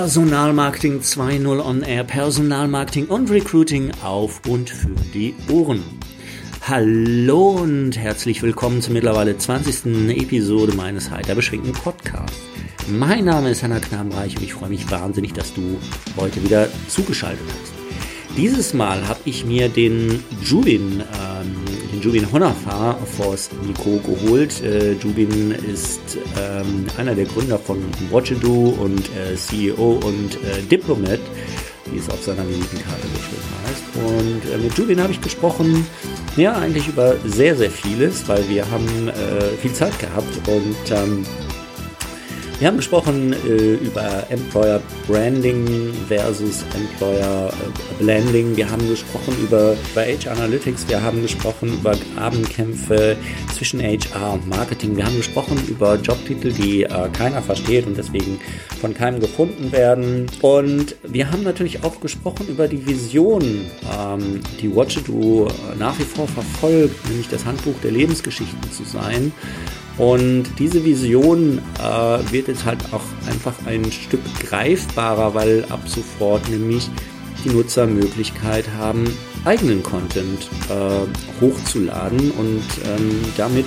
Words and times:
Personalmarketing 0.00 1.00
2.0 1.00 1.62
on 1.62 1.82
Air, 1.82 2.04
Personalmarketing 2.04 3.08
und 3.08 3.30
Recruiting 3.30 3.92
auf 4.02 4.40
und 4.48 4.70
für 4.70 4.94
die 5.12 5.34
Ohren. 5.52 5.82
Hallo 6.66 7.50
und 7.50 7.98
herzlich 7.98 8.40
willkommen 8.40 8.80
zur 8.80 8.94
mittlerweile 8.94 9.36
20. 9.36 10.08
Episode 10.16 10.74
meines 10.74 11.10
heiter 11.10 11.34
beschwingten 11.34 11.74
Podcasts. 11.74 12.34
Mein 12.88 13.26
Name 13.26 13.50
ist 13.50 13.62
Hanna 13.62 13.78
Knabenreich 13.78 14.38
und 14.38 14.42
ich 14.42 14.54
freue 14.54 14.70
mich 14.70 14.90
wahnsinnig, 14.90 15.34
dass 15.34 15.52
du 15.52 15.78
heute 16.16 16.42
wieder 16.42 16.68
zugeschaltet 16.88 17.44
hast. 17.46 18.38
Dieses 18.38 18.72
Mal 18.72 19.06
habe 19.06 19.20
ich 19.26 19.44
mir 19.44 19.68
den 19.68 20.24
Jubin, 20.42 21.02
ähm, 21.02 21.56
Jubin 22.00 22.30
Honafar 22.32 22.96
vors 23.16 23.50
Mikro 23.66 23.98
geholt. 23.98 24.62
Äh, 24.62 24.92
Jubin 24.92 25.52
ist 25.52 26.00
ähm, 26.38 26.86
einer 26.96 27.14
der 27.14 27.26
Gründer 27.26 27.58
von 27.58 27.78
Watchado 28.10 28.74
und 28.80 29.08
äh, 29.16 29.36
CEO 29.36 30.00
und 30.02 30.36
äh, 30.36 30.62
Diplomat, 30.70 31.20
wie 31.92 31.98
es 31.98 32.08
auf 32.08 32.22
seiner 32.22 32.48
Visitenkarte 32.48 33.06
geschrieben 33.14 33.42
heißt. 33.66 33.82
Und 33.96 34.52
äh, 34.52 34.58
mit 34.58 34.78
Jubin 34.78 35.00
habe 35.02 35.12
ich 35.12 35.20
gesprochen, 35.20 35.86
ja, 36.36 36.56
eigentlich 36.56 36.88
über 36.88 37.16
sehr, 37.26 37.54
sehr 37.54 37.70
vieles, 37.70 38.26
weil 38.28 38.48
wir 38.48 38.70
haben 38.70 39.08
äh, 39.08 39.56
viel 39.60 39.72
Zeit 39.72 39.98
gehabt 39.98 40.48
und 40.48 40.90
ähm, 40.90 41.24
wir 42.60 42.66
haben 42.68 42.76
gesprochen 42.76 43.32
äh, 43.32 43.76
über 43.76 44.26
Employer 44.28 44.82
Branding 45.06 45.94
versus 46.08 46.62
Employer 46.74 47.48
äh, 47.48 48.02
Blending. 48.02 48.54
Wir 48.54 48.70
haben 48.70 48.86
gesprochen 48.86 49.34
über, 49.42 49.72
über 49.72 50.02
HR 50.02 50.32
Analytics. 50.32 50.86
Wir 50.86 51.02
haben 51.02 51.22
gesprochen 51.22 51.72
über 51.72 51.94
Abendkämpfe 52.16 53.16
zwischen 53.56 53.80
HR 53.80 54.34
und 54.34 54.46
Marketing. 54.46 54.94
Wir 54.94 55.06
haben 55.06 55.16
gesprochen 55.16 55.56
über 55.68 55.94
Jobtitel, 55.94 56.52
die 56.52 56.82
äh, 56.82 57.08
keiner 57.14 57.40
versteht 57.40 57.86
und 57.86 57.96
deswegen 57.96 58.38
von 58.78 58.92
keinem 58.92 59.20
gefunden 59.20 59.72
werden. 59.72 60.26
Und 60.42 60.96
wir 61.02 61.32
haben 61.32 61.42
natürlich 61.42 61.82
auch 61.82 61.98
gesprochen 62.02 62.46
über 62.46 62.68
die 62.68 62.86
Vision, 62.86 63.42
ähm, 63.98 64.40
die 64.60 64.76
Watchado 64.76 65.48
nach 65.78 65.98
wie 65.98 66.04
vor 66.04 66.28
verfolgt, 66.28 67.08
nämlich 67.08 67.30
das 67.30 67.46
Handbuch 67.46 67.80
der 67.82 67.92
Lebensgeschichten 67.92 68.70
zu 68.70 68.84
sein. 68.84 69.32
Und 69.98 70.44
diese 70.58 70.84
Vision 70.84 71.58
äh, 71.78 72.32
wird 72.32 72.48
jetzt 72.48 72.64
halt 72.64 72.78
auch 72.92 73.02
einfach 73.28 73.54
ein 73.66 73.90
Stück 73.90 74.20
greifbarer, 74.40 75.34
weil 75.34 75.64
ab 75.68 75.80
sofort 75.86 76.48
nämlich 76.48 76.88
die 77.44 77.50
Nutzer 77.50 77.86
Möglichkeit 77.86 78.66
haben, 78.78 79.04
eigenen 79.44 79.82
Content 79.82 80.48
äh, 80.68 81.42
hochzuladen 81.42 82.30
und 82.32 82.62
ähm, 82.84 83.24
damit 83.36 83.66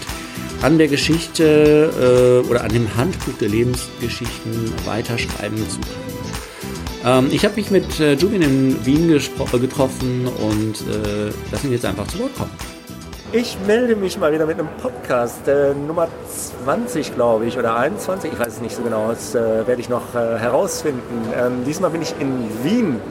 an 0.62 0.78
der 0.78 0.88
Geschichte 0.88 2.44
äh, 2.46 2.50
oder 2.50 2.64
an 2.64 2.72
dem 2.72 2.96
Handbuch 2.96 3.34
der 3.40 3.50
Lebensgeschichten 3.50 4.72
weiterschreiben 4.86 5.58
zu 5.70 5.80
können. 5.80 6.14
Ähm, 7.06 7.28
ich 7.32 7.44
habe 7.44 7.56
mich 7.56 7.70
mit 7.70 8.00
äh, 8.00 8.14
Jubin 8.14 8.42
in 8.42 8.86
Wien 8.86 9.08
getroffen 9.08 10.28
und 10.28 10.82
äh, 10.88 11.32
lass 11.52 11.64
ihn 11.64 11.72
jetzt 11.72 11.86
einfach 11.86 12.08
zu 12.08 12.20
Wort 12.20 12.36
kommen. 12.36 12.73
Ich 13.36 13.58
melde 13.66 13.95
mich 13.95 14.20
mal 14.20 14.31
wieder 14.31 14.45
mit 14.45 14.59
einem 14.59 14.70
Podcast, 14.80 15.48
äh, 15.48 15.73
Nummer 15.73 16.08
20, 16.64 17.16
glaube 17.16 17.48
ich, 17.48 17.58
oder 17.58 17.76
21, 17.76 18.31
ich 18.31 18.39
weiß 18.39 18.48
es 18.48 18.62
nicht 18.62 18.76
so 18.76 18.84
genau, 18.84 19.09
das 19.09 19.34
äh, 19.34 19.66
werde 19.66 19.81
ich 19.81 19.89
noch 19.89 20.14
äh, 20.14 20.38
herausfinden. 20.38 21.34
Ähm, 21.36 21.66
diesmal 21.66 21.89
bin 21.89 22.04
ich 22.04 22.14
in 22.20 22.48
Wien 22.64 23.02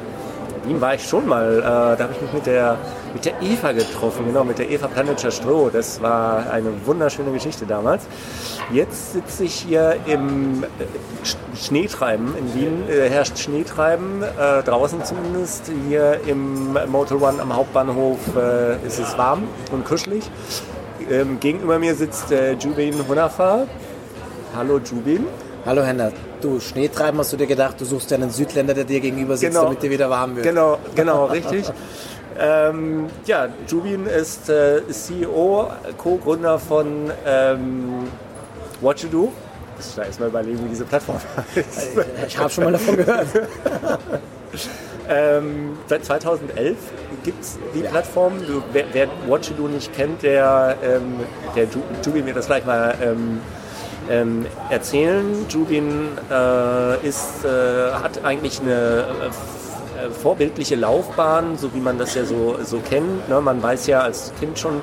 Wien 0.64 0.80
war 0.80 0.94
ich 0.94 1.08
schon 1.08 1.26
mal. 1.26 1.58
Äh, 1.58 1.62
da 1.62 1.98
habe 1.98 2.12
ich 2.12 2.20
mich 2.20 2.32
mit 2.32 2.46
der, 2.46 2.78
mit 3.12 3.24
der 3.24 3.34
Eva 3.42 3.72
getroffen, 3.72 4.26
genau, 4.26 4.44
mit 4.44 4.58
der 4.58 4.70
Eva 4.70 4.86
Planetscher 4.88 5.30
Stroh. 5.30 5.70
Das 5.70 6.00
war 6.00 6.50
eine 6.50 6.70
wunderschöne 6.84 7.30
Geschichte 7.32 7.66
damals. 7.66 8.04
Jetzt 8.72 9.12
sitze 9.12 9.44
ich 9.44 9.54
hier 9.54 9.96
im 10.06 10.64
äh, 10.64 10.66
Schneetreiben 11.56 12.34
in 12.36 12.54
Wien. 12.54 12.88
Äh, 12.88 13.08
herrscht 13.10 13.38
Schneetreiben, 13.38 14.22
äh, 14.22 14.62
draußen 14.62 15.04
zumindest. 15.04 15.70
Hier 15.88 16.20
im 16.26 16.76
Motel 16.88 17.18
One 17.18 17.40
am 17.40 17.54
Hauptbahnhof 17.54 18.18
äh, 18.36 18.86
ist 18.86 18.98
es 18.98 19.16
warm 19.18 19.44
und 19.72 19.84
kuschelig. 19.84 20.24
Ähm, 21.10 21.40
gegenüber 21.40 21.78
mir 21.78 21.94
sitzt 21.94 22.30
äh, 22.32 22.52
Jubin 22.54 23.06
Hunafa. 23.06 23.66
Hallo 24.56 24.78
Jubin. 24.78 25.26
Hallo 25.64 25.82
Henna, 25.84 26.10
du 26.40 26.58
Schneetreiben 26.58 27.20
hast 27.20 27.32
du 27.32 27.36
dir 27.36 27.46
gedacht, 27.46 27.80
du 27.80 27.84
suchst 27.84 28.10
ja 28.10 28.16
einen 28.16 28.30
Südländer, 28.30 28.74
der 28.74 28.82
dir 28.82 28.98
gegenüber 28.98 29.36
sitzt, 29.36 29.52
Genau. 29.52 29.64
damit 29.66 29.80
dir 29.82 29.90
wieder 29.90 30.10
warm 30.10 30.34
wird. 30.34 30.44
Genau, 30.44 30.78
genau, 30.96 31.26
richtig. 31.26 31.66
Ähm, 32.38 33.06
ja, 33.26 33.48
Jubin 33.68 34.06
ist 34.06 34.48
äh, 34.48 34.82
CEO, 34.90 35.70
Co-Gründer 35.98 36.58
von 36.58 37.10
ähm, 37.26 38.08
What 38.80 39.00
You 39.02 39.08
Do. 39.08 39.32
Ich 39.78 39.86
muss 39.86 39.94
da 39.96 40.04
erstmal 40.04 40.28
überlegen, 40.28 40.64
wie 40.64 40.68
diese 40.68 40.84
Plattform 40.84 41.18
heißt. 41.56 41.96
Ich 42.26 42.38
habe 42.38 42.50
schon 42.50 42.64
mal 42.64 42.72
davon 42.72 42.96
gehört. 42.96 43.26
Ähm, 45.08 45.76
seit 45.88 46.04
2011 46.04 46.76
gibt 47.24 47.42
es 47.42 47.58
die 47.74 47.80
Plattform. 47.80 48.34
Du, 48.46 48.62
wer, 48.72 48.84
wer 48.92 49.08
What 49.26 49.46
You 49.50 49.54
Do 49.56 49.66
nicht 49.68 49.92
kennt, 49.94 50.22
der, 50.22 50.76
ähm, 50.82 51.18
der 51.56 51.64
Ju- 51.66 51.82
Jubin 52.06 52.24
wird 52.24 52.36
das 52.36 52.46
gleich 52.46 52.64
mal 52.64 52.94
ähm, 53.02 53.40
ähm, 54.08 54.46
erzählen. 54.70 55.24
Jubin 55.48 56.08
äh, 56.30 57.06
ist, 57.06 57.44
äh, 57.44 57.92
hat 57.94 58.24
eigentlich 58.24 58.60
eine 58.60 59.04
äh, 60.06 60.10
vorbildliche 60.10 60.76
Laufbahn, 60.76 61.56
so 61.58 61.72
wie 61.74 61.80
man 61.80 61.98
das 61.98 62.14
ja 62.14 62.24
so, 62.24 62.56
so 62.64 62.78
kennt. 62.78 63.28
Ne? 63.28 63.40
Man 63.40 63.62
weiß 63.62 63.86
ja 63.86 64.00
als 64.00 64.32
Kind 64.40 64.58
schon, 64.58 64.80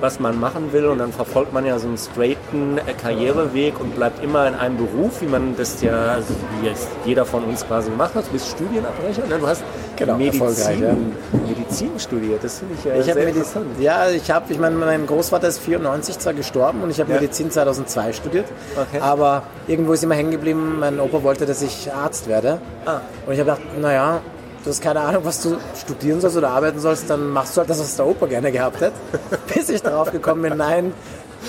was 0.00 0.18
man 0.18 0.40
machen 0.40 0.72
will 0.72 0.86
und 0.86 0.98
dann 0.98 1.12
verfolgt 1.12 1.52
man 1.52 1.64
ja 1.64 1.78
so 1.78 1.86
einen 1.86 1.96
straighten 1.96 2.78
äh, 2.78 2.92
Karriereweg 3.00 3.78
und 3.80 3.94
bleibt 3.94 4.22
immer 4.22 4.48
in 4.48 4.54
einem 4.54 4.76
Beruf, 4.76 5.20
wie 5.20 5.26
man 5.26 5.54
das 5.56 5.80
ja, 5.80 5.92
also 6.14 6.34
wie 6.60 6.66
jetzt 6.66 6.88
jeder 7.04 7.24
von 7.24 7.44
uns 7.44 7.64
quasi 7.64 7.88
gemacht 7.90 8.14
hat. 8.16 8.26
Du 8.26 8.32
bist 8.32 8.48
Studienabbrecher, 8.48 9.26
ne? 9.28 9.38
du 9.38 9.46
hast 9.46 9.62
Genau, 9.94 10.18
erfolgreich, 10.18 10.80
ja. 10.80 10.92
Medizin, 10.92 11.12
Medizin 11.46 11.90
studiert, 11.98 12.42
das 12.42 12.58
finde 12.58 12.74
ich 12.76 12.84
ja 12.84 12.94
Ich 12.96 13.04
sehr 13.04 13.14
habe 13.14 13.24
interessant. 13.26 13.66
Medizin. 13.66 13.84
Ja, 13.84 14.08
ich 14.10 14.30
habe, 14.30 14.52
ich 14.52 14.58
meine, 14.58 14.74
mein 14.74 15.06
Großvater 15.06 15.46
ist 15.46 15.58
94 15.60 16.18
zwar 16.18 16.32
gestorben 16.32 16.82
und 16.82 16.90
ich 16.90 16.98
habe 16.98 17.12
Ja. 17.12 17.20
Medizin 17.20 17.50
2002 17.52 18.12
studiert. 18.14 18.46
Okay. 18.74 19.00
Aber 19.00 19.44
irgendwo 19.68 19.92
ist 19.92 20.02
immer 20.02 20.14
hängen 20.16 20.32
geblieben, 20.32 20.78
mein 20.80 20.98
Opa 20.98 21.22
wollte, 21.22 21.46
dass 21.46 21.62
ich 21.62 21.92
Arzt 21.92 22.26
werde. 22.26 22.58
Ah. 22.86 23.02
Und 23.26 23.34
ich 23.34 23.38
habe 23.40 23.50
gedacht, 23.52 23.60
naja, 23.80 24.20
du 24.64 24.70
hast 24.70 24.80
keine 24.82 25.00
Ahnung, 25.00 25.24
was 25.24 25.42
du 25.42 25.56
studieren 25.80 26.20
sollst 26.20 26.36
oder 26.36 26.50
arbeiten 26.50 26.78
sollst, 26.80 27.08
dann 27.10 27.30
machst 27.30 27.56
du 27.56 27.60
halt 27.60 27.70
das, 27.70 27.80
was 27.80 27.96
der 27.96 28.06
Opa 28.06 28.26
gerne 28.26 28.52
gehabt 28.52 28.80
hat. 28.80 28.92
Bis 29.54 29.68
ich 29.68 29.82
darauf 29.82 30.10
gekommen 30.10 30.42
bin, 30.42 30.56
nein, 30.56 30.92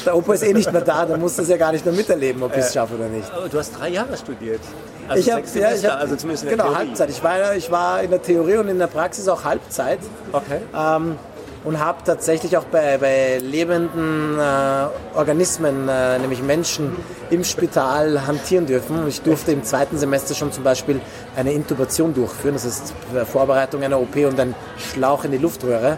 der 0.06 0.16
Opa 0.16 0.34
ist 0.34 0.44
eh 0.44 0.54
nicht 0.54 0.72
mehr 0.72 0.82
da, 0.82 1.06
der 1.06 1.18
muss 1.18 1.36
das 1.36 1.48
ja 1.50 1.58
gar 1.58 1.72
nicht 1.72 1.86
mehr 1.86 1.94
miterleben, 1.94 2.42
ob 2.44 2.52
ich 2.54 2.60
es 2.64 2.74
schaffe 2.74 2.96
oder 2.96 3.08
nicht. 3.08 3.32
Aber 3.32 3.48
du 3.48 3.58
hast 3.58 3.72
drei 3.78 3.90
Jahre 3.90 4.18
studiert. 4.18 4.62
Also 5.08 5.20
ich 5.22 5.32
habe 5.32 5.44
ja, 5.54 5.72
ich 5.74 5.86
hab, 5.86 6.00
also 6.00 6.16
zumindest 6.16 6.44
in 6.44 6.50
der 6.50 6.58
genau 6.58 6.70
Theorie. 6.70 6.88
Halbzeit. 6.88 7.10
Ich 7.10 7.24
war, 7.24 7.56
ich 7.56 7.72
war 7.72 8.02
in 8.02 8.10
der 8.10 8.22
Theorie 8.22 8.58
und 8.58 8.70
in 8.70 8.80
der 8.80 8.88
Praxis 8.88 9.28
auch 9.28 9.44
Halbzeit 9.44 10.00
Okay. 10.32 10.62
ähm, 10.76 11.18
und 11.64 11.80
habe 11.80 12.00
tatsächlich 12.04 12.58
auch 12.58 12.66
bei, 12.66 12.98
bei 12.98 13.38
lebenden 13.38 14.38
äh, 14.38 15.18
Organismen, 15.18 15.88
äh, 15.88 16.20
nämlich 16.20 16.42
Menschen, 16.42 16.96
im 17.30 17.44
Spital 17.44 18.28
hantieren 18.28 18.66
dürfen. 18.66 19.08
Ich 19.08 19.22
durfte 19.22 19.52
im 19.52 19.64
zweiten 19.64 19.98
Semester 19.98 20.36
schon 20.36 20.52
zum 20.52 20.64
Beispiel 20.64 21.00
eine 21.36 21.54
Intubation 21.54 22.14
durchführen. 22.14 22.56
Das 22.56 22.66
ist 22.66 22.94
Vorbereitung 23.32 23.84
einer 23.84 24.00
OP 24.00 24.16
und 24.18 24.40
ein 24.40 24.56
Schlauch 24.78 25.24
in 25.24 25.32
die 25.32 25.38
Luftröhre. 25.38 25.98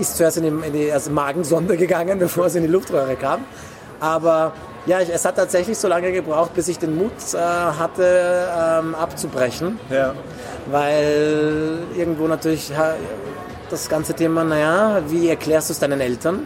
Ist 0.00 0.16
zuerst 0.16 0.38
in 0.38 0.44
die, 0.44 0.66
in 0.66 0.72
die 0.72 0.92
also 0.92 1.10
Magensonde 1.10 1.76
gegangen, 1.76 2.18
bevor 2.26 2.46
es 2.46 2.54
in 2.54 2.62
die 2.62 2.68
Luftröhre 2.68 3.16
kam. 3.16 3.44
Aber 4.00 4.52
ja, 4.86 5.00
es 5.00 5.24
hat 5.24 5.36
tatsächlich 5.36 5.76
so 5.76 5.86
lange 5.88 6.12
gebraucht, 6.12 6.54
bis 6.54 6.68
ich 6.68 6.78
den 6.78 6.96
Mut 6.96 7.12
äh, 7.34 7.36
hatte, 7.36 8.48
ähm, 8.56 8.94
abzubrechen 8.94 9.78
Ja. 9.90 10.14
weil 10.70 11.80
irgendwo 11.96 12.26
natürlich 12.26 12.72
das 13.70 13.88
ganze 13.88 14.14
Thema, 14.14 14.44
naja, 14.44 15.02
wie 15.08 15.28
erklärst 15.28 15.68
du 15.68 15.72
es 15.72 15.78
deinen 15.78 16.00
Eltern, 16.00 16.40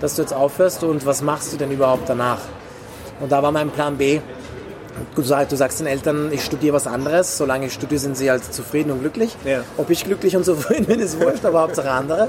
dass 0.00 0.16
du 0.16 0.22
jetzt 0.22 0.32
aufhörst 0.32 0.82
und 0.84 1.04
was 1.06 1.22
machst 1.22 1.52
du 1.52 1.56
denn 1.56 1.70
überhaupt 1.70 2.08
danach? 2.08 2.40
Und 3.20 3.30
da 3.32 3.42
war 3.42 3.52
mein 3.52 3.70
Plan 3.70 3.96
B. 3.96 4.20
Du 5.14 5.22
sagst, 5.22 5.52
du 5.52 5.56
sagst 5.56 5.80
den 5.80 5.86
Eltern, 5.86 6.30
ich 6.32 6.44
studiere 6.44 6.74
was 6.74 6.86
anderes, 6.86 7.38
solange 7.38 7.66
ich 7.66 7.72
studiere, 7.72 8.00
sind 8.00 8.16
sie 8.16 8.30
halt 8.30 8.44
zufrieden 8.52 8.90
und 8.90 9.00
glücklich. 9.00 9.34
Ja. 9.44 9.62
Ob 9.76 9.88
ich 9.88 10.04
glücklich 10.04 10.36
und 10.36 10.44
zufrieden 10.44 10.86
bin, 10.86 11.00
ist 11.00 11.18
wurscht, 11.20 11.44
aber 11.44 11.62
Hauptsache 11.62 11.90
andere 11.90 12.28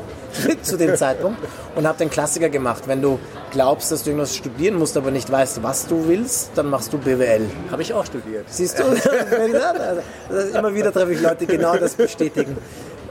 zu 0.61 0.77
dem 0.77 0.95
Zeitpunkt. 0.95 1.39
Und 1.75 1.87
habe 1.87 1.97
den 1.97 2.09
Klassiker 2.09 2.49
gemacht. 2.49 2.83
Wenn 2.85 3.01
du 3.01 3.19
glaubst, 3.51 3.91
dass 3.91 4.03
du 4.03 4.11
irgendwas 4.11 4.35
studieren 4.35 4.75
musst, 4.75 4.95
aber 4.95 5.11
nicht 5.11 5.29
weißt, 5.31 5.63
was 5.63 5.87
du 5.87 6.07
willst, 6.07 6.51
dann 6.55 6.69
machst 6.69 6.93
du 6.93 6.97
BWL. 6.97 7.49
Habe 7.71 7.81
ich 7.81 7.93
auch 7.93 8.05
studiert. 8.05 8.45
Siehst 8.47 8.79
du? 8.79 8.83
also, 10.29 10.57
immer 10.57 10.73
wieder 10.73 10.93
treffe 10.93 11.13
ich 11.13 11.21
Leute, 11.21 11.45
die 11.45 11.47
genau 11.47 11.75
das 11.75 11.95
bestätigen. 11.95 12.57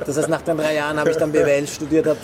Das 0.07 0.17
heißt, 0.17 0.29
nach 0.29 0.43
den 0.43 0.57
drei 0.57 0.75
Jahren 0.75 0.99
habe 0.99 1.11
ich 1.11 1.17
dann 1.17 1.31
BWL 1.33 1.67
studiert, 1.67 2.07
habe 2.07 2.19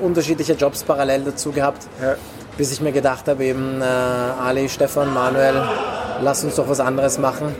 äh, 0.00 0.04
unterschiedliche 0.04 0.52
Jobs 0.54 0.82
parallel 0.84 1.22
dazu 1.24 1.50
gehabt, 1.52 1.86
Ja. 2.02 2.14
bis 2.56 2.72
ich 2.72 2.80
mir 2.80 2.92
gedacht 2.92 3.26
habe, 3.28 3.44
eben 3.44 3.80
äh, 3.80 3.84
Ali, 3.84 4.68
Stefan, 4.68 5.12
Manuel, 5.12 5.62
lass 6.22 6.44
uns 6.44 6.54
doch 6.56 6.68
was 6.68 6.80
anderes 6.80 7.18
machen. 7.18 7.54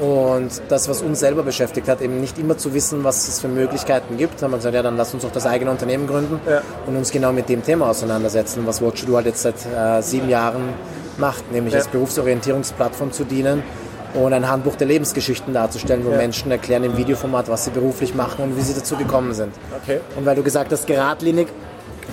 Und 0.00 0.62
das, 0.70 0.88
was 0.88 1.02
uns 1.02 1.20
selber 1.20 1.42
beschäftigt 1.42 1.86
hat, 1.86 2.00
eben 2.00 2.20
nicht 2.22 2.38
immer 2.38 2.56
zu 2.56 2.72
wissen, 2.72 3.04
was 3.04 3.28
es 3.28 3.40
für 3.40 3.48
Möglichkeiten 3.48 4.16
gibt, 4.16 4.42
haben 4.42 4.50
wir 4.52 4.56
gesagt, 4.56 4.74
ja, 4.74 4.82
dann 4.82 4.96
lass 4.96 5.12
uns 5.12 5.24
doch 5.24 5.30
das 5.32 5.44
eigene 5.46 5.70
Unternehmen 5.70 6.06
gründen 6.06 6.40
Ja. 6.48 6.62
und 6.86 6.96
uns 6.96 7.10
genau 7.10 7.32
mit 7.32 7.50
dem 7.50 7.62
Thema 7.62 7.90
auseinandersetzen, 7.90 8.66
was 8.66 8.80
Watch 8.80 9.04
Do 9.04 9.16
halt 9.16 9.26
jetzt 9.26 9.42
seit 9.42 9.56
äh, 9.76 10.00
sieben 10.00 10.30
Jahren 10.30 10.70
macht, 11.18 11.52
nämlich 11.52 11.74
Ja. 11.74 11.80
als 11.80 11.88
Berufsorientierungsplattform 11.88 13.12
zu 13.12 13.24
dienen 13.24 13.62
und 14.14 14.32
ein 14.32 14.48
Handbuch 14.48 14.76
der 14.76 14.86
Lebensgeschichten 14.88 15.54
darzustellen, 15.54 16.04
wo 16.04 16.10
Menschen 16.10 16.50
erklären 16.50 16.84
im 16.84 16.96
Videoformat, 16.96 17.48
was 17.48 17.64
sie 17.64 17.70
beruflich 17.70 18.14
machen 18.14 18.42
und 18.44 18.56
wie 18.56 18.62
sie 18.62 18.74
dazu 18.74 18.96
gekommen 18.96 19.34
sind. 19.34 19.54
Okay. 19.82 20.00
Und 20.16 20.26
weil 20.26 20.36
du 20.36 20.42
gesagt 20.42 20.72
hast, 20.72 20.86
geradlinig, 20.86 21.48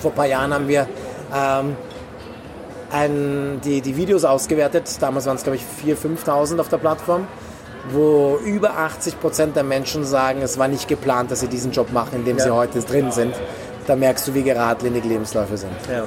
vor 0.00 0.12
ein 0.12 0.14
paar 0.14 0.26
Jahren 0.26 0.54
haben 0.54 0.68
wir 0.68 0.86
ähm, 1.34 1.76
ein, 2.92 3.60
die, 3.64 3.80
die 3.80 3.96
Videos 3.96 4.24
ausgewertet. 4.24 4.84
Damals 5.00 5.26
waren 5.26 5.36
es, 5.36 5.42
glaube 5.42 5.56
ich, 5.56 5.62
4.000, 5.86 6.24
5.000 6.24 6.60
auf 6.60 6.68
der 6.68 6.78
Plattform, 6.78 7.26
wo 7.90 8.38
über 8.44 8.76
80 8.78 9.20
Prozent 9.20 9.56
der 9.56 9.64
Menschen 9.64 10.04
sagen, 10.04 10.40
es 10.42 10.58
war 10.58 10.68
nicht 10.68 10.88
geplant, 10.88 11.30
dass 11.30 11.40
sie 11.40 11.48
diesen 11.48 11.72
Job 11.72 11.92
machen, 11.92 12.16
in 12.20 12.24
dem 12.24 12.38
Ja. 12.38 12.44
sie 12.44 12.50
heute 12.50 12.80
drin 12.80 13.10
sind. 13.12 13.34
Da 13.86 13.96
merkst 13.96 14.28
du, 14.28 14.34
wie 14.34 14.42
geradlinig 14.42 15.04
Lebensläufe 15.04 15.56
sind. 15.56 15.72
Ja. 15.90 16.04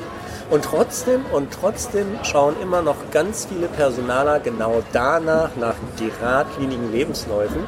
Und 0.51 0.65
trotzdem, 0.65 1.25
und 1.31 1.51
trotzdem 1.53 2.07
schauen 2.24 2.56
immer 2.62 2.81
noch 2.81 2.98
ganz 3.12 3.45
viele 3.45 3.68
Personaler 3.68 4.42
genau 4.42 4.83
danach, 4.92 5.56
nach 5.56 5.75
geradlinigen 5.98 6.92
Lebensläufen, 6.92 7.63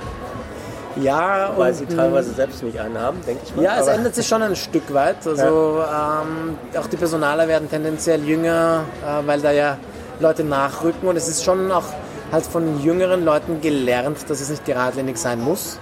Ja, 0.98 1.54
weil 1.56 1.72
und, 1.72 1.78
sie 1.78 1.86
teilweise 1.86 2.34
selbst 2.34 2.62
nicht 2.62 2.78
einen 2.80 3.00
haben, 3.00 3.20
denke 3.26 3.42
ich 3.46 3.56
mal. 3.56 3.64
Ja, 3.64 3.80
es 3.80 3.88
ändert 3.88 4.16
sich 4.16 4.28
schon 4.28 4.44
ein 4.44 4.58
Stück 4.58 4.94
weit. 4.94 5.26
Also 5.26 5.82
ähm, 5.82 6.58
auch 6.78 6.88
die 6.88 6.98
Personaler 6.98 7.48
werden 7.48 7.70
tendenziell 7.70 8.22
jünger, 8.22 8.84
äh, 9.02 9.26
weil 9.26 9.40
da 9.40 9.52
ja 9.52 9.78
Leute 10.20 10.44
nachrücken 10.44 11.08
und 11.08 11.16
es 11.16 11.30
ist 11.30 11.44
schon 11.44 11.72
auch 11.72 11.86
halt 12.34 12.46
von 12.46 12.84
jüngeren 12.84 13.24
Leuten 13.24 13.62
gelernt, 13.62 14.18
dass 14.28 14.42
es 14.42 14.50
nicht 14.50 14.66
geradlinig 14.66 15.18
sein 15.18 15.42
muss. 15.42 15.80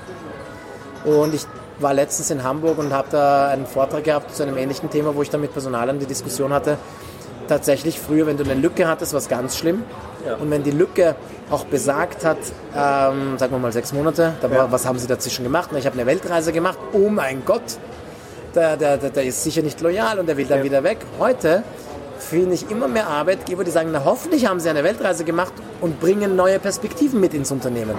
Und 1.03 1.33
ich 1.33 1.47
war 1.81 1.93
letztens 1.93 2.31
in 2.31 2.43
Hamburg 2.43 2.77
und 2.77 2.93
habe 2.93 3.07
da 3.11 3.47
einen 3.47 3.65
Vortrag 3.65 4.03
gehabt 4.03 4.35
zu 4.35 4.43
einem 4.43 4.57
ähnlichen 4.57 4.89
Thema, 4.89 5.15
wo 5.15 5.21
ich 5.21 5.29
dann 5.29 5.41
mit 5.41 5.51
Personalern 5.53 5.99
die 5.99 6.05
Diskussion 6.05 6.53
hatte. 6.53 6.77
Tatsächlich 7.47 7.99
früher, 7.99 8.27
wenn 8.27 8.37
du 8.37 8.43
eine 8.43 8.53
Lücke 8.53 8.87
hattest, 8.87 9.13
war 9.13 9.19
es 9.19 9.27
ganz 9.27 9.57
schlimm. 9.57 9.83
Ja. 10.25 10.35
Und 10.35 10.49
wenn 10.51 10.63
die 10.63 10.71
Lücke 10.71 11.15
auch 11.49 11.65
besagt 11.65 12.23
hat, 12.23 12.37
ähm, 12.75 13.37
sagen 13.37 13.51
wir 13.51 13.57
mal 13.59 13.73
sechs 13.73 13.91
Monate, 13.91 14.33
da 14.41 14.49
war, 14.49 14.57
Ja. 14.57 14.71
was 14.71 14.85
haben 14.85 14.99
sie 14.99 15.07
dazwischen 15.07 15.43
gemacht? 15.43 15.69
Na, 15.71 15.79
Ich 15.79 15.85
habe 15.85 15.95
eine 15.97 16.05
Weltreise 16.05 16.53
gemacht. 16.53 16.77
Oh 16.93 17.09
mein 17.09 17.43
Gott, 17.45 17.61
der, 18.55 18.77
der, 18.77 18.97
der, 18.97 19.09
der 19.09 19.23
ist 19.25 19.43
sicher 19.43 19.61
nicht 19.63 19.81
loyal 19.81 20.19
und 20.19 20.27
der 20.27 20.37
will 20.37 20.45
dann 20.45 20.59
Ja. 20.59 20.63
wieder 20.63 20.83
weg. 20.83 20.99
Heute 21.19 21.63
finde 22.19 22.53
ich 22.53 22.69
immer 22.69 22.87
mehr 22.87 23.07
Arbeitgeber, 23.07 23.63
die 23.63 23.71
sagen, 23.71 23.89
na 23.91 24.03
hoffentlich 24.05 24.45
haben 24.45 24.59
sie 24.59 24.69
eine 24.69 24.83
Weltreise 24.83 25.23
gemacht 25.25 25.53
und 25.81 25.99
bringen 25.99 26.35
neue 26.35 26.59
Perspektiven 26.59 27.19
mit 27.19 27.33
ins 27.33 27.51
Unternehmen. 27.51 27.95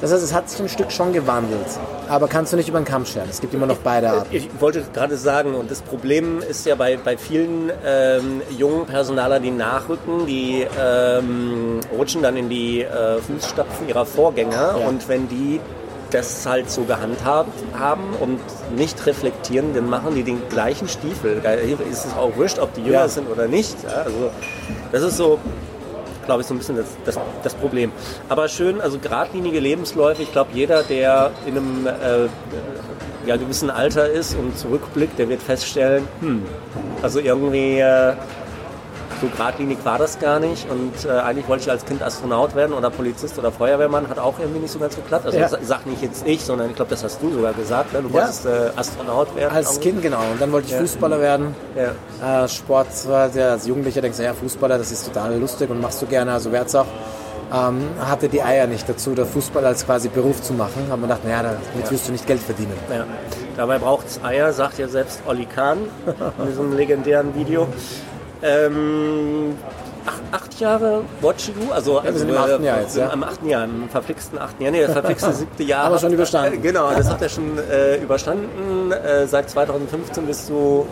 Das 0.00 0.12
heißt, 0.12 0.22
es 0.22 0.34
hat 0.34 0.50
sich 0.50 0.60
ein 0.60 0.68
Stück 0.68 0.92
schon 0.92 1.12
gewandelt. 1.12 1.66
Aber 2.08 2.28
kannst 2.28 2.52
du 2.52 2.56
nicht 2.56 2.68
über 2.68 2.78
den 2.78 2.84
Kamm 2.84 3.06
scheren. 3.06 3.28
Es 3.30 3.40
gibt 3.40 3.54
immer 3.54 3.66
noch 3.66 3.78
beide 3.78 4.10
Arten. 4.10 4.28
Ich 4.30 4.48
wollte 4.60 4.84
gerade 4.92 5.16
sagen, 5.16 5.54
und 5.54 5.70
das 5.70 5.80
Problem 5.82 6.40
ist 6.48 6.66
ja 6.66 6.74
bei, 6.74 6.96
bei 6.96 7.16
vielen 7.16 7.72
ähm, 7.84 8.42
jungen 8.56 8.86
Personaler, 8.86 9.40
die 9.40 9.50
nachrücken, 9.50 10.26
die 10.26 10.66
ähm, 10.78 11.80
rutschen 11.96 12.22
dann 12.22 12.36
in 12.36 12.48
die 12.48 12.82
äh, 12.82 13.18
Fußstapfen 13.22 13.88
ihrer 13.88 14.04
Vorgänger 14.06 14.76
Ja. 14.80 14.86
und 14.86 15.08
wenn 15.08 15.28
die 15.28 15.60
das 16.12 16.46
halt 16.46 16.70
so 16.70 16.84
gehandhabt 16.84 17.50
haben 17.76 18.04
und 18.20 18.38
nicht 18.76 19.04
reflektieren, 19.06 19.74
dann 19.74 19.90
machen 19.90 20.14
die 20.14 20.22
den 20.22 20.40
gleichen 20.48 20.88
Stiefel. 20.88 21.42
Ist 21.90 22.04
es 22.04 22.12
auch 22.16 22.36
wurscht, 22.36 22.60
ob 22.60 22.72
die 22.74 22.82
jünger 22.82 22.92
Ja. 23.00 23.08
sind 23.08 23.28
oder 23.28 23.48
nicht. 23.48 23.74
Ja, 23.82 24.02
also 24.04 24.30
das 24.92 25.02
ist 25.02 25.16
so, 25.16 25.40
glaube 26.26 26.42
ich, 26.42 26.46
so 26.46 26.54
ein 26.54 26.58
bisschen 26.58 26.76
das, 26.76 26.86
das, 27.04 27.18
das 27.42 27.54
Problem. 27.54 27.92
Aber 28.28 28.48
schön, 28.48 28.80
also 28.80 28.98
geradlinige 28.98 29.60
Lebensläufe. 29.60 30.22
Ich 30.22 30.32
glaube, 30.32 30.50
jeder, 30.52 30.82
der 30.82 31.30
in 31.46 31.56
einem 31.56 31.86
äh, 31.86 32.28
ja, 33.26 33.36
gewissen 33.36 33.70
Alter 33.70 34.08
ist 34.08 34.34
und 34.36 34.56
zurückblickt, 34.58 35.18
der 35.18 35.28
wird 35.28 35.42
feststellen, 35.42 36.06
hm, 36.20 36.42
also 37.02 37.20
irgendwie 37.20 37.78
äh, 37.78 38.14
so 39.20 39.28
geradlinig 39.28 39.78
war 39.84 39.98
das 39.98 40.18
gar 40.18 40.38
nicht. 40.40 40.68
Und 40.70 41.04
äh, 41.04 41.10
eigentlich 41.18 41.48
wollte 41.48 41.64
ich 41.64 41.70
als 41.70 41.84
Kind 41.84 42.02
Astronaut 42.02 42.54
werden 42.54 42.72
oder 42.72 42.90
Polizist 42.90 43.38
oder 43.38 43.50
Feuerwehrmann, 43.52 44.08
hat 44.08 44.18
auch 44.18 44.38
irgendwie 44.38 44.60
nicht 44.60 44.70
so 44.72 44.78
ganz 44.78 44.96
geklappt. 44.96 45.26
Also 45.26 45.38
Ja. 45.38 45.48
sa- 45.48 45.58
sag 45.62 45.86
nicht 45.86 46.02
jetzt 46.02 46.26
ich, 46.26 46.44
sondern 46.44 46.70
ich 46.70 46.76
glaube, 46.76 46.90
das 46.90 47.02
hast 47.04 47.22
du 47.22 47.32
sogar 47.32 47.52
gesagt. 47.52 47.92
Ne? 47.92 48.02
Du 48.02 48.08
Ja. 48.08 48.14
wolltest 48.14 48.46
äh, 48.46 48.70
Astronaut 48.76 49.34
werden. 49.36 49.54
Als 49.54 49.72
irgendwie. 49.72 49.88
Kind, 49.90 50.02
genau. 50.02 50.20
Und 50.32 50.40
dann 50.40 50.52
wollte 50.52 50.68
ich 50.68 50.74
Fußballer 50.74 51.20
werden. 51.20 51.54
Ja. 51.74 52.44
Äh, 52.44 52.48
Sport 52.48 52.88
war 53.08 53.28
der, 53.28 53.52
als 53.52 53.66
Jugendlicher 53.66 54.00
denkst 54.00 54.18
du, 54.18 54.24
ja, 54.24 54.34
Fußballer, 54.34 54.78
das 54.78 54.90
ist 54.92 55.04
total 55.06 55.36
lustig 55.38 55.70
und 55.70 55.80
machst 55.80 56.00
du 56.02 56.06
gerne, 56.06 56.32
also 56.32 56.52
wär's 56.52 56.74
auch. 56.74 56.86
Ähm, 57.54 57.82
hatte 58.00 58.28
die 58.28 58.42
Eier 58.42 58.66
nicht 58.66 58.88
dazu, 58.88 59.14
der 59.14 59.24
Fußball 59.24 59.64
als 59.64 59.86
quasi 59.86 60.08
Beruf 60.08 60.42
zu 60.42 60.52
machen. 60.52 60.86
Haben 60.90 61.02
wir 61.02 61.06
gedacht, 61.06 61.24
naja, 61.24 61.42
damit 61.44 61.90
wirst 61.92 62.08
du 62.08 62.12
nicht 62.12 62.26
Geld 62.26 62.40
verdienen. 62.40 62.72
Ja. 62.90 63.04
Dabei 63.56 63.78
braucht 63.78 64.08
es 64.08 64.20
Eier, 64.24 64.52
sagt 64.52 64.78
ja 64.78 64.88
selbst 64.88 65.20
Olli 65.26 65.46
Kahn 65.46 65.78
in 66.40 66.46
diesem 66.48 66.76
legendären 66.76 67.36
Video. 67.36 67.68
Ähm, 68.42 69.56
acht, 70.06 70.20
acht 70.32 70.60
Jahre 70.60 71.02
Watch 71.20 71.48
You, 71.48 71.72
also, 71.72 72.02
sind 72.14 72.28
im 72.28 72.36
achten 72.36 72.62
Jahr 72.64 72.80
jetzt, 72.80 72.96
ja. 72.96 73.10
Am 73.10 73.22
achten 73.24 73.48
Jahr, 73.48 73.64
im 73.64 73.88
verflixten 73.88 74.38
achten 74.38 74.62
Jahr, 74.62 74.72
nee, 74.72 74.82
das 74.82 74.92
verflixte 74.92 75.32
siebte 75.40 75.62
Jahr. 75.62 75.84
Aber 75.86 75.98
schon 75.98 76.12
überstanden. 76.12 76.54
Äh, 76.54 76.58
genau, 76.58 76.90
das 76.94 77.08
hat 77.08 77.22
er 77.22 77.28
schon 77.28 77.58
äh, 77.58 77.96
überstanden. 77.96 78.92
Äh, 78.92 79.26
seit 79.26 79.50
2015 79.50 80.26
bist 80.26 80.48
du 80.48 80.86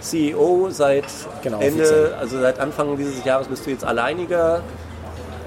CEO, 0.00 0.68
seit 0.70 1.04
Genau, 1.42 1.58
Ende, 1.60 1.82
offiziell. 1.82 2.14
also 2.18 2.40
seit 2.40 2.58
Anfang 2.58 2.96
dieses 2.96 3.24
Jahres 3.24 3.46
bist 3.48 3.66
du 3.66 3.70
jetzt 3.70 3.84
alleiniger 3.84 4.60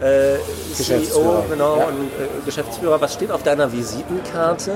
äh, 0.01 0.35
CEO, 0.73 0.77
Geschäftsführer. 0.77 1.43
genau, 1.49 1.77
Ja. 1.77 1.83
und 1.85 1.93
äh, 2.07 2.45
Geschäftsführer. 2.45 3.01
Was 3.01 3.13
steht 3.13 3.31
auf 3.31 3.43
deiner 3.43 3.71
Visitenkarte? 3.71 4.71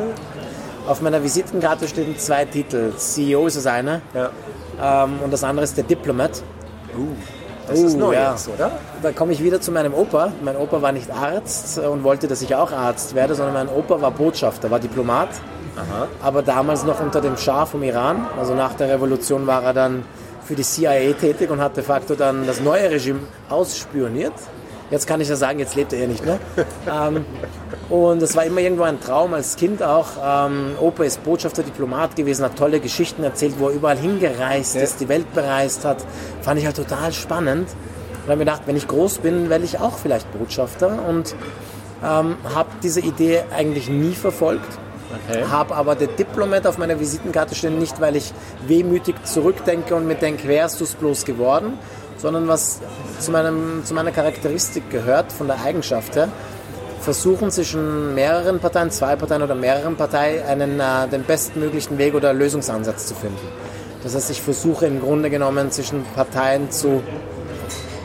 Auf 0.87 1.01
meiner 1.01 1.21
Visitenkarte 1.21 1.87
stehen 1.87 2.17
zwei 2.17 2.45
Titel. 2.45 2.93
CEO 2.95 3.47
ist 3.47 3.57
das 3.57 3.67
eine 3.67 4.01
Ja. 4.13 5.03
ähm, 5.05 5.19
und 5.23 5.31
das 5.33 5.43
andere 5.43 5.63
ist 5.65 5.75
der 5.77 5.83
Diplomat. 5.83 6.41
Das 7.67 7.79
ist 7.79 7.95
Uh, 7.95 7.99
neu 7.99 8.13
ja. 8.13 8.31
jetzt, 8.31 8.47
oder? 8.47 8.71
Da 9.01 9.11
komme 9.11 9.33
ich 9.33 9.43
wieder 9.43 9.59
zu 9.59 9.71
meinem 9.71 9.93
Opa. 9.93 10.31
Mein 10.41 10.55
Opa 10.55 10.81
war 10.81 10.93
nicht 10.93 11.11
Arzt 11.11 11.77
und 11.79 12.03
wollte, 12.03 12.27
dass 12.27 12.41
ich 12.41 12.55
auch 12.55 12.71
Arzt 12.71 13.13
werde, 13.13 13.35
sondern 13.35 13.53
mein 13.53 13.69
Opa 13.69 14.01
war 14.01 14.11
Botschafter, 14.11 14.71
war 14.71 14.79
Diplomat. 14.79 15.29
Aha. 15.77 16.07
aber 16.23 16.41
damals 16.41 16.83
noch 16.83 16.99
unter 16.99 17.21
dem 17.21 17.37
Schah 17.37 17.65
vom 17.65 17.83
Iran. 17.83 18.25
Also 18.39 18.55
nach 18.55 18.73
der 18.73 18.89
Revolution 18.89 19.45
war 19.45 19.63
er 19.63 19.73
dann 19.73 20.03
für 20.43 20.55
die 20.55 20.63
CIA 20.63 21.13
tätig 21.13 21.51
und 21.51 21.61
hat 21.61 21.77
de 21.77 21.83
facto 21.83 22.15
dann 22.15 22.47
das 22.47 22.61
neue 22.61 22.89
Regime 22.89 23.19
ausspioniert. 23.49 24.33
Jetzt 24.89 25.05
kann 25.05 25.19
ich 25.21 25.27
ja 25.27 25.35
sagen, 25.35 25.59
jetzt 25.59 25.75
lebt 25.75 25.93
er 25.93 25.99
ja 25.99 26.07
nicht 26.07 26.25
mehr. 26.25 26.39
ähm, 26.91 27.25
und 27.89 28.21
es 28.21 28.35
war 28.35 28.43
immer 28.43 28.59
irgendwo 28.59 28.83
ein 28.83 28.99
Traum 28.99 29.33
als 29.33 29.55
Kind 29.55 29.81
auch. 29.81 30.07
Ähm, 30.21 30.75
Opa 30.79 31.03
ist 31.03 31.23
Botschafter, 31.23 31.63
Diplomat 31.63 32.15
gewesen, 32.15 32.43
hat 32.43 32.57
tolle 32.57 32.79
Geschichten 32.81 33.23
erzählt, 33.23 33.55
wo 33.59 33.69
er 33.69 33.75
überall 33.75 33.97
hingereist 33.97 34.75
ist, 34.75 34.99
die 34.99 35.07
Welt 35.07 35.33
bereist 35.33 35.85
hat. 35.85 35.97
Fand 36.41 36.59
ich 36.59 36.65
halt 36.65 36.75
total 36.75 37.13
spannend. 37.13 37.69
Und 37.69 38.23
habe 38.23 38.37
mir 38.37 38.45
gedacht, 38.45 38.63
wenn 38.65 38.75
ich 38.75 38.87
groß 38.87 39.19
bin, 39.19 39.49
werde 39.49 39.63
ich 39.63 39.79
auch 39.79 39.97
vielleicht 39.97 40.29
Botschafter. 40.37 40.99
Und 41.07 41.33
ähm, 42.03 42.35
habe 42.53 42.69
diese 42.83 42.99
Idee 42.99 43.43
eigentlich 43.55 43.89
nie 43.89 44.13
verfolgt. 44.13 44.67
Okay. 45.29 45.45
Habe 45.49 45.73
aber 45.75 45.95
der 45.95 46.09
Diplomat 46.09 46.67
auf 46.67 46.77
meiner 46.77 46.99
Visitenkarte 46.99 47.55
stehen, 47.55 47.79
nicht 47.79 48.01
weil 48.01 48.17
ich 48.17 48.33
wehmütig 48.67 49.15
zurückdenke 49.23 49.95
und 49.95 50.05
mir 50.05 50.15
denke, 50.15 50.49
wärst 50.49 50.81
du 50.81 50.83
es 50.83 50.95
bloß 50.95 51.23
geworden, 51.23 51.79
sondern 52.17 52.49
was 52.49 52.81
zu, 53.19 53.31
meinem, 53.31 53.83
zu 53.85 53.93
meiner 53.93 54.11
Charakteristik 54.11 54.89
gehört, 54.89 55.31
von 55.31 55.47
der 55.47 55.61
Eigenschaft 55.63 56.17
her. 56.17 56.27
Versuchen 57.07 57.49
zwischen 57.51 58.15
mehreren 58.15 58.59
Parteien, 58.59 58.91
zwei 58.91 59.15
Parteien 59.15 59.41
oder 59.41 59.55
mehreren 59.55 59.95
Parteien, 59.95 60.45
einen, 60.45 60.77
äh, 60.77 61.07
den 61.09 61.23
bestmöglichen 61.23 61.97
Weg 61.97 62.13
oder 62.13 62.33
Lösungsansatz 62.33 63.07
zu 63.07 63.15
finden. 63.15 63.47
Das 64.03 64.13
heißt, 64.13 64.29
ich 64.29 64.41
versuche 64.41 64.87
im 64.87 64.99
Grunde 64.99 65.29
genommen 65.29 65.71
zwischen 65.71 66.03
Parteien 66.15 66.69
zu, 66.69 67.01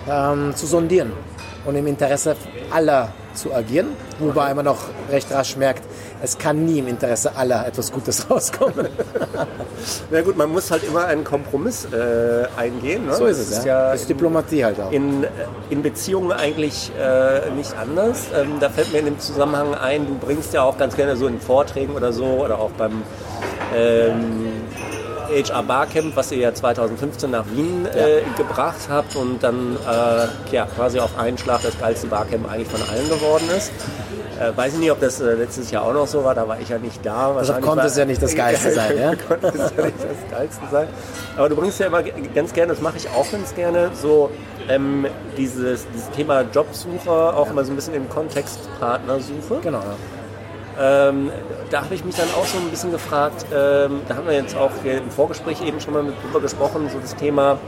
ähm, 0.09 0.55
zu 0.55 0.67
sondieren 0.67 1.13
und 1.65 1.75
im 1.75 1.89
Interesse 1.89 2.37
aller 2.71 3.13
zu 3.35 3.53
agieren, 3.53 3.89
wobei 4.21 4.55
man 4.55 4.67
noch 4.67 4.85
recht 5.11 5.33
rasch 5.33 5.57
merkt, 5.57 5.83
es 6.23 6.39
kann 6.39 6.65
nie 6.65 6.79
im 6.79 6.87
Interesse 6.87 7.35
aller 7.35 7.67
etwas 7.67 7.91
Gutes 7.91 8.27
rauskommen. 8.31 8.89
Na 10.11 10.21
gut, 10.23 10.37
man 10.37 10.51
muss 10.51 10.71
halt 10.71 10.85
immer 10.85 11.07
einen 11.07 11.25
Kompromiss 11.25 11.89
äh, 11.93 12.47
eingehen. 12.57 13.07
Ne? 13.07 13.15
So 13.15 13.27
ist 13.27 13.39
es, 13.39 13.65
ja. 13.65 13.91
Das 13.91 14.03
ist 14.03 14.11
Diplomatie 14.11 14.65
halt 14.65 14.81
auch. 14.81 14.93
in, 14.93 15.27
in 15.69 15.83
Beziehungen 15.83 16.31
eigentlich 16.31 16.93
äh, 16.99 17.51
nicht 17.51 17.77
anders. 17.77 18.27
Ähm, 18.35 18.61
da 18.61 18.71
fällt 18.71 18.93
mir 18.93 19.01
in 19.01 19.07
dem 19.07 19.19
Zusammenhang 19.19 19.75
ein, 19.75 20.07
du 20.07 20.15
bringst 20.15 20.55
ja 20.55 20.63
auch 20.63 20.79
ganz 20.79 20.95
gerne 20.95 21.17
so 21.17 21.27
in 21.27 21.41
Vorträgen 21.41 21.95
oder 21.95 22.13
so 22.13 22.25
oder 22.25 22.61
auch 22.61 22.71
beim 22.71 23.03
ähm, 23.75 24.53
HR 25.33 25.63
Barcamp, 25.63 26.15
was 26.15 26.31
ihr 26.31 26.39
ja 26.39 26.55
2015 26.55 27.31
nach 27.31 27.47
Wien 27.53 27.87
äh, 27.87 28.23
gebracht 28.37 28.89
habt 28.89 29.17
und 29.17 29.43
dann 29.43 29.77
äh, 29.77 30.55
ja, 30.55 30.67
quasi 30.67 31.01
auf 31.01 31.19
einen 31.19 31.39
Schlag 31.39 31.63
das 31.63 31.79
geilste 31.79 32.07
Barcamp 32.07 32.51
eigentlich 32.51 32.69
von 32.69 32.83
allen 32.89 33.09
geworden 33.09 33.49
ist. 33.57 33.73
Äh, 34.43 34.57
weiß 34.57 34.75
ich 34.75 34.79
nicht, 34.81 34.91
ob 34.91 35.01
das 35.01 35.21
äh, 35.21 35.35
letztes 35.35 35.71
Jahr 35.71 35.85
auch 35.85 35.93
noch 35.93 36.07
so 36.07 36.25
war, 36.25 36.35
da 36.35 36.49
war 36.49 36.59
ich 36.59 36.69
ja 36.69 36.79
nicht 36.79 37.05
da. 37.05 37.35
Wahrscheinlich 37.35 37.65
konnte 37.65 37.87
es 37.87 37.97
ja 37.97 38.05
nicht 38.05 38.23
das 38.23 38.35
Geilste 38.35 38.71
sein, 38.75 38.99
ja? 38.99 39.15
konnte 39.15 39.49
es 39.49 39.73
ja 39.77 39.85
nicht 39.85 39.99
das 39.99 40.31
Geilste 40.31 40.63
sein. 40.71 40.89
Aber 41.37 41.49
du 41.49 41.57
bringst 41.57 41.79
ja 41.79 41.87
immer 41.87 42.03
ganz 42.03 42.53
gerne, 42.53 42.73
das 42.73 42.83
mache 42.83 42.97
ich 42.97 43.09
auch 43.11 43.31
ganz 43.31 43.55
gerne, 43.55 43.91
so 43.95 44.31
ähm, 44.69 45.07
dieses, 45.37 45.87
dieses 45.95 46.11
Thema 46.11 46.43
Jobsuche 46.43 47.11
auch 47.11 47.51
immer 47.51 47.65
so 47.65 47.73
ein 47.73 47.77
bisschen 47.77 47.95
im 47.95 48.09
Kontext 48.09 48.69
Partnersuche. 48.81 49.61
Genau. 49.63 49.79
Ja. 49.79 51.09
Ähm, 51.09 51.31
da 51.71 51.85
habe 51.85 51.95
ich 51.95 52.05
mich 52.05 52.17
dann 52.17 52.29
auch 52.37 52.47
so 52.47 52.59
ein 52.59 52.71
bisschen 52.71 52.91
gefragt, 52.91 53.45
ähm, 53.55 54.01
da 54.09 54.17
haben 54.17 54.27
wir 54.27 54.35
jetzt 54.35 54.57
auch 54.57 54.71
im 54.85 55.11
Vorgespräch 55.11 55.63
eben 55.65 55.81
schon 55.81 55.93
mal 55.93 56.03
mit 56.03 56.15
drüber 56.23 56.41
gesprochen, 56.41 56.89
so 56.91 56.99
das 56.99 57.15
Thema 57.15 57.59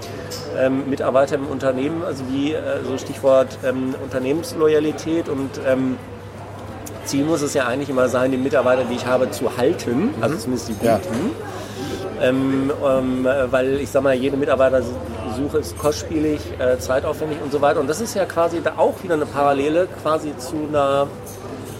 ähm, 0.58 0.88
Mitarbeiter 0.88 1.36
im 1.36 1.46
Unternehmen, 1.46 2.02
also 2.02 2.24
wie 2.30 2.54
äh, 2.54 2.82
so 2.82 2.96
Stichwort 2.96 3.58
ähm, 3.62 3.94
Unternehmensloyalität 4.02 5.28
und 5.28 5.50
ähm, 5.66 5.98
Ziel 7.04 7.24
muss 7.24 7.42
es 7.42 7.54
ja 7.54 7.66
eigentlich 7.66 7.88
immer 7.90 8.08
sein, 8.08 8.30
die 8.30 8.36
Mitarbeiter, 8.36 8.84
die 8.84 8.94
ich 8.94 9.06
habe, 9.06 9.30
zu 9.30 9.56
halten, 9.56 10.14
also 10.20 10.36
zumindest 10.36 10.68
die 10.68 10.72
guten. 10.74 10.86
Ja. 10.86 11.00
Ähm, 12.22 12.70
ähm, 12.86 13.26
äh, 13.26 13.50
weil 13.52 13.80
ich 13.80 13.90
sag 13.90 14.02
mal, 14.02 14.14
jede 14.14 14.36
Mitarbeitersuche 14.36 15.58
ist 15.58 15.76
kostspielig, 15.78 16.40
äh, 16.58 16.78
zeitaufwendig 16.78 17.38
und 17.42 17.50
so 17.52 17.60
weiter. 17.60 17.80
Und 17.80 17.88
das 17.90 18.00
ist 18.00 18.14
ja 18.14 18.24
quasi 18.24 18.60
da 18.62 18.74
auch 18.76 18.94
wieder 19.02 19.14
eine 19.14 19.26
Parallele 19.26 19.88
quasi 20.02 20.36
zu 20.38 20.54
einer 20.68 21.06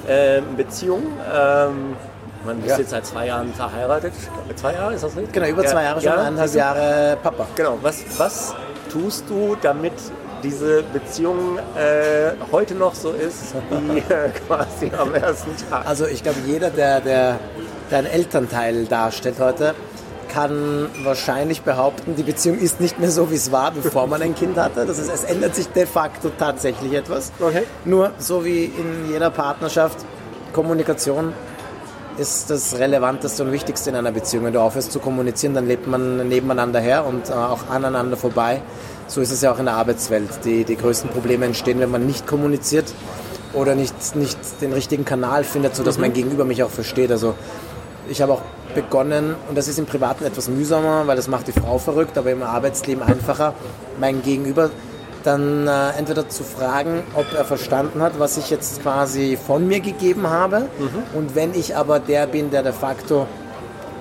äh, 0.07 0.41
Beziehung. 0.57 1.03
Ähm, 1.35 1.97
man 2.45 2.59
ist 2.61 2.69
Ja. 2.71 2.79
jetzt 2.79 2.91
seit 2.91 3.07
zwei 3.07 3.27
Jahren 3.29 3.55
verheiratet. 3.55 4.13
Zwei 4.57 4.75
Jahre, 4.75 4.95
ist 4.95 5.05
das 5.05 5.15
nicht? 5.15 5.33
Genau, 5.33 5.47
über 5.47 5.65
zwei 5.65 5.85
Jahre 5.85 6.01
schon, 6.01 6.13
eineinhalb 6.13 6.41
siehst 6.49 6.55
du? 6.55 6.59
Jahre 6.59 7.17
Papa. 7.23 7.47
Genau, 7.55 7.79
was, 7.81 8.03
was 8.19 8.55
tust 8.93 9.25
du, 9.31 9.57
damit 9.63 9.95
diese 10.45 10.83
Beziehung 10.83 11.59
äh, 11.59 12.33
heute 12.53 12.75
noch 12.75 12.95
so 12.95 13.11
ist, 13.11 13.55
wie 13.71 13.99
äh, 13.99 14.29
quasi 14.47 14.93
am 14.97 15.15
ersten 15.15 15.51
Tag? 15.69 15.87
Also 15.87 16.07
ich 16.07 16.23
glaube, 16.23 16.39
jeder, 16.47 16.71
der, 16.71 17.01
der, 17.01 17.41
der 17.91 18.13
Elternteil 18.13 18.85
darstellt 18.85 19.37
heute, 19.41 19.75
kann 20.29 20.89
wahrscheinlich 21.05 21.63
behaupten, 21.63 22.17
die 22.17 22.25
Beziehung 22.25 22.59
ist 22.59 22.81
nicht 22.81 22.99
mehr 22.99 23.11
so, 23.11 23.31
wie 23.31 23.37
es 23.37 23.53
war, 23.53 23.71
bevor 23.71 24.09
man 24.09 24.21
ein 24.21 24.35
Kind 24.35 24.57
hatte. 24.57 24.85
Das 24.85 24.99
heißt, 24.99 25.11
es 25.13 25.25
ändert 25.25 25.55
sich 25.55 25.69
de 25.69 25.87
facto 25.87 26.31
tatsächlich 26.37 26.93
etwas. 26.93 27.31
Okay. 27.39 27.63
Nur 27.85 28.11
so 28.19 28.45
wie 28.45 28.65
in 28.65 29.13
jeder 29.13 29.31
Partnerschaft, 29.31 29.99
Kommunikation 30.53 31.33
ist 32.19 32.51
das 32.51 32.79
Relevanteste 32.79 33.43
und 33.45 33.53
Wichtigste 33.53 33.91
in 33.91 33.97
einer 33.97 34.13
Beziehung. 34.13 34.45
Wenn 34.45 34.53
du 34.53 34.61
aufhörst 34.61 34.93
zu 34.93 34.99
kommunizieren, 34.99 35.55
dann 35.55 35.67
lebt 35.67 35.87
man 35.87 36.29
nebeneinander 36.29 36.81
her 36.81 37.05
und 37.07 37.31
äh, 37.31 37.33
auch 37.33 37.69
aneinander 37.71 38.17
vorbei. 38.17 38.61
So 39.07 39.21
ist 39.21 39.31
es 39.31 39.43
ja 39.43 39.53
auch 39.53 39.59
in 39.59 39.67
der 39.67 39.75
Arbeitswelt. 39.75 40.45
Die, 40.45 40.65
die 40.65 40.77
größten 40.77 41.11
Probleme 41.11 41.47
entstehen, 41.47 41.81
wenn 41.81 41.91
man 41.91 42.07
nicht 42.07 42.27
kommuniziert 42.27 42.93
oder 43.53 43.75
nicht, 43.75 44.17
nicht 44.17 44.39
den 44.61 44.73
richtigen 44.73 45.05
Kanal 45.05 45.45
findet, 45.45 45.77
sodass 45.77 45.99
mein 45.99 46.13
Gegenüber 46.13 46.45
mich 46.45 46.63
auch 46.63 46.71
versteht. 46.71 47.11
Also 47.11 47.35
ich 48.09 48.21
habe 48.21 48.33
auch 48.33 48.43
begonnen, 48.75 49.37
und 49.49 49.57
das 49.57 49.69
ist 49.69 49.79
im 49.79 49.87
Privaten 49.87 50.25
etwas 50.25 50.49
mühsamer, 50.49 51.07
weil 51.07 51.17
das 51.17 51.29
macht 51.29 51.47
die 51.47 51.53
Frau 51.53 51.79
verrückt, 51.79 52.19
aber 52.19 52.33
im 52.33 52.43
Arbeitsleben 52.43 53.03
einfacher, 53.03 53.55
mein 54.01 54.23
Gegenüber 54.23 54.71
dann 55.23 55.67
äh, 55.67 55.91
entweder 55.97 56.29
zu 56.29 56.45
fragen, 56.45 57.03
ob 57.15 57.33
er 57.35 57.45
verstanden 57.45 58.03
hat, 58.03 58.19
was 58.19 58.37
ich 58.37 58.51
jetzt 58.51 58.83
quasi 58.83 59.39
von 59.39 59.67
mir 59.67 59.81
gegeben 59.81 60.29
habe. 60.29 60.69
Und 61.15 61.35
wenn 61.35 61.55
ich 61.55 61.77
aber 61.77 61.99
der 61.99 62.27
bin, 62.27 62.51
der 62.51 62.63
de 62.63 62.73
facto 62.73 63.27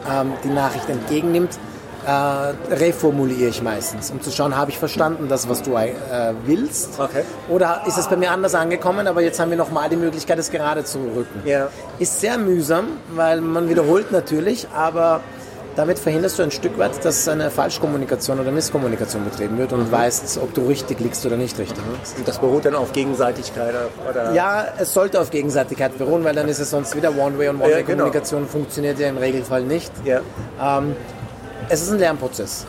ähm, 0.10 0.33
die 0.43 0.50
Nachricht 0.50 0.89
entgegennimmt, 0.89 1.57
äh, 2.05 2.74
reformuliere 2.74 3.50
ich 3.50 3.62
meistens, 3.62 4.12
um 4.12 4.22
zu 4.22 4.31
schauen, 4.31 4.55
habe 4.55 4.72
ich 4.72 4.79
verstanden 4.79 5.27
das, 5.29 5.48
was 5.50 5.62
du 5.62 5.75
äh, 5.75 5.93
willst? 6.45 7.00
Okay. 7.00 7.24
Oder 7.50 7.83
ist 7.88 7.98
es 7.98 8.07
bei 8.07 8.15
mir 8.15 8.31
anders 8.31 8.55
angekommen, 8.55 9.07
aber 9.07 9.22
jetzt 9.22 9.39
haben 9.39 9.50
wir 9.50 9.57
nochmal 9.57 9.89
die 9.89 9.95
Möglichkeit, 9.95 10.38
es 10.39 10.51
gerade 10.51 10.83
zu 10.83 11.00
rücken. 11.00 11.41
Ja. 11.45 11.69
Ist 12.00 12.19
sehr 12.19 12.38
mühsam, 12.38 12.88
weil 13.15 13.41
man 13.41 13.69
wiederholt 13.69 14.12
natürlich, 14.12 14.67
aber 14.75 15.22
damit 15.75 15.98
verhinderst 15.98 16.38
du 16.38 16.43
ein 16.43 16.51
Stück 16.51 16.77
weit, 16.77 17.03
dass 17.03 17.27
eine 17.27 17.50
Falschkommunikation 17.50 18.39
oder 18.39 18.51
Misskommunikation 18.51 19.24
betrieben 19.24 19.57
wird 19.57 19.74
und 19.74 19.91
weißt, 19.91 20.38
ob 20.38 20.53
du 20.53 20.67
richtig 20.67 21.00
liegst 21.00 21.25
oder 21.25 21.38
nicht 21.38 21.57
richtig 21.57 21.83
liegst. 21.91 22.17
Und 22.17 22.27
das 22.27 22.38
beruht 22.38 22.65
dann 22.65 22.75
auf 22.75 22.91
Gegenseitigkeit 22.93 23.74
oder? 24.10 24.33
Ja, 24.33 24.65
es 24.77 24.93
sollte 24.93 25.19
auf 25.19 25.31
Gegenseitigkeit 25.31 25.98
beruhen, 25.98 26.24
weil 26.24 26.36
dann 26.36 26.48
ist 26.48 26.60
es 26.60 26.69
sonst 26.69 26.95
wieder 26.95 27.10
One-Way 27.10 27.50
und 27.50 27.60
Ja, 27.60 27.65
One-Way-Kommunikation 27.65 28.48
funktioniert 28.48 29.00
ja 29.00 29.10
im 29.10 29.17
Regelfall 29.17 29.63
nicht. 29.63 29.91
Ja. 30.05 30.22
Ähm, 30.62 30.95
es 31.70 31.82
ist 31.82 31.91
ein 31.91 32.00
Lernprozess. 32.00 32.65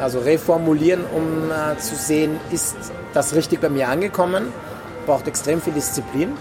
Also 0.00 0.20
reformulieren, 0.20 1.04
um 1.14 1.50
äh, 1.50 1.76
zu 1.78 1.94
sehen, 1.94 2.38
ist 2.50 2.76
das 3.12 3.34
richtig 3.34 3.60
bei 3.60 3.68
mir 3.68 3.88
angekommen, 3.88 4.52
braucht 5.06 5.26
extrem 5.28 5.60
viel 5.60 5.72
Disziplin, 5.74 6.32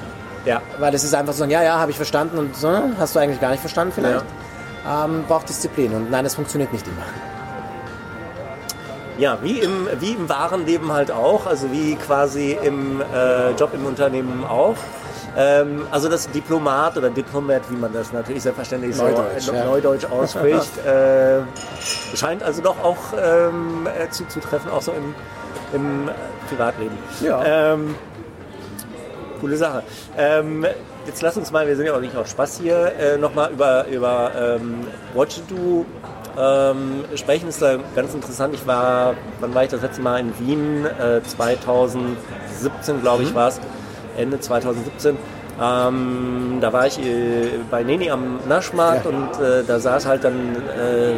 Ja. 0.46 0.62
weil 0.79 0.94
es 0.94 1.03
ist 1.03 1.13
einfach 1.13 1.34
so, 1.34 1.44
ja, 1.46 1.62
ja, 1.63 1.79
habe 1.79 1.91
ich 1.91 1.98
verstanden 1.98 2.38
und 2.38 2.56
so, 2.56 2.70
hast 2.98 3.15
du 3.15 3.20
eigentlich 3.20 3.41
gar 3.41 3.51
nicht 3.51 3.60
verstanden 3.62 3.94
vielleicht. 3.94 4.24
Ähm, 4.88 5.25
braucht 5.27 5.50
Disziplin 5.50 5.94
und 5.94 6.10
nein, 6.10 6.25
es 6.25 6.36
funktioniert 6.36 6.72
nicht 6.72 6.88
immer. 6.88 7.03
Ja, 9.18 9.38
wie 9.41 9.60
im, 9.60 9.89
wie 10.00 10.12
im 10.13 10.29
wahren 10.29 10.65
Leben 10.65 10.94
halt 10.94 11.12
auch, 11.12 11.46
also 11.46 11.70
wie 11.74 11.96
quasi 11.96 12.58
im 12.63 13.01
äh, 13.13 13.51
Job 13.51 13.74
im 13.74 13.86
Unternehmen 13.86 14.46
auch. 14.46 14.75
Ähm, 15.38 15.83
also 15.91 16.09
das 16.09 16.29
Diplomat 16.29 16.98
oder 16.98 17.09
Diplomat, 17.09 17.62
wie 17.69 17.75
man 17.75 17.93
das 17.93 18.12
natürlich 18.12 18.43
selbstverständlich 18.43 18.95
Neudeutsch, 18.98 19.43
so 19.43 19.51
äh, 19.51 19.57
ja. 19.57 19.65
Neudeutsch 19.65 20.05
ausspricht, 20.12 20.77
äh, 20.86 21.41
scheint 22.15 22.43
also 22.43 22.62
doch 22.62 22.83
auch 22.83 22.98
ähm, 23.21 23.88
äh, 23.88 24.09
zuzutreffen, 24.09 24.71
auch 24.71 24.81
so 24.81 24.91
im, 24.91 25.15
im 25.74 26.09
äh, 26.09 26.12
Privatleben. 26.50 26.98
Ja. 27.21 27.74
Ähm, 27.74 27.95
coole 29.39 29.57
Sache. 29.57 29.83
Ähm, 30.17 30.65
jetzt 31.05 31.21
lass 31.21 31.38
uns 31.38 31.51
mal, 31.51 31.67
wir 31.67 31.75
sind 31.75 31.86
ja 31.86 31.95
auch 31.95 32.01
nicht 32.01 32.15
auf 32.15 32.27
Spaß 32.27 32.59
hier, 32.59 32.93
äh, 33.00 33.17
nochmal 33.17 33.51
über, 33.51 33.86
über 33.88 34.31
ähm, 34.36 34.88
You 35.15 35.25
Do 35.48 35.86
ähm, 36.38 37.05
sprechen. 37.15 37.50
Ist 37.50 37.62
da 37.62 37.77
ganz 37.95 38.13
interessant. 38.13 38.53
Ich 38.53 38.65
war, 38.65 39.15
wann 39.39 39.53
war 39.53 39.63
ich 39.63 39.69
das 39.69 39.81
letzte 39.81 40.01
Mal 40.01 40.19
in 40.19 40.39
Wien? 40.39 40.86
Äh, 40.86 41.21
2017, 41.24 43.01
glaube 43.01 43.24
ich, 43.24 43.33
war 43.33 43.50
es. 43.50 43.59
Ende 44.20 44.40
2017. 44.40 45.18
Ähm, 45.62 46.58
da 46.62 46.72
war 46.72 46.88
ich 46.88 47.00
äh, 47.00 47.50
bei 47.70 47.84
Neni 47.84 48.10
am 48.12 48.40
Naschmarkt 48.48 49.06
Ja. 49.06 49.12
und 49.12 49.44
äh, 49.44 49.64
da 49.66 49.80
saß 49.80 50.06
halt 50.06 50.24
dann, 50.24 50.56
äh, 50.56 51.16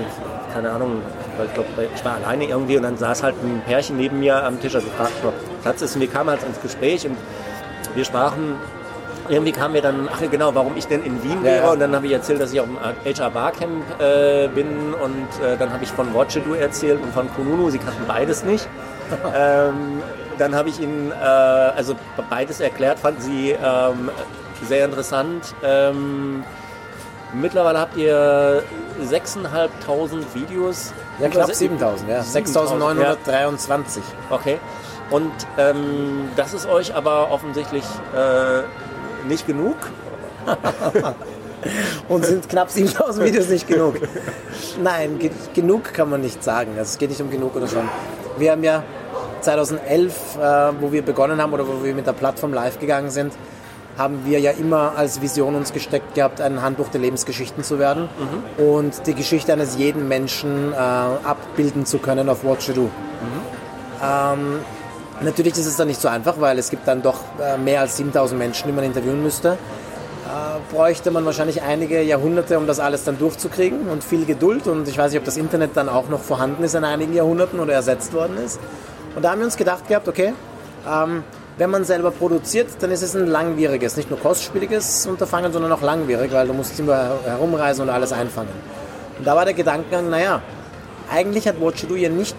keine 0.54 0.72
Ahnung, 0.72 1.02
ich 1.46 1.54
glaube, 1.54 1.70
ich 1.96 2.04
war 2.06 2.16
alleine 2.16 2.46
irgendwie 2.46 2.78
und 2.78 2.84
dann 2.84 2.98
saß 2.98 3.24
halt 3.24 3.36
ein 3.44 3.62
Pärchen 3.66 3.98
neben 3.98 4.20
mir 4.20 4.44
am 4.44 4.60
Tisch, 4.60 4.76
also 4.76 4.88
gefragt, 4.88 5.14
ob 5.24 5.34
Platz 5.62 5.82
ist 5.82 5.96
und 5.96 6.02
wir 6.02 6.08
kamen 6.10 6.30
halt 6.32 6.44
ins 6.44 6.60
Gespräch 6.62 7.06
und 7.06 7.16
wir 7.96 8.04
sprachen, 8.06 8.56
irgendwie 9.30 9.52
kamen 9.52 9.76
wir 9.76 9.82
dann, 9.82 10.10
ach 10.12 10.20
ja, 10.22 10.28
genau, 10.28 10.54
warum 10.56 10.76
ich 10.76 10.88
denn 10.88 11.04
in 11.04 11.24
Wien 11.24 11.44
wäre 11.44 11.66
ja. 11.66 11.72
und 11.72 11.80
dann 11.80 11.96
habe 11.96 12.08
ich 12.08 12.12
erzählt, 12.12 12.42
dass 12.42 12.52
ich 12.52 12.60
auf 12.60 12.68
dem 12.68 12.78
HR 13.16 13.30
Barcamp 13.30 13.84
äh, 14.00 14.48
bin 14.50 14.94
und 14.94 15.46
äh, 15.46 15.56
dann 15.58 15.72
habe 15.72 15.84
ich 15.84 15.92
von 15.92 16.14
Watchedu 16.14 16.54
erzählt 16.56 17.00
und 17.02 17.14
von 17.14 17.32
Kununu, 17.36 17.70
sie 17.70 17.78
kannten 17.78 18.06
beides 18.08 18.44
nicht. 18.44 18.68
Ähm, 19.36 20.02
dann 20.38 20.56
habe 20.56 20.70
ich 20.70 20.80
ihnen 20.80 21.12
äh, 21.12 21.16
also 21.16 21.96
beides 22.30 22.60
erklärt, 22.60 23.00
fanden 23.00 23.22
sie 23.22 23.52
ähm, 23.52 24.10
sehr 24.68 24.86
interessant. 24.86 25.54
Ähm, 25.64 26.44
mittlerweile 27.34 27.80
habt 27.80 27.98
ihr 27.98 28.64
6.500 29.04 30.20
Videos. 30.34 30.94
Ja, 31.20 31.30
knapp 31.30 31.46
Über- 31.46 31.54
7000, 31.54 32.10
ja. 32.10 32.20
7.000, 32.20 32.20
ja. 32.20 32.24
6923. 32.24 34.04
Okay. 34.30 34.60
Und 35.10 35.32
ähm, 35.58 36.30
das 36.36 36.54
ist 36.54 36.68
euch 36.68 36.96
aber 36.96 37.32
offensichtlich 37.32 37.84
äh, 38.16 38.62
nicht 39.28 39.46
genug. 39.46 39.76
Und 42.10 42.26
sind 42.26 42.50
knapp 42.50 42.72
7000 42.72 43.26
Videos 43.26 43.50
nicht 43.50 43.68
genug? 43.68 43.96
Nein, 44.82 45.20
ge 45.20 45.30
genug 45.54 45.94
kann 45.94 46.10
man 46.10 46.22
nicht 46.22 46.44
sagen. 46.44 46.72
Also 46.72 46.90
es 46.90 46.98
geht 46.98 47.10
nicht 47.10 47.22
um 47.22 47.30
genug 47.30 47.56
oder 47.56 47.68
schon. 47.68 47.88
Wir 48.38 48.52
haben 48.52 48.64
ja 48.64 48.84
2011, 49.42 50.38
äh, 50.38 50.42
wo 50.80 50.92
wir 50.92 51.02
begonnen 51.02 51.42
haben 51.42 51.54
oder 51.54 51.68
wo 51.68 51.84
wir 51.84 51.94
mit 51.94 52.08
der 52.08 52.14
Plattform 52.14 52.54
live 52.54 52.80
gegangen 52.80 53.10
sind, 53.10 53.34
haben 53.98 54.26
wir 54.26 54.40
ja 54.40 54.52
immer 54.52 54.94
als 54.96 55.22
Vision 55.22 55.56
uns 55.56 55.74
gesteckt 55.74 56.16
gehabt, 56.16 56.40
ein 56.42 56.62
Handbuch 56.62 56.88
der 56.90 57.02
Lebensgeschichten 57.02 57.64
zu 57.64 57.78
werden 57.78 58.08
und 58.58 59.06
die 59.06 59.14
Geschichte 59.14 59.52
eines 59.52 59.78
jeden 59.78 60.08
Menschen 60.08 60.72
äh, 60.72 60.76
abbilden 60.76 61.86
zu 61.86 61.98
können 61.98 62.30
auf 62.30 62.44
What 62.44 62.64
You 62.64 62.74
Do. 62.74 62.90
Ähm, 64.04 64.60
natürlich 65.22 65.54
ist 65.54 65.66
es 65.66 65.76
dann 65.76 65.88
nicht 65.88 66.02
so 66.02 66.08
einfach, 66.08 66.40
weil 66.40 66.58
es 66.58 66.70
gibt 66.70 66.88
dann 66.88 67.02
doch 67.02 67.20
äh, 67.40 67.58
mehr 67.58 67.82
als 67.82 67.98
7000 67.98 68.40
Menschen, 68.40 68.68
die 68.68 68.74
man 68.74 68.84
interviewen 68.84 69.22
müsste. 69.22 69.50
Äh, 69.52 70.74
bräuchte 70.74 71.12
man 71.12 71.26
wahrscheinlich 71.26 71.62
einige 71.62 72.02
Jahrhunderte, 72.02 72.58
um 72.58 72.66
das 72.66 72.80
alles 72.80 73.04
dann 73.04 73.20
durchzukriegen 73.20 73.90
und 73.90 74.04
viel 74.04 74.26
Geduld. 74.26 74.68
Und 74.68 74.88
ich 74.88 74.98
weiß 74.98 75.12
nicht, 75.12 75.20
ob 75.20 75.26
das 75.26 75.38
Internet 75.38 75.72
dann 75.76 75.90
auch 75.90 76.10
noch 76.10 76.22
vorhanden 76.22 76.64
ist 76.64 76.76
in 76.76 76.84
einigen 76.84 77.14
Jahrhunderten 77.14 77.60
oder 77.60 77.74
ersetzt 77.74 78.14
worden 78.14 78.38
ist. 78.38 78.60
Und 79.16 79.24
da 79.24 79.32
haben 79.32 79.40
wir 79.40 79.46
uns 79.46 79.58
gedacht 79.58 79.88
gehabt, 79.88 80.08
okay, 80.08 80.34
ähm, 80.90 81.24
wenn 81.58 81.70
man 81.70 81.84
selber 81.84 82.12
produziert, 82.12 82.68
dann 82.80 82.92
ist 82.92 83.02
es 83.04 83.16
ein 83.16 83.28
langwieriges, 83.28 83.98
nicht 83.98 84.10
nur 84.10 84.20
kostspieliges 84.20 85.06
Unterfangen, 85.06 85.52
sondern 85.52 85.72
auch 85.72 85.82
langwierig, 85.82 86.32
weil 86.32 86.48
du 86.48 86.54
musst 86.54 86.80
immer 86.80 86.96
her- 86.96 87.20
herumreisen 87.26 87.84
und 87.84 87.90
alles 87.90 88.14
einfangen. 88.14 88.50
Und 89.20 89.28
da 89.28 89.36
war 89.36 89.46
der 89.46 89.54
Gedankengang, 89.54 90.10
naja, 90.10 90.42
eigentlich 91.12 91.48
hat 91.48 91.62
Watch 91.62 91.84
You 91.84 91.90
Do 91.90 91.96
ja 91.96 92.10
nicht 92.10 92.36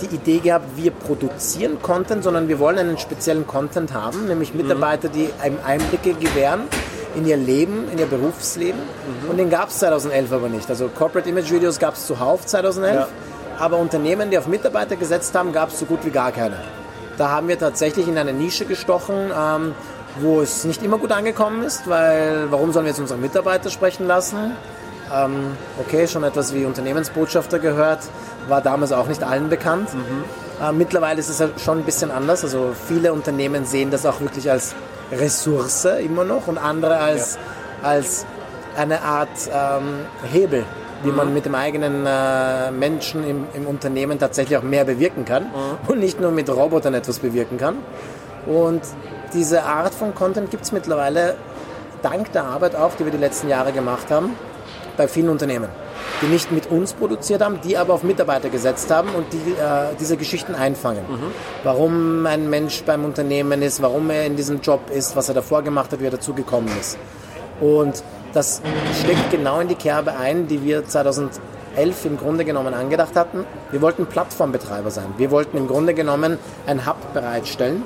die 0.00 0.14
Idee 0.14 0.38
gehabt, 0.38 0.64
wir 0.76 0.90
produzieren 0.90 1.82
Content, 1.82 2.24
sondern 2.24 2.48
wir 2.48 2.58
wollen 2.58 2.78
einen 2.78 2.98
speziellen 2.98 3.46
Content 3.46 3.92
haben, 3.92 4.26
nämlich 4.26 4.54
Mitarbeiter, 4.54 5.08
die 5.08 5.28
einem 5.42 5.58
Einblicke 5.66 6.14
gewähren 6.14 6.62
in 7.14 7.26
ihr 7.26 7.36
Leben, 7.36 7.84
in 7.92 7.98
ihr 7.98 8.06
Berufsleben. 8.06 8.80
Und 9.28 9.36
den 9.38 9.50
gab 9.50 9.68
es 9.68 9.78
2011 9.80 10.32
aber 10.32 10.48
nicht. 10.48 10.68
Also 10.70 10.88
Corporate 10.88 11.28
Image 11.28 11.50
Videos 11.52 11.78
gab 11.78 11.94
es 11.94 12.06
zuhauf 12.06 12.46
2011, 12.46 12.94
Ja. 12.94 13.08
Aber 13.62 13.78
Unternehmen, 13.78 14.28
die 14.28 14.38
auf 14.38 14.48
Mitarbeiter 14.48 14.96
gesetzt 14.96 15.36
haben, 15.36 15.52
gab 15.52 15.68
es 15.68 15.78
so 15.78 15.86
gut 15.86 16.04
wie 16.04 16.10
gar 16.10 16.32
keine. 16.32 16.56
Da 17.16 17.28
haben 17.30 17.46
wir 17.46 17.56
tatsächlich 17.56 18.08
in 18.08 18.18
eine 18.18 18.32
Nische 18.32 18.64
gestochen, 18.64 19.30
ähm, 19.30 19.76
wo 20.18 20.40
es 20.40 20.64
nicht 20.64 20.82
immer 20.82 20.98
gut 20.98 21.12
angekommen 21.12 21.62
ist, 21.62 21.88
weil 21.88 22.48
warum 22.50 22.72
sollen 22.72 22.86
wir 22.86 22.90
jetzt 22.90 22.98
unsere 22.98 23.20
Mitarbeiter 23.20 23.70
sprechen 23.70 24.08
lassen? 24.08 24.56
Ähm, 25.14 25.56
okay, 25.78 26.08
schon 26.08 26.24
etwas 26.24 26.52
wie 26.52 26.64
Unternehmensbotschafter 26.64 27.60
gehört, 27.60 28.00
war 28.48 28.62
damals 28.62 28.90
auch 28.90 29.06
nicht 29.06 29.22
allen 29.22 29.48
bekannt. 29.48 29.90
Äh, 30.60 30.72
mittlerweile 30.72 31.20
ist 31.20 31.28
es 31.28 31.38
ja 31.38 31.48
schon 31.56 31.78
ein 31.78 31.84
bisschen 31.84 32.10
anders. 32.10 32.42
Also 32.42 32.72
viele 32.88 33.12
Unternehmen 33.12 33.64
sehen 33.64 33.92
das 33.92 34.04
auch 34.06 34.20
wirklich 34.20 34.50
als 34.50 34.74
Ressource 35.12 35.84
immer 35.84 36.24
noch 36.24 36.48
und 36.48 36.58
andere 36.58 36.96
als, 36.96 37.38
als 37.80 38.26
eine 38.76 39.02
Art 39.02 39.28
ähm, 39.52 40.00
Hebel, 40.32 40.64
wie 41.02 41.10
man 41.10 41.32
mit 41.34 41.44
dem 41.44 41.54
eigenen 41.54 42.06
äh, 42.06 42.70
Menschen 42.70 43.28
im, 43.28 43.44
im 43.54 43.66
Unternehmen 43.66 44.18
tatsächlich 44.18 44.56
auch 44.58 44.62
mehr 44.62 44.84
bewirken 44.84 45.24
kann 45.24 45.46
und 45.86 45.98
nicht 45.98 46.20
nur 46.20 46.30
mit 46.30 46.48
Robotern 46.48 46.94
etwas 46.94 47.18
bewirken 47.18 47.58
kann. 47.58 47.76
Und 48.46 48.82
diese 49.32 49.64
Art 49.64 49.94
von 49.94 50.14
Content 50.14 50.50
gibt 50.50 50.64
es 50.64 50.72
mittlerweile 50.72 51.36
dank 52.02 52.32
der 52.32 52.44
Arbeit 52.44 52.74
auch, 52.76 52.94
die 52.98 53.04
wir 53.04 53.12
die 53.12 53.18
letzten 53.18 53.48
Jahre 53.48 53.72
gemacht 53.72 54.10
haben, 54.10 54.36
bei 54.96 55.08
vielen 55.08 55.28
Unternehmen, 55.28 55.68
die 56.20 56.26
nicht 56.26 56.52
mit 56.52 56.70
uns 56.70 56.92
produziert 56.92 57.42
haben, 57.42 57.60
die 57.62 57.76
aber 57.78 57.94
auf 57.94 58.02
Mitarbeiter 58.02 58.50
gesetzt 58.50 58.90
haben 58.90 59.08
und 59.16 59.32
die 59.32 59.38
äh, 59.52 59.94
diese 59.98 60.16
Geschichten 60.16 60.54
einfangen. 60.54 61.04
Warum 61.64 62.26
ein 62.26 62.50
Mensch 62.50 62.82
beim 62.84 63.04
Unternehmen 63.04 63.62
ist, 63.62 63.80
warum 63.80 64.10
er 64.10 64.26
in 64.26 64.36
diesem 64.36 64.60
Job 64.60 64.90
ist, 64.90 65.16
was 65.16 65.28
er 65.28 65.34
davor 65.34 65.62
gemacht 65.62 65.92
hat, 65.92 66.00
wie 66.00 66.06
er 66.06 66.10
dazu 66.10 66.34
gekommen 66.34 66.70
ist. 66.78 66.98
Und 67.60 68.02
das 68.32 68.62
schlägt 69.00 69.30
genau 69.30 69.60
in 69.60 69.68
die 69.68 69.74
Kerbe 69.74 70.16
ein, 70.16 70.48
die 70.48 70.62
wir 70.62 70.86
2011 70.86 71.40
im 72.04 72.16
Grunde 72.16 72.44
genommen 72.44 72.74
angedacht 72.74 73.16
hatten. 73.16 73.44
Wir 73.70 73.80
wollten 73.82 74.06
Plattformbetreiber 74.06 74.90
sein. 74.90 75.06
Wir 75.16 75.30
wollten 75.30 75.56
im 75.56 75.66
Grunde 75.66 75.94
genommen 75.94 76.38
ein 76.66 76.86
Hub 76.86 76.96
bereitstellen, 77.14 77.82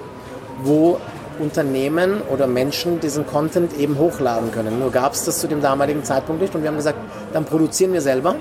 wo 0.63 0.99
Unternehmen 1.39 2.23
oder 2.33 2.47
Menschen 2.47 3.01
diesen 3.01 3.27
Content 3.27 3.77
eben 3.79 3.99
hochladen 3.99 4.53
können. 4.53 4.79
Nur 4.79 4.91
gab 4.91 5.13
es 5.13 5.25
das 5.25 5.39
zu 5.39 5.49
dem 5.49 5.61
damaligen 5.61 6.03
Zeitpunkt 6.05 6.41
nicht 6.41 6.55
und 6.55 6.63
wir 6.63 6.69
haben 6.69 6.77
gesagt, 6.77 6.99
dann 7.33 7.45
produzieren 7.45 7.93
wir 7.93 8.01
selber, 8.01 8.37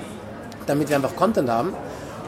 damit 0.66 0.88
wir 0.88 0.96
einfach 0.96 1.14
Content 1.14 1.50
haben. 1.50 1.74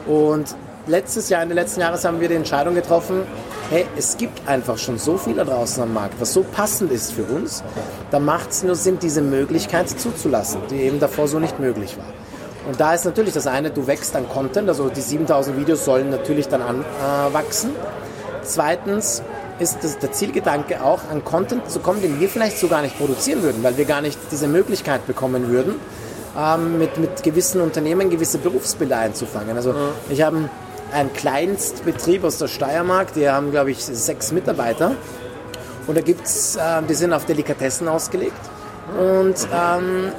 Und 0.05 0.55
letztes 0.89 1.29
Jahr, 1.29 1.43
Ende 1.43 1.53
letzten 1.55 1.81
Jahres 1.81 2.03
haben 2.03 2.19
wir 2.19 2.27
die 2.27 2.35
Entscheidung 2.35 2.73
getroffen, 2.75 3.21
hey, 3.69 3.85
es 3.95 4.17
gibt 4.17 4.47
einfach 4.47 4.77
schon 4.77 4.97
so 4.97 5.17
viel 5.17 5.35
da 5.35 5.45
draußen 5.45 5.83
am 5.83 5.93
Markt, 5.93 6.19
was 6.19 6.33
so 6.33 6.43
passend 6.43 6.91
ist 6.91 7.13
für 7.13 7.23
uns, 7.23 7.63
da 8.11 8.19
macht 8.19 8.49
es 8.49 8.63
nur 8.63 8.75
Sinn, 8.75 8.97
diese 8.99 9.21
Möglichkeit 9.21 9.89
zuzulassen, 9.89 10.61
die 10.69 10.81
eben 10.81 10.99
davor 10.99 11.27
so 11.27 11.39
nicht 11.39 11.59
möglich 11.59 11.95
war. 11.97 12.11
Und 12.67 12.79
da 12.79 12.93
ist 12.93 13.05
natürlich 13.05 13.33
das 13.33 13.47
eine, 13.47 13.69
du 13.69 13.87
wächst 13.87 14.15
an 14.15 14.27
Content, 14.27 14.67
also 14.67 14.89
die 14.89 15.01
7000 15.01 15.57
Videos 15.57 15.85
sollen 15.85 16.09
natürlich 16.09 16.47
dann 16.47 16.61
anwachsen. 16.61 17.71
Zweitens 18.43 19.21
ist 19.59 19.83
das 19.83 19.99
der 19.99 20.11
Zielgedanke 20.11 20.83
auch, 20.83 21.01
an 21.11 21.23
Content 21.23 21.69
zu 21.69 21.79
kommen, 21.79 22.01
den 22.01 22.19
wir 22.19 22.29
vielleicht 22.29 22.57
so 22.57 22.67
gar 22.67 22.81
nicht 22.81 22.97
produzieren 22.97 23.43
würden, 23.43 23.63
weil 23.63 23.77
wir 23.77 23.85
gar 23.85 24.01
nicht 24.01 24.17
diese 24.31 24.47
Möglichkeit 24.47 25.05
bekommen 25.05 25.49
würden, 25.49 25.75
ähm, 26.37 26.77
mit, 26.77 26.97
mit 26.97 27.23
gewissen 27.23 27.61
Unternehmen 27.61 28.09
gewisse 28.09 28.37
Berufsbilder 28.37 28.97
einzufangen. 28.97 29.55
Also 29.55 29.73
ich 30.09 30.21
habe 30.21 30.49
einen 30.93 31.13
Kleinstbetrieb 31.13 32.23
aus 32.23 32.37
der 32.37 32.47
Steiermark, 32.47 33.13
die 33.13 33.29
haben, 33.29 33.51
glaube 33.51 33.71
ich, 33.71 33.83
sechs 33.83 34.31
Mitarbeiter. 34.31 34.95
Und 35.87 35.97
da 35.97 36.01
gibt's, 36.01 36.55
äh, 36.55 36.81
die 36.87 36.93
sind 36.93 37.13
auf 37.13 37.25
Delikatessen 37.25 37.87
ausgelegt. 37.87 38.39
Und 38.97 39.35
ähm, 39.53 40.11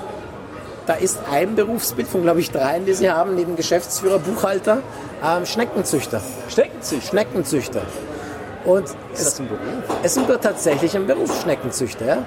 da 0.87 0.95
ist 0.95 1.19
ein 1.31 1.55
Berufsbild 1.55 2.09
von, 2.09 2.23
glaube 2.23 2.41
ich, 2.41 2.51
dreien, 2.51 2.85
die 2.85 2.95
sie 2.95 3.11
haben, 3.11 3.35
neben 3.35 3.57
Geschäftsführer, 3.57 4.19
Buchhalter, 4.19 4.83
ähm, 5.25 5.47
Schneckenzüchter. 5.47 6.21
Schneckenzüchter. 6.49 7.09
Schneckenzüchter. 7.09 7.83
Und 8.65 8.85
Ist 8.85 8.97
es, 9.15 9.25
das 9.25 9.41
ein 9.41 9.49
Beruf? 9.49 9.61
es 10.03 10.17
ist 10.17 10.27
tatsächlich 10.43 10.97
ein 10.97 11.07
Beruf, 11.07 11.43
Schneckenzüchter. 11.43 12.07
Ja? 12.07 12.19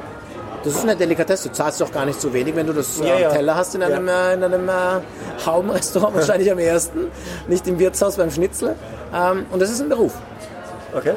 Das 0.64 0.74
ist 0.74 0.84
eine 0.84 0.96
Delikatesse. 0.96 1.50
Du 1.50 1.56
zahlst 1.56 1.82
doch 1.82 1.92
gar 1.92 2.06
nicht 2.06 2.20
so 2.22 2.34
wenig, 2.34 2.56
wenn 2.56 2.68
du 2.68 2.74
das 2.74 3.00
äh, 3.00 3.08
Ja, 3.08 3.16
am 3.16 3.22
ja. 3.22 3.30
Teller 3.32 3.56
hast 3.56 3.76
in 3.76 3.84
einem, 3.84 4.08
äh, 4.08 4.34
in 4.34 4.44
einem 4.44 4.70
äh, 4.70 4.72
Haubenrestaurant, 5.46 6.16
wahrscheinlich 6.16 6.52
am 6.52 6.60
ersten. 6.60 7.12
Nicht 7.48 7.68
im 7.68 7.80
Wirtshaus 7.80 8.16
beim 8.18 8.32
Schnitzel. 8.32 8.76
Ähm, 9.14 9.46
und 9.52 9.62
das 9.62 9.70
ist 9.70 9.82
ein 9.82 9.90
Beruf. 9.90 10.14
Okay. 10.96 11.14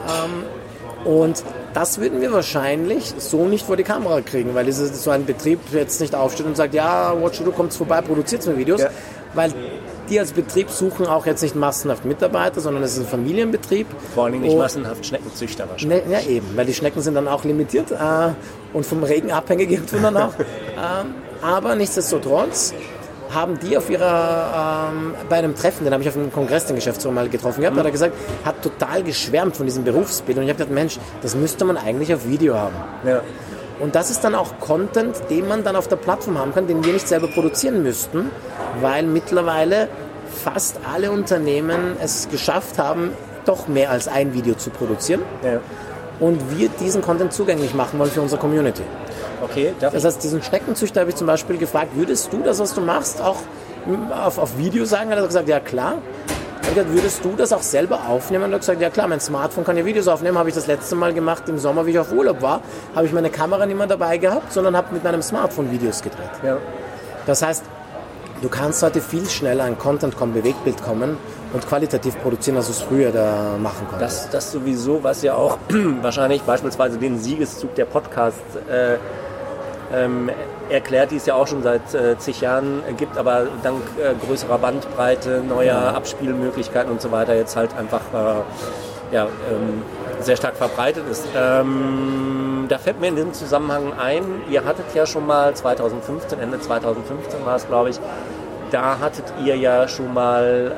Und 1.05 1.45
das 1.75 2.01
würden 2.01 2.21
wir 2.21 2.33
wahrscheinlich 2.33 3.15
so 3.19 3.45
nicht 3.47 3.67
vor 3.67 3.77
die 3.77 3.85
Kamera 3.85 4.23
kriegen, 4.23 4.55
weil 4.55 4.73
so 4.73 5.11
ein 5.11 5.27
Betrieb 5.27 5.61
jetzt 5.73 6.01
nicht 6.01 6.15
aufsteht 6.15 6.47
und 6.47 6.57
sagt, 6.57 6.75
ja, 6.75 7.15
Watch 7.23 7.39
du 7.39 7.53
kommst 7.53 7.77
vorbei, 7.77 8.01
produziert 8.01 8.45
mir 8.47 8.57
Videos. 8.57 8.81
Ja. 8.81 8.91
Weil 9.35 9.53
die 10.09 10.21
als 10.21 10.33
Betrieb 10.33 10.71
suchen 10.71 11.07
auch 11.07 11.27
jetzt 11.27 11.43
nicht 11.43 11.55
massenhaft 11.55 12.05
Mitarbeiter, 12.05 12.61
sondern 12.61 12.83
es 12.83 12.93
ist 12.93 13.01
ein 13.01 13.07
Familienbetrieb. 13.07 13.87
Vor 14.15 14.31
Dingen 14.31 14.43
nicht 14.43 14.57
massenhaft 14.57 15.05
Schneckenzüchter 15.05 15.69
wahrscheinlich. 15.69 16.07
Ne, 16.07 16.13
ja, 16.13 16.21
eben, 16.21 16.47
weil 16.57 16.67
die 16.67 16.75
Schnecken 16.75 17.01
sind 17.03 17.15
dann 17.15 17.29
auch 17.29 17.45
limitiert 17.45 17.91
äh, 17.91 17.97
und 18.73 18.85
vom 18.87 19.03
Regen 19.03 19.31
abhängig 19.31 19.71
irgendwann 19.71 20.03
dann 20.03 20.17
auch. 20.17 20.35
ähm, 20.39 21.15
aber 21.43 21.75
nichtsdestotrotz 21.75 22.75
haben 23.31 23.59
die 23.59 23.77
auf 23.77 23.91
ihrer, 23.91 24.91
ähm, 24.93 25.15
bei 25.29 25.37
einem 25.37 25.55
Treffen, 25.55 25.85
den 25.85 25.93
habe 25.93 26.03
ich 26.03 26.09
auf 26.09 26.17
einem 26.17 26.33
Kongress 26.33 26.67
den 26.67 26.77
Geschäftsführer 26.77 27.13
mal 27.13 27.29
getroffen 27.29 27.61
gehabt, 27.61 27.77
hat 27.77 27.85
er 27.85 27.91
gesagt, 27.91 28.15
hat 28.45 28.63
total 28.63 29.03
geschwärmt 29.03 29.57
von 29.57 29.67
diesem 29.67 29.85
Berufsbild. 29.85 30.39
Und 30.39 30.45
ich 30.45 30.51
habe 30.51 30.59
gedacht, 30.59 30.75
Mensch, 30.75 30.99
das 31.23 31.35
müsste 31.35 31.65
man 31.65 31.77
eigentlich 31.77 32.15
auf 32.15 32.27
Video 32.27 32.55
haben. 32.55 32.77
Ja. 33.05 33.23
Und 33.81 33.95
das 33.95 34.11
ist 34.11 34.25
dann 34.25 34.35
auch 34.35 34.59
Content, 34.59 35.17
den 35.29 35.49
man 35.49 35.63
dann 35.65 35.77
auf 35.77 35.89
der 35.89 35.97
Plattform 35.97 36.39
haben 36.39 36.55
kann, 36.55 36.67
den 36.67 36.85
wir 36.85 36.93
nicht 36.93 37.09
selber 37.09 37.29
produzieren 37.29 37.83
müssten, 37.83 38.31
weil 38.81 39.05
mittlerweile 39.05 39.89
fast 40.31 40.81
alle 40.93 41.11
Unternehmen 41.11 41.97
es 42.01 42.29
geschafft 42.29 42.79
haben, 42.79 43.13
doch 43.45 43.69
mehr 43.69 43.91
als 43.91 44.09
ein 44.09 44.35
Video 44.35 44.55
zu 44.55 44.71
produzieren 44.71 45.23
ja. 45.43 45.61
und 46.21 46.59
wir 46.59 46.69
diesen 46.69 47.03
Content 47.03 47.33
zugänglich 47.33 47.75
machen 47.75 47.99
wollen 47.99 48.11
für 48.11 48.21
unsere 48.23 48.41
Community. 48.41 48.83
Okay, 49.43 49.75
Das 49.79 50.05
heißt, 50.05 50.23
diesen 50.23 50.43
Schneckenzüchter 50.43 51.01
habe 51.01 51.11
ich 51.11 51.17
zum 51.17 51.27
Beispiel 51.27 51.59
gefragt, 51.59 51.91
würdest 51.95 52.33
du 52.33 52.39
das, 52.43 52.59
was 52.59 52.75
du 52.75 52.81
machst, 52.81 53.21
auch 53.21 53.37
auf, 54.11 54.39
auf 54.39 54.59
Video 54.59 54.85
sagen? 54.85 55.11
Hat 55.11 55.19
er 55.19 55.27
gesagt, 55.27 55.49
ja 55.49 55.61
klar. 55.61 55.99
Gesagt, 56.69 56.93
würdest 56.93 57.25
du 57.25 57.35
das 57.37 57.53
auch 57.53 57.63
selber 57.63 58.01
aufnehmen? 58.09 58.45
Und 58.45 58.51
er 58.51 58.55
hat 58.55 58.61
gesagt, 58.61 58.81
ja 58.81 58.91
klar, 58.91 59.09
mein 59.09 59.21
Smartphone 59.21 59.65
kann 59.65 59.77
ja 59.77 59.85
Videos 59.85 60.09
aufnehmen. 60.09 60.37
Habe 60.37 60.49
ich 60.49 60.55
das 60.55 60.67
letzte 60.67 60.95
Mal 60.95 61.15
gemacht 61.15 61.49
im 61.49 61.59
Sommer, 61.59 61.87
wie 61.87 61.93
ich 61.93 61.99
auf 61.99 62.13
Urlaub 62.13 62.43
war, 62.43 62.61
habe 62.95 63.07
ich 63.07 63.13
meine 63.13 63.31
Kamera 63.31 63.65
nicht 63.65 63.79
mehr 63.79 63.87
dabei 63.87 64.19
gehabt, 64.19 64.53
sondern 64.53 64.77
habe 64.77 64.93
mit 64.93 65.03
meinem 65.05 65.23
Smartphone 65.23 65.71
Videos 65.71 66.03
gedreht. 66.03 66.31
Ja. 66.45 66.59
Das 67.25 67.43
heißt, 67.43 67.65
du 68.43 68.49
kannst 68.49 68.83
heute 68.83 69.01
viel 69.01 69.27
schneller 69.29 69.65
an 69.65 69.79
Content 69.79 70.17
kommen, 70.17 70.35
Bewegtbild 70.35 70.83
kommen 70.83 71.17
und 71.53 71.67
qualitativ 71.67 72.21
produzieren, 72.21 72.57
als 72.57 72.67
du 72.67 72.73
es 72.73 72.83
früher 72.83 73.11
da 73.11 73.57
machen 73.59 73.87
konntest. 73.89 74.25
Das, 74.27 74.31
das 74.31 74.53
sowieso, 74.53 75.03
was 75.03 75.23
ja 75.23 75.35
auch 75.35 75.59
wahrscheinlich 76.03 76.43
beispielsweise 76.43 76.99
den 76.99 77.19
Siegeszug 77.19 77.75
der 77.77 77.87
Podcasts 77.87 78.57
äh, 78.69 78.97
ähm, 79.95 80.31
erklärt, 80.71 81.11
die 81.11 81.17
es 81.17 81.27
ja 81.27 81.35
auch 81.35 81.47
schon 81.47 81.63
seit 81.63 81.95
äh, 81.95 82.19
zig 82.19 82.41
Jahren 82.41 82.83
gibt, 82.97 83.17
aber 83.17 83.47
dank 83.63 83.83
äh, 83.99 84.15
größerer 84.27 84.59
Bandbreite, 84.59 85.43
neuer 85.47 85.95
Abspielmöglichkeiten 85.95 86.91
und 86.91 87.01
so 87.01 87.11
weiter 87.13 87.35
jetzt 87.35 87.57
halt 87.57 87.77
einfach 87.77 88.01
äh, 88.13 89.15
ja, 89.15 89.25
ähm, 89.25 89.83
sehr 90.21 90.37
stark 90.37 90.57
verbreitet 90.57 91.05
ist. 91.11 91.27
Ähm, 91.37 92.67
da 92.69 92.79
fällt 92.79 93.01
mir 93.01 93.09
in 93.09 93.17
diesem 93.17 93.33
Zusammenhang 93.33 93.93
ein, 93.99 94.25
ihr 94.51 94.65
hattet 94.65 94.87
ja 94.95 95.07
schon 95.07 95.27
mal 95.27 95.55
2015, 95.55 96.41
Ende 96.41 96.61
2015 96.61 97.45
war 97.45 97.57
es 97.57 97.67
glaube 97.67 97.91
ich, 97.91 98.01
da 98.71 98.99
hattet 98.99 99.25
ihr 99.45 99.57
ja 99.57 99.87
schon 99.87 100.13
mal 100.13 100.73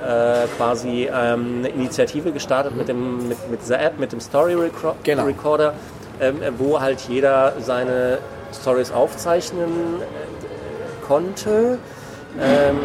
äh, 0.45 0.57
quasi 0.57 1.09
ähm, 1.11 1.61
eine 1.61 1.69
Initiative 1.69 2.33
gestartet 2.33 2.77
mit, 2.77 2.89
dem, 2.89 3.29
mit, 3.29 3.51
mit 3.51 3.63
dieser 3.63 3.81
App, 3.81 3.99
mit 3.99 4.13
dem 4.13 4.21
Story 4.21 4.57
Genau. 5.03 5.25
Recorder, 5.25 5.73
ähm, 6.21 6.41
wo 6.59 6.81
halt 6.81 7.01
jeder 7.09 7.55
seine 7.61 8.19
Stories 8.53 8.91
aufzeichnen 8.91 10.03
konnte. 11.07 11.79
Ähm, 12.41 12.77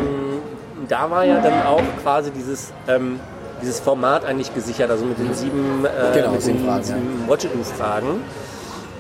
da 0.88 1.10
war 1.12 1.26
ja 1.26 1.40
dann 1.42 1.66
auch 1.66 1.82
quasi 2.02 2.32
dieses, 2.32 2.72
ähm, 2.88 3.20
dieses 3.62 3.80
Format 3.80 4.26
eigentlich 4.26 4.54
gesichert, 4.54 4.90
also 4.90 5.06
mit 5.06 5.18
den 5.20 5.34
sieben, 5.34 5.86
äh, 5.86 6.18
Genau, 6.18 6.32
mit 6.32 6.46
den 6.46 6.66
Fragen, 6.66 6.84
sieben 6.84 7.24
Watch-It-Fragen. 7.28 8.22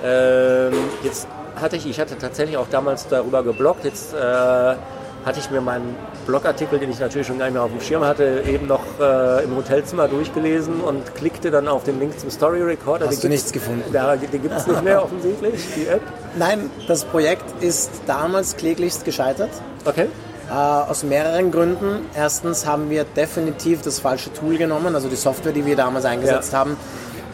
Ähm, 0.03 0.73
jetzt 1.03 1.27
hatte 1.61 1.75
ich, 1.77 1.85
ich 1.87 1.99
hatte 1.99 2.17
tatsächlich 2.17 2.57
auch 2.57 2.67
damals 2.69 3.07
darüber 3.07 3.43
gebloggt. 3.43 3.85
Jetzt 3.85 4.13
äh, 4.13 4.75
hatte 5.25 5.39
ich 5.39 5.49
mir 5.49 5.61
meinen 5.61 5.95
Blogartikel, 6.25 6.79
den 6.79 6.89
ich 6.91 6.99
natürlich 6.99 7.27
schon 7.27 7.37
gar 7.39 7.45
nicht 7.45 7.53
mehr 7.53 7.63
auf 7.63 7.71
dem 7.71 7.81
Schirm 7.81 8.03
hatte, 8.03 8.43
eben 8.47 8.67
noch 8.67 8.81
äh, 8.99 9.43
im 9.43 9.55
Hotelzimmer 9.55 10.07
durchgelesen 10.07 10.81
und 10.81 11.15
klickte 11.15 11.49
dann 11.51 11.67
auf 11.67 11.83
den 11.83 11.99
Link 11.99 12.19
zum 12.19 12.29
Story 12.29 12.61
Recorder. 12.61 13.07
Hast 13.07 13.23
Den 13.23 13.29
du 13.29 13.35
nichts 13.35 13.51
gefunden? 13.51 13.83
Da, 13.93 14.15
den 14.15 14.29
gibt 14.41 14.55
es 14.55 14.67
nicht 14.67 14.83
mehr 14.83 15.03
offensichtlich, 15.03 15.61
die 15.75 15.87
App. 15.87 16.01
Nein, 16.37 16.69
das 16.87 17.05
Projekt 17.05 17.45
ist 17.61 17.91
damals 18.05 18.57
kläglichst 18.57 19.05
gescheitert. 19.05 19.49
Okay. 19.85 20.07
Äh, 20.49 20.53
aus 20.53 21.03
mehreren 21.03 21.51
Gründen. 21.51 22.05
Erstens 22.15 22.65
haben 22.65 22.89
wir 22.89 23.05
definitiv 23.05 23.81
das 23.81 23.99
falsche 23.99 24.31
Tool 24.33 24.57
genommen, 24.57 24.93
also 24.95 25.07
die 25.07 25.15
Software, 25.15 25.53
die 25.53 25.65
wir 25.65 25.75
damals 25.77 26.03
eingesetzt 26.05 26.51
Ja. 26.51 26.59
haben, 26.59 26.75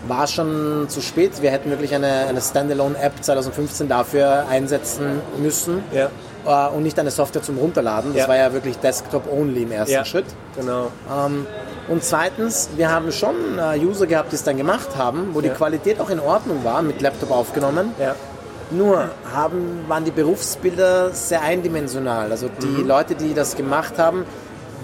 war 0.08 0.28
schon 0.28 0.86
zu 0.90 1.02
spät. 1.02 1.42
Wir 1.42 1.52
hätten 1.52 1.70
wirklich 1.72 1.94
eine, 1.94 2.28
eine 2.28 2.40
Standalone-App 2.42 3.14
2015 3.22 3.90
dafür 3.90 4.46
einsetzen 4.50 5.22
müssen 5.42 5.84
Ja. 5.92 6.10
Äh, 6.46 6.68
und 6.70 6.84
nicht 6.84 6.98
eine 7.00 7.12
Software 7.12 7.42
zum 7.42 7.58
Runterladen. 7.58 8.14
Das 8.14 8.24
Ja. 8.24 8.28
war 8.28 8.36
ja 8.38 8.54
wirklich 8.54 8.78
Desktop-only 8.80 9.64
im 9.64 9.72
ersten 9.72 9.94
Ja. 9.94 10.06
Schritt. 10.06 10.26
Genau. 10.58 10.92
Ähm, 11.12 11.46
und 11.88 12.04
zweitens, 12.04 12.70
wir 12.76 12.92
haben 12.92 13.12
schon 13.12 13.36
äh, 13.58 13.80
User 13.80 14.06
gehabt, 14.08 14.32
die 14.32 14.36
es 14.36 14.44
dann 14.44 14.58
gemacht 14.58 14.90
haben, 14.98 15.30
wo 15.34 15.42
die. 15.42 15.50
Qualität 15.50 16.00
auch 16.00 16.10
in 16.12 16.20
Ordnung 16.20 16.64
war, 16.64 16.82
mit 16.82 17.02
Laptop 17.02 17.32
aufgenommen. 17.32 17.94
Nur 18.72 19.10
haben, 19.34 19.84
waren 19.88 20.06
die 20.06 20.12
Berufsbilder 20.12 21.10
sehr 21.12 21.42
eindimensional. 21.42 22.30
Also 22.32 22.50
die 22.62 22.84
Leute, 22.84 23.16
die 23.16 23.34
das 23.34 23.56
gemacht 23.56 23.98
haben, 23.98 24.26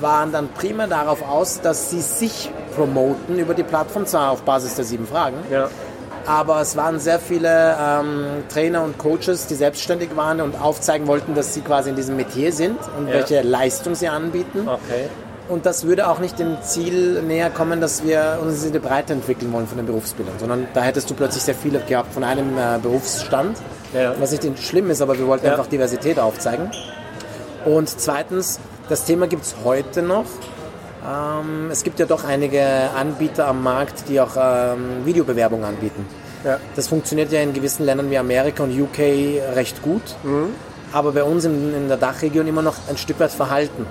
waren 0.02 0.32
dann 0.32 0.50
primär 0.50 0.88
darauf 0.88 1.22
aus, 1.22 1.62
dass 1.62 1.92
sie 1.92 2.02
sich 2.02 2.52
promoten 2.76 3.38
über 3.38 3.54
die 3.54 3.62
Plattform, 3.64 4.08
zwar 4.08 4.32
auf 4.32 4.42
Basis 4.42 4.74
der 4.76 4.86
sieben 4.86 5.06
Fragen, 5.08 5.38
Ja. 5.52 5.70
Aber 6.28 6.60
es 6.62 6.76
waren 6.76 7.00
sehr 7.00 7.20
viele 7.20 7.76
ähm, 7.80 8.26
Trainer 8.52 8.84
und 8.84 8.98
Coaches, 8.98 9.46
die 9.48 9.56
selbstständig 9.56 10.16
waren 10.16 10.42
und 10.42 10.60
aufzeigen 10.60 11.06
wollten, 11.08 11.36
dass 11.36 11.54
sie 11.54 11.62
quasi 11.62 11.92
in 11.92 11.96
diesem 11.96 12.16
Metier 12.16 12.52
sind 12.52 12.78
und 12.98 13.08
Ja. 13.08 13.14
welche 13.16 13.42
Leistung 13.42 13.94
sie 13.96 14.08
anbieten. 14.08 14.68
Okay. 14.68 15.08
Und 15.48 15.68
das 15.68 15.86
würde 15.86 16.08
auch 16.10 16.18
nicht 16.18 16.40
dem 16.40 16.58
Ziel 16.64 17.22
näher 17.22 17.52
kommen, 17.52 17.80
dass 17.80 18.04
wir 18.04 18.40
uns 18.42 18.64
in 18.66 18.74
die 18.74 18.80
Breite 18.80 19.14
entwickeln 19.14 19.54
wollen 19.54 19.68
von 19.68 19.78
den 19.78 19.86
Berufsbildern, 19.86 20.34
sondern 20.40 20.66
da 20.74 20.82
hättest 20.82 21.08
du 21.12 21.14
plötzlich 21.14 21.44
sehr 21.44 21.54
viele 21.54 21.80
gehabt 21.82 22.12
von 22.12 22.24
einem 22.24 22.58
äh, 22.58 22.80
Berufsstand, 22.82 23.56
Ja. 23.94 24.16
was 24.20 24.32
nicht 24.32 24.58
schlimm 24.64 24.90
ist, 24.90 25.04
aber 25.04 25.20
wir 25.20 25.28
wollten 25.28 25.46
Ja. 25.46 25.52
einfach 25.52 25.68
Diversität 25.68 26.18
aufzeigen. 26.20 26.72
Und 27.66 27.90
zweitens, 27.90 28.60
das 28.90 29.06
Thema 29.06 29.28
gibt 29.28 29.44
es 29.44 29.56
heute 29.64 30.02
noch. 30.02 30.26
Ähm, 31.08 31.70
es 31.72 31.84
gibt 31.84 32.00
ja 32.00 32.06
doch 32.06 32.24
einige 32.24 32.64
Anbieter 32.96 33.48
am 33.48 33.64
Markt, 33.64 34.10
die 34.10 34.20
auch 34.20 34.36
ähm, 34.38 35.06
Videobewerbung 35.06 35.64
anbieten. 35.64 36.06
Ja. 36.44 36.60
Das 36.76 36.88
funktioniert 36.88 37.32
ja 37.32 37.42
in 37.42 37.54
gewissen 37.54 37.86
Ländern 37.86 38.10
wie 38.12 38.18
Amerika 38.18 38.64
und 38.64 38.80
UK 38.80 39.00
recht 39.56 39.82
gut, 39.82 40.04
aber 40.94 41.12
bei 41.12 41.24
uns 41.24 41.44
in, 41.44 41.74
in 41.74 41.88
der 41.88 41.98
Dachregion 41.98 42.46
immer 42.46 42.62
noch 42.62 42.76
ein 42.88 42.98
Stück 42.98 43.20
weit 43.20 43.32
verhalten. 43.32 43.88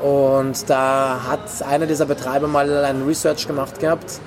Und 0.00 0.70
da 0.70 1.20
hat 1.28 1.62
einer 1.68 1.86
dieser 1.86 2.06
Betreiber 2.06 2.48
mal 2.48 2.84
ein 2.84 3.02
Research 3.06 3.46
gemacht 3.46 3.80
gehabt 3.80 4.20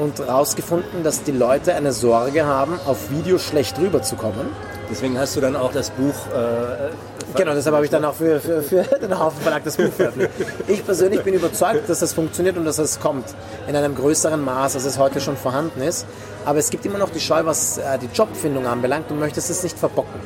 und 0.00 0.18
herausgefunden, 0.18 1.02
dass 1.02 1.22
die 1.22 1.32
Leute 1.32 1.74
eine 1.74 1.92
Sorge 1.92 2.46
haben, 2.46 2.78
auf 2.86 3.10
Video 3.10 3.38
schlecht 3.38 3.78
rüberzukommen. 3.78 4.46
Deswegen 4.90 5.18
hast 5.18 5.36
du 5.36 5.40
dann 5.40 5.56
auch 5.56 5.72
das 5.72 5.90
Buch. 5.90 6.14
Äh, 6.34 6.90
Genau, 7.36 7.54
deshalb 7.54 7.74
habe 7.76 7.84
ich 7.84 7.90
dann 7.90 8.04
auch 8.04 8.14
für, 8.14 8.40
für, 8.40 8.62
für 8.62 8.82
den 9.02 9.18
Haufen 9.18 9.40
Verlag 9.40 9.64
das 9.64 9.76
Buch 9.76 9.92
veröffentlicht. 9.92 10.32
Ich 10.66 10.84
persönlich 10.84 11.22
bin 11.22 11.34
überzeugt, 11.34 11.88
dass 11.88 12.00
das 12.00 12.12
funktioniert 12.12 12.56
und 12.56 12.64
dass 12.64 12.78
es 12.78 13.00
kommt 13.00 13.24
in 13.68 13.76
einem 13.76 13.94
größeren 13.94 14.42
Maß, 14.44 14.74
als 14.76 14.84
es 14.84 14.98
heute 14.98 15.20
schon 15.20 15.36
vorhanden 15.36 15.82
ist. 15.82 16.06
Aber 16.44 16.58
es 16.58 16.70
gibt 16.70 16.84
immer 16.86 16.98
noch 16.98 17.10
die 17.10 17.20
Scheu, 17.20 17.44
was 17.44 17.78
äh, 17.78 17.98
die 17.98 18.08
Jobfindung 18.14 18.66
anbelangt. 18.66 19.10
Du 19.10 19.14
möchtest 19.14 19.50
es 19.50 19.62
nicht 19.62 19.78
verbocken. 19.78 20.20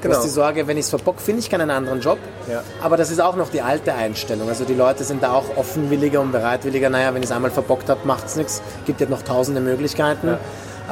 Du 0.00 0.08
Genau. 0.08 0.16
hast 0.16 0.24
die 0.24 0.30
Sorge, 0.30 0.66
wenn 0.66 0.76
ich 0.76 0.86
es 0.86 0.90
verbock, 0.90 1.20
finde 1.20 1.38
ich 1.40 1.48
keinen 1.48 1.70
anderen 1.70 2.00
Job. 2.00 2.18
Ja. 2.50 2.64
Aber 2.82 2.96
das 2.96 3.12
ist 3.12 3.20
auch 3.20 3.36
noch 3.36 3.50
die 3.50 3.62
alte 3.62 3.94
Einstellung. 3.94 4.48
Also 4.48 4.64
die 4.64 4.74
Leute 4.74 5.04
sind 5.04 5.22
da 5.22 5.32
auch 5.32 5.56
offenwilliger 5.56 6.20
und 6.20 6.32
bereitwilliger. 6.32 6.90
Naja, 6.90 7.14
wenn 7.14 7.22
ich 7.22 7.28
es 7.30 7.34
einmal 7.34 7.52
verbockt 7.52 7.88
habe, 7.88 8.00
macht 8.04 8.26
es 8.26 8.34
nichts. 8.34 8.62
Gibt 8.84 9.00
ja 9.00 9.08
noch 9.08 9.22
tausende 9.22 9.60
Möglichkeiten. 9.60 10.36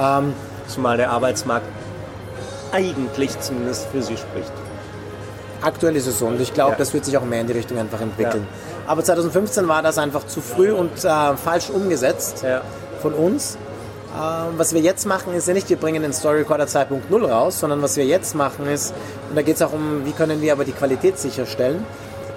Ähm, 0.01 0.33
zumal 0.69 0.97
der 0.97 1.11
Arbeitsmarkt 1.11 1.67
eigentlich 2.71 3.39
zumindest 3.41 3.89
für 3.91 4.01
sie 4.01 4.17
spricht. 4.17 4.53
Aktuell 5.63 5.97
ist 5.97 6.07
es 6.07 6.19
so 6.19 6.27
und 6.27 6.41
ich 6.41 6.55
glaube, 6.55 6.73
Ja. 6.73 6.79
das 6.79 6.95
wird 6.95 7.05
sich 7.05 7.17
auch 7.19 7.25
mehr 7.25 7.41
in 7.43 7.47
die 7.47 7.53
Richtung 7.53 7.79
einfach 7.79 8.01
entwickeln. 8.01 8.47
Aber 8.87 9.05
2015 9.05 9.69
war 9.69 9.83
das 9.83 9.99
einfach 9.99 10.27
zu 10.27 10.41
früh 10.41 10.73
und 10.73 11.05
äh, 11.05 11.37
falsch 11.37 11.71
umgesetzt 11.71 12.43
Ja. 12.43 12.63
von 13.03 13.13
uns. 13.15 13.57
Äh, 14.15 14.19
was 14.57 14.73
wir 14.73 14.81
jetzt 14.81 15.07
machen, 15.07 15.35
ist 15.35 15.47
ja 15.49 15.55
nicht, 15.55 15.69
wir 15.69 15.77
bringen 15.77 16.03
den 16.03 16.13
Story 16.13 16.39
Recorder 16.39 16.65
2.0 16.67 17.25
raus, 17.31 17.61
sondern 17.61 17.83
was 17.83 17.97
wir 17.97 18.05
jetzt 18.05 18.35
machen 18.35 18.67
ist, 18.69 18.93
und 19.29 19.37
da 19.37 19.43
geht 19.43 19.57
es 19.57 19.63
auch 19.63 19.73
um, 19.73 20.05
wie 20.05 20.13
können 20.13 20.41
wir 20.41 20.53
aber 20.53 20.65
die 20.65 20.73
Qualität 20.73 21.19
sicherstellen. 21.19 21.85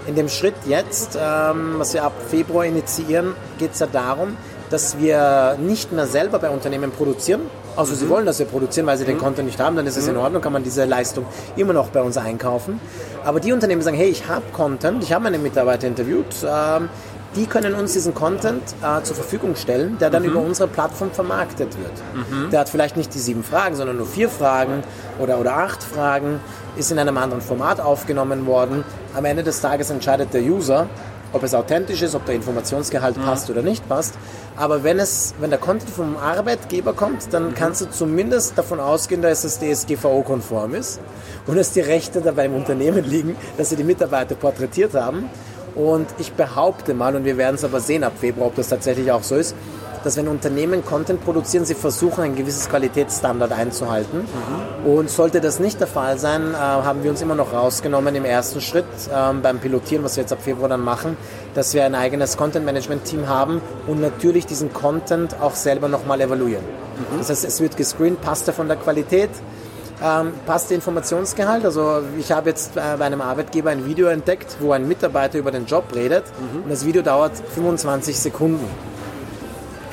In 0.05 0.15
dem 0.15 0.27
Schritt 0.27 0.55
jetzt, 0.65 1.17
ähm, 1.19 1.75
was 1.77 1.93
wir 1.93 2.03
ab 2.03 2.11
Februar 2.29 2.65
initiieren, 2.65 3.35
geht 3.57 3.71
es 3.73 3.79
ja 3.79 3.87
darum, 3.87 4.35
dass 4.69 4.97
wir 4.99 5.55
nicht 5.59 5.91
mehr 5.93 6.07
selber 6.07 6.39
bei 6.39 6.49
Unternehmen 6.49 6.91
produzieren. 6.91 7.41
Also 7.75 7.95
sie 7.95 8.07
wollen, 8.09 8.25
dass 8.25 8.39
wir 8.39 8.45
produzieren, 8.45 8.85
weil 8.85 8.97
sie 8.97 9.05
den 9.05 9.17
Content 9.17 9.47
nicht 9.47 9.59
haben, 9.59 9.75
dann 9.75 9.87
ist 9.87 9.97
es 9.97 10.07
in 10.07 10.17
Ordnung, 10.17 10.41
kann 10.41 10.53
man 10.53 10.63
diese 10.63 10.85
Leistung 10.85 11.25
immer 11.55 11.73
noch 11.73 11.89
bei 11.89 12.01
uns 12.01 12.17
einkaufen. 12.17 12.79
Aber 13.25 13.39
die 13.39 13.51
Unternehmen 13.51 13.81
sagen, 13.81 13.97
hey, 13.97 14.09
ich 14.09 14.27
habe 14.27 14.43
Content, 14.51 15.03
ich 15.03 15.11
habe 15.11 15.23
meine 15.23 15.39
Mitarbeiter 15.39 15.87
interviewt, 15.87 16.27
ähm, 16.45 16.89
die 17.35 17.47
können 17.47 17.73
uns 17.73 17.93
diesen 17.93 18.13
Content 18.13 18.61
äh, 18.83 19.01
zur 19.01 19.15
Verfügung 19.15 19.55
stellen, 19.55 19.97
der 19.97 20.11
dann 20.11 20.23
über 20.23 20.39
unsere 20.39 20.67
Plattform 20.67 21.09
vermarktet 21.11 21.75
wird. 21.79 21.91
Der 22.51 22.59
hat 22.59 22.69
vielleicht 22.69 22.95
nicht 22.95 23.11
die 23.15 23.19
sieben 23.19 23.43
Fragen, 23.43 23.75
sondern 23.75 23.97
nur 23.97 24.05
vier 24.05 24.29
Fragen 24.29 24.83
oder, 25.17 25.39
oder 25.39 25.57
acht 25.57 25.81
Fragen, 25.81 26.39
ist 26.75 26.91
in 26.91 26.99
einem 26.99 27.17
anderen 27.17 27.41
Format 27.41 27.81
aufgenommen 27.81 28.45
worden. 28.45 28.83
Am 29.15 29.25
Ende 29.25 29.41
des 29.41 29.61
Tages 29.61 29.89
entscheidet 29.89 30.31
der 30.33 30.43
User, 30.43 30.87
ob 31.33 31.43
es 31.43 31.53
authentisch 31.53 32.01
ist, 32.01 32.15
ob 32.15 32.25
der 32.25 32.35
Informationsgehalt 32.35 33.15
passt 33.23 33.49
oder 33.49 33.61
nicht 33.61 33.87
passt. 33.89 34.13
Aber 34.55 34.83
wenn, 34.83 34.99
es, 34.99 35.33
wenn 35.39 35.49
der 35.49 35.59
Content 35.59 35.89
vom 35.89 36.15
Arbeitgeber 36.15 36.93
kommt, 36.93 37.33
dann 37.33 37.55
kannst 37.55 37.81
du 37.81 37.89
zumindest 37.89 38.57
davon 38.57 38.79
ausgehen, 38.79 39.21
dass 39.21 39.43
es 39.43 39.59
DSGVO-konform 39.59 40.75
ist 40.75 40.99
und 41.47 41.57
dass 41.57 41.73
die 41.73 41.81
Rechte 41.81 42.21
dabei 42.21 42.45
im 42.45 42.55
Unternehmen 42.55 43.03
liegen, 43.03 43.35
dass 43.57 43.69
sie 43.69 43.75
die 43.75 43.83
Mitarbeiter 43.83 44.35
porträtiert 44.35 44.93
haben. 44.93 45.29
Und 45.75 46.07
ich 46.19 46.33
behaupte 46.33 46.93
mal, 46.93 47.15
und 47.15 47.25
wir 47.25 47.37
werden 47.37 47.55
es 47.55 47.63
aber 47.63 47.79
sehen 47.79 48.03
ab 48.03 48.13
Februar, 48.19 48.47
ob 48.47 48.55
das 48.55 48.69
tatsächlich 48.69 49.11
auch 49.11 49.23
so 49.23 49.35
ist, 49.35 49.55
dass 50.03 50.17
wenn 50.17 50.27
Unternehmen 50.27 50.83
Content 50.85 51.23
produzieren, 51.23 51.65
sie 51.65 51.75
versuchen, 51.75 52.23
ein 52.23 52.35
gewisses 52.35 52.69
Qualitätsstandard 52.69 53.51
einzuhalten. 53.51 54.25
Und 54.85 55.09
sollte 55.09 55.41
das 55.41 55.59
nicht 55.59 55.79
der 55.79 55.87
Fall 55.87 56.17
sein, 56.17 56.53
äh, 56.53 56.57
haben 56.57 57.03
wir 57.03 57.11
uns 57.11 57.21
immer 57.21 57.35
noch 57.35 57.53
rausgenommen 57.53 58.15
im 58.15 58.25
ersten 58.25 58.61
Schritt 58.61 58.85
ähm, 59.13 59.41
beim 59.41 59.59
Pilotieren, 59.59 60.03
was 60.03 60.17
wir 60.17 60.23
jetzt 60.23 60.33
ab 60.33 60.41
Februar 60.41 60.69
dann 60.69 60.81
machen, 60.81 61.17
dass 61.53 61.73
wir 61.73 61.85
ein 61.85 61.95
eigenes 61.95 62.37
Content-Management-Team 62.37 63.27
haben 63.27 63.61
und 63.87 64.01
natürlich 64.01 64.45
diesen 64.45 64.73
Content 64.73 65.35
auch 65.41 65.55
selber 65.55 65.87
nochmal 65.87 66.21
evaluieren. 66.21 66.63
Das 67.17 67.29
heißt, 67.29 67.45
es 67.45 67.61
wird 67.61 67.77
gescreent, 67.77 68.21
passt 68.21 68.47
er 68.47 68.53
von 68.53 68.67
der 68.67 68.77
Qualität, 68.77 69.29
ähm, 70.03 70.33
passt 70.45 70.69
der 70.69 70.75
Informationsgehalt. 70.75 71.65
Also 71.65 72.01
ich 72.19 72.31
habe 72.31 72.49
jetzt 72.49 72.75
äh, 72.75 72.81
bei 72.97 73.05
einem 73.05 73.21
Arbeitgeber 73.21 73.69
ein 73.69 73.85
Video 73.85 74.07
entdeckt, 74.07 74.57
wo 74.59 74.71
ein 74.71 74.87
Mitarbeiter 74.87 75.39
über 75.39 75.51
den 75.51 75.65
Job 75.65 75.85
redet 75.95 76.23
und 76.63 76.69
das 76.69 76.85
Video 76.85 77.01
dauert 77.01 77.31
25 77.55 78.19
Sekunden. 78.19 78.92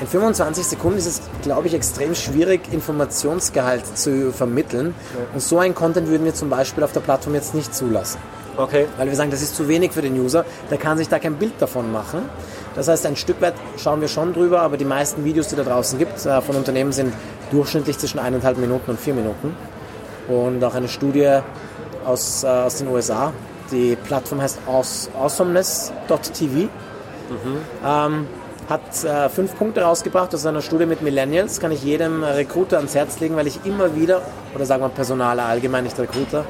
In 0.01 0.07
25 0.07 0.65
Sekunden 0.65 0.97
ist 0.97 1.05
es, 1.05 1.21
glaube 1.43 1.67
ich, 1.67 1.75
extrem 1.75 2.15
schwierig, 2.15 2.73
Informationsgehalt 2.73 3.85
zu 3.95 4.33
vermitteln. 4.33 4.95
Und 5.31 5.41
so 5.41 5.59
ein 5.59 5.75
Content 5.75 6.07
würden 6.07 6.25
wir 6.25 6.33
zum 6.33 6.49
Beispiel 6.49 6.83
auf 6.83 6.91
der 6.91 7.01
Plattform 7.01 7.35
jetzt 7.35 7.53
nicht 7.53 7.75
zulassen. 7.75 8.19
Okay. 8.57 8.87
Weil 8.97 9.09
wir 9.09 9.15
sagen, 9.15 9.29
das 9.29 9.43
ist 9.43 9.55
zu 9.55 9.67
wenig 9.67 9.91
für 9.91 10.01
den 10.01 10.19
User, 10.19 10.43
der 10.71 10.79
kann 10.79 10.97
sich 10.97 11.07
da 11.07 11.19
kein 11.19 11.35
Bild 11.35 11.53
davon 11.59 11.91
machen. 11.91 12.21
Das 12.73 12.87
heißt, 12.87 13.05
ein 13.05 13.15
Stück 13.15 13.39
weit 13.41 13.53
schauen 13.77 14.01
wir 14.01 14.07
schon 14.07 14.33
drüber, 14.33 14.61
aber 14.61 14.75
die 14.75 14.85
meisten 14.85 15.23
Videos, 15.23 15.49
die 15.49 15.55
da 15.55 15.63
draußen 15.63 15.99
gibt, 15.99 16.25
äh, 16.25 16.41
von 16.41 16.55
Unternehmen 16.55 16.91
sind 16.91 17.13
durchschnittlich 17.51 17.99
zwischen 17.99 18.17
eineinhalb 18.17 18.57
Minuten 18.57 18.89
und 18.89 18.99
vier 18.99 19.13
Minuten. 19.13 19.55
Und 20.27 20.63
auch 20.63 20.73
eine 20.73 20.87
Studie 20.87 21.41
aus, 22.05 22.43
äh, 22.43 22.47
aus 22.47 22.77
den 22.77 22.87
USA, 22.87 23.31
die 23.71 23.95
Plattform 23.95 24.41
heißt 24.41 24.59
awesomeness.tv, 24.67 26.69
ähm, 27.85 28.27
hat 28.71 29.03
äh, 29.03 29.27
fünf 29.27 29.57
Punkte 29.57 29.81
rausgebracht 29.81 30.33
aus 30.33 30.45
einer 30.45 30.61
Studie 30.61 30.85
mit 30.85 31.01
Millennials. 31.01 31.59
Kann 31.59 31.73
ich 31.73 31.83
jedem 31.83 32.23
Recruiter 32.23 32.77
ans 32.77 32.95
Herz 32.95 33.19
legen, 33.19 33.35
weil 33.35 33.45
ich 33.45 33.59
immer 33.65 33.95
wieder, 33.95 34.21
oder 34.55 34.65
sagen 34.65 34.81
wir 34.81 34.89
Personaler 34.89 35.43
allgemein, 35.43 35.83
nicht 35.83 35.99
Recruiter, 35.99 36.45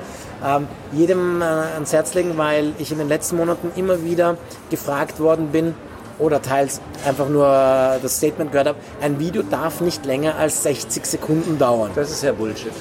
ähm, 0.45 0.67
jedem 0.93 1.41
äh, 1.41 1.45
ans 1.45 1.91
Herz 1.91 2.13
legen, 2.13 2.37
weil 2.37 2.73
ich 2.77 2.91
in 2.91 2.99
den 2.99 3.09
letzten 3.09 3.37
Monaten 3.37 3.71
immer 3.75 4.03
wieder 4.03 4.37
gefragt 4.69 5.19
worden 5.19 5.47
bin 5.47 5.73
oder 6.19 6.43
teils 6.43 6.79
einfach 7.07 7.27
nur 7.27 7.45
das 7.45 8.17
Statement 8.17 8.51
gehört 8.51 8.67
habe, 8.67 8.79
ein 9.01 9.19
Video 9.19 9.41
darf 9.41 9.81
nicht 9.81 10.05
länger 10.05 10.35
als 10.35 10.61
60 10.61 11.05
Sekunden 11.05 11.57
dauern. 11.57 11.89
Das 11.95 12.11
ist 12.11 12.23
ja 12.23 12.31
Bullshit. 12.33 12.71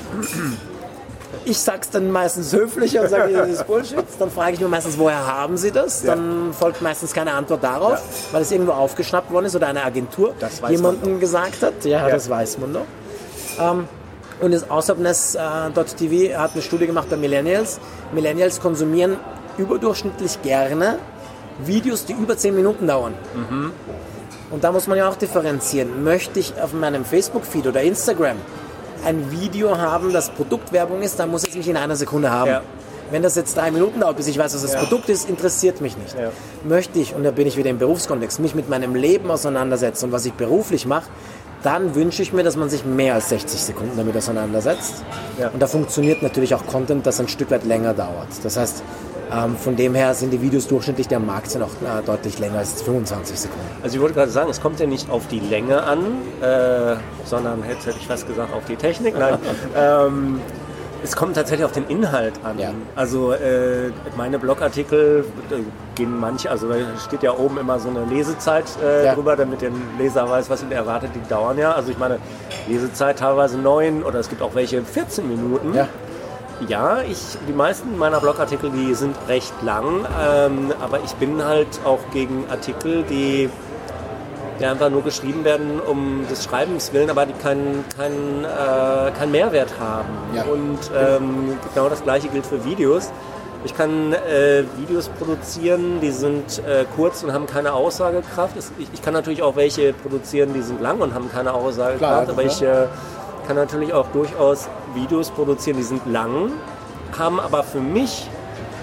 Ich 1.45 1.59
sag's 1.59 1.89
dann 1.91 2.11
meistens 2.11 2.53
höflicher 2.53 3.03
und 3.03 3.09
sage, 3.09 3.33
das 3.33 3.49
ist 3.49 3.67
Bullshit. 3.67 4.05
Dann 4.19 4.31
frage 4.31 4.53
ich 4.55 4.61
nur 4.61 4.69
meistens, 4.69 4.99
woher 4.99 5.27
haben 5.27 5.57
Sie 5.57 5.71
das? 5.71 6.03
Dann 6.03 6.53
folgt 6.53 6.83
meistens 6.83 7.13
keine 7.15 7.33
Antwort 7.33 7.65
darauf, 7.65 7.93
Ja. 7.95 7.99
weil 8.33 8.43
es 8.43 8.53
irgendwo 8.53 8.73
aufgeschnappt 8.73 9.31
worden 9.33 9.47
ist 9.47 9.57
oder 9.57 9.67
eine 9.69 9.83
Agentur 9.83 10.35
jemandem 10.69 11.19
gesagt 11.19 11.63
hat. 11.63 11.85
Ja, 11.85 12.07
Ja. 12.07 12.15
das 12.15 12.29
weiß 12.29 12.59
man 12.59 12.75
doch. 12.75 12.85
Ähm, 13.59 13.89
und 14.41 14.53
das 14.53 14.69
Außerhabness.tv 14.71 16.39
hat 16.39 16.53
eine 16.53 16.63
Studie 16.63 16.87
gemacht 16.87 17.09
bei 17.11 17.17
Millennials. 17.17 17.81
Millennials 18.13 18.61
konsumieren 18.61 19.17
überdurchschnittlich 19.59 20.41
gerne 20.43 20.99
Videos, 21.65 22.05
die 22.07 22.13
über 22.13 22.37
10 22.37 22.55
Minuten 22.55 22.87
dauern. 22.87 23.15
Und 24.51 24.65
da 24.65 24.73
muss 24.73 24.87
man 24.87 24.97
ja 24.99 25.09
auch 25.09 25.17
differenzieren. 25.17 26.03
Möchte 26.05 26.41
ich 26.41 26.55
auf 26.61 26.73
meinem 26.73 27.05
Facebook-Feed 27.05 27.67
oder 27.67 27.83
Instagram 27.83 28.37
ein 29.05 29.31
Video 29.31 29.77
haben, 29.79 30.13
das 30.13 30.31
Produktwerbung 30.31 31.03
ist, 31.03 31.19
dann 31.19 31.31
muss 31.31 31.45
ich 31.45 31.51
es 31.51 31.57
mich 31.57 31.69
in 31.69 31.77
einer 31.77 31.97
Sekunde 31.97 32.31
haben. 32.31 32.51
Ja. 32.51 32.63
Wenn 33.11 33.23
das 33.23 33.35
jetzt 33.35 33.57
drei 33.57 33.71
Minuten 33.71 34.01
dauert, 34.01 34.17
bis 34.17 34.29
ich 34.29 34.39
weiß, 34.39 34.55
was 34.55 34.63
das 34.63 34.75
Ja. 34.75 34.81
Produkt 34.81 35.09
ist, 35.09 35.29
interessiert 35.29 35.81
mich 35.81 35.97
nicht. 35.97 36.17
Ja. 36.17 36.31
Möchte 36.63 36.99
ich, 37.01 37.15
und 37.15 37.25
da 37.25 37.33
bin 37.33 37.47
ich 37.47 37.57
wieder 37.57 37.71
im 37.71 37.79
Berufskontext, 37.79 38.39
mich 38.39 38.55
mit 38.55 38.69
meinem 38.69 38.95
Leben 38.95 39.31
auseinandersetzen 39.31 40.07
und 40.07 40.13
was 40.13 40.25
ich 40.27 40.33
beruflich 40.35 40.87
mache, 40.87 41.09
dann 41.63 41.95
wünsche 41.95 42.23
ich 42.23 42.33
mir, 42.33 42.43
dass 42.43 42.57
man 42.57 42.71
sich 42.71 42.85
mehr 42.85 43.15
als 43.15 43.29
60 43.29 43.61
Sekunden 43.61 43.97
damit 43.97 44.17
auseinandersetzt. 44.17 45.03
Ja. 45.39 45.49
Und 45.49 45.61
da 45.61 45.67
funktioniert 45.67 46.23
natürlich 46.23 46.55
auch 46.55 46.67
Content, 46.67 47.07
das 47.07 47.21
ein 47.21 47.29
Stück 47.29 47.51
weit 47.51 47.65
länger 47.65 47.93
dauert. 47.95 48.29
Das 48.43 48.57
heißt, 48.57 48.83
ähm, 49.33 49.57
von 49.57 49.77
dem 49.77 49.95
her 49.95 50.15
sind 50.15 50.33
die 50.33 50.41
Videos 50.43 50.67
durchschnittlich, 50.69 51.15
am 51.15 51.27
Markt 51.27 51.51
sind, 51.51 51.63
auch 51.63 51.69
äh, 51.69 52.03
deutlich 52.05 52.39
länger 52.39 52.59
als 52.59 52.83
25 52.83 53.39
Sekunden. 53.39 53.65
Also 53.83 53.97
ich 53.97 54.03
wollte 54.03 54.15
gerade 54.15 54.31
sagen, 54.31 54.51
es 54.51 54.61
kommt 54.61 54.81
ja 54.81 54.87
nicht 54.87 55.11
auf 55.11 55.27
die 55.29 55.41
Länge 55.41 55.83
an, 55.83 55.99
äh, 56.43 56.97
sondern 57.25 57.63
hätte, 57.63 57.87
hätte 57.87 57.99
ich 58.01 58.07
fast 58.07 58.27
gesagt, 58.27 58.53
auf 58.53 58.65
die 58.67 58.77
Technik. 58.77 59.17
Nein. 59.19 59.39
ähm, 59.77 60.41
Es 61.03 61.17
kommt 61.17 61.35
tatsächlich 61.37 61.65
auf 61.65 61.73
den 61.73 61.87
Inhalt 61.89 62.35
an. 62.45 62.59
Ja. 62.59 62.73
Also 62.95 63.33
äh, 63.33 63.91
meine 64.19 64.39
Blogartikel 64.39 65.25
äh, 65.51 65.55
gehen 65.95 66.19
manche, 66.21 66.51
also 66.51 66.69
da 66.69 66.75
steht 67.07 67.23
ja 67.23 67.33
oben 67.33 67.57
immer 67.57 67.79
so 67.79 67.89
eine 67.89 68.05
Lesezeit 68.05 68.65
äh, 68.85 69.07
Ja. 69.07 69.15
drüber, 69.15 69.35
damit 69.35 69.63
der 69.63 69.71
Leser 69.99 70.29
weiß, 70.29 70.51
was 70.51 70.63
ihn 70.63 70.73
erwartet. 70.73 71.11
Die 71.15 71.27
dauern 71.29 71.57
ja. 71.57 71.73
Also 71.73 71.91
ich 71.91 71.97
meine, 71.99 72.19
Lesezeit 72.69 73.19
teilweise 73.19 73.57
neun 73.57 74.03
oder 74.03 74.19
es 74.19 74.29
gibt 74.29 74.43
auch 74.43 74.55
welche 74.55 74.83
14 74.83 75.27
Minuten. 75.27 75.73
Ja. 75.75 75.89
Ja, 76.69 77.01
ich, 77.03 77.19
die 77.49 77.53
meisten 77.53 77.97
meiner 77.97 78.21
Blogartikel, 78.21 78.71
die 78.71 78.95
sind 78.95 79.17
recht 79.29 79.55
lang, 79.63 80.07
ähm, 80.23 80.73
aber 80.81 81.01
ich 81.05 81.13
bin 81.15 81.43
halt 81.45 81.69
auch 81.85 82.01
gegen 82.13 82.45
Artikel, 82.51 83.03
die, 83.05 83.49
die 84.59 84.65
einfach 84.67 84.91
nur 84.91 85.03
geschrieben 85.03 85.45
werden 85.45 85.81
um 85.81 86.27
des 86.29 86.45
Schreibens 86.45 86.93
willen, 86.93 87.09
aber 87.09 87.27
die 87.27 87.33
keinen 87.33 87.85
keinen 87.97 88.45
äh, 88.45 89.11
keinen 89.13 89.33
Mehrwert 89.33 89.73
haben. 89.81 90.09
Ja. 90.35 90.45
Und 90.45 90.79
ähm, 90.95 91.57
genau 91.75 91.89
das 91.89 92.03
gleiche 92.03 92.29
gilt 92.29 92.47
für 92.47 92.65
Videos. 92.65 93.11
Ich 93.65 93.77
kann 93.77 94.15
äh, 94.15 94.65
Videos 94.79 95.09
produzieren, 95.09 96.01
die 96.01 96.11
sind 96.11 96.61
äh, 96.61 96.87
kurz 96.97 97.23
und 97.23 97.33
haben 97.33 97.47
keine 97.47 97.75
Aussagekraft. 97.75 98.57
Ich, 98.79 98.89
ich 98.93 99.03
kann 99.03 99.13
natürlich 99.13 99.43
auch 99.43 99.55
welche 99.57 99.93
produzieren, 99.93 100.55
die 100.55 100.63
sind 100.63 100.81
lang 100.81 101.01
und 101.01 101.13
haben 101.15 101.31
keine 101.31 101.53
Aussagekraft, 101.53 101.99
Klar, 101.99 102.29
aber 102.29 102.43
ich 102.43 102.63
äh, 102.63 102.87
kann 103.51 103.57
natürlich 103.57 103.93
auch 103.93 104.07
durchaus 104.13 104.69
Videos 104.95 105.33
produzieren, 105.33 105.77
die 105.77 105.83
sind 105.83 106.07
lang, 106.07 106.53
haben 107.19 107.41
aber 107.41 107.65
für 107.65 107.81
mich 107.81 108.29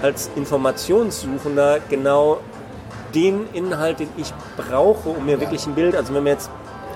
als 0.02 0.30
Informationssuchender 0.36 1.80
genau 1.90 2.42
den 3.16 3.48
Inhalt, 3.54 4.02
den 4.02 4.10
ich 4.18 4.34
brauche, 4.58 5.08
um 5.08 5.26
mir 5.26 5.40
wirklich 5.40 5.66
ein 5.68 5.74
Bild, 5.74 5.96
also 5.96 6.14
wenn 6.14 6.26
wir 6.26 6.34
jetzt 6.34 6.50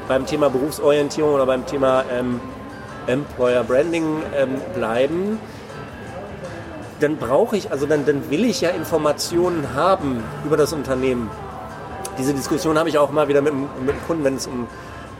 beim 0.09 0.25
Thema 0.25 0.49
Berufsorientierung 0.49 1.33
oder 1.33 1.45
beim 1.45 1.65
Thema 1.65 2.03
ähm, 2.11 2.41
Employer 3.07 3.63
Branding 3.63 4.21
ähm, 4.35 4.59
bleiben, 4.75 5.39
dann 6.99 7.15
brauche 7.15 7.55
ich, 7.55 7.71
also 7.71 7.85
dann, 7.85 8.05
dann 8.05 8.29
will 8.29 8.43
ich 8.43 8.59
ja 8.59 8.71
Informationen 8.71 9.73
haben 9.75 10.21
über 10.43 10.57
das 10.57 10.73
Unternehmen. 10.73 11.31
Diese 12.17 12.33
Diskussion 12.33 12.77
habe 12.77 12.89
ich 12.89 12.97
auch 12.97 13.11
mal 13.11 13.29
wieder 13.29 13.41
mit, 13.41 13.53
mit 13.53 13.95
dem 13.95 14.03
Kunden, 14.07 14.25
wenn 14.25 14.35
es 14.35 14.47
um 14.47 14.67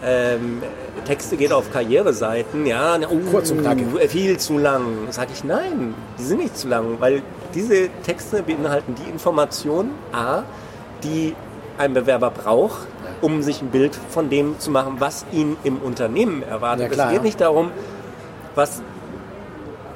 ähm, 0.04 0.64
Texte 1.06 1.38
geht 1.38 1.54
auf 1.54 1.72
Karriereseiten, 1.72 2.66
ja, 2.66 2.98
na, 2.98 3.08
oh, 3.10 3.20
Kurz 3.32 3.52
und 3.52 3.62
knackig. 3.62 3.86
viel 4.10 4.38
zu 4.38 4.58
lang. 4.58 5.08
Sage 5.12 5.32
ich, 5.34 5.44
nein, 5.44 5.94
die 6.18 6.24
sind 6.24 6.40
nicht 6.40 6.58
zu 6.58 6.68
lang, 6.68 6.98
weil 7.00 7.22
diese 7.54 7.90
Texte 8.04 8.44
beinhalten 8.44 8.96
die 8.96 9.10
Informationen, 9.10 9.92
A, 10.12 10.44
die 11.04 11.36
ein 11.78 11.94
Bewerber 11.94 12.32
braucht, 12.32 12.88
um 13.22 13.42
sich 13.42 13.62
ein 13.62 13.70
Bild 13.70 13.96
von 14.10 14.30
dem 14.30 14.60
zu 14.60 14.72
machen, 14.72 14.96
was 15.00 15.26
ihn 15.32 15.58
im 15.64 15.78
Unternehmen 15.78 16.44
erwartet. 16.44 16.84
Ja, 16.84 16.90
klar, 16.90 17.08
es 17.08 17.12
geht 17.14 17.22
ja. 17.22 17.24
nicht 17.24 17.42
darum, 17.42 17.72
was 18.56 18.82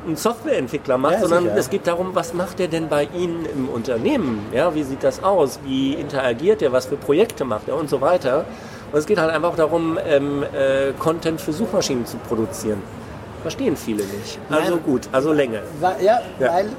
ein 0.08 0.16
Softwareentwickler 0.16 0.98
macht, 1.00 1.14
Ja, 1.14 1.20
sondern 1.22 1.44
sicher. 1.46 1.58
es 1.58 1.70
geht 1.70 1.88
darum, 1.88 2.12
was 2.14 2.34
macht 2.34 2.60
er 2.60 2.68
denn 2.68 2.90
bei 2.90 3.08
Ihnen 3.16 3.46
im 3.46 3.70
Unternehmen? 3.70 4.46
Ja, 4.54 4.76
wie 4.76 4.84
sieht 4.84 5.04
das 5.04 5.24
aus? 5.24 5.60
Wie 5.64 5.94
interagiert 5.94 6.62
er? 6.62 6.72
Was 6.72 6.86
für 6.86 6.96
Projekte 6.96 7.44
macht 7.44 7.68
er 7.68 7.76
und 7.76 7.90
so 7.90 8.02
weiter? 8.02 8.46
Und 8.96 9.00
es 9.00 9.08
geht 9.08 9.18
halt 9.18 9.30
einfach 9.30 9.58
darum, 9.58 10.00
ähm, 10.08 10.42
äh, 10.42 10.94
Content 10.98 11.42
für 11.42 11.52
Suchmaschinen 11.52 12.06
zu 12.06 12.16
produzieren. 12.16 12.82
Verstehen 13.42 13.76
viele 13.76 14.06
nicht. 14.06 14.40
Also 14.50 14.76
Nein. 14.76 14.84
gut, 14.86 15.10
also 15.12 15.34
Länge. 15.34 15.64
Weil, 15.82 16.02
ja, 16.02 16.20
Ja. 16.40 16.54
weil 16.54 16.70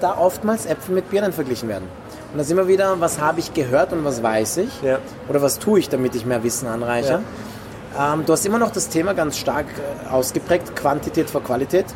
da 0.00 0.16
oftmals 0.16 0.64
Äpfel 0.64 0.94
mit 0.94 1.10
Birnen 1.10 1.32
verglichen 1.32 1.68
werden. 1.68 1.88
Und 2.30 2.38
da 2.38 2.44
sind 2.44 2.56
wir 2.56 2.68
wieder, 2.68 3.00
was 3.00 3.20
habe 3.20 3.40
ich 3.40 3.52
gehört 3.52 3.92
und 3.92 4.04
was 4.04 4.22
weiß 4.22 4.58
ich? 4.58 4.80
Ja. 4.82 4.98
Oder 5.28 5.42
was 5.42 5.58
tue 5.58 5.80
ich, 5.80 5.88
damit 5.88 6.14
ich 6.14 6.24
mehr 6.24 6.44
Wissen 6.44 6.68
anreiche? 6.68 7.18
Ähm, 7.98 8.22
du 8.24 8.32
hast 8.32 8.46
immer 8.46 8.58
noch 8.58 8.70
das 8.70 8.88
Thema 8.88 9.14
ganz 9.14 9.36
stark 9.36 9.66
äh, 9.66 10.08
ausgeprägt, 10.08 10.76
Quantität 10.76 11.28
vor 11.28 11.42
Qualität. 11.42 11.86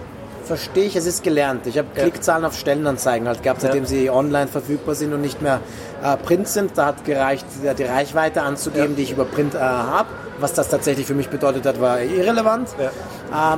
Verstehe 0.51 0.87
ich, 0.87 0.97
es 0.97 1.07
ist 1.07 1.23
gelernt. 1.23 1.65
Ich 1.69 1.79
habe 1.79 1.87
Ja. 1.95 2.03
Klickzahlen 2.03 2.45
auf 2.45 2.57
Stellenanzeigen 2.59 3.29
halt 3.29 3.41
gehabt, 3.45 3.61
seitdem 3.61 3.85
Ja. 3.85 3.89
sie 3.89 4.11
online 4.11 4.49
verfügbar 4.49 4.97
sind 4.97 5.13
und 5.13 5.21
nicht 5.21 5.41
mehr 5.41 5.61
äh, 6.03 6.17
Print 6.17 6.49
sind. 6.49 6.77
Da 6.77 6.87
hat 6.87 7.05
gereicht, 7.05 7.47
die, 7.63 7.73
die 7.73 7.85
Reichweite 7.85 8.43
anzugeben, 8.43 8.89
Ja. 8.91 8.97
die 8.97 9.03
ich 9.05 9.13
über 9.13 9.27
Print 9.27 9.55
äh, 9.55 9.59
habe. 9.61 10.09
Was 10.41 10.53
das 10.53 10.69
tatsächlich 10.69 11.07
für 11.07 11.15
mich 11.15 11.29
bedeutet 11.29 11.65
hat, 11.67 11.81
war 11.81 12.01
irrelevant. 12.01 12.69
Äh, 12.81 12.89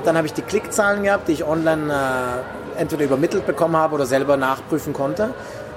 dann 0.04 0.18
habe 0.18 0.26
ich 0.26 0.34
die 0.34 0.42
Klickzahlen 0.42 1.02
gehabt, 1.02 1.28
die 1.28 1.32
ich 1.32 1.44
online 1.46 1.90
äh, 2.76 2.80
entweder 2.82 3.04
übermittelt 3.04 3.46
bekommen 3.46 3.74
habe 3.76 3.94
oder 3.94 4.04
selber 4.04 4.36
nachprüfen 4.36 4.92
konnte. 4.92 5.30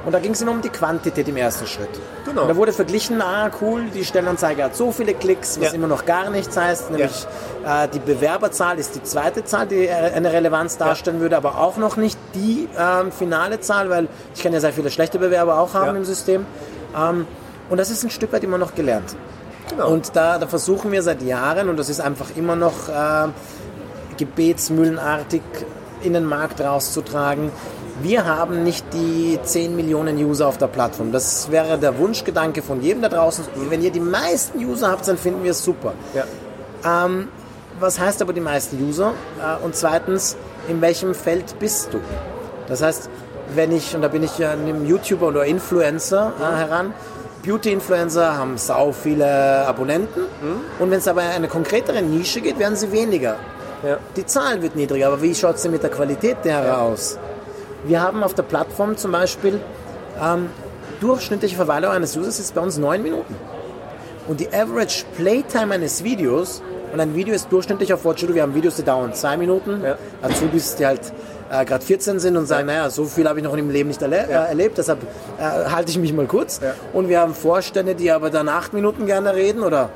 Und 0.06 0.12
da 0.12 0.20
ging 0.20 0.34
es 0.34 0.42
immer 0.42 0.52
um 0.52 0.62
die 0.62 0.70
Quantität 0.70 1.28
im 1.28 1.36
ersten 1.36 1.66
Schritt. 1.66 1.90
Genau. 2.26 2.44
Und 2.44 2.48
da 2.50 2.56
wurde 2.56 2.72
verglichen, 2.74 3.22
ah 3.24 3.50
cool, 3.62 3.86
die 3.94 4.06
Stellenanzeige 4.06 4.64
hat 4.64 4.76
so 4.76 4.92
viele 4.92 5.16
Klicks, 5.16 5.60
was 5.60 5.70
Ja. 5.70 5.74
immer 5.74 5.88
noch 5.88 6.06
gar 6.06 6.30
nichts 6.30 6.56
heißt. 6.56 6.92
Nämlich 6.92 7.26
äh, 7.66 7.88
die 7.88 7.98
Bewerberzahl 8.00 8.78
ist 8.78 8.94
die 8.96 9.02
zweite 9.04 9.44
Zahl, 9.46 9.66
die 9.66 9.88
äh, 9.88 9.92
eine 9.92 10.32
Relevanz 10.32 10.78
darstellen 10.78 11.20
würde, 11.22 11.36
aber 11.38 11.58
auch 11.58 11.78
noch 11.78 11.98
nicht 11.98 12.20
die 12.36 12.70
ähm, 12.78 13.12
finale 13.12 13.60
Zahl, 13.62 13.90
weil 13.90 14.08
ich 14.36 14.44
kann 14.44 14.54
ja 14.54 14.60
sehr 14.60 14.74
viele 14.74 14.92
schlechte 14.92 15.18
Bewerber 15.18 15.60
auch 15.60 15.74
haben 15.74 15.88
Ja. 15.88 15.96
im 15.96 16.06
System. 16.06 16.46
Ähm, 16.96 17.26
und 17.72 17.78
das 17.80 17.90
ist 17.90 18.04
ein 18.04 18.12
Stück 18.12 18.32
weit 18.32 18.44
immer 18.44 18.60
noch 18.60 18.76
gelernt. 18.76 19.16
Genau. 19.72 19.90
Und 19.90 20.16
da, 20.16 20.38
da 20.38 20.46
versuchen 20.46 20.92
wir 20.92 21.02
seit 21.02 21.24
Jahren, 21.24 21.68
und 21.70 21.78
das 21.78 21.90
ist 21.90 22.00
einfach 22.00 22.28
immer 22.36 22.56
noch 22.56 22.90
äh, 22.90 23.30
gebetsmühlenartig 24.18 25.42
in 26.04 26.14
den 26.14 26.26
Markt 26.26 26.62
rauszutragen, 26.62 27.50
wir 28.02 28.26
haben 28.26 28.64
nicht 28.64 28.86
die 28.94 29.40
10 29.42 29.76
Millionen 29.76 30.18
User 30.18 30.48
auf 30.48 30.58
der 30.58 30.68
Plattform. 30.68 31.12
Das 31.12 31.50
wäre 31.52 31.78
der 31.78 31.98
Wunschgedanke 31.98 32.62
von 32.62 32.82
jedem 32.82 33.02
da 33.02 33.10
draußen. 33.10 33.46
Wenn 33.70 33.82
ihr 33.82 33.92
die 33.92 34.00
meisten 34.00 34.60
User 34.60 34.92
habt, 34.92 35.08
dann 35.08 35.18
finden 35.18 35.44
wir 35.44 35.52
es 35.52 35.64
super. 35.64 35.94
ja. 36.14 36.26
Ähm, 36.86 37.30
was 37.80 38.00
heißt 38.00 38.22
aber 38.22 38.32
die 38.32 38.42
meisten 38.42 38.82
User? 38.82 39.14
Äh, 39.40 39.64
und 39.64 39.76
zweitens, 39.76 40.38
in 40.68 40.82
welchem 40.82 41.14
Feld 41.14 41.60
bist 41.60 41.94
du? 41.94 42.00
Das 42.68 42.82
heißt, 42.82 43.10
wenn 43.54 43.72
ich, 43.72 43.96
und 43.96 44.02
da 44.02 44.08
bin 44.08 44.24
ich 44.24 44.38
ja 44.38 44.52
einem 44.52 44.86
YouTuber 44.86 45.28
oder 45.28 45.46
Influencer 45.46 46.34
äh, 46.40 46.56
heran, 46.56 46.94
Beauty-Influencer 47.46 48.38
haben 48.38 48.58
sau 48.58 48.92
viele 48.92 49.68
Abonnenten 49.68 50.22
und 50.80 50.90
wenn 50.90 50.98
es 50.98 51.08
aber 51.08 51.22
in 51.22 51.30
eine 51.30 51.48
konkretere 51.48 52.02
Nische 52.02 52.42
geht, 52.42 52.58
werden 52.58 52.76
sie 52.76 52.92
weniger. 52.92 53.36
Ja. 53.86 53.98
Die 54.16 54.26
Zahl 54.26 54.64
wird 54.64 54.76
niedriger, 54.76 55.08
aber 55.08 55.22
wie 55.22 55.36
schaut 55.36 55.58
es 55.58 55.62
denn 55.62 55.72
mit 55.72 55.84
der 55.84 55.92
Qualität 55.92 56.38
derer 56.44 56.82
aus? 56.82 57.20
Wir 57.88 58.02
haben 58.02 58.24
auf 58.24 58.34
der 58.34 58.44
Plattform 58.44 58.98
zum 58.98 59.12
Beispiel 59.12 59.60
ähm, 60.22 60.50
durchschnittliche 61.02 61.56
Verweildauer 61.56 61.92
eines 61.92 62.16
Users 62.18 62.40
ist 62.40 62.56
bei 62.56 62.62
uns 62.62 62.78
9 62.78 63.02
Minuten. 63.02 63.36
Und 64.28 64.40
die 64.40 64.48
Average 64.48 65.06
Playtime 65.16 65.74
eines 65.76 66.04
Videos, 66.04 66.64
und 66.92 67.00
ein 67.00 67.14
Video 67.14 67.34
ist 67.36 67.52
durchschnittlich 67.52 67.94
auf 67.94 68.06
Watch 68.06 68.26
wir 68.28 68.42
haben 68.42 68.56
Videos, 68.56 68.78
die 68.78 68.84
dauern 68.84 69.14
2 69.14 69.38
Minuten, 69.38 69.84
Ja. 69.84 69.98
Azubis, 70.22 70.76
die 70.78 70.86
halt 70.86 71.02
äh, 71.52 71.64
gerade 71.64 71.86
14 71.86 72.20
sind 72.20 72.38
und 72.38 72.48
sagen, 72.48 72.66
naja, 72.68 72.90
so 72.90 73.06
viel 73.06 73.28
habe 73.28 73.40
ich 73.40 73.46
noch 73.46 73.54
im 73.56 73.70
Leben 73.70 73.90
nicht 73.90 74.02
erle 74.02 74.26
Ja. 74.30 74.46
äh, 74.46 74.50
erlebt, 74.50 74.78
deshalb 74.80 75.00
äh, 75.38 75.70
halte 75.70 75.92
ich 75.92 76.00
mich 76.00 76.12
mal 76.14 76.26
kurz. 76.26 76.62
Ja. 76.64 76.74
Und 76.94 77.08
wir 77.10 77.20
haben 77.20 77.36
Vorstände, 77.36 77.94
die 77.94 78.12
aber 78.12 78.30
dann 78.32 78.50
8 78.50 78.74
Minuten 78.74 79.06
gerne 79.06 79.36
reden 79.36 79.62
oder 79.62 79.90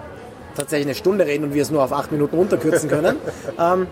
tatsächlich 0.55 0.87
eine 0.87 0.95
Stunde 0.95 1.25
reden 1.25 1.45
und 1.45 1.53
wir 1.55 1.61
es 1.63 1.71
nur 1.71 1.83
auf 1.83 1.93
8 1.93 2.11
Minuten 2.11 2.35
runterkürzen 2.35 2.89
können. 2.89 3.15
ähm, 3.59 3.87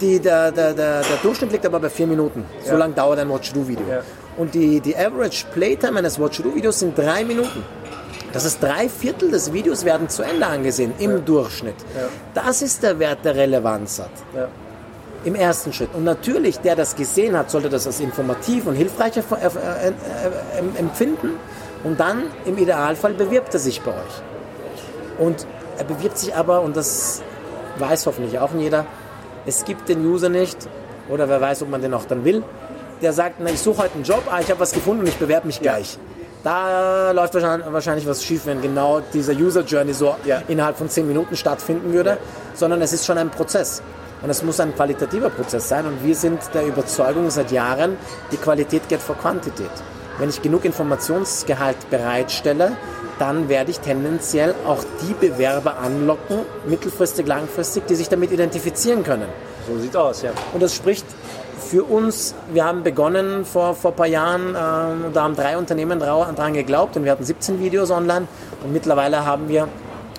die, 0.00 0.18
der, 0.20 0.52
der, 0.52 0.72
der, 0.74 1.00
der 1.02 1.16
Durchschnitt 1.22 1.52
liegt 1.52 1.66
aber 1.66 1.80
bei 1.80 1.90
4 1.90 2.06
Minuten. 2.06 2.44
So 2.64 2.72
Ja. 2.72 2.78
lang 2.78 2.94
dauert 2.94 3.18
ein 3.18 3.28
Watch-Do-Video. 3.30 3.84
Ja. 3.88 4.00
Und 4.36 4.54
die, 4.54 4.80
die 4.80 4.96
Average 4.96 5.46
Playtime 5.52 5.98
eines 5.98 6.18
Watch-Do-Videos 6.18 6.80
sind 6.80 6.96
3 6.98 7.24
Minuten. 7.24 7.64
Das 8.32 8.44
heißt, 8.44 8.60
drei 8.60 8.88
Viertel 8.88 9.30
des 9.30 9.52
Videos 9.52 9.84
werden 9.84 10.08
zu 10.08 10.24
Ende 10.24 10.44
angesehen, 10.46 10.92
im 10.98 11.24
Durchschnitt. 11.24 11.76
Das 12.34 12.62
ist 12.62 12.82
der 12.82 12.98
Wert, 12.98 13.24
der 13.24 13.36
Relevanz 13.36 14.00
hat. 14.00 14.10
Ja. 14.34 14.48
Im 15.24 15.36
ersten 15.36 15.72
Schritt. 15.72 15.90
Und 15.94 16.02
natürlich, 16.02 16.58
der 16.58 16.74
das 16.74 16.96
gesehen 16.96 17.38
hat, 17.38 17.48
sollte 17.50 17.68
das 17.68 17.86
als 17.86 18.00
informativ 18.00 18.66
und 18.66 18.74
hilfreich 18.74 19.16
äh, 19.16 19.20
äh, 19.20 19.92
em- 20.58 20.74
empfinden. 20.76 21.30
Und 21.84 22.00
dann, 22.00 22.24
im 22.44 22.58
Idealfall, 22.58 23.14
bewirbt 23.14 23.54
er 23.54 23.60
sich 23.60 23.80
bei 23.82 23.92
euch. 23.92 25.20
Und 25.24 25.46
er 25.78 25.84
bewirbt 25.84 26.18
sich 26.18 26.34
aber, 26.34 26.60
und 26.62 26.76
das 26.76 27.22
weiß 27.78 28.04
hoffentlich 28.06 28.38
auch 28.40 28.50
jeder, 28.58 28.84
es 29.46 29.64
gibt 29.64 29.88
den 29.88 30.04
User 30.06 30.28
nicht, 30.28 30.56
oder 31.08 31.28
wer 31.28 31.40
weiß, 31.40 31.62
ob 31.62 31.70
man 31.70 31.82
den 31.82 31.94
auch 31.94 32.04
dann 32.04 32.24
will, 32.24 32.42
der 33.02 33.12
sagt, 33.12 33.36
na, 33.38 33.50
ich 33.50 33.60
suche 33.60 33.82
heute 33.82 33.94
einen 33.94 34.04
Job, 34.04 34.22
ah, 34.30 34.40
ich 34.40 34.50
habe 34.50 34.60
was 34.60 34.72
gefunden 34.72 35.00
und 35.02 35.08
ich 35.08 35.16
bewerbe 35.16 35.46
mich 35.46 35.60
gleich. 35.60 35.98
Da 36.42 37.10
läuft 37.12 37.34
wahrscheinlich, 37.34 38.06
was 38.06 38.22
schief, 38.22 38.44
wenn 38.46 38.60
genau 38.60 39.00
dieser 39.12 39.32
User 39.32 39.62
Journey 39.62 39.94
so 39.94 40.14
Ja. 40.24 40.42
innerhalb 40.48 40.76
von 40.76 40.88
10 40.90 41.06
Minuten 41.08 41.36
stattfinden 41.36 41.92
würde, 41.92 42.18
sondern 42.54 42.82
es 42.82 42.92
ist 42.92 43.06
schon 43.06 43.16
ein 43.16 43.30
Prozess. 43.30 43.82
Und 44.22 44.30
es 44.30 44.42
muss 44.42 44.60
ein 44.60 44.74
qualitativer 44.74 45.30
Prozess 45.30 45.68
sein. 45.68 45.86
Und 45.86 46.02
wir 46.04 46.14
sind 46.14 46.40
der 46.54 46.66
Überzeugung 46.66 47.30
seit 47.30 47.50
Jahren, 47.50 47.96
die 48.30 48.36
Qualität 48.36 48.88
geht 48.88 49.00
vor 49.00 49.16
Quantität. 49.16 49.70
Wenn 50.18 50.28
ich 50.28 50.40
genug 50.40 50.64
Informationsgehalt 50.64 51.90
bereitstelle, 51.90 52.76
dann 53.18 53.48
werde 53.48 53.70
ich 53.70 53.80
tendenziell 53.80 54.54
auch 54.66 54.84
die 55.02 55.14
Bewerber 55.14 55.78
anlocken, 55.78 56.40
mittelfristig, 56.66 57.26
langfristig, 57.26 57.86
die 57.86 57.94
sich 57.94 58.08
damit 58.08 58.32
identifizieren 58.32 59.04
können. 59.04 59.28
So 59.66 59.78
sieht's 59.78 59.96
aus, 59.96 60.22
ja. 60.22 60.30
Und 60.52 60.62
das 60.62 60.74
spricht 60.74 61.06
für 61.58 61.84
uns, 61.84 62.34
wir 62.52 62.64
haben 62.64 62.82
begonnen 62.82 63.44
vor, 63.44 63.74
vor 63.74 63.92
ein 63.92 63.96
paar 63.96 64.06
Jahren, 64.06 64.48
ähm, 64.48 65.12
da 65.12 65.22
haben 65.22 65.36
drei 65.36 65.56
Unternehmen 65.56 65.98
dran 65.98 66.52
geglaubt 66.52 66.96
und 66.96 67.04
wir 67.04 67.12
hatten 67.12 67.24
17 67.24 67.60
Videos 67.60 67.90
online 67.90 68.26
und 68.62 68.72
mittlerweile 68.72 69.24
haben 69.24 69.48
wir 69.48 69.68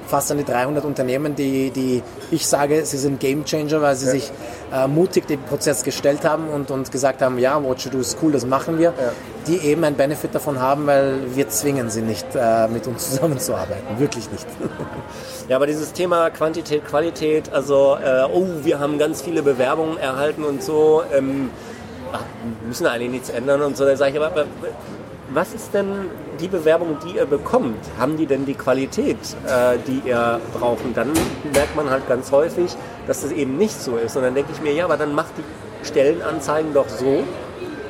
fast 0.08 0.32
an 0.32 0.38
die 0.38 0.46
300 0.46 0.86
Unternehmen, 0.86 1.36
die, 1.36 1.72
die 1.72 2.04
ich 2.32 2.48
sage, 2.48 2.86
sie 2.86 2.98
sind 2.98 3.20
Game 3.20 3.46
Changer, 3.46 3.82
weil 3.82 3.96
sie 3.96 4.06
ja. 4.06 4.12
sich 4.12 4.32
äh, 4.74 4.88
mutig 4.88 5.28
dem 5.28 5.42
Prozess 5.42 5.84
gestellt 5.84 6.26
haben 6.26 6.50
und, 6.50 6.72
und 6.72 6.92
gesagt 6.92 7.22
haben, 7.22 7.40
ja, 7.40 7.62
What 7.64 7.82
You 7.82 7.92
Do 7.92 8.00
ist 8.00 8.18
cool, 8.22 8.32
das 8.32 8.46
machen 8.46 8.78
wir, 8.78 8.94
ja. 8.98 9.12
die 9.48 9.58
eben 9.58 9.84
einen 9.84 9.96
Benefit 9.96 10.34
davon 10.36 10.60
haben, 10.60 10.88
weil 10.88 11.36
wir 11.36 11.50
zwingen 11.50 11.90
sie 11.90 12.02
nicht, 12.02 12.28
äh, 12.36 12.68
mit 12.68 12.88
uns 12.88 13.12
zusammenzuarbeiten. 13.12 14.00
Wirklich 14.00 14.30
nicht. 14.32 14.48
Ja, 15.48 15.58
aber 15.58 15.68
dieses 15.68 15.94
Thema 15.94 16.32
Quantität, 16.32 16.88
Qualität, 16.88 17.54
also, 17.54 17.98
äh, 18.04 18.24
oh, 18.34 18.48
wir 18.64 18.80
haben 18.80 18.98
ganz 18.98 19.22
viele 19.22 19.44
Bewerbungen 19.44 19.96
erhalten 20.00 20.44
und 20.44 20.64
so, 20.64 21.04
ähm, 21.14 21.52
ach, 22.12 22.24
müssen 22.66 22.88
eigentlich 22.88 23.12
nichts 23.12 23.30
ändern 23.30 23.62
und 23.62 23.78
so, 23.78 23.86
da 23.86 23.96
sage 23.96 24.18
ich, 24.18 24.24
aber 24.24 24.46
was 25.34 25.54
ist 25.54 25.74
denn 25.74 26.10
die 26.40 26.48
Bewerbung, 26.48 26.98
die 27.06 27.18
ihr 27.18 27.26
bekommt? 27.26 27.78
Haben 27.98 28.18
die 28.18 28.26
denn 28.26 28.46
die 28.46 28.54
Qualität, 28.54 29.18
äh, 29.48 29.78
die 29.88 30.08
ihr 30.08 30.40
braucht? 30.58 30.84
Und 30.84 30.96
dann 30.96 31.12
merkt 31.54 31.76
man 31.76 31.90
halt 31.90 32.08
ganz 32.08 32.32
häufig, 32.32 32.76
dass 33.08 33.22
das 33.22 33.32
eben 33.32 33.58
nicht 33.58 33.80
so 33.80 33.98
ist. 33.98 34.16
Und 34.16 34.24
dann 34.24 34.36
denke 34.36 34.52
ich 34.54 34.62
mir, 34.62 34.74
ja, 34.74 34.86
aber 34.86 34.98
dann 34.98 35.16
macht 35.16 35.32
die 35.38 35.86
Stellenanzeigen 35.86 36.74
doch 36.74 36.90
so, 36.90 37.24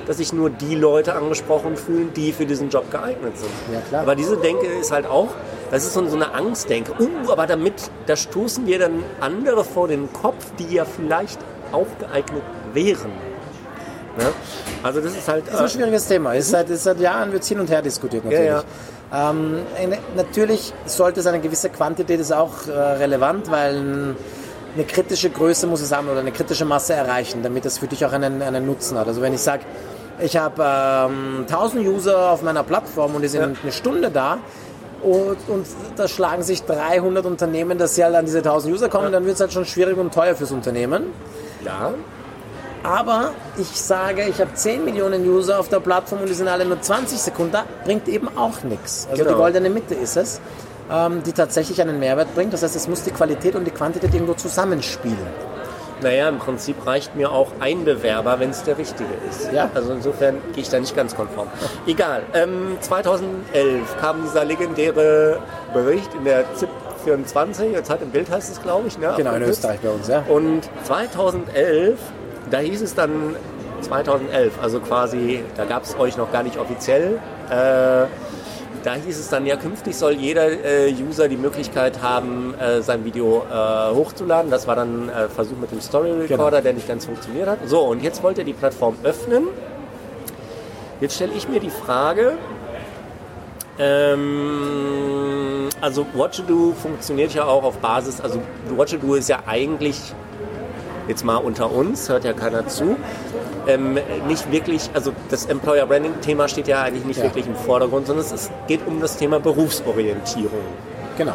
dass 0.08 0.18
sich 0.18 0.34
nur 0.34 0.50
die 0.50 0.76
Leute 0.76 1.16
angesprochen 1.16 1.76
fühlen, 1.76 2.12
die 2.16 2.32
für 2.32 2.46
diesen 2.46 2.70
Job 2.70 2.90
geeignet 2.92 3.38
sind. 3.38 3.50
Ja, 3.74 3.82
klar. 3.82 4.02
Aber 4.04 4.16
diese 4.16 4.38
Denke 4.38 4.68
ist 4.68 4.92
halt 4.92 5.08
auch, 5.08 5.30
das 5.72 5.84
ist 5.84 5.94
so 5.94 6.02
eine 6.02 6.34
Angstdenke. 6.34 6.94
Uh, 7.00 7.32
aber 7.32 7.48
damit, 7.48 7.90
da 8.06 8.16
stoßen 8.16 8.68
wir 8.68 8.80
dann 8.80 9.04
andere 9.20 9.64
vor 9.64 9.88
den 9.88 10.12
Kopf, 10.14 10.46
die 10.60 10.76
ja 10.76 10.86
vielleicht 10.86 11.40
auch 11.72 11.88
geeignet 12.00 12.44
wären. 12.74 13.12
Ne? 14.18 14.26
Also 14.84 15.02
das 15.02 15.14
ist 15.14 15.28
halt... 15.28 15.46
Das 15.48 15.56
ist 15.56 15.60
ein 15.60 15.66
äh, 15.66 15.70
schwieriges 15.70 16.08
Thema. 16.08 16.34
Es 16.34 16.46
ist 16.46 16.52
seit, 16.52 16.70
ist 16.70 16.84
seit 16.84 17.00
Jahren 17.00 17.32
wird 17.32 17.44
hin 17.44 17.60
und 17.60 17.70
her 17.70 17.82
diskutiert 17.82 18.24
natürlich. 18.26 18.46
Ja, 18.46 18.64
ja. 19.12 19.30
Ähm, 19.30 19.62
natürlich 20.16 20.74
sollte 20.86 21.20
es 21.20 21.28
eine 21.28 21.40
gewisse 21.40 21.70
Quantität 21.70 22.20
ist 22.20 22.34
auch 22.34 22.68
äh, 22.68 22.72
relevant, 22.72 23.50
weil 23.50 24.16
eine 24.76 24.84
kritische 24.86 25.30
Größe 25.30 25.68
muss 25.68 25.82
es 25.82 25.96
haben 25.96 26.10
oder 26.10 26.20
eine 26.20 26.32
kritische 26.32 26.66
Masse 26.66 26.94
erreichen, 26.94 27.42
damit 27.44 27.66
es 27.66 27.78
für 27.78 27.88
dich 27.88 28.06
auch 28.06 28.12
einen, 28.12 28.42
einen 28.42 28.66
Nutzen 28.66 28.98
hat. 28.98 29.08
Also 29.08 29.22
wenn 29.22 29.34
ich 29.34 29.42
sage, 29.42 29.64
ich 30.20 30.38
habe 30.38 30.64
ähm, 30.64 31.46
1000 31.48 31.86
User 31.86 32.32
auf 32.32 32.42
meiner 32.42 32.64
Plattform 32.64 33.16
und 33.16 33.22
die 33.22 33.28
sind 33.28 33.42
ja. 33.42 33.48
eine 33.62 33.72
Stunde 33.72 34.12
da, 34.12 34.40
und, 35.02 35.38
und, 35.50 35.68
da 35.98 36.08
schlagen 36.08 36.42
sich 36.42 36.64
300 36.64 37.26
Unternehmen, 37.26 37.78
dass 37.78 37.96
sie 37.96 38.04
halt 38.04 38.16
an 38.16 38.26
diese 38.26 38.40
1000 38.40 38.74
User 38.74 38.90
kommen, 38.90 39.06
ja. 39.06 39.12
dann 39.12 39.26
wird 39.26 39.36
es 39.36 39.42
halt 39.42 39.54
schon 39.54 39.66
schwierig 39.66 39.98
und 39.98 40.14
teuer 40.14 40.36
fürs 40.36 40.52
Unternehmen. 40.52 41.04
Ja. 41.64 41.94
Aber 42.86 43.32
ich 43.58 43.82
sage, 43.82 44.26
ich 44.30 44.40
habe 44.40 44.54
10 44.54 44.86
Millionen 44.86 45.28
User 45.28 45.60
auf 45.60 45.70
der 45.70 45.80
Plattform 45.80 46.22
und 46.22 46.30
die 46.30 46.36
sind 46.36 46.48
alle 46.48 46.66
nur 46.66 46.80
20 46.80 47.18
Sekunden 47.20 47.52
da, 47.54 47.64
bringt 47.84 48.08
eben 48.08 48.30
auch 48.38 48.62
nichts. 48.64 49.08
Also 49.10 49.24
genau. 49.24 49.36
die 49.36 49.42
goldene 49.42 49.70
Mitte 49.72 49.96
ist 49.96 50.18
es, 50.18 50.40
ähm, 50.92 51.24
die 51.24 51.34
tatsächlich 51.34 51.82
einen 51.82 52.00
Mehrwert 52.00 52.36
bringt. 52.36 52.54
Das 52.54 52.62
heißt, 52.62 52.76
es 52.76 52.88
muss 52.88 53.02
die 53.02 53.10
Qualität 53.10 53.56
und 53.56 53.66
die 53.66 53.72
Quantität 53.72 54.14
irgendwo 54.14 54.36
zusammenspielen. 54.36 55.18
Naja, 56.02 56.30
im 56.30 56.38
Prinzip 56.38 56.86
reicht 56.86 57.16
mir 57.16 57.32
auch 57.32 57.54
ein 57.60 57.86
Bewerber, 57.86 58.40
wenn 58.40 58.52
es 58.52 58.62
der 58.64 58.78
richtige 58.78 59.10
ist. 59.30 59.52
Ja. 59.52 59.72
Also 59.74 59.94
insofern 59.94 60.38
gehe 60.54 60.62
ich 60.62 60.70
da 60.70 60.80
nicht 60.80 60.96
ganz 60.96 61.16
konform. 61.16 61.48
Egal. 61.88 62.22
Ähm, 62.34 62.78
2011 62.82 63.98
kam 64.00 64.22
dieser 64.22 64.46
legendäre 64.46 65.40
Bericht 65.74 66.14
in 66.14 66.26
der 66.26 66.44
ZIP 66.54 66.70
24, 67.04 67.72
jetzt 67.72 67.90
hat 67.90 68.02
im 68.02 68.12
Bild 68.12 68.30
heißt 68.30 68.52
es, 68.52 68.62
glaube 68.62 68.88
ich. 68.88 69.00
Ne? 69.00 69.14
Genau, 69.18 69.34
in 69.34 69.44
Österreich 69.44 69.80
bei 69.80 69.90
uns, 69.90 70.08
ja. 70.08 70.24
Und 70.28 70.70
2011 70.84 71.98
da 72.50 72.60
hieß 72.60 72.82
es 72.82 72.96
dann 72.96 73.36
2011, 73.82 74.54
also 74.62 74.80
quasi, 74.80 75.44
da 75.56 75.66
gab 75.66 75.84
es 75.84 75.98
euch 75.98 76.18
noch 76.18 76.32
gar 76.32 76.44
nicht 76.44 76.58
offiziell. 76.58 77.20
Äh, 77.50 78.08
da 78.84 78.94
hieß 78.94 79.18
es 79.18 79.30
dann 79.30 79.48
ja, 79.48 79.56
künftig 79.56 79.96
soll 79.96 80.14
jeder 80.14 80.48
äh, 80.48 80.94
User 80.94 81.28
die 81.28 81.38
Möglichkeit 81.38 82.04
haben, 82.04 82.54
äh, 82.60 82.84
sein 82.84 83.04
Video 83.04 83.44
äh, 83.52 83.96
hochzuladen. 83.96 84.52
Das 84.52 84.68
war 84.68 84.76
dann 84.76 85.10
äh, 85.10 85.28
Versuch 85.28 85.58
mit 85.58 85.72
dem 85.72 85.82
Story 85.82 86.12
Recorder, 86.12 86.52
genau. 86.52 86.62
der 86.62 86.74
nicht 86.74 86.88
ganz 86.88 87.06
funktioniert 87.06 87.48
hat. 87.48 87.60
So, 87.66 87.82
und 87.82 88.04
jetzt 88.04 88.22
wollt 88.22 88.38
ihr 88.38 88.44
die 88.44 88.54
Plattform 88.54 88.96
öffnen. 89.04 89.48
Jetzt 91.02 91.16
stelle 91.16 91.34
ich 91.36 91.50
mir 91.50 91.60
die 91.60 91.72
Frage, 91.72 92.34
ähm, 93.78 95.70
also 95.82 96.06
Watch 96.14 96.44
Do 96.48 96.74
funktioniert 96.74 97.34
ja 97.34 97.46
auch 97.46 97.64
auf 97.64 97.78
Basis, 97.80 98.22
also 98.22 98.40
Watch 98.78 98.96
Do 99.02 99.16
ist 99.16 99.28
ja 99.28 99.40
eigentlich 99.46 100.14
jetzt 101.08 101.24
mal 101.24 101.38
unter 101.38 101.72
uns, 101.72 102.10
hört 102.10 102.24
ja 102.24 102.34
keiner 102.34 102.68
zu, 102.68 102.96
ähm, 103.68 103.98
nicht 104.28 104.52
wirklich, 104.52 104.90
also 104.94 105.12
das 105.30 105.46
Employer 105.46 105.86
Branding 105.86 106.20
Thema 106.22 106.48
steht 106.48 106.68
ja 106.68 106.82
eigentlich 106.82 107.06
nicht 107.06 107.18
ja. 107.18 107.24
wirklich 107.24 107.48
im 107.48 107.56
Vordergrund, 107.56 108.08
sondern 108.08 108.26
es 108.26 108.50
geht 108.68 108.86
um 108.86 109.02
das 109.02 109.18
Thema 109.18 109.40
Berufsorientierung. 109.40 110.64
Genau. 111.18 111.34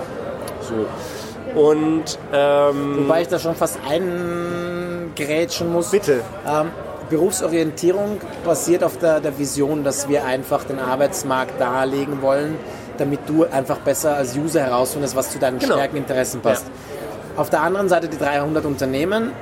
So. 0.61 1.61
Und 1.61 2.18
ähm, 2.33 3.04
wobei 3.04 3.22
ich 3.22 3.28
da 3.28 3.38
schon 3.38 3.54
fast 3.54 3.78
eingrätschen 3.88 5.72
muss. 5.72 5.90
Bitte. 5.90 6.20
Ähm, 6.46 6.70
Berufsorientierung 7.09 8.20
basiert 8.44 8.85
auf 8.85 8.96
der, 8.98 9.20
der 9.20 9.37
Vision, 9.37 9.83
dass 9.83 10.09
wir 10.09 10.24
einfach 10.24 10.62
den 10.64 10.78
Arbeitsmarkt 10.78 11.61
darlegen 11.61 12.22
wollen, 12.22 12.56
damit 12.98 13.20
du 13.26 13.44
einfach 13.44 13.78
besser 13.78 14.14
als 14.14 14.37
User 14.37 14.61
herausfindest, 14.61 15.16
was 15.16 15.30
zu 15.30 15.40
deinen 15.40 15.59
genau. 15.59 15.74
Stärken, 15.74 15.96
Interessen 15.96 16.40
passt. 16.40 16.66
Ja. 16.66 17.40
Auf 17.40 17.50
der 17.50 17.62
anderen 17.62 17.88
Seite 17.88 18.09
die 18.09 18.18
300 18.18 18.64
Unternehmen, 18.64 19.33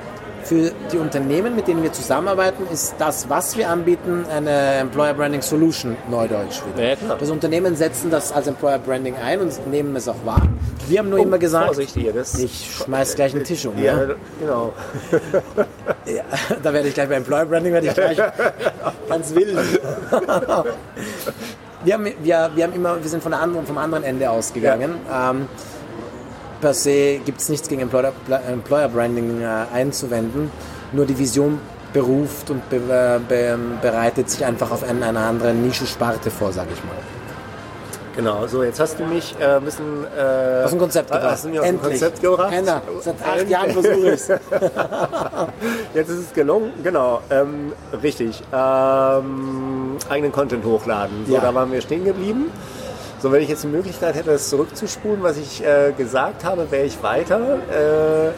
für 0.49 0.71
die 0.91 0.97
Unternehmen, 0.97 1.55
mit 1.55 1.67
denen 1.67 1.83
wir 1.83 1.93
zusammenarbeiten, 1.93 2.63
ist 2.73 2.95
das, 2.97 3.29
was 3.29 3.55
wir 3.55 3.69
anbieten, 3.69 4.25
eine 4.35 4.79
Employer 4.79 5.13
Branding 5.13 5.43
Solution, 5.43 5.95
Neudeutsch 6.09 6.61
wieder. 6.73 6.89
Ja, 6.89 7.15
das 7.19 7.29
Unternehmen 7.29 7.75
setzen 7.75 8.09
das 8.09 8.31
als 8.31 8.47
Employer 8.47 8.79
Branding 8.79 9.15
ein 9.15 9.41
und 9.41 9.67
nehmen 9.67 9.95
es 9.95 10.07
auch 10.07 10.25
wahr. 10.25 10.41
Wir 10.87 10.99
haben 10.99 11.09
nur 11.09 11.19
oh, 11.19 11.23
immer 11.23 11.37
gesagt, 11.37 11.79
hier, 11.93 12.15
ich 12.15 12.83
schmeiß 12.83 13.13
gleich 13.13 13.35
einen 13.35 13.43
Tisch 13.43 13.63
um. 13.67 13.77
Ja, 13.77 14.07
ja? 14.07 14.15
genau. 14.39 14.73
ja, 16.07 16.23
da 16.63 16.73
werde 16.73 16.87
ich 16.87 16.95
gleich 16.95 17.09
bei 17.09 17.15
Employer 17.15 17.45
Branding 17.45 17.73
werde 17.73 17.87
ich 17.87 17.93
gleich 17.93 18.17
ganz 19.09 19.35
wild. 19.35 19.55
wir, 21.83 21.93
haben, 21.93 22.05
wir, 22.05 22.49
wir, 22.55 22.63
haben 22.63 22.73
immer, 22.73 22.99
wir 22.99 23.09
sind 23.09 23.21
von 23.21 23.33
der 23.33 23.41
anderen, 23.41 23.67
vom 23.67 23.77
anderen 23.77 24.03
Ende 24.03 24.27
ausgegangen. 24.27 24.95
Ja. 25.07 25.29
Ähm, 25.29 25.47
per 26.61 26.73
se 26.73 27.19
gibt 27.25 27.41
es 27.41 27.49
nichts 27.49 27.67
gegen 27.67 27.81
Employer, 27.81 28.13
Employer 28.47 28.87
Branding 28.87 29.41
äh, 29.41 29.65
einzuwenden, 29.73 30.51
nur 30.91 31.05
die 31.05 31.17
Vision 31.17 31.59
beruft 31.93 32.49
und 32.49 32.69
be, 32.69 32.77
äh, 32.77 33.19
be, 33.27 33.57
bereitet 33.81 34.29
sich 34.29 34.45
einfach 34.45 34.71
auf 34.71 34.83
eine, 34.83 35.05
eine 35.05 35.19
andere 35.19 35.53
Nischensparte 35.53 36.29
vor, 36.29 36.51
sage 36.51 36.69
ich 36.73 36.83
mal. 36.83 36.95
Genau, 38.15 38.47
so 38.47 38.63
jetzt 38.63 38.79
hast 38.81 38.99
du 38.99 39.05
mich 39.05 39.33
äh, 39.39 39.45
ein 39.45 39.63
bisschen 39.63 40.03
äh, 40.17 40.63
aus 40.63 40.71
dem 40.71 40.79
Konzept 40.79 41.09
gebracht. 41.09 41.31
Hast 41.31 41.45
du 41.45 41.49
mich 41.49 41.59
aus 41.59 41.65
dem 41.65 41.81
Konzept 41.81 42.21
gebracht? 42.21 42.51
Henna, 42.51 42.81
seit 42.99 43.15
acht 43.25 43.49
Jahren 43.49 43.71
versuche 43.71 44.13
ich 44.13 44.27
jetzt 45.93 46.09
ist 46.09 46.19
es 46.19 46.33
gelungen, 46.33 46.73
genau, 46.83 47.21
ähm, 47.29 47.71
richtig. 48.03 48.41
Ähm, 48.51 49.97
eigenen 50.09 50.33
Content 50.33 50.65
hochladen. 50.65 51.25
So, 51.27 51.35
ja. 51.35 51.39
da 51.39 51.53
waren 51.53 51.71
wir 51.71 51.79
stehen 51.79 52.03
geblieben. 52.03 52.51
So, 53.21 53.33
wenn 53.33 53.41
ich 53.41 53.49
jetzt 53.49 53.63
die 53.63 53.67
Möglichkeit 53.67 54.15
hätte, 54.15 54.31
das 54.31 54.49
zurückzuspulen, 54.49 55.21
was 55.21 55.37
ich 55.37 55.61
äh, 55.61 55.91
gesagt 55.91 56.45
habe, 56.45 56.71
wäre 56.71 56.85
ich 56.85 57.03
weiter. 57.03 57.59
Äh, 57.69 58.31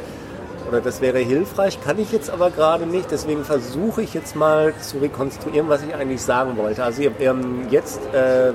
oder 0.68 0.82
das 0.82 1.02
wäre 1.02 1.20
hilfreich, 1.20 1.80
kann 1.84 2.00
ich 2.00 2.12
jetzt 2.12 2.32
aber 2.32 2.50
gerade 2.50 2.88
nicht. 2.88 3.12
Deswegen 3.12 3.44
versuche 3.44 4.02
ich 4.02 4.14
jetzt 4.14 4.36
mal 4.36 4.74
zu 4.80 4.98
rekonstruieren, 4.98 5.70
was 5.70 5.84
ich 5.84 5.94
eigentlich 5.94 6.22
sagen 6.22 6.58
wollte. 6.58 6.84
Also 6.84 7.02
wir 7.02 7.30
haben 7.30 7.68
jetzt 7.70 8.00
äh, 8.14 8.54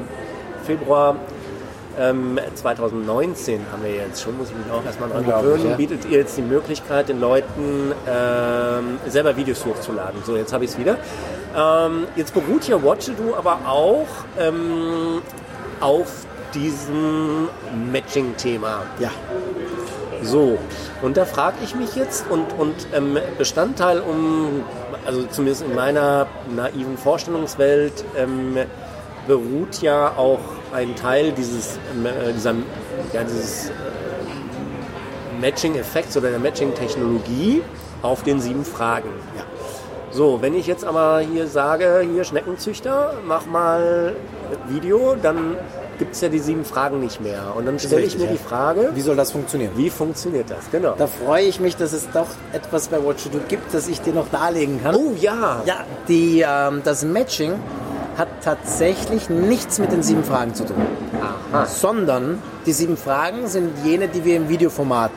Februar 0.65 1.17
ähm, 1.99 2.39
2019 2.55 3.61
haben 3.73 3.83
wir 3.83 3.95
jetzt 3.95 4.23
schon, 4.23 4.37
muss 4.37 4.51
ich 4.51 4.57
mich 4.57 4.71
auch 4.71 4.85
erstmal 4.85 5.09
dran 5.09 5.25
gewöhnen, 5.25 5.71
ja. 5.71 5.77
bietet 5.77 6.05
ihr 6.07 6.19
jetzt 6.19 6.37
die 6.37 6.43
Möglichkeit, 6.43 7.09
den 7.09 7.21
Leuten 7.21 7.93
ähm, 8.07 8.99
selber 9.07 9.37
Videos 9.37 9.65
hochzuladen. 9.65 10.23
So, 10.25 10.37
jetzt 10.37 10.53
habe 10.53 10.65
ich 10.65 10.71
es 10.71 10.79
wieder. 10.79 10.99
Ähm, 11.57 12.07
jetzt 12.17 12.35
beruht 12.35 12.67
ja 12.69 12.83
Watch 12.83 13.07
Do 13.07 13.35
aber 13.37 13.61
auch 13.67 14.07
ähm, 14.39 15.23
auf 15.81 16.27
diesem 16.55 17.49
Matching-Thema. 17.93 18.83
Ja. 18.99 19.11
So, 20.23 20.59
und 21.03 21.17
da 21.17 21.25
frage 21.25 21.57
ich 21.63 21.75
mich 21.75 21.95
jetzt, 21.95 22.25
und, 22.31 22.47
und 22.59 22.75
ähm, 22.95 23.19
Bestandteil 23.37 24.01
um, 24.01 24.65
also 25.05 25.25
zumindest 25.25 25.63
in 25.63 25.75
meiner 25.75 26.27
naiven 26.55 26.97
Vorstellungswelt, 26.97 28.05
ähm, 28.17 28.57
beruht 29.27 29.83
ja 29.83 30.15
auch 30.17 30.41
ein 30.73 30.97
Teil 30.97 31.33
dieses, 31.33 31.77
äh, 31.77 32.33
dieser, 32.33 32.55
ja, 33.13 33.25
dieses 33.25 33.69
äh, 33.69 33.73
Matching-Effekts 35.41 36.17
oder 36.17 36.31
der 36.31 36.39
Matching-Technologie 36.39 37.63
auf 38.03 38.23
den 38.23 38.41
sieben 38.41 38.65
Fragen. 38.65 39.11
Ja. 39.37 39.45
So, 40.11 40.41
wenn 40.41 40.55
ich 40.55 40.67
jetzt 40.67 40.85
aber 40.85 41.21
hier 41.21 41.47
sage, 41.47 42.07
hier 42.11 42.25
Schneckenzüchter, 42.25 43.15
mach 43.27 43.45
mal 43.45 44.17
Video, 44.69 45.17
dann 45.21 45.57
gibt 45.99 46.15
es 46.15 46.21
ja 46.21 46.29
die 46.29 46.39
sieben 46.39 46.65
Fragen 46.65 47.01
nicht 47.01 47.21
mehr. 47.21 47.55
Und 47.57 47.67
dann 47.67 47.79
stelle 47.79 48.03
ich 48.03 48.19
mir 48.19 48.27
ja. 48.27 48.33
die 48.33 48.39
Frage, 48.39 48.91
wie 48.95 49.01
soll 49.01 49.17
das 49.17 49.33
funktionieren? 49.33 49.73
Wie 49.77 49.91
funktioniert 49.91 50.51
das? 50.51 50.71
Genau. 50.71 50.95
Da 50.97 51.07
freue 51.07 51.45
ich 51.45 51.61
mich, 51.61 51.77
dass 51.77 51.93
es 51.93 52.09
doch 52.11 52.29
etwas 52.53 52.89
bei 52.89 53.03
Watch 53.05 53.29
Do 53.31 53.41
gibt, 53.49 53.73
das 53.73 53.89
ich 53.89 54.01
dir 54.01 54.13
noch 54.13 54.29
darlegen 54.31 54.83
kann. 54.83 54.95
Oh 54.95 55.13
ja! 55.19 55.63
Ja, 55.65 55.85
die, 56.09 56.45
ähm, 56.47 56.83
das 56.85 57.05
Matching 57.05 57.55
hat 58.17 58.29
tatsächlich 58.43 59.29
nichts 59.29 59.79
mit 59.79 59.93
den 59.93 60.03
sieben 60.03 60.25
Fragen 60.25 60.55
zu 60.55 60.65
tun. 60.65 60.77
Aha. 61.53 61.67
Sondern 61.67 62.43
die 62.65 62.73
sieben 62.73 62.97
Fragen 62.97 63.47
sind 63.47 63.73
jene, 63.85 64.09
die 64.09 64.25
wir 64.25 64.37
im 64.37 64.49
Videoformat 64.49 65.13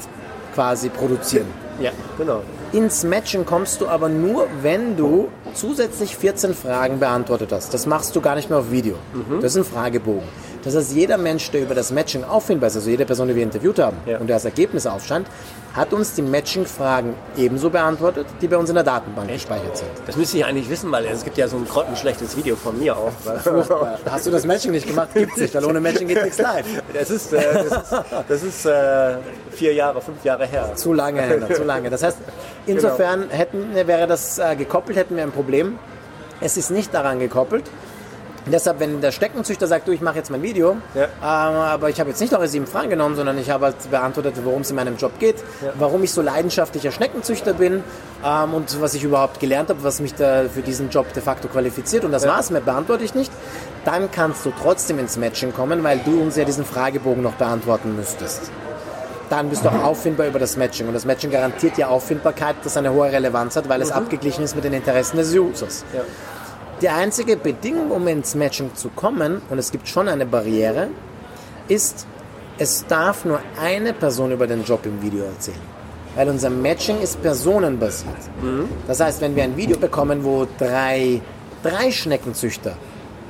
quasi 0.54 0.90
produzieren. 0.90 1.48
Ja, 1.80 1.92
genau. 2.18 2.42
Ins 2.72 3.04
Matchen 3.04 3.46
kommst 3.46 3.82
du 3.82 3.88
aber 3.88 4.10
nur, 4.10 4.48
wenn 4.62 4.96
du 4.98 5.30
zusätzlich 5.54 6.16
14 6.16 6.54
Fragen 6.54 7.00
beantwortet 7.00 7.52
hast. 7.52 7.74
Das 7.74 7.86
machst 7.86 8.16
du 8.16 8.22
gar 8.22 8.36
nicht 8.36 8.50
mehr 8.50 8.60
auf 8.60 8.72
Video. 8.72 8.96
Das 9.42 9.56
ist 9.56 9.58
ein 9.58 9.64
Fragebogen. 9.66 10.28
Das 10.64 10.76
heißt, 10.76 10.94
jeder 10.94 11.18
Mensch, 11.18 11.50
der 11.52 11.62
über 11.62 11.74
das 11.74 11.90
Matching 11.92 12.24
auffindbar 12.26 12.68
ist, 12.68 12.76
also 12.76 12.90
jede 12.90 13.06
Person, 13.06 13.30
die 13.30 13.36
wir 13.36 13.44
interviewt 13.44 13.80
haben 13.80 13.96
Ja. 14.06 14.18
und 14.18 14.28
der 14.28 14.36
das 14.36 14.46
Ergebnis 14.46 14.86
aufstand, 14.86 15.26
hat 15.80 15.94
uns 15.94 16.14
die 16.14 16.22
Matching-Fragen 16.22 17.16
ebenso 17.38 17.70
beantwortet, 17.70 18.28
die 18.42 18.50
bei 18.50 18.58
uns 18.58 18.68
in 18.68 18.76
der 18.76 18.84
Datenbank 18.84 19.30
gespeichert 19.30 19.78
sind. 19.78 19.90
Das 20.06 20.18
müsste 20.18 20.38
ich 20.38 20.46
eigentlich 20.46 20.70
wissen, 20.70 20.92
weil 20.92 21.06
es 21.06 21.24
gibt 21.24 21.38
ja 21.38 21.48
so 21.48 21.56
ein 21.56 21.66
grottenschlechtes 21.66 22.36
Video 22.36 22.58
von 22.58 22.78
mir 22.78 22.98
auch. 22.98 23.14
Hast 24.06 24.28
du 24.28 24.32
das 24.32 24.46
Matching 24.46 24.72
nicht 24.72 24.86
gemacht? 24.86 25.08
Gibt's 25.14 25.38
nicht, 25.38 25.56
weil 25.56 25.64
ohne 25.64 25.80
Matching 25.80 26.10
geht 26.10 26.22
nichts 26.22 26.38
live. 26.38 26.66
Das 26.94 27.10
ist, 27.10 27.32
äh, 27.32 27.40
das 27.54 27.66
ist, 27.66 28.04
das 28.28 28.44
ist 28.44 28.66
äh, 28.66 29.18
vier 29.52 29.74
Jahre, 29.74 30.02
fünf 30.02 30.22
Jahre 30.26 30.46
her. 30.46 30.76
Zu 30.76 30.92
lange, 30.92 31.22
Henna, 31.22 31.50
zu 31.50 31.64
lange. 31.64 31.90
Das 31.90 32.04
heißt, 32.04 32.18
insofern 32.66 33.30
hätten, 33.30 33.74
wäre 33.74 34.06
das 34.06 34.38
äh, 34.38 34.58
gekoppelt, 34.58 34.98
hätten 34.98 35.16
wir 35.16 35.24
ein 35.24 35.32
Problem. 35.32 35.80
Es 36.42 36.58
ist 36.58 36.72
nicht 36.72 36.94
daran 36.94 37.20
gekoppelt. 37.20 37.64
Deshalb, 38.46 38.80
wenn 38.80 39.02
der 39.02 39.12
Steckenzüchter 39.12 39.68
sagt, 39.68 39.88
du, 39.88 39.92
ich 39.92 40.02
mache 40.02 40.18
jetzt 40.18 40.32
mein 40.32 40.42
Video, 40.42 40.78
Ja. 40.96 41.04
ähm, 41.04 41.10
aber 41.22 41.90
ich 41.90 42.00
habe 42.00 42.10
jetzt 42.10 42.20
nicht 42.22 42.34
eure 42.34 42.48
sieben 42.48 42.68
Fragen 42.68 42.90
genommen, 42.90 43.16
sondern 43.16 43.38
ich 43.38 43.50
habe 43.50 43.66
halt 43.66 43.92
beantwortet, 43.92 44.36
worum 44.44 44.62
es 44.62 44.70
in 44.70 44.76
meinem 44.76 44.98
Job 44.98 45.20
geht, 45.20 45.36
warum 45.78 46.04
ich 46.04 46.12
so 46.12 46.22
leidenschaftlicher 46.22 46.92
Schneckenzüchter 46.92 47.54
bin 47.54 47.84
ähm, 48.26 48.54
und 48.54 48.82
was 48.82 48.94
ich 48.94 49.04
überhaupt 49.04 49.40
gelernt 49.40 49.70
habe, 49.70 49.84
was 49.84 50.00
mich 50.00 50.16
da 50.16 50.44
für 50.54 50.62
diesen 50.62 50.90
Job 50.90 51.12
de 51.14 51.22
facto 51.22 51.48
qualifiziert 51.48 52.04
und 52.06 52.12
das 52.12 52.26
war's, 52.28 52.50
mehr 52.50 52.62
beantworte 52.62 53.04
ich 53.04 53.14
nicht, 53.14 53.32
dann 53.86 54.10
kannst 54.12 54.46
du 54.46 54.52
trotzdem 54.62 55.00
ins 55.00 55.18
Matching 55.18 55.54
kommen, 55.54 55.84
weil 55.84 56.00
du 56.00 56.22
uns 56.22 56.36
ja 56.36 56.46
diesen 56.46 56.66
Fragebogen 56.66 57.22
noch 57.24 57.34
beantworten 57.34 57.96
müsstest 57.96 58.52
dann 59.30 59.48
bist 59.50 59.64
du 59.64 59.70
auch 59.70 59.84
auffindbar 59.84 60.26
über 60.26 60.40
das 60.40 60.58
Matching. 60.58 60.88
Und 60.88 60.96
das 60.96 61.06
Matching 61.06 61.30
garantiert 61.30 61.78
ja 61.78 61.88
Auffindbarkeit, 61.88 62.56
das 62.64 62.76
eine 62.78 62.92
hohe 62.92 63.12
Relevanz 63.12 63.56
hat, 63.56 63.70
weil 63.70 63.80
es 63.80 63.92
abgeglichen 63.92 64.44
ist 64.44 64.56
mit 64.56 64.64
den 64.64 64.74
Interessen 64.74 65.18
des 65.18 65.32
Users. 65.36 65.86
Ja. 65.94 66.02
Die 66.82 66.88
einzige 66.88 67.36
Bedingung, 67.36 67.92
um 67.92 68.08
ins 68.08 68.36
Matching 68.36 68.74
zu 68.74 68.88
kommen, 68.90 69.42
und 69.50 69.58
es 69.58 69.70
gibt 69.72 69.88
schon 69.88 70.08
eine 70.08 70.26
Barriere, 70.26 70.88
ist, 71.68 72.08
es 72.58 72.86
darf 72.88 73.26
nur 73.26 73.42
eine 73.62 73.92
Person 73.92 74.32
über 74.32 74.48
den 74.48 74.64
Job 74.64 74.86
im 74.86 75.02
Video 75.02 75.26
erzählen. 75.26 75.60
Weil 76.16 76.30
unser 76.30 76.50
Matching 76.50 77.02
ist 77.02 77.22
personenbasiert. 77.22 78.16
Das 78.88 79.02
heißt, 79.02 79.20
wenn 79.22 79.36
wir 79.36 79.44
ein 79.44 79.58
Video 79.58 79.78
bekommen, 79.78 80.24
wo 80.24 80.48
drei, 80.58 81.22
drei 81.64 81.92
Schneckenzüchter 81.92 82.78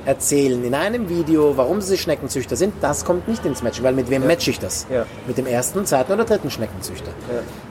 erzählen 0.04 0.62
in 0.64 0.74
einem 0.74 1.08
Video, 1.08 1.56
warum 1.56 1.80
sie 1.80 1.98
Schneckenzüchter 1.98 2.56
sind, 2.56 2.74
das 2.80 3.04
kommt 3.04 3.28
nicht 3.28 3.44
ins 3.44 3.62
Matching, 3.62 3.84
weil 3.84 3.94
mit 3.94 4.10
wem 4.10 4.26
matche 4.26 4.50
ich 4.50 4.58
das? 4.58 4.86
Ja. 4.90 5.04
Mit 5.26 5.38
dem 5.38 5.46
ersten, 5.46 5.84
zweiten 5.86 6.12
oder 6.12 6.24
dritten 6.24 6.50
Schneckenzüchter. 6.50 7.10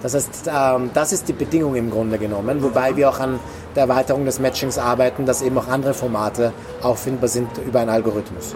Das 0.01 0.13
heißt, 0.13 0.49
ähm, 0.53 0.91
das 0.93 1.11
ist 1.13 1.27
die 1.27 1.34
Bedingung 1.34 1.75
im 1.75 1.89
Grunde 1.89 2.17
genommen, 2.17 2.61
wobei 2.63 2.95
wir 2.95 3.09
auch 3.09 3.19
an 3.19 3.39
der 3.75 3.84
Erweiterung 3.84 4.25
des 4.25 4.39
Matchings 4.39 4.77
arbeiten, 4.77 5.25
dass 5.25 5.41
eben 5.41 5.57
auch 5.57 5.67
andere 5.67 5.93
Formate 5.93 6.53
auffindbar 6.82 7.30
sind 7.30 7.49
über 7.65 7.80
einen 7.80 7.89
Algorithmus. 7.89 8.55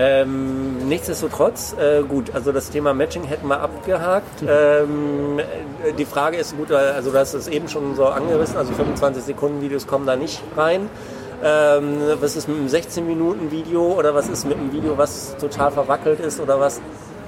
Ähm, 0.00 0.88
nichtsdestotrotz, 0.88 1.74
äh, 1.76 2.02
gut, 2.04 2.32
also 2.32 2.52
das 2.52 2.70
Thema 2.70 2.94
Matching 2.94 3.24
hätten 3.24 3.48
wir 3.48 3.60
abgehakt. 3.60 4.42
Ähm, 4.48 5.38
äh, 5.38 5.92
die 5.92 6.04
Frage 6.04 6.36
ist 6.36 6.56
gut, 6.56 6.70
also 6.70 7.10
du 7.10 7.18
hast 7.18 7.34
es 7.34 7.48
eben 7.48 7.68
schon 7.68 7.96
so 7.96 8.06
angerissen, 8.06 8.56
also 8.56 8.72
25 8.72 9.24
Sekunden 9.24 9.60
Videos 9.60 9.86
kommen 9.86 10.06
da 10.06 10.16
nicht 10.16 10.42
rein. 10.56 10.88
Ähm, 11.42 11.98
was 12.20 12.34
ist 12.36 12.48
mit 12.48 12.56
einem 12.58 12.68
16 12.68 13.06
Minuten 13.06 13.50
Video 13.50 13.92
oder 13.96 14.14
was 14.14 14.28
ist 14.28 14.44
mit 14.46 14.58
einem 14.58 14.72
Video, 14.72 14.98
was 14.98 15.36
total 15.40 15.70
verwackelt 15.70 16.18
ist 16.20 16.40
oder 16.40 16.58
was 16.58 16.80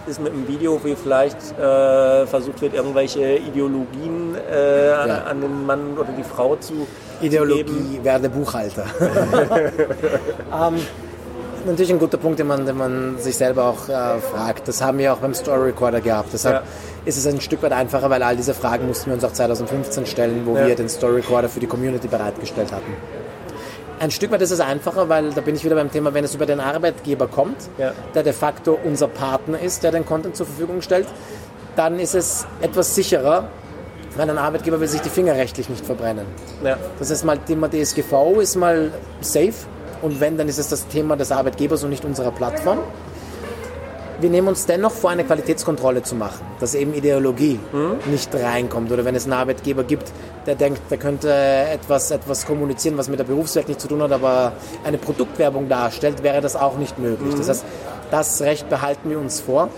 ist 0.08 0.20
mit 0.20 0.32
einem 0.32 0.48
Video, 0.48 0.80
wie 0.82 0.96
vielleicht 0.96 1.36
äh, 1.58 2.26
versucht 2.26 2.60
wird, 2.62 2.74
irgendwelche 2.74 3.36
Ideologien 3.36 4.34
äh, 4.50 4.90
an, 4.92 5.08
Ja. 5.08 5.22
an 5.24 5.40
den 5.40 5.64
Mann 5.66 5.96
oder 5.96 6.08
die 6.16 6.24
Frau 6.24 6.56
zu 6.56 6.68
zu 6.68 6.74
geben? 6.74 6.86
Ideologie, 7.20 8.00
werde 8.02 8.28
Buchhalter. 8.30 8.86
ähm, 10.52 10.76
natürlich 11.66 11.92
ein 11.92 11.98
guter 11.98 12.16
Punkt, 12.16 12.38
den 12.38 12.46
man, 12.46 12.66
den 12.66 12.76
man 12.76 13.18
sich 13.18 13.36
selber 13.36 13.64
auch 13.66 13.88
äh, 13.88 14.18
fragt. 14.20 14.66
Das 14.68 14.82
haben 14.82 14.98
wir 14.98 15.12
auch 15.12 15.18
beim 15.18 15.34
Story 15.34 15.66
Recorder 15.70 16.00
gehabt. 16.00 16.30
Deshalb 16.32 16.56
Ja. 16.56 16.62
ist 17.04 17.18
es 17.18 17.26
ein 17.26 17.40
Stück 17.40 17.62
weit 17.62 17.72
einfacher, 17.72 18.08
weil 18.10 18.22
all 18.22 18.36
diese 18.36 18.54
Fragen 18.54 18.86
mussten 18.86 19.06
wir 19.10 19.14
uns 19.14 19.24
auch 19.24 19.32
2015 19.32 20.06
stellen, 20.06 20.42
wo 20.46 20.56
Ja. 20.56 20.66
wir 20.66 20.74
den 20.74 20.88
Story 20.88 21.16
Recorder 21.16 21.48
für 21.48 21.60
die 21.60 21.66
Community 21.66 22.08
bereitgestellt 22.08 22.72
hatten. 22.72 22.92
Ein 24.00 24.10
Stück 24.10 24.30
weit 24.32 24.40
ist 24.40 24.50
es 24.50 24.60
einfacher, 24.60 25.10
weil 25.10 25.28
da 25.30 25.42
bin 25.42 25.54
ich 25.54 25.62
wieder 25.62 25.74
beim 25.74 25.90
Thema, 25.92 26.14
wenn 26.14 26.24
es 26.24 26.34
über 26.34 26.46
den 26.46 26.58
Arbeitgeber 26.58 27.26
kommt, 27.28 27.56
Ja. 27.76 27.92
der 28.14 28.22
de 28.22 28.32
facto 28.32 28.78
unser 28.82 29.08
Partner 29.08 29.60
ist, 29.60 29.82
der 29.82 29.92
den 29.92 30.06
Content 30.06 30.34
zur 30.36 30.46
Verfügung 30.46 30.80
stellt, 30.80 31.06
dann 31.76 31.98
ist 32.00 32.14
es 32.14 32.46
etwas 32.62 32.94
sicherer, 32.94 33.48
weil 34.16 34.30
ein 34.30 34.38
Arbeitgeber 34.38 34.80
will 34.80 34.88
sich 34.88 35.02
die 35.02 35.10
Finger 35.10 35.34
rechtlich 35.34 35.68
nicht 35.68 35.84
verbrennen. 35.84 36.24
Ja. 36.64 36.78
Das 36.98 37.10
heißt 37.10 37.26
mal, 37.26 37.36
Thema 37.40 37.68
DSGVO 37.68 38.40
ist 38.40 38.56
mal 38.56 38.90
safe 39.20 39.52
und 40.00 40.18
wenn, 40.18 40.38
dann 40.38 40.48
ist 40.48 40.58
es 40.58 40.70
das 40.70 40.88
Thema 40.88 41.14
des 41.18 41.30
Arbeitgebers 41.30 41.84
und 41.84 41.90
nicht 41.90 42.06
unserer 42.06 42.30
Plattform. 42.30 42.78
Wir 44.20 44.28
nehmen 44.28 44.48
uns 44.48 44.66
dennoch 44.66 44.92
vor, 44.92 45.10
eine 45.10 45.24
Qualitätskontrolle 45.24 46.02
zu 46.02 46.14
machen, 46.14 46.44
dass 46.60 46.74
eben 46.74 46.92
Ideologie 46.92 47.58
nicht 48.10 48.34
reinkommt. 48.34 48.92
Oder 48.92 49.04
wenn 49.04 49.14
es 49.14 49.24
einen 49.24 49.32
Arbeitgeber 49.32 49.82
gibt, 49.82 50.12
der 50.46 50.56
denkt, 50.56 50.82
der 50.90 50.98
könnte 50.98 51.32
etwas, 51.32 52.10
etwas 52.10 52.44
kommunizieren, 52.44 52.98
was 52.98 53.08
mit 53.08 53.18
der 53.18 53.24
Berufswelt 53.24 53.68
nichts 53.68 53.82
zu 53.82 53.88
tun 53.88 54.02
hat, 54.02 54.12
aber 54.12 54.52
eine 54.84 54.98
Produktwerbung 54.98 55.68
darstellt, 55.68 56.22
wäre 56.22 56.40
das 56.42 56.54
auch 56.54 56.76
nicht 56.76 56.98
möglich. 56.98 57.34
Das 57.34 57.48
heißt, 57.48 57.64
das 58.10 58.42
Recht 58.42 58.68
behalten 58.68 59.08
wir 59.08 59.18
uns 59.18 59.40
vor. 59.40 59.68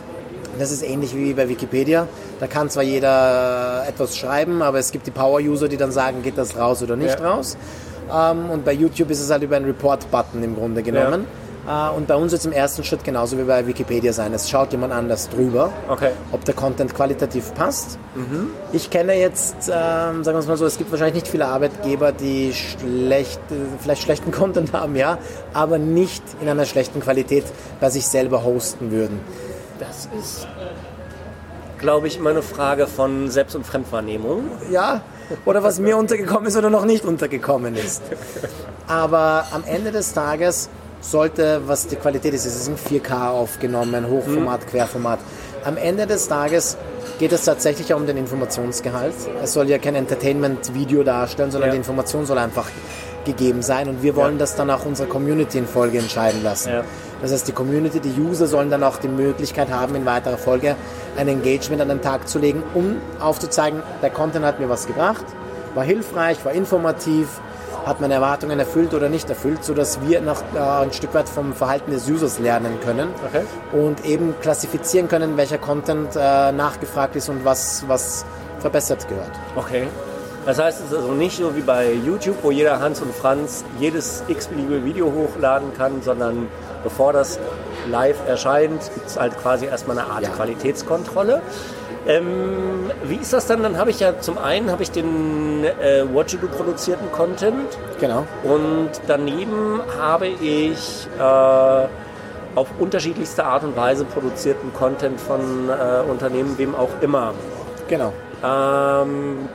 Das 0.59 0.71
ist 0.73 0.83
ähnlich 0.83 1.15
wie 1.17 1.33
bei 1.35 1.49
Wikipedia. 1.49 2.09
Da 2.41 2.47
kann 2.47 2.69
zwar 2.69 2.83
jeder 2.83 3.85
etwas 3.89 4.17
schreiben, 4.17 4.61
aber 4.61 4.79
es 4.79 4.91
gibt 4.93 5.07
die 5.07 5.11
Power-User, 5.13 5.69
die 5.69 5.77
dann 5.77 5.93
sagen, 5.93 6.23
geht 6.23 6.37
das 6.37 6.57
raus 6.57 6.83
oder 6.83 6.97
nicht 6.97 7.19
Ja. 7.21 7.35
raus. 7.35 7.57
Ähm, 8.13 8.51
und 8.51 8.65
bei 8.65 8.73
YouTube 8.73 9.11
ist 9.11 9.21
es 9.21 9.31
halt 9.31 9.43
über 9.45 9.57
einen 9.57 9.67
Report-Button 9.67 10.43
im 10.43 10.57
Grunde 10.57 10.83
genommen. 10.83 11.23
Äh, 11.23 11.42
und 11.95 12.09
bei 12.09 12.17
uns 12.17 12.33
wird 12.33 12.41
es 12.41 12.47
im 12.47 12.53
ersten 12.53 12.83
Schritt 12.83 13.05
genauso 13.05 13.39
wie 13.39 13.45
bei 13.45 13.65
Wikipedia 13.67 14.13
sein. 14.13 14.35
Es 14.35 14.51
schaut 14.51 14.73
jemand 14.73 14.93
anders 14.93 15.29
drüber, 15.29 15.71
Okay. 15.89 16.11
ob 16.33 16.45
der 16.45 16.55
Content 16.55 16.93
qualitativ 16.95 17.55
passt. 17.55 17.99
Ich 18.73 18.91
kenne 18.91 19.15
jetzt, 19.15 19.55
ähm, 19.69 20.25
sagen 20.25 20.37
wir 20.37 20.39
es 20.41 20.47
mal 20.49 20.57
so, 20.57 20.67
es 20.67 20.77
gibt 20.77 20.91
wahrscheinlich 20.91 21.23
nicht 21.23 21.29
viele 21.29 21.47
Arbeitgeber, 21.47 22.11
die 22.13 22.53
schlecht, 22.53 23.39
äh, 23.51 23.55
vielleicht 23.81 24.03
schlechten 24.03 24.33
Content 24.33 24.73
haben, 24.73 24.97
ja, 24.97 25.19
aber 25.55 25.79
nicht 25.79 26.23
in 26.41 26.49
einer 26.49 26.65
schlechten 26.65 26.99
Qualität 27.01 27.45
bei 27.81 27.91
sich 27.91 28.07
selber 28.09 28.43
hosten 28.43 28.91
würden. 28.91 29.21
Das 29.79 30.09
ist, 30.21 30.49
glaube 31.79 32.09
ich, 32.09 32.19
immer 32.19 32.31
eine 32.31 32.43
Frage 32.43 32.87
von 32.89 33.31
Selbst- 33.31 33.55
und 33.55 33.65
Fremdwahrnehmung. 33.67 34.45
ja, 34.71 35.01
oder 35.47 35.63
was 35.63 35.79
mir 35.79 35.97
untergekommen 35.97 36.47
ist 36.47 36.57
oder 36.57 36.69
noch 36.71 36.85
nicht 36.85 37.05
untergekommen 37.05 37.75
ist. 37.77 38.03
Aber 38.89 39.47
am 39.53 39.63
Ende 39.65 39.91
des 39.93 40.13
Tages 40.13 40.69
sollte, 41.03 41.61
was 41.67 41.87
die 41.89 41.97
Qualität 41.97 42.33
ist, 42.33 42.47
es 42.47 42.57
ist 42.57 42.69
in 42.69 42.77
4K 42.77 43.29
aufgenommen, 43.31 44.09
Hochformat, 44.09 44.67
Querformat. 44.67 45.19
Am 45.65 45.77
Ende 45.77 46.07
des 46.07 46.29
Tages 46.29 46.77
geht 47.19 47.33
es 47.33 47.45
tatsächlich 47.45 47.93
auch 47.93 47.99
um 47.99 48.07
den 48.07 48.17
Informationsgehalt. 48.17 49.15
Es 49.43 49.53
soll 49.53 49.69
ja 49.69 49.79
kein 49.79 49.95
Entertainment-Video 49.95 51.03
darstellen, 51.03 51.51
sondern 51.51 51.69
Ja. 51.69 51.73
die 51.73 51.79
Information 51.79 52.25
soll 52.25 52.39
einfach 52.39 52.69
gegeben 53.25 53.63
sein 53.63 53.89
und 53.89 54.03
wir 54.03 54.17
wollen 54.17 54.39
das 54.39 54.57
dann 54.57 54.71
auch 54.71 54.85
unserer 54.85 55.07
Community 55.07 55.59
in 55.59 55.67
Folge 55.67 55.99
entscheiden 55.99 56.43
lassen. 56.43 56.71
Ja. 56.71 56.85
Das 57.21 57.31
heißt, 57.31 57.47
die 57.47 57.53
Community, 57.53 58.01
die 58.01 58.21
User 58.21 58.49
sollen 58.49 58.69
dann 58.71 58.83
auch 58.83 58.97
die 58.97 59.07
Möglichkeit 59.07 59.71
haben, 59.71 59.95
in 59.95 60.05
weiterer 60.07 60.39
Folge 60.39 60.75
ein 61.17 61.29
Engagement 61.29 61.81
an 61.81 61.89
den 61.89 62.01
Tag 62.03 62.29
zu 62.29 62.41
legen, 62.41 62.65
um 62.75 62.97
aufzuzeigen, 63.21 63.81
der 64.03 64.11
Content 64.11 64.45
hat 64.45 64.59
mir 64.59 64.69
was 64.69 64.89
gebracht, 64.89 65.25
war 65.75 65.85
hilfreich, 65.85 66.45
war 66.45 66.51
informativ, 66.53 67.29
hat 67.87 68.01
meine 68.01 68.15
Erwartungen 68.15 68.59
erfüllt 68.59 68.95
oder 68.95 69.09
nicht 69.09 69.29
erfüllt, 69.29 69.65
sodass 69.65 70.01
wir 70.03 70.21
noch 70.21 70.43
äh, 70.55 70.59
ein 70.59 70.93
Stück 70.93 71.15
weit 71.15 71.29
vom 71.29 71.53
Verhalten 71.53 71.91
des 71.91 72.09
Users 72.09 72.39
lernen 72.39 72.79
können 72.85 73.09
Okay. 73.27 73.43
und 73.73 74.05
eben 74.05 74.35
klassifizieren 74.41 75.09
können, 75.09 75.37
welcher 75.37 75.59
Content 75.59 76.15
äh, 76.17 76.53
nachgefragt 76.53 77.17
ist 77.17 77.29
und 77.29 77.45
was, 77.45 77.85
was 77.89 78.25
verbessert 78.61 79.09
gehört. 79.09 79.31
Okay. 79.57 79.89
Das 80.45 80.59
heißt, 80.59 80.81
es 80.81 80.87
ist 80.91 80.97
also 80.97 81.13
nicht 81.13 81.37
so 81.37 81.55
wie 81.55 81.61
bei 81.61 81.93
YouTube, 81.93 82.37
wo 82.43 82.51
jeder 82.51 82.81
Hans 82.81 83.01
und 83.01 83.15
Franz 83.15 83.65
jedes 83.79 84.25
x-beliebige 84.27 84.85
Video 84.85 85.07
hochladen 85.13 85.73
kann, 85.77 86.03
sondern 86.03 86.49
bevor 86.83 87.13
das 87.13 87.39
live 87.89 88.17
erscheint, 88.27 88.83
gibt 88.95 89.07
es 89.07 89.17
halt 89.19 89.39
quasi 89.39 89.67
erstmal 89.67 89.99
eine 90.01 90.09
Art 90.09 90.23
Ja. 90.23 90.31
Qualitätskontrolle. 90.31 91.43
Ähm, 92.07 92.91
wie 93.05 93.17
ist 93.17 93.33
das 93.33 93.47
dann? 93.47 93.63
Dann 93.63 93.79
habe 93.79 93.91
ich 93.91 94.01
ja 94.01 94.19
zum 94.19 94.39
einen 94.39 94.71
habe 94.71 94.83
ich 94.83 94.91
den 94.91 95.65
äh, 95.65 96.05
Watchado 96.13 96.49
produzierten 96.49 97.11
Content 97.13 97.79
Genau. 98.01 98.27
und 98.43 98.91
daneben 99.07 99.81
habe 99.99 100.27
ich 100.27 101.07
äh, 101.19 101.87
auf 102.55 102.69
unterschiedlichste 102.79 103.45
Art 103.45 103.65
und 103.65 103.77
Weise 103.77 104.05
produzierten 104.05 104.73
Content 104.75 105.21
von 105.21 105.69
äh, 105.69 106.11
Unternehmen, 106.11 106.59
wem 106.59 106.75
auch 106.75 106.91
immer. 107.01 107.35
Genau. 107.89 108.13
Ähm, 108.45 109.49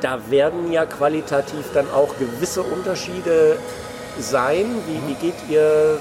da 0.00 0.18
werden 0.28 0.70
ja 0.70 0.84
qualitativ 0.84 1.72
dann 1.72 1.86
auch 1.90 2.14
gewisse 2.18 2.62
Unterschiede 2.62 3.56
sein? 4.18 4.66
Wie, 4.86 5.08
wie 5.08 5.14
geht 5.14 5.34
ihr 5.48 5.98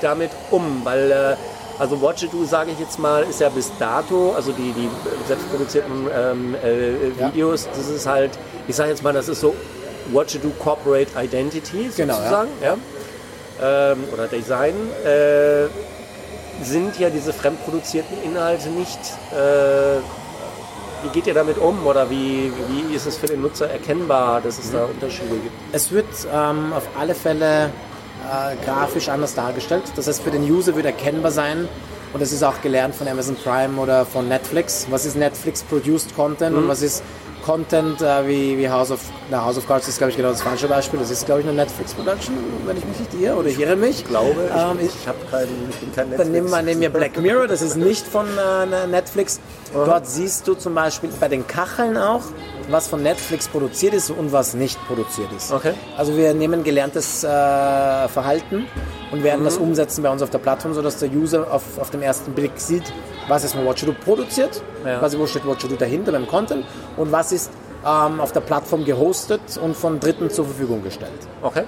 damit 0.00 0.30
um? 0.50 0.80
Weil 0.84 1.10
äh, 1.10 1.36
also 1.78 2.00
Watch 2.00 2.22
It 2.22 2.32
Do, 2.32 2.44
sage 2.44 2.70
ich 2.72 2.78
jetzt 2.78 2.98
mal, 2.98 3.22
ist 3.24 3.40
ja 3.40 3.48
bis 3.48 3.70
dato, 3.78 4.32
also 4.34 4.52
die, 4.52 4.72
die 4.72 4.88
selbstproduzierten 5.26 6.08
ähm, 6.14 6.54
äh, 6.54 7.26
Videos, 7.26 7.68
das 7.74 7.88
ist 7.88 8.06
halt, 8.06 8.30
ich 8.68 8.76
sage 8.76 8.90
jetzt 8.90 9.02
mal, 9.02 9.12
das 9.12 9.28
ist 9.28 9.40
so 9.40 9.54
Watch 10.12 10.36
It 10.36 10.44
Do 10.44 10.50
Corporate 10.58 11.08
Identity 11.20 11.90
Genau, 11.96 12.14
ja. 12.14 12.18
sozusagen, 12.18 12.50
ja. 12.62 12.76
Ähm, 13.62 14.04
oder 14.12 14.26
Design, 14.26 14.74
äh, 15.04 15.66
sind 16.62 16.98
ja 16.98 17.10
diese 17.10 17.32
fremdproduzierten 17.32 18.22
Inhalte 18.22 18.68
nicht, 18.70 18.98
äh, 19.32 20.00
wie 21.02 21.08
geht 21.12 21.26
ihr 21.26 21.34
damit 21.34 21.58
um 21.58 21.86
oder 21.86 22.08
wie, 22.10 22.50
wie 22.68 22.94
ist 22.94 23.06
es 23.06 23.16
für 23.16 23.26
den 23.26 23.42
Nutzer 23.42 23.70
erkennbar, 23.70 24.40
dass 24.40 24.58
es 24.58 24.72
da 24.72 24.84
Unterschiede 24.86 25.36
gibt? 25.36 25.54
Es 25.72 25.92
wird 25.92 26.06
ähm, 26.32 26.72
auf 26.72 26.84
alle 26.98 27.14
Fälle 27.14 27.70
äh, 28.26 28.56
grafisch 28.64 29.08
anders 29.08 29.34
dargestellt. 29.34 29.84
Das 29.96 30.06
heißt, 30.06 30.22
für 30.22 30.30
den 30.30 30.42
User 30.42 30.74
wird 30.74 30.86
erkennbar 30.86 31.30
sein, 31.30 31.68
und 32.12 32.20
das 32.22 32.32
ist 32.32 32.42
auch 32.42 32.60
gelernt 32.62 32.94
von 32.94 33.06
Amazon 33.08 33.36
Prime 33.36 33.78
oder 33.80 34.06
von 34.06 34.28
Netflix, 34.28 34.86
was 34.90 35.04
ist 35.04 35.16
Netflix-produced 35.16 36.14
Content 36.16 36.56
und 36.56 36.66
was 36.68 36.80
ist 36.82 37.02
Content 37.44 38.00
äh, 38.00 38.26
wie, 38.26 38.58
wie 38.58 38.68
House 38.68 38.90
of 38.90 38.98
na, 39.30 39.44
House 39.44 39.56
of 39.58 39.68
Cards 39.68 39.86
ist, 39.86 39.98
glaube 39.98 40.10
ich, 40.10 40.16
genau 40.16 40.30
das 40.30 40.42
falsche 40.42 40.66
Beispiel. 40.66 40.98
Das 40.98 41.10
ist, 41.10 41.26
glaube 41.26 41.42
ich, 41.42 41.46
eine 41.46 41.54
Netflix-Production, 41.56 42.34
wenn 42.64 42.76
ich 42.76 42.84
mich 42.84 42.98
nicht 42.98 43.14
irre 43.20 43.36
oder 43.36 43.48
ich 43.48 43.60
irre 43.60 43.76
mich. 43.76 43.98
Ich 44.00 44.08
glaube, 44.08 44.34
Ähm, 44.52 44.78
ich, 44.80 44.86
ich, 44.86 45.30
kein, 45.30 45.46
ich 45.70 45.76
bin 45.76 45.92
kein 45.94 46.10
Dann 46.16 46.32
nehmen 46.32 46.48
wir, 46.50 46.56
Netflix- 46.56 46.64
nehmen 46.64 46.80
wir 46.80 46.90
Black 46.90 47.20
Mirror, 47.20 47.46
das 47.46 47.62
ist 47.62 47.76
nicht 47.76 48.04
von 48.06 48.26
äh, 48.26 48.86
Netflix. 48.88 49.38
Dort 49.74 50.08
siehst 50.08 50.48
du 50.48 50.54
zum 50.54 50.74
Beispiel 50.74 51.10
bei 51.20 51.28
den 51.28 51.46
Kacheln 51.46 51.96
auch, 51.96 52.22
was 52.68 52.88
von 52.88 53.02
Netflix 53.02 53.48
produziert 53.48 53.94
ist 53.94 54.10
und 54.10 54.32
was 54.32 54.54
nicht 54.54 54.78
produziert 54.86 55.28
ist. 55.36 55.52
Okay. 55.52 55.72
Also 55.96 56.16
wir 56.16 56.34
nehmen 56.34 56.64
gelerntes 56.64 57.22
äh, 57.24 57.28
Verhalten 57.28 58.66
und 59.12 59.22
werden 59.22 59.44
das 59.44 59.56
umsetzen 59.56 60.02
bei 60.02 60.10
uns 60.10 60.22
auf 60.22 60.30
der 60.30 60.38
Plattform, 60.38 60.74
sodass 60.74 60.98
der 60.98 61.10
User 61.10 61.46
auf, 61.52 61.62
auf 61.80 61.90
dem 61.90 62.02
ersten 62.02 62.32
Blick 62.32 62.52
sieht, 62.56 62.84
was 63.28 63.44
ist 63.44 63.54
von 63.54 63.64
Watchado 63.66 63.92
produziert, 64.04 64.62
Ja. 64.84 64.98
quasi 64.98 65.18
wo 65.18 65.26
steht 65.26 65.46
Watchado 65.46 65.74
dahinter 65.76 66.12
beim 66.12 66.26
Content 66.26 66.64
und 66.96 67.12
was 67.12 67.32
ist 67.32 67.50
ähm, 67.84 68.20
auf 68.20 68.32
der 68.32 68.40
Plattform 68.40 68.84
gehostet 68.84 69.40
und 69.62 69.76
von 69.76 70.00
Dritten 70.00 70.30
zur 70.30 70.44
Verfügung 70.46 70.82
gestellt. 70.82 71.12
Okay. 71.42 71.64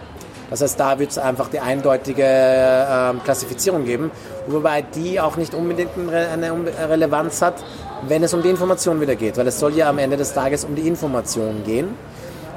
Das 0.51 0.63
heißt, 0.63 0.81
da 0.81 0.99
wird 0.99 1.11
es 1.11 1.19
einfach 1.19 1.49
die 1.51 1.61
eindeutige 1.61 2.25
ähm, 2.25 3.21
Klassifizierung 3.23 3.85
geben, 3.85 4.11
wobei 4.47 4.81
die 4.83 5.21
auch 5.21 5.37
nicht 5.37 5.53
unbedingt 5.53 5.91
eine 5.97 6.11
Re- 6.11 6.29
eine 6.33 6.89
Relevanz 6.91 7.43
hat, 7.43 7.63
wenn 8.07 8.23
es 8.23 8.35
um 8.35 8.43
die 8.43 8.51
Information 8.51 9.01
wieder 9.01 9.17
geht, 9.17 9.37
weil 9.37 9.47
es 9.47 9.59
soll 9.59 9.75
ja 9.75 9.89
am 9.89 9.99
Ende 9.99 10.17
des 10.17 10.33
Tages 10.33 10.65
um 10.65 10.75
die 10.75 10.87
Information 10.87 11.63
gehen. 11.65 11.89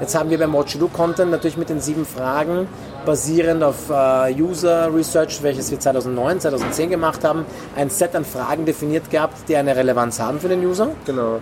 Jetzt 0.00 0.14
haben 0.14 0.30
wir 0.30 0.38
beim 0.38 0.52
What 0.52 0.74
Do 0.80 0.88
Content 0.88 1.30
natürlich 1.30 1.56
mit 1.56 1.68
den 1.68 1.80
sieben 1.80 2.04
Fragen 2.04 2.66
basierend 3.04 3.62
auf 3.62 3.88
äh, 3.90 4.34
User 4.34 4.92
Research, 4.92 5.42
welches 5.42 5.70
wir 5.70 5.78
2009, 5.78 6.40
2010 6.40 6.90
gemacht 6.90 7.24
haben, 7.24 7.44
ein 7.76 7.90
Set 7.90 8.14
an 8.16 8.24
Fragen 8.24 8.64
definiert 8.64 9.10
gehabt, 9.10 9.48
die 9.48 9.56
eine 9.56 9.76
Relevanz 9.76 10.18
haben 10.18 10.40
für 10.40 10.48
den 10.48 10.64
User. 10.64 10.88
Genau. 11.06 11.40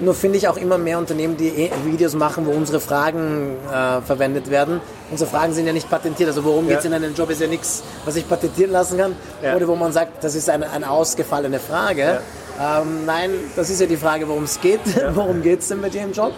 Nur 0.00 0.14
finde 0.14 0.36
ich 0.36 0.46
auch 0.46 0.56
immer 0.58 0.76
mehr 0.76 0.98
Unternehmen, 0.98 1.36
die 1.36 1.48
eh 1.48 1.70
Videos 1.84 2.14
machen, 2.14 2.44
wo 2.46 2.50
unsere 2.50 2.80
Fragen 2.80 3.56
äh, 3.72 4.02
verwendet 4.02 4.50
werden. 4.50 4.80
Unsere 5.10 5.30
Fragen 5.30 5.54
sind 5.54 5.66
ja 5.66 5.72
nicht 5.72 5.88
patentiert. 5.88 6.28
Also 6.28 6.44
worum 6.44 6.66
Ja. 6.66 6.74
geht's 6.74 6.84
in 6.84 6.92
einem 6.92 7.14
Job 7.14 7.30
ist 7.30 7.40
ja 7.40 7.46
nichts, 7.46 7.82
was 8.04 8.16
ich 8.16 8.28
patentieren 8.28 8.72
lassen 8.72 8.98
kann. 8.98 9.16
Ja. 9.42 9.56
Oder 9.56 9.66
wo 9.68 9.74
man 9.74 9.92
sagt, 9.92 10.22
das 10.22 10.34
ist 10.34 10.50
eine, 10.50 10.68
eine 10.70 10.90
ausgefallene 10.90 11.58
Frage. 11.58 12.20
Ähm, 12.60 13.06
nein, 13.06 13.30
das 13.54 13.70
ist 13.70 13.80
ja 13.80 13.86
die 13.86 13.96
Frage, 13.96 14.28
worum 14.28 14.44
es 14.44 14.60
geht. 14.60 14.80
worum 15.14 15.42
geht's 15.42 15.68
denn 15.68 15.80
bei 15.80 15.88
dir 15.88 16.02
im 16.02 16.12
Job? 16.12 16.32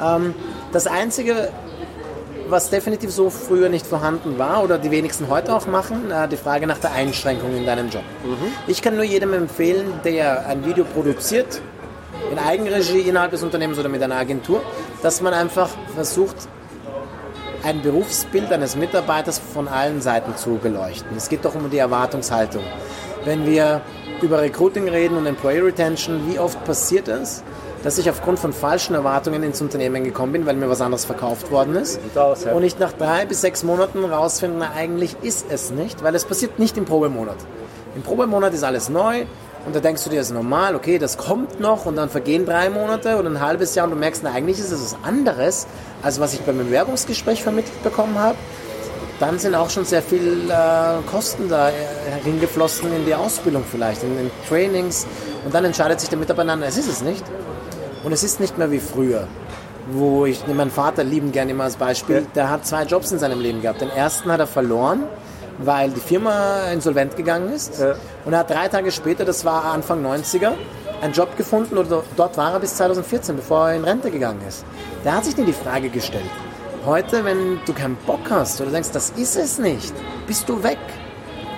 Ähm, 0.00 0.34
das 0.72 0.86
Einzige, 0.88 1.50
was 2.48 2.70
definitiv 2.70 3.12
so 3.12 3.30
früher 3.30 3.68
nicht 3.68 3.86
vorhanden 3.86 4.38
war 4.38 4.64
oder 4.64 4.78
die 4.78 4.90
wenigsten 4.90 5.28
heute 5.28 5.54
auch 5.54 5.66
machen, 5.66 6.10
äh, 6.10 6.26
die 6.28 6.36
Frage 6.36 6.66
nach 6.66 6.78
der 6.78 6.92
Einschränkung 6.92 7.54
in 7.56 7.64
deinem 7.66 7.90
Job. 7.90 8.02
Ich 8.66 8.82
kann 8.82 8.96
nur 8.96 9.04
jedem 9.04 9.34
empfehlen, 9.34 9.86
der 10.04 10.46
ein 10.46 10.64
Video 10.64 10.84
produziert, 10.84 11.60
in 12.30 12.38
Eigenregie 12.38 13.00
innerhalb 13.00 13.30
des 13.30 13.42
Unternehmens 13.42 13.78
oder 13.78 13.88
mit 13.88 14.02
einer 14.02 14.16
Agentur, 14.16 14.62
dass 15.02 15.20
man 15.20 15.34
einfach 15.34 15.70
versucht, 15.94 16.36
ein 17.62 17.82
Berufsbild 17.82 18.52
eines 18.52 18.76
Mitarbeiters 18.76 19.40
von 19.52 19.68
allen 19.68 20.00
Seiten 20.00 20.36
zu 20.36 20.58
beleuchten. 20.62 21.16
Es 21.16 21.28
geht 21.28 21.44
doch 21.44 21.54
um 21.54 21.68
die 21.70 21.78
Erwartungshaltung. 21.78 22.62
Wenn 23.24 23.46
wir 23.46 23.80
über 24.22 24.40
Recruiting 24.40 24.88
reden 24.88 25.16
und 25.16 25.26
Employee 25.26 25.60
Retention, 25.60 26.20
wie 26.28 26.38
oft 26.38 26.62
passiert 26.64 27.08
es, 27.08 27.42
dass 27.82 27.98
ich 27.98 28.10
aufgrund 28.10 28.38
von 28.38 28.52
falschen 28.52 28.94
Erwartungen 28.94 29.42
ins 29.42 29.60
Unternehmen 29.60 30.02
gekommen 30.02 30.32
bin, 30.32 30.46
weil 30.46 30.56
mir 30.56 30.68
was 30.68 30.80
anderes 30.80 31.04
verkauft 31.04 31.50
worden 31.50 31.76
ist 31.76 32.00
und 32.52 32.62
ich 32.64 32.78
nach 32.78 32.92
drei 32.92 33.24
bis 33.24 33.40
sechs 33.40 33.62
Monaten 33.62 34.04
rausfinde, 34.04 34.56
na, 34.60 34.72
eigentlich 34.76 35.16
ist 35.22 35.46
es 35.48 35.70
nicht, 35.70 36.02
weil 36.02 36.14
es 36.14 36.24
passiert 36.24 36.58
nicht 36.58 36.76
im 36.76 36.84
Probemonat. 36.84 37.36
Im 37.94 38.02
Probemonat 38.02 38.52
ist 38.54 38.64
alles 38.64 38.88
neu 38.88 39.26
und 39.68 39.76
da 39.76 39.80
denkst 39.80 40.02
du 40.02 40.08
dir, 40.08 40.16
das 40.16 40.28
ist 40.28 40.32
normal, 40.32 40.74
okay, 40.74 40.98
das 40.98 41.18
kommt 41.18 41.60
noch 41.60 41.84
und 41.84 41.96
dann 41.96 42.08
vergehen 42.08 42.46
drei 42.46 42.70
Monate 42.70 43.18
oder 43.18 43.28
ein 43.28 43.38
halbes 43.38 43.74
Jahr 43.74 43.84
und 43.84 43.90
du 43.90 43.98
merkst, 43.98 44.22
na, 44.24 44.32
eigentlich 44.32 44.58
ist 44.58 44.72
es 44.72 44.80
was 44.80 44.96
anderes, 45.02 45.66
als 46.02 46.18
was 46.18 46.32
ich 46.32 46.40
beim 46.40 46.56
Bewerbungsgespräch 46.56 47.42
vermittelt 47.42 47.82
bekommen 47.82 48.18
habe. 48.18 48.38
Dann 49.20 49.38
sind 49.38 49.54
auch 49.54 49.68
schon 49.68 49.84
sehr 49.84 50.00
viel 50.00 50.48
äh, 50.48 51.02
Kosten 51.10 51.50
da 51.50 51.68
äh, 51.68 51.72
hingeflossen 52.24 52.90
in 52.94 53.04
die 53.04 53.14
Ausbildung 53.14 53.62
vielleicht, 53.70 54.02
in 54.04 54.16
den 54.16 54.30
Trainings 54.48 55.06
und 55.44 55.52
dann 55.52 55.66
entscheidet 55.66 56.00
sich 56.00 56.08
der 56.08 56.18
Mitarbeiter, 56.18 56.56
es 56.66 56.78
ist 56.78 56.88
es 56.88 57.02
nicht. 57.02 57.24
Und 58.04 58.12
es 58.12 58.22
ist 58.22 58.40
nicht 58.40 58.56
mehr 58.56 58.70
wie 58.70 58.78
früher, 58.78 59.28
wo 59.90 60.24
ich 60.24 60.46
nehme 60.46 60.60
meinen 60.60 60.70
Vater 60.70 61.04
lieben 61.04 61.30
gerne 61.30 61.50
immer 61.50 61.64
als 61.64 61.76
Beispiel. 61.76 62.26
Der 62.34 62.48
hat 62.48 62.66
zwei 62.66 62.84
Jobs 62.84 63.12
in 63.12 63.18
seinem 63.18 63.40
Leben 63.42 63.60
gehabt. 63.60 63.82
Den 63.82 63.90
ersten 63.90 64.32
hat 64.32 64.40
er 64.40 64.46
verloren, 64.46 65.02
weil 65.58 65.90
die 65.90 66.00
Firma 66.00 66.70
insolvent 66.72 67.16
gegangen 67.16 67.52
ist. 67.52 67.80
Ja. 67.80 67.94
Und 68.24 68.32
er 68.32 68.40
hat 68.40 68.50
drei 68.50 68.68
Tage 68.68 68.90
später, 68.92 69.24
das 69.24 69.44
war 69.44 69.64
Anfang 69.64 70.04
90er, 70.04 70.52
einen 71.00 71.12
Job 71.12 71.36
gefunden 71.36 71.76
oder 71.76 72.02
dort 72.16 72.36
war 72.36 72.52
er 72.52 72.60
bis 72.60 72.76
2014, 72.76 73.36
bevor 73.36 73.68
er 73.68 73.76
in 73.76 73.84
Rente 73.84 74.10
gegangen 74.10 74.40
ist. 74.46 74.64
Der 75.04 75.14
hat 75.14 75.24
sich 75.24 75.36
nie 75.36 75.44
die 75.44 75.52
Frage 75.52 75.88
gestellt. 75.88 76.24
Heute, 76.86 77.24
wenn 77.24 77.58
du 77.66 77.72
keinen 77.72 77.96
Bock 78.06 78.30
hast 78.30 78.60
oder 78.60 78.70
denkst, 78.70 78.90
das 78.92 79.10
ist 79.10 79.36
es 79.36 79.58
nicht, 79.58 79.92
bist 80.26 80.48
du 80.48 80.62
weg. 80.62 80.78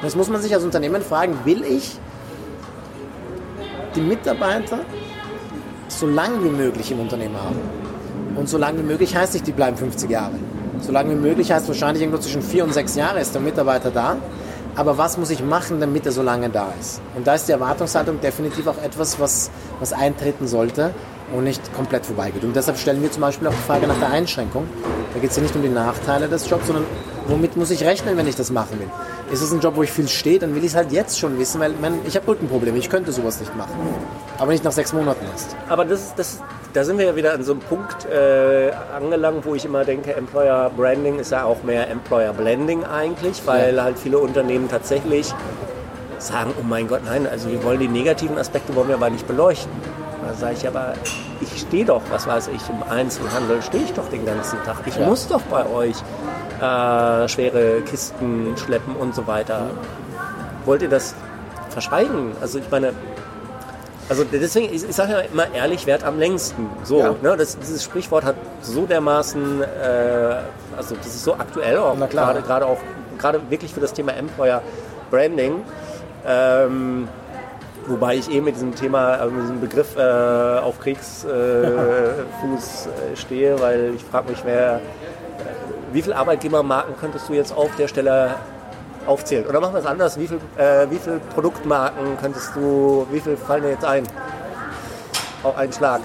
Das 0.03 0.17
muss 0.17 0.29
man 0.29 0.41
sich 0.41 0.55
als 0.55 0.65
Unternehmen 0.65 1.03
fragen, 1.03 1.39
will 1.45 1.63
ich 1.63 1.99
die 3.95 4.01
Mitarbeiter 4.01 4.81
so 5.89 6.07
lang 6.07 6.43
wie 6.43 6.49
möglich 6.49 6.91
im 6.91 7.01
Unternehmen 7.01 7.37
haben. 7.37 7.59
Und 8.37 8.49
so 8.49 8.57
lange 8.57 8.79
wie 8.79 8.85
möglich 8.85 9.15
heißt 9.15 9.35
nicht, 9.35 9.47
die 9.47 9.53
bleiben 9.53 9.77
50 9.77 10.09
Jahre. 10.09 10.35
So 10.83 10.93
lange 10.93 11.11
wie 11.11 11.17
möglich 11.17 11.53
heißt 11.53 11.69
wahrscheinlich 11.69 12.03
irgendwo 12.03 12.21
zwischen 12.21 12.43
vier 12.43 12.65
und 12.65 12.73
sechs 12.73 12.95
Jahre 12.95 13.21
ist 13.21 13.35
der 13.35 13.43
Mitarbeiter 13.43 13.91
da. 13.91 14.17
Aber 14.77 14.99
was 14.99 15.19
muss 15.19 15.31
ich 15.31 15.43
machen, 15.43 15.81
damit 15.81 16.07
er 16.07 16.13
so 16.13 16.23
lange 16.23 16.49
da 16.49 16.73
ist? 16.81 17.01
Und 17.17 17.27
da 17.27 17.35
ist 17.35 17.49
die 17.49 17.53
Erwartungshaltung 17.53 18.21
definitiv 18.21 18.67
auch 18.67 18.83
etwas, 18.83 19.19
was, 19.19 19.51
was 19.79 19.93
eintreten 19.93 20.47
sollte 20.47 20.95
und 21.35 21.45
nicht 21.45 21.75
komplett 21.75 22.07
vorbeigeht. 22.07 22.45
Und 22.45 22.55
deshalb 22.55 22.79
stellen 22.79 23.03
wir 23.03 23.11
zum 23.11 23.21
Beispiel 23.23 23.49
auch 23.49 23.53
die 23.53 23.67
Frage 23.67 23.87
nach 23.87 23.99
der 23.99 24.11
Einschränkung. 24.11 24.67
Da 25.13 25.21
geht 25.21 25.31
es 25.31 25.37
ja 25.37 25.43
nicht 25.43 25.55
um 25.55 25.63
die 25.63 25.69
Nachteile 25.69 26.29
des 26.29 26.49
Jobs, 26.49 26.67
sondern 26.67 26.85
womit 27.29 27.57
muss 27.57 27.71
ich 27.71 27.85
rechnen, 27.85 28.17
wenn 28.17 28.27
ich 28.27 28.37
das 28.37 28.51
machen 28.51 28.79
will? 28.79 28.89
Ist 29.33 29.43
es 29.43 29.53
ein 29.53 29.61
Job, 29.61 29.77
wo 29.77 29.83
ich 29.83 29.93
viel 29.93 30.09
stehe, 30.09 30.39
dann 30.39 30.55
will 30.55 30.65
ich 30.65 30.71
es 30.71 30.77
halt 30.77 30.91
jetzt 30.93 31.19
schon 31.19 31.39
wissen, 31.39 31.61
weil 31.61 31.73
man, 31.81 31.95
ich 32.07 32.17
habe 32.17 32.27
Rückenprobleme, 32.29 32.79
ich 32.79 32.91
könnte 32.91 33.13
sowas 33.13 33.39
nicht 33.41 33.55
machen. 33.57 33.73
Aber 34.39 34.51
nicht 34.53 34.65
nach 34.65 34.73
sechs 34.73 34.93
Monaten 34.93 35.25
erst. 35.33 35.55
Aber 35.69 35.85
das, 35.85 36.15
das, 36.17 36.41
da 36.73 36.85
sind 36.85 36.99
wir 36.99 37.07
ja 37.07 37.17
wieder 37.17 37.33
an 37.35 37.43
so 37.45 37.53
einem 37.53 37.61
Punkt 37.61 38.07
äh, 38.07 38.71
angelangt, 38.97 39.45
wo 39.47 39.55
ich 39.55 39.65
immer 39.65 39.85
denke, 39.85 40.15
Employer 40.15 40.71
Branding 40.77 41.19
ist 41.19 41.31
ja 41.33 41.45
auch 41.45 41.63
mehr 41.63 41.89
Employer 41.91 42.33
Blending 42.33 42.85
eigentlich, 42.85 43.43
weil 43.47 43.81
halt 43.83 43.99
viele 43.99 44.19
Unternehmen 44.19 44.69
tatsächlich 44.69 45.33
sagen, 46.19 46.53
oh 46.61 46.65
mein 46.69 46.89
Gott, 46.89 47.01
nein, 47.05 47.27
also 47.27 47.51
wir 47.51 47.63
wollen 47.65 47.81
die 47.81 47.89
negativen 47.89 48.37
Aspekte 48.39 48.75
wollen 48.75 48.89
wir 48.89 48.97
aber 48.97 49.11
nicht 49.11 49.27
beleuchten. 49.27 49.71
Da 50.27 50.35
sage 50.35 50.55
ich 50.59 50.69
aber, 50.69 50.93
ich 51.41 51.61
stehe 51.63 51.85
doch, 51.87 52.03
was 52.11 52.27
weiß 52.27 52.49
ich, 52.49 52.61
im 52.69 52.83
Einzelhandel 52.93 53.63
stehe 53.63 53.85
ich 53.85 53.93
doch 53.95 54.09
den 54.11 54.27
ganzen 54.27 54.63
Tag. 54.65 54.77
Ich 54.87 54.97
Ja. 54.97 55.07
muss 55.07 55.27
doch 55.29 55.41
bei 55.43 55.67
euch 55.67 55.97
äh, 56.61 57.29
schwere 57.29 57.81
Kisten 57.83 58.55
schleppen 58.57 58.95
und 58.97 59.15
so 59.15 59.27
weiter. 59.27 59.67
Wollt 60.65 60.83
ihr 60.83 60.89
das 60.89 61.15
verschweigen? 61.71 62.33
Also 62.41 62.59
ich 62.59 62.71
meine, 62.71 62.93
also 64.09 64.25
deswegen, 64.25 64.75
ich, 64.75 64.89
ich 64.89 64.95
sage 64.97 65.13
ja 65.13 65.19
immer, 65.21 65.47
ehrlich 65.55 65.87
wert 65.87 66.03
am 66.05 66.19
längsten. 66.19 66.67
So, 66.83 66.99
Ja. 66.99 67.15
ne, 67.23 67.37
das, 67.37 67.57
dieses 67.59 67.85
Sprichwort 67.85 68.25
hat 68.25 68.35
so 68.61 68.85
dermaßen, 68.87 69.63
äh, 69.63 69.67
also 70.77 70.97
das 70.97 71.07
ist 71.07 71.25
so 71.25 71.35
aktuell 71.35 71.79
auch, 71.79 71.97
gerade 72.11 72.43
gerade 72.43 72.67
auch, 72.67 72.79
gerade 73.19 73.41
wirklich 73.49 73.73
für 73.73 73.81
das 73.81 73.93
Thema 73.93 74.13
Employer 74.13 74.63
Branding. 75.11 75.63
Ähm, 76.27 77.09
wobei 77.87 78.17
ich 78.17 78.31
eh 78.31 78.41
mit 78.41 78.57
diesem 78.57 78.75
Thema, 78.75 79.13
also 79.15 79.33
mit 79.35 79.43
diesem 79.45 79.61
Begriff 79.61 79.97
äh, 79.97 80.01
auf 80.59 80.81
Kriegsfuß 80.81 81.31
äh, 81.31 83.13
äh, 83.13 83.17
stehe, 83.17 83.61
weil 83.61 83.93
ich 83.95 84.05
frage 84.05 84.31
mich, 84.31 84.41
wer, 84.45 84.77
äh, 84.77 84.79
wie 85.93 86.03
viele 86.03 86.17
Arbeitgebermarken 86.17 86.95
könntest 87.01 87.29
du 87.29 87.35
jetzt 87.35 87.57
auf 87.57 87.75
der 87.77 87.89
Stelle 87.89 88.35
aufzählen? 89.07 89.47
Oder 89.47 89.61
machen 89.61 89.75
wir 89.75 89.81
es 89.81 89.87
anders, 89.87 90.19
wie 90.19 90.29
viele 90.29 90.41
äh, 90.57 90.91
wie 90.91 90.99
viel 90.99 91.21
Produktmarken 91.35 92.19
könntest 92.21 92.55
du, 92.55 93.07
wie 93.11 93.21
viel 93.21 93.37
fallen 93.37 93.63
dir 93.63 93.71
jetzt 93.71 93.85
ein? 93.85 94.07
auf 95.43 95.57
einen 95.57 95.73
Schlag? 95.73 96.01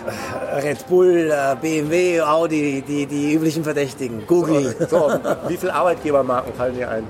Red 0.63 0.87
Bull, 0.87 1.31
äh, 1.31 1.55
BMW, 1.59 2.21
Audi, 2.21 2.83
die, 2.87 3.05
die 3.05 3.33
üblichen 3.33 3.63
Verdächtigen, 3.63 4.25
Google. 4.27 4.75
So, 4.89 5.09
so, 5.09 5.19
wie 5.47 5.57
viele 5.57 5.73
Arbeitgebermarken 5.73 6.53
fallen 6.53 6.75
dir 6.75 6.89
ein? 6.89 7.03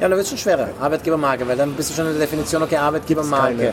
Ja, 0.00 0.08
da 0.08 0.16
wird 0.16 0.22
es 0.22 0.28
schon 0.28 0.38
schwerer. 0.38 0.68
Arbeitgebermarke, 0.80 1.46
weil 1.46 1.56
dann 1.56 1.74
bist 1.74 1.90
du 1.90 1.94
schon 1.94 2.06
in 2.06 2.12
der 2.12 2.20
Definition, 2.20 2.62
okay, 2.62 2.76
Arbeitgebermarke. 2.76 3.72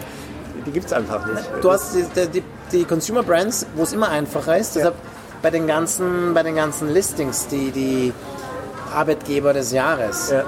Die 0.65 0.72
gibt 0.72 0.88
es 0.88 0.93
einfach 0.93 1.26
nicht. 1.26 1.43
Du 1.61 1.72
hast 1.72 1.95
die, 1.95 2.28
die, 2.28 2.43
die 2.72 2.84
Consumer 2.84 3.24
Brands, 3.24 3.65
wo 3.76 3.84
es 3.84 3.93
immer 3.93 4.09
einfacher 4.09 4.57
ist. 4.57 4.76
Deshalb 4.76 4.95
bei 5.42 5.50
den 5.50 5.68
ganzen, 5.68 6.34
bei 6.34 6.44
den 6.44 6.56
ganzen 6.56 6.94
Listings, 6.94 7.48
die, 7.48 7.72
die 7.72 8.14
Arbeitgeber 8.94 9.54
des 9.54 9.72
Jahres, 9.72 10.32
Ja. 10.32 10.44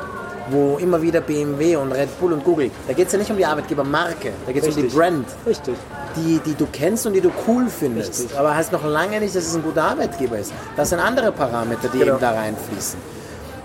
wo 0.50 0.78
immer 0.78 1.02
wieder 1.02 1.22
BMW 1.22 1.76
und 1.76 1.92
Red 1.92 2.20
Bull 2.20 2.34
und 2.34 2.44
Google, 2.44 2.72
da 2.88 2.94
geht 2.94 3.08
es 3.08 3.14
ja 3.14 3.20
nicht 3.20 3.30
um 3.30 3.38
die 3.38 3.46
Arbeitgebermarke, 3.46 4.32
da 4.46 4.52
geht 4.52 4.64
es 4.66 4.76
um 4.76 4.82
die. 4.82 4.88
Brand, 4.90 5.28
Richtig. 5.46 5.76
die, 6.16 6.40
die 6.46 6.56
du 6.56 6.66
kennst 6.72 7.06
und 7.06 7.14
die 7.14 7.22
du 7.22 7.32
cool 7.48 7.68
findest. 7.70 8.20
Richtig. 8.22 8.38
Aber 8.40 8.56
heißt 8.56 8.72
noch 8.72 8.84
lange 8.86 9.20
nicht, 9.20 9.36
dass 9.36 9.46
es 9.46 9.56
ein 9.56 9.62
guter 9.64 9.84
Arbeitgeber 9.84 10.40
ist. 10.40 10.52
Das 10.76 10.90
sind 10.90 11.00
andere 11.00 11.32
Parameter, 11.32 11.88
die 11.94 12.00
Genau. 12.00 12.14
eben 12.14 12.20
da 12.22 12.32
reinfließen. 12.32 13.00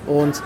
Und 0.06 0.42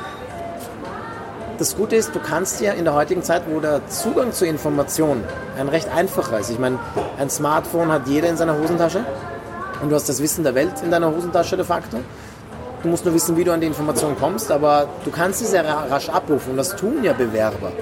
das 1.59 1.77
Gute 1.77 1.97
ist, 1.97 2.15
du 2.15 2.21
kannst 2.21 2.61
ja 2.61 2.73
in 2.75 2.85
der 2.85 2.95
heutigen 2.95 3.25
Zeit, 3.25 3.43
wo 3.51 3.59
der 3.59 3.81
Zugang 3.89 4.33
zu 4.33 4.47
Informationen 4.47 5.25
ein 5.59 5.69
recht 5.69 5.89
einfacher 5.93 6.39
ist. 6.39 6.51
Ich 6.51 6.59
meine, 6.61 6.79
ein 7.19 7.29
Smartphone 7.31 7.91
hat 7.91 8.03
jeder 8.07 8.29
in 8.29 8.37
seiner 8.37 8.57
Hosentasche 8.57 9.01
und 9.83 9.91
du 9.91 9.95
hast 9.95 10.09
das 10.09 10.23
Wissen 10.23 10.45
der 10.45 10.55
Welt 10.55 10.73
in 10.83 10.91
deiner 10.91 11.11
Hosentasche 11.15 11.57
de 11.57 11.65
facto. 11.65 11.99
Du 12.83 12.89
musst 12.89 13.05
nur 13.05 13.15
wissen, 13.15 13.37
wie 13.37 13.45
du 13.45 13.53
an 13.53 13.61
die 13.61 13.67
Information 13.67 14.17
kommst, 14.19 14.51
aber 14.53 14.87
du 15.05 15.11
kannst 15.11 15.41
sie 15.41 15.47
sehr 15.47 15.65
ra- 15.65 15.87
rasch 15.91 16.09
abrufen 16.09 16.53
und 16.53 16.57
das 16.57 16.77
tun 16.77 17.03
ja 17.03 17.13
Bewerber. 17.13 17.73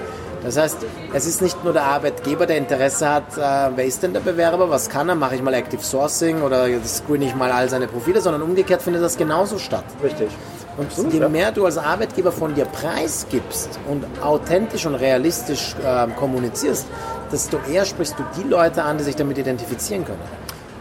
Das 0.43 0.57
heißt, 0.57 0.77
es 1.13 1.25
ist 1.25 1.41
nicht 1.41 1.63
nur 1.63 1.73
der 1.73 1.83
Arbeitgeber, 1.83 2.45
der 2.45 2.57
Interesse 2.57 3.09
hat, 3.09 3.37
äh, 3.37 3.71
wer 3.75 3.85
ist 3.85 4.01
denn 4.01 4.13
der 4.13 4.21
Bewerber, 4.21 4.69
was 4.69 4.87
kann 4.89 5.09
er, 5.09 5.15
mache 5.15 5.35
ich 5.35 5.41
mal 5.41 5.53
Active 5.53 5.83
Sourcing 5.83 6.41
oder 6.41 6.67
screen 6.85 7.21
ich 7.23 7.35
mal 7.35 7.51
all 7.51 7.67
seine 7.69 7.87
Profile, 7.87 8.21
sondern 8.21 8.41
umgekehrt 8.43 8.81
findet 8.81 9.03
das 9.03 9.17
genauso 9.17 9.57
statt. 9.57 9.83
Richtig. 10.01 10.29
Und 10.77 11.11
je 11.11 11.27
mehr 11.27 11.51
du 11.51 11.65
als 11.65 11.77
Arbeitgeber 11.77 12.31
von 12.31 12.53
dir 12.53 12.65
preisgibst 12.65 13.79
und 13.89 14.05
authentisch 14.23 14.85
und 14.85 14.95
realistisch 14.95 15.75
ähm, 15.83 16.15
kommunizierst, 16.15 16.85
desto 17.31 17.57
eher 17.71 17.83
sprichst 17.83 18.15
du 18.17 18.23
die 18.41 18.47
Leute 18.47 18.83
an, 18.83 18.99
die 18.99 19.03
sich 19.03 19.15
damit 19.15 19.37
identifizieren 19.39 20.05
können. 20.05 20.21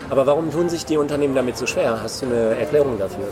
Aber 0.09 0.27
warum 0.27 0.51
tun 0.51 0.69
sich 0.69 0.85
die 0.85 0.97
Unternehmen 0.97 1.35
damit 1.35 1.57
so 1.57 1.67
schwer? 1.67 2.01
Hast 2.03 2.23
du 2.23 2.27
eine 2.27 2.59
Erklärung 2.59 2.99
dafür? 2.99 3.27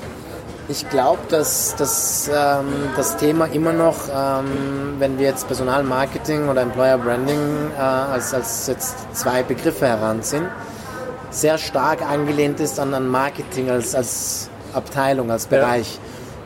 Ich 0.66 0.88
glaube, 0.88 1.20
dass, 1.28 1.76
dass 1.76 2.30
ähm, 2.34 2.72
das 2.96 3.18
Thema 3.18 3.44
immer 3.46 3.72
noch, 3.72 4.08
ähm, 4.08 4.94
wenn 4.98 5.18
wir 5.18 5.26
jetzt 5.26 5.46
Personalmarketing 5.46 6.48
oder 6.48 6.62
Employer 6.62 6.96
Branding 6.96 7.70
äh, 7.76 7.80
als, 7.80 8.32
als 8.32 8.66
jetzt 8.66 8.96
zwei 9.12 9.42
Begriffe 9.42 9.86
heranziehen, 9.86 10.46
sehr 11.30 11.58
stark 11.58 12.00
angelehnt 12.02 12.60
ist 12.60 12.80
an, 12.80 12.94
an 12.94 13.08
Marketing 13.08 13.68
als, 13.68 13.94
als 13.94 14.48
Abteilung, 14.72 15.30
als 15.30 15.46
Bereich. 15.46 15.98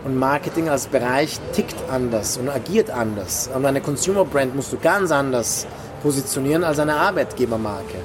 Und 0.04 0.16
Marketing 0.16 0.68
als 0.68 0.86
Bereich 0.86 1.38
tickt 1.52 1.76
anders 1.90 2.38
und 2.38 2.48
agiert 2.48 2.90
anders. 2.90 3.48
Und 3.54 3.64
eine 3.66 3.80
Consumer 3.80 4.24
Brand 4.24 4.56
musst 4.56 4.72
du 4.72 4.78
ganz 4.78 5.12
anders 5.12 5.66
positionieren 6.02 6.64
als 6.64 6.78
eine 6.80 6.96
Arbeitgebermarke. 6.96 7.98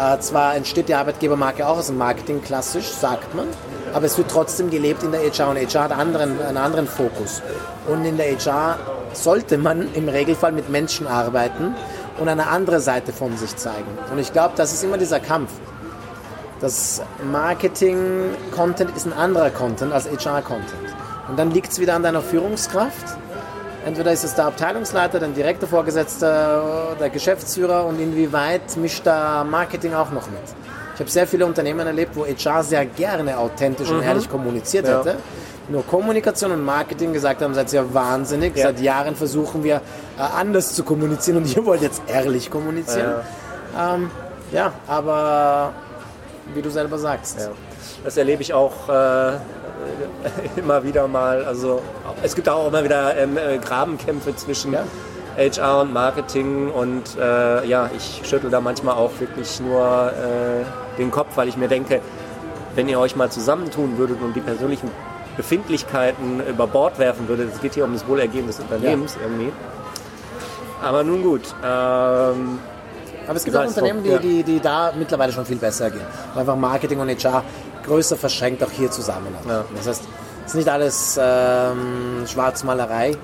Äh, 0.00 0.18
zwar 0.20 0.56
entsteht 0.56 0.88
die 0.88 0.94
Arbeitgebermarke 0.94 1.66
auch 1.66 1.76
aus 1.76 1.88
dem 1.88 1.98
Marketing 1.98 2.40
klassisch, 2.40 2.86
sagt 2.86 3.34
man, 3.34 3.46
aber 3.92 4.06
es 4.06 4.16
wird 4.16 4.30
trotzdem 4.30 4.70
gelebt 4.70 5.02
in 5.02 5.12
der 5.12 5.20
HR 5.20 5.50
und 5.50 5.58
HR 5.58 5.84
hat 5.84 5.92
anderen, 5.92 6.40
einen 6.40 6.56
anderen 6.56 6.86
Fokus. 6.86 7.42
Und 7.86 8.06
in 8.06 8.16
der 8.16 8.34
HR 8.38 8.78
sollte 9.12 9.58
man 9.58 9.92
im 9.92 10.08
Regelfall 10.08 10.52
mit 10.52 10.70
Menschen 10.70 11.06
arbeiten 11.06 11.74
und 12.18 12.28
eine 12.30 12.46
andere 12.46 12.80
Seite 12.80 13.12
von 13.12 13.36
sich 13.36 13.54
zeigen. 13.56 13.98
Und 14.10 14.18
ich 14.18 14.32
glaube, 14.32 14.54
das 14.56 14.72
ist 14.72 14.82
immer 14.84 14.96
dieser 14.96 15.20
Kampf. 15.20 15.50
Das 16.60 17.02
Marketing-Content 17.30 18.96
ist 18.96 19.06
ein 19.06 19.12
anderer 19.12 19.50
Content 19.50 19.92
als 19.92 20.06
HR-Content. 20.06 20.94
Und 21.28 21.38
dann 21.38 21.50
liegt 21.50 21.72
es 21.72 21.78
wieder 21.78 21.94
an 21.94 22.02
deiner 22.02 22.22
Führungskraft. 22.22 23.18
Entweder 23.86 24.12
ist 24.12 24.24
es 24.24 24.34
der 24.34 24.46
Abteilungsleiter, 24.46 25.18
der 25.18 25.28
direkte 25.28 25.66
Vorgesetzte, 25.66 26.26
der 27.00 27.08
Geschäftsführer 27.10 27.86
und 27.86 27.98
inwieweit 27.98 28.76
mischt 28.76 29.06
da 29.06 29.42
Marketing 29.44 29.94
auch 29.94 30.10
noch 30.10 30.26
mit. 30.30 30.40
Ich 30.94 31.00
habe 31.00 31.10
sehr 31.10 31.26
viele 31.26 31.46
Unternehmen 31.46 31.86
erlebt, 31.86 32.14
wo 32.14 32.26
HR 32.26 32.62
sehr 32.62 32.84
gerne 32.84 33.38
authentisch 33.38 33.88
und 33.90 34.02
ehrlich 34.02 34.28
kommuniziert 34.28 34.86
Ja. 34.86 34.98
hätte. 34.98 35.16
Nur 35.70 35.86
Kommunikation 35.86 36.50
und 36.50 36.64
Marketing 36.64 37.12
gesagt 37.12 37.40
haben, 37.42 37.54
seid 37.54 37.72
ihr 37.72 37.94
wahnsinnig. 37.94 38.54
Ja. 38.56 38.66
Seit 38.66 38.80
Jahren 38.80 39.14
versuchen 39.16 39.62
wir 39.64 39.76
äh, 39.76 40.20
anders 40.38 40.74
zu 40.74 40.82
kommunizieren 40.82 41.38
und 41.38 41.56
ihr 41.56 41.64
wollt 41.64 41.80
jetzt 41.80 42.02
ehrlich 42.06 42.50
kommunizieren. 42.50 43.14
Ähm, 43.78 44.10
ja, 44.52 44.72
aber 44.88 45.72
wie 46.54 46.60
du 46.60 46.70
selber 46.70 46.98
sagst. 46.98 47.38
Ja. 47.38 47.48
Das 48.04 48.16
erlebe 48.16 48.42
ich 48.42 48.52
auch 48.52 48.88
äh, 48.88 49.32
immer 50.56 50.84
wieder 50.84 51.08
mal. 51.08 51.44
Also 51.44 51.82
es 52.22 52.34
gibt 52.34 52.48
auch 52.48 52.68
immer 52.68 52.84
wieder 52.84 53.16
ähm, 53.16 53.36
äh, 53.36 53.58
Grabenkämpfe 53.58 54.34
zwischen 54.36 54.72
Ja. 54.72 54.84
HR 55.36 55.82
und 55.82 55.92
Marketing 55.92 56.70
und 56.70 57.16
äh, 57.18 57.64
ja, 57.66 57.88
ich 57.96 58.22
schüttel 58.28 58.50
da 58.50 58.60
manchmal 58.60 58.96
auch 58.96 59.12
wirklich 59.20 59.60
nur 59.60 60.10
äh, 60.12 60.98
den 60.98 61.10
Kopf, 61.10 61.36
weil 61.36 61.48
ich 61.48 61.56
mir 61.56 61.68
denke, 61.68 62.00
wenn 62.74 62.88
ihr 62.88 62.98
euch 62.98 63.16
mal 63.16 63.30
zusammentun 63.30 63.96
würdet 63.96 64.20
und 64.20 64.34
die 64.34 64.40
persönlichen 64.40 64.90
Befindlichkeiten 65.36 66.42
über 66.46 66.66
Bord 66.66 66.98
werfen 66.98 67.28
würdet, 67.28 67.54
es 67.54 67.60
geht 67.60 67.74
hier 67.74 67.84
um 67.84 67.92
das 67.94 68.06
Wohlergehen 68.06 68.46
des 68.48 68.58
Unternehmens 68.60 69.16
irgendwie. 69.22 69.52
Aber 70.82 71.04
nun 71.04 71.22
gut. 71.22 71.42
Ähm, 71.64 72.58
Aber 73.26 73.36
es 73.36 73.44
gibt 73.44 73.56
auch 73.56 73.66
Unternehmen, 73.66 74.02
die, 74.02 74.18
die, 74.18 74.42
die 74.42 74.60
da 74.60 74.92
mittlerweile 74.98 75.32
schon 75.32 75.46
viel 75.46 75.56
besser 75.56 75.90
gehen. 75.90 76.06
Einfach 76.34 76.56
Marketing 76.56 77.00
und 77.00 77.08
HR 77.08 77.44
größer 77.90 78.16
verschränkt 78.16 78.62
auch 78.62 78.70
hier 78.70 78.90
zusammen. 78.90 79.34
Ja. 79.48 79.64
Das 79.76 79.88
heißt, 79.88 80.02
es 80.44 80.52
ist 80.52 80.54
nicht 80.54 80.68
alles 80.68 81.18
ähm, 81.20 82.24
Schwarzmalerei. 82.26 83.16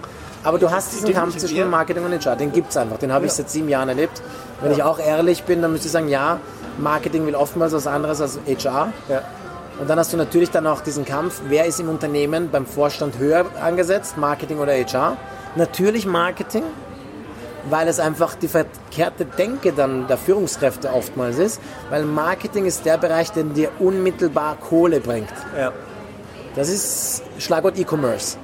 Aber 0.43 0.59
du 0.59 0.71
hast 0.71 0.93
diesen 0.93 1.07
Den 1.07 1.15
Kampf 1.15 1.37
zwischen 1.37 1.71
Marketing 1.71 2.05
und 2.05 2.13
HR, 2.25 2.37
den 2.37 2.53
gibt 2.53 2.71
es 2.71 2.77
einfach. 2.77 2.99
Den 2.99 3.13
habe 3.13 3.27
ich 3.27 3.33
seit 3.33 3.51
sieben 3.51 3.69
Jahren 3.69 3.89
erlebt. 3.89 4.23
Wenn 4.61 4.73
ich 4.73 4.83
auch 4.83 4.99
ehrlich 4.99 5.45
bin, 5.45 5.63
dann 5.63 5.73
müsste 5.73 5.87
ich 5.87 5.93
sagen, 5.93 6.09
ja, 6.09 6.39
Marketing 6.79 7.27
will 7.27 7.35
oftmals 7.35 7.73
was 7.73 7.87
anderes 7.87 8.21
als 8.21 8.39
HR. 8.47 8.93
ja. 9.09 9.23
Und 9.79 9.91
dann 9.91 9.99
hast 9.99 10.11
du 10.13 10.17
natürlich 10.17 10.51
dann 10.51 10.67
auch 10.67 10.81
diesen 10.81 11.05
Kampf, 11.05 11.43
wer 11.49 11.67
ist 11.67 11.81
im 11.81 11.91
Unternehmen 11.91 12.49
beim 12.51 12.65
Vorstand 12.65 13.19
höher 13.19 13.45
angesetzt, 13.63 14.17
Marketing 14.17 14.59
oder 14.59 14.73
HR? 14.73 15.19
Natürlich 15.55 16.07
Marketing, 16.07 16.63
weil 17.71 17.89
es 17.89 18.01
einfach 18.01 18.35
die 18.35 18.49
verkehrte 18.49 19.25
Denke 19.25 19.73
dann 19.73 20.07
der 20.07 20.19
Führungskräfte 20.19 20.93
oftmals 20.93 21.39
ist, 21.39 21.61
weil 21.91 22.05
Marketing 22.05 22.65
ist 22.67 22.85
der 22.85 22.99
Bereich, 22.99 23.33
der 23.33 23.45
dir 23.45 23.71
unmittelbar 23.79 24.57
Kohle 24.57 25.01
bringt. 25.01 25.29
ja. 25.59 25.73
Das 26.57 26.71
ist 26.71 27.23
Schlagwort 27.39 27.79
E-Commerce. 27.79 28.39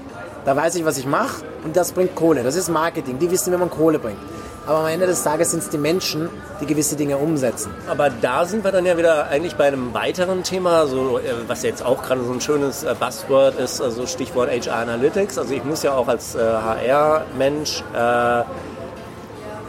Da 0.45 0.55
weiß 0.55 0.75
ich, 0.75 0.85
was 0.85 0.99
ich 0.99 1.07
mache 1.07 1.47
und 1.65 1.75
das 1.79 1.93
bringt 1.93 2.15
Kohle. 2.15 2.43
Das 2.43 2.57
ist 2.57 2.69
Marketing. 2.69 3.19
Die 3.19 3.31
wissen, 3.31 3.51
wie 3.55 3.57
man 3.57 3.71
Kohle 3.71 3.99
bringt. 3.99 4.19
Aber 4.67 4.81
am 4.81 4.87
Ende 4.87 5.07
des 5.07 5.23
Tages 5.25 5.51
sind 5.51 5.63
es 5.63 5.71
die 5.71 5.79
Menschen, 5.79 6.29
die 6.61 6.67
gewisse 6.67 6.95
Dinge 6.95 7.17
umsetzen. 7.17 7.73
Aber 7.89 8.11
da 8.11 8.45
sind 8.45 8.65
wir 8.65 8.71
dann 8.71 8.85
ja 8.85 8.99
wieder 8.99 9.29
eigentlich 9.29 9.57
bei 9.57 9.67
einem 9.67 9.95
weiteren 9.95 10.43
Thema, 10.43 10.87
so, 10.87 11.19
äh, 11.19 11.23
was 11.49 11.63
jetzt 11.63 11.83
auch 11.85 12.03
gerade 12.03 12.23
so 12.23 12.33
ein 12.33 12.41
schönes 12.43 12.85
äh, 12.85 12.95
Buzzword 12.99 13.59
ist, 13.59 13.81
also 13.81 14.07
Stichwort 14.07 14.51
HR 14.51 14.77
Analytics. 14.77 15.39
Also 15.39 15.55
ich 15.55 15.65
muss 15.65 15.83
ja 15.83 15.95
auch 15.95 16.07
als 16.07 16.37
HR-Mensch, 16.37 17.83
äh, 17.95 18.43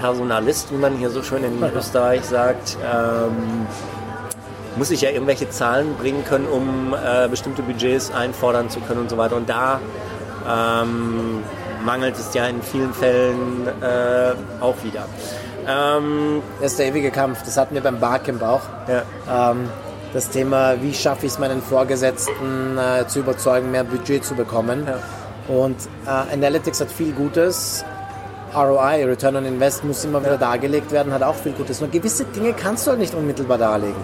Personalist, 0.03 0.69
wie 0.73 0.75
man 0.75 0.97
hier 0.97 1.09
so 1.09 1.23
schön 1.23 1.45
in 1.45 1.63
Österreich 1.73 2.25
sagt, 2.25 2.77
ähm, 2.83 3.65
muss 4.75 4.91
ich 4.91 4.99
ja 4.99 5.09
irgendwelche 5.11 5.49
Zahlen 5.49 5.95
bringen 5.95 6.25
können, 6.25 6.45
um 6.45 6.93
äh, 6.93 7.29
bestimmte 7.29 7.61
Budgets 7.61 8.11
einfordern 8.11 8.69
zu 8.69 8.81
können 8.81 8.99
und 8.99 9.09
so 9.09 9.17
weiter. 9.17 9.37
Und 9.37 9.47
da 9.47 9.79
ähm, 10.45 11.41
mangelt 11.85 12.15
es 12.17 12.33
ja 12.33 12.47
in 12.47 12.61
vielen 12.61 12.93
Fällen 12.93 13.65
äh, 13.81 14.33
auch 14.59 14.75
wieder. 14.83 15.05
Ähm, 15.65 16.41
Das 16.59 16.71
ist 16.71 16.79
der 16.79 16.87
ewige 16.87 17.09
Kampf. 17.09 17.41
Das 17.45 17.55
hatten 17.55 17.73
wir 17.73 17.81
beim 17.81 17.99
Barcamp 18.01 18.43
auch. 18.43 18.63
ja. 18.89 19.51
Ähm, 19.51 19.69
das 20.13 20.29
Thema, 20.29 20.75
wie 20.81 20.93
schaffe 20.93 21.25
ich 21.25 21.31
es 21.31 21.39
meinen 21.39 21.61
Vorgesetzten 21.61 22.77
äh, 22.77 23.07
zu 23.07 23.19
überzeugen, 23.19 23.71
mehr 23.71 23.85
Budget 23.85 24.25
zu 24.25 24.35
bekommen. 24.35 24.85
Und 25.47 25.77
äh, 26.05 26.33
Analytics 26.33 26.81
hat 26.81 26.91
viel 26.91 27.13
Gutes. 27.13 27.85
ROI, 28.55 29.05
Return 29.05 29.35
on 29.35 29.45
Invest, 29.45 29.83
muss 29.83 30.03
immer 30.05 30.21
wieder 30.21 30.37
dargelegt 30.37 30.91
werden, 30.91 31.13
hat 31.13 31.23
auch 31.23 31.35
viel 31.35 31.53
Gutes. 31.53 31.81
Nur 31.81 31.89
gewisse 31.89 32.25
Dinge 32.25 32.53
kannst 32.53 32.85
du 32.85 32.91
halt 32.91 32.99
nicht 32.99 33.13
unmittelbar 33.13 33.57
darlegen. 33.57 34.01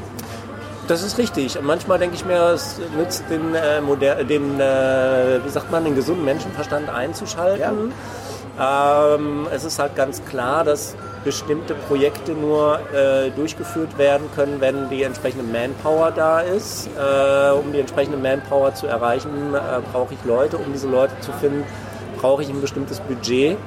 Das 0.87 1.03
ist 1.03 1.19
richtig. 1.19 1.57
Und 1.57 1.65
manchmal 1.65 1.99
denke 1.99 2.15
ich 2.15 2.25
mir, 2.25 2.53
es 2.53 2.79
nützt 2.97 3.23
den, 3.29 3.53
äh, 3.53 3.79
moder 3.79 4.23
den 4.23 4.59
äh, 4.59 5.39
wie 5.45 5.49
sagt 5.49 5.71
man, 5.71 5.83
den 5.83 5.95
gesunden 5.95 6.25
Menschenverstand 6.25 6.89
einzuschalten. 6.89 7.93
Ähm, 8.59 9.47
es 9.53 9.63
ist 9.63 9.77
halt 9.77 9.95
ganz 9.95 10.25
klar, 10.25 10.63
dass 10.63 10.95
bestimmte 11.23 11.75
Projekte 11.75 12.31
nur 12.31 12.79
äh, 12.91 13.29
durchgeführt 13.29 13.97
werden 13.99 14.29
können, 14.35 14.61
wenn 14.61 14.89
die 14.89 15.03
entsprechende 15.03 15.43
Manpower 15.43 16.11
da 16.11 16.39
ist. 16.39 16.87
Äh, 16.87 17.51
um 17.51 17.71
die 17.71 17.79
entsprechende 17.79 18.17
Manpower 18.17 18.73
zu 18.73 18.87
erreichen, 18.87 19.53
äh, 19.53 19.59
brauche 19.93 20.15
ich 20.15 20.19
Leute. 20.25 20.57
Um 20.57 20.73
diese 20.73 20.87
Leute 20.87 21.13
zu 21.19 21.31
finden, 21.33 21.65
brauche 22.19 22.41
ich 22.41 22.49
ein 22.49 22.61
bestimmtes 22.61 22.99
Budget. 23.01 23.57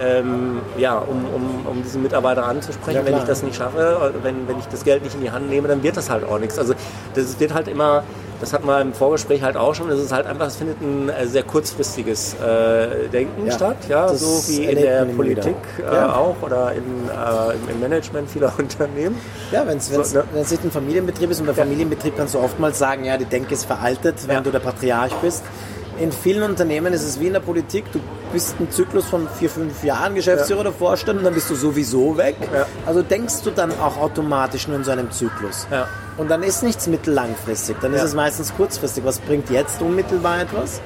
Ähm, 0.00 0.60
ja, 0.76 0.98
um, 0.98 1.24
um, 1.34 1.66
um 1.66 1.82
diese 1.82 1.98
Mitarbeiter 1.98 2.44
anzusprechen. 2.46 2.98
Ja, 2.98 3.04
wenn 3.06 3.16
ich 3.18 3.24
das 3.24 3.42
nicht 3.42 3.56
schaffe, 3.56 4.12
wenn, 4.22 4.48
wenn 4.48 4.58
ich 4.58 4.66
das 4.66 4.84
Geld 4.84 5.02
nicht 5.04 5.14
in 5.14 5.20
die 5.20 5.30
Hand 5.30 5.48
nehme, 5.48 5.68
dann 5.68 5.82
wird 5.82 5.96
das 5.96 6.10
halt 6.10 6.24
auch 6.24 6.38
nichts. 6.38 6.58
Also 6.58 6.74
das 7.14 7.38
wird 7.38 7.54
halt 7.54 7.68
immer, 7.68 8.02
das 8.40 8.52
hatten 8.52 8.66
wir 8.66 8.80
im 8.80 8.92
Vorgespräch 8.92 9.42
halt 9.42 9.56
auch 9.56 9.74
schon, 9.74 9.88
es 9.90 10.00
ist 10.00 10.12
halt 10.12 10.26
einfach, 10.26 10.46
es 10.48 10.56
findet 10.56 10.80
ein 10.80 11.08
äh, 11.08 11.26
sehr 11.26 11.44
kurzfristiges 11.44 12.34
äh, 12.34 13.08
Denken 13.12 13.46
Ja, 13.46 13.52
statt, 13.52 13.76
ja, 13.88 14.08
so 14.14 14.42
wie 14.48 14.64
in 14.64 14.76
der 14.80 15.04
man. 15.04 15.16
Politik 15.16 15.54
äh, 15.78 15.94
Ja. 15.94 16.16
auch 16.16 16.36
oder 16.42 16.72
in, 16.72 16.82
äh, 16.82 17.54
im, 17.54 17.68
im 17.74 17.80
Management 17.80 18.28
vieler 18.30 18.52
Unternehmen. 18.58 19.16
Ja, 19.52 19.64
wenn 19.66 19.78
es 19.78 19.88
So, 19.88 20.00
ne? 20.18 20.24
nicht 20.34 20.64
ein 20.64 20.70
Familienbetrieb 20.70 21.30
ist 21.30 21.40
und 21.40 21.46
bei 21.46 21.54
Familienbetrieb 21.54 22.16
kannst 22.16 22.34
du 22.34 22.40
oftmals 22.40 22.78
sagen, 22.78 23.04
ja, 23.04 23.16
die 23.16 23.24
Denke 23.26 23.54
ist 23.54 23.64
veraltet, 23.64 24.26
wenn 24.26 24.42
du 24.42 24.50
der 24.50 24.58
Patriarch 24.58 25.14
bist. 25.22 25.44
In 26.00 26.10
vielen 26.10 26.42
Unternehmen 26.42 26.92
ist 26.92 27.04
es 27.04 27.20
wie 27.20 27.28
in 27.28 27.34
der 27.34 27.40
Politik, 27.40 27.84
du 27.92 28.00
bist 28.34 28.56
ein 28.60 28.70
Zyklus 28.70 29.06
von 29.06 29.26
vier, 29.38 29.48
fünf 29.48 29.82
Jahren 29.82 30.14
Geschäftsführer 30.14 30.60
oder 30.60 30.72
Vorstand 30.72 31.18
und 31.20 31.24
dann 31.24 31.32
bist 31.34 31.48
du 31.48 31.54
sowieso 31.54 32.16
weg. 32.18 32.36
Ja. 32.52 32.66
Also 32.84 33.00
denkst 33.02 33.40
du 33.44 33.50
dann 33.50 33.70
auch 33.80 33.96
automatisch 33.96 34.68
nur 34.68 34.76
in 34.76 34.84
so 34.84 34.90
einem 34.90 35.10
Zyklus. 35.10 35.66
Ja. 35.70 35.86
Und 36.18 36.30
dann 36.30 36.42
ist 36.42 36.62
nichts 36.62 36.86
mittellangfristig, 36.86 37.76
dann 37.80 37.92
ist 37.94 38.00
Ja. 38.00 38.04
es 38.06 38.14
meistens 38.14 38.54
kurzfristig. 38.54 39.04
Was 39.04 39.18
bringt 39.20 39.48
jetzt 39.50 39.80
unmittelbar 39.80 40.40
etwas? 40.42 40.80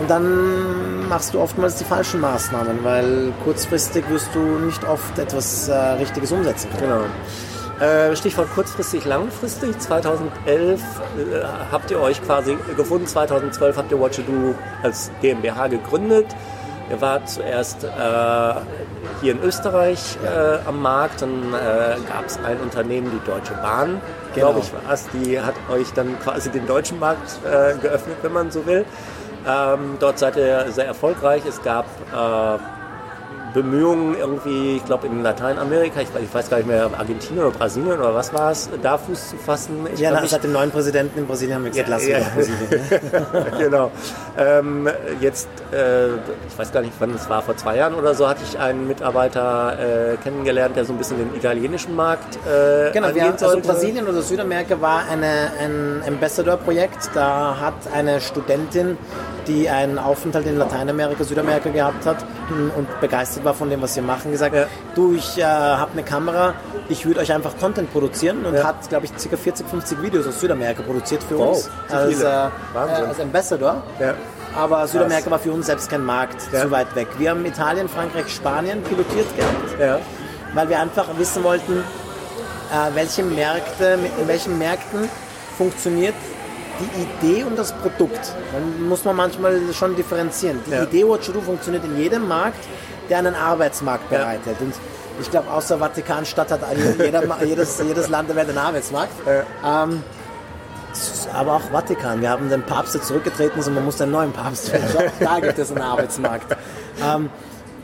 Und 0.00 0.08
dann 0.10 1.08
machst 1.08 1.34
du 1.34 1.40
oftmals 1.40 1.76
die 1.76 1.84
falschen 1.84 2.20
Maßnahmen, 2.20 2.82
weil 2.84 3.32
kurzfristig 3.44 4.08
wirst 4.10 4.28
du 4.34 4.40
nicht 4.40 4.84
oft 4.84 5.18
etwas 5.18 5.68
äh, 5.68 5.74
Richtiges 5.74 6.32
umsetzen 6.32 6.68
können. 6.78 6.92
Genau. 6.92 7.84
Äh, 7.84 8.16
Stichwort 8.16 8.48
kurzfristig, 8.54 9.04
langfristig. 9.04 9.78
2011 9.78 10.80
äh, 10.80 11.44
habt 11.70 11.90
ihr 11.90 12.00
euch 12.00 12.20
quasi 12.24 12.56
gefunden. 12.76 13.06
2012 13.06 13.76
habt 13.76 13.92
ihr 13.92 14.00
What 14.00 14.16
You 14.18 14.24
Do 14.24 14.54
als 14.82 15.10
GmbH 15.20 15.68
gegründet. 15.68 16.26
Ihr 16.90 17.00
wart 17.00 17.28
zuerst 17.28 17.84
äh, 17.84 17.88
hier 19.20 19.32
in 19.32 19.42
Österreich 19.42 20.16
äh, 20.24 20.58
am 20.66 20.80
Markt. 20.80 21.22
Dann 21.22 21.52
äh, 21.52 21.96
gab 22.10 22.26
es 22.26 22.38
ein 22.42 22.58
Unternehmen, 22.60 23.10
die 23.10 23.30
Deutsche 23.30 23.54
Bahn, 23.54 24.00
Genau. 24.34 24.52
glaube 24.52 24.60
ich, 24.60 24.72
war 24.72 24.92
es. 24.92 25.06
Die 25.12 25.40
hat 25.40 25.54
euch 25.70 25.92
dann 25.94 26.18
quasi 26.20 26.50
den 26.50 26.66
deutschen 26.66 26.98
Markt 26.98 27.38
äh, 27.44 27.76
geöffnet, 27.78 28.16
wenn 28.22 28.32
man 28.32 28.50
so 28.50 28.64
will. 28.66 28.84
Ähm, 29.46 29.96
dort 30.00 30.18
seid 30.18 30.36
ihr 30.36 30.66
sehr 30.70 30.86
erfolgreich. 30.86 31.42
Es 31.46 31.62
gab 31.62 31.86
äh, 32.12 32.58
Bemühungen 33.54 34.16
irgendwie, 34.18 34.76
ich 34.76 34.84
glaube 34.84 35.06
in 35.06 35.22
Lateinamerika, 35.22 36.00
ich, 36.00 36.08
weiß- 36.08 36.22
ich 36.24 36.34
weiß 36.34 36.50
gar 36.50 36.58
nicht 36.58 36.66
mehr, 36.66 36.88
Argentinien 36.98 37.44
oder 37.44 37.56
Brasilien 37.56 37.98
oder 37.98 38.14
was 38.14 38.32
war 38.34 38.50
es, 38.52 38.68
da 38.82 38.98
Fuß 38.98 39.30
zu 39.30 39.36
fassen. 39.36 39.86
Ich 39.94 40.00
Ja, 40.00 40.10
glaub, 40.10 40.26
seit 40.28 40.44
dem 40.44 40.52
neuen 40.52 40.70
Präsidenten 40.70 41.18
in 41.18 41.26
Brasilien 41.26 41.56
haben 41.56 41.64
wir 41.64 41.70
gesagt, 41.70 41.88
Ja, 41.88 41.94
lass 41.94 42.06
ja. 42.06 42.18
Brasilien. 42.34 42.68
Ne? 42.70 43.46
genau. 43.58 43.90
Ähm, 44.36 44.88
jetzt, 45.20 45.48
äh, 45.72 46.08
ich 46.08 46.58
weiß 46.58 46.72
gar 46.72 46.82
nicht, 46.82 46.92
wann 46.98 47.14
es 47.14 47.28
war, 47.28 47.42
vor 47.42 47.56
zwei 47.56 47.76
Jahren 47.76 47.94
oder 47.94 48.14
so, 48.14 48.28
hatte 48.28 48.40
ich 48.44 48.58
einen 48.58 48.86
Mitarbeiter 48.86 50.12
äh, 50.12 50.16
kennengelernt, 50.18 50.76
der 50.76 50.84
so 50.84 50.92
ein 50.92 50.98
bisschen 50.98 51.18
den 51.18 51.34
italienischen 51.34 51.94
Markt 51.96 52.36
äh, 52.46 52.90
Genau, 52.92 53.14
wir, 53.14 53.24
also 53.24 53.46
sollte. 53.48 53.68
Brasilien 53.68 54.06
oder 54.06 54.22
Südamerika 54.22 54.80
war 54.80 55.02
eine, 55.10 55.50
ein 55.60 56.02
Ambassador-Projekt. 56.06 57.10
Da 57.14 57.56
hat 57.60 57.74
eine 57.94 58.20
Studentin, 58.20 58.96
die 59.46 59.68
einen 59.68 59.98
Aufenthalt 59.98 60.46
in 60.46 60.56
Lateinamerika, 60.58 61.24
Südamerika 61.24 61.70
gehabt 61.70 62.04
hat 62.06 62.18
und 62.76 63.00
begeistert 63.00 63.37
war 63.44 63.54
von 63.54 63.70
dem, 63.70 63.80
was 63.82 63.94
wir 63.96 64.02
machen, 64.02 64.30
gesagt, 64.32 64.54
Ja. 64.54 64.66
du, 64.94 65.14
ich 65.14 65.38
äh, 65.38 65.42
habe 65.44 65.92
eine 65.92 66.02
Kamera, 66.02 66.54
ich 66.88 67.04
würde 67.06 67.20
euch 67.20 67.32
einfach 67.32 67.56
Content 67.58 67.92
produzieren 67.92 68.44
und 68.44 68.54
Ja. 68.54 68.64
hat, 68.64 68.88
glaube 68.88 69.06
ich, 69.06 69.12
ca. 69.12 69.36
40, 69.36 69.66
50 69.68 70.02
Videos 70.02 70.26
aus 70.26 70.40
Südamerika 70.40 70.82
produziert 70.82 71.22
für 71.22 71.38
Wow, 71.38 71.48
uns 71.56 71.70
als, 71.90 72.20
äh, 72.20 72.26
äh, 72.26 73.06
als 73.08 73.20
Ambassador. 73.20 73.82
Ja. 74.00 74.14
Aber 74.56 74.86
Südamerika 74.86 75.30
war 75.30 75.38
für 75.38 75.52
uns 75.52 75.66
selbst 75.66 75.90
kein 75.90 76.04
Markt, 76.04 76.36
Ja. 76.52 76.62
zu 76.62 76.70
weit 76.70 76.94
weg. 76.94 77.08
Wir 77.18 77.30
haben 77.30 77.44
Italien, 77.44 77.88
Frankreich, 77.88 78.28
Spanien 78.28 78.82
pilotiert 78.82 79.26
gehabt 79.36 80.00
weil 80.54 80.68
wir 80.70 80.80
einfach 80.80 81.06
wissen 81.18 81.44
wollten, 81.44 81.84
äh, 82.72 82.94
welche 82.94 83.22
Märkte, 83.22 83.98
in 84.20 84.26
welchen 84.26 84.58
Märkten 84.58 85.08
funktioniert 85.58 86.14
die 86.80 87.26
Idee 87.28 87.44
und 87.44 87.58
das 87.58 87.72
Produkt. 87.72 88.32
Dann 88.52 88.88
muss 88.88 89.04
man 89.04 89.16
manchmal 89.16 89.60
schon 89.72 89.96
differenzieren. 89.96 90.60
Die 90.66 90.70
Ja. 90.70 90.84
Idee 90.84 91.02
Do 91.02 91.40
funktioniert 91.40 91.84
in 91.84 91.98
jedem 91.98 92.26
Markt, 92.28 92.64
der 93.10 93.18
einen 93.18 93.34
Arbeitsmarkt 93.34 94.10
Ja. 94.12 94.18
bereithält. 94.18 94.60
Und 94.60 94.74
ich 95.20 95.30
glaube, 95.30 95.50
außer 95.50 95.78
Vatikanstadt 95.78 96.50
hat 96.52 96.60
jeder, 96.98 97.22
jedes, 97.44 97.78
jedes 97.82 98.08
Land 98.08 98.28
der 98.28 98.36
Welt 98.36 98.48
einen 98.48 98.58
Arbeitsmarkt. 98.58 99.12
Ähm, 99.64 100.02
es 100.92 101.08
ist 101.12 101.28
aber 101.34 101.54
auch 101.54 101.70
Vatikan. 101.72 102.20
Wir 102.20 102.30
haben 102.30 102.48
den 102.48 102.62
Papst, 102.62 102.94
der 102.94 103.02
zurückgetreten 103.02 103.58
ist 103.60 103.68
und 103.68 103.74
man 103.74 103.84
muss 103.84 104.00
einen 104.00 104.12
neuen 104.12 104.32
Papst 104.32 104.72
wählen. 104.72 104.84
Auch 104.96 105.24
da 105.24 105.40
gibt 105.40 105.58
es 105.58 105.70
einen 105.70 105.82
Arbeitsmarkt. 105.82 106.56
Ähm, 107.04 107.30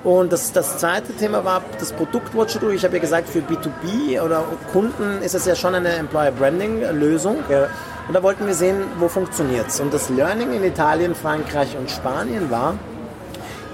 und 0.04 0.32
das, 0.32 0.52
das 0.52 0.78
zweite 0.78 1.14
Thema 1.14 1.44
war 1.44 1.62
das 1.78 1.90
Produkt 1.92 2.36
Watch 2.36 2.58
Do. 2.58 2.68
Ich 2.70 2.84
habe 2.84 2.94
ja 2.96 3.00
gesagt, 3.00 3.26
für 3.28 3.38
B2B 3.38 4.20
oder 4.20 4.44
Kunden 4.72 5.22
ist 5.22 5.34
es 5.34 5.46
ja 5.46 5.54
schon 5.54 5.74
eine 5.74 5.90
Employer 5.94 6.30
Branding 6.30 6.82
Lösung. 6.92 7.38
Ja. 7.48 7.68
Und 8.06 8.12
da 8.14 8.22
wollten 8.22 8.46
wir 8.46 8.54
sehen, 8.54 8.82
wo 8.98 9.08
funktioniert 9.08 9.68
es. 9.68 9.80
Und 9.80 9.94
das 9.94 10.10
Learning 10.10 10.52
in 10.52 10.62
Italien, 10.62 11.14
Frankreich 11.14 11.74
und 11.78 11.90
Spanien 11.90 12.50
war, 12.50 12.74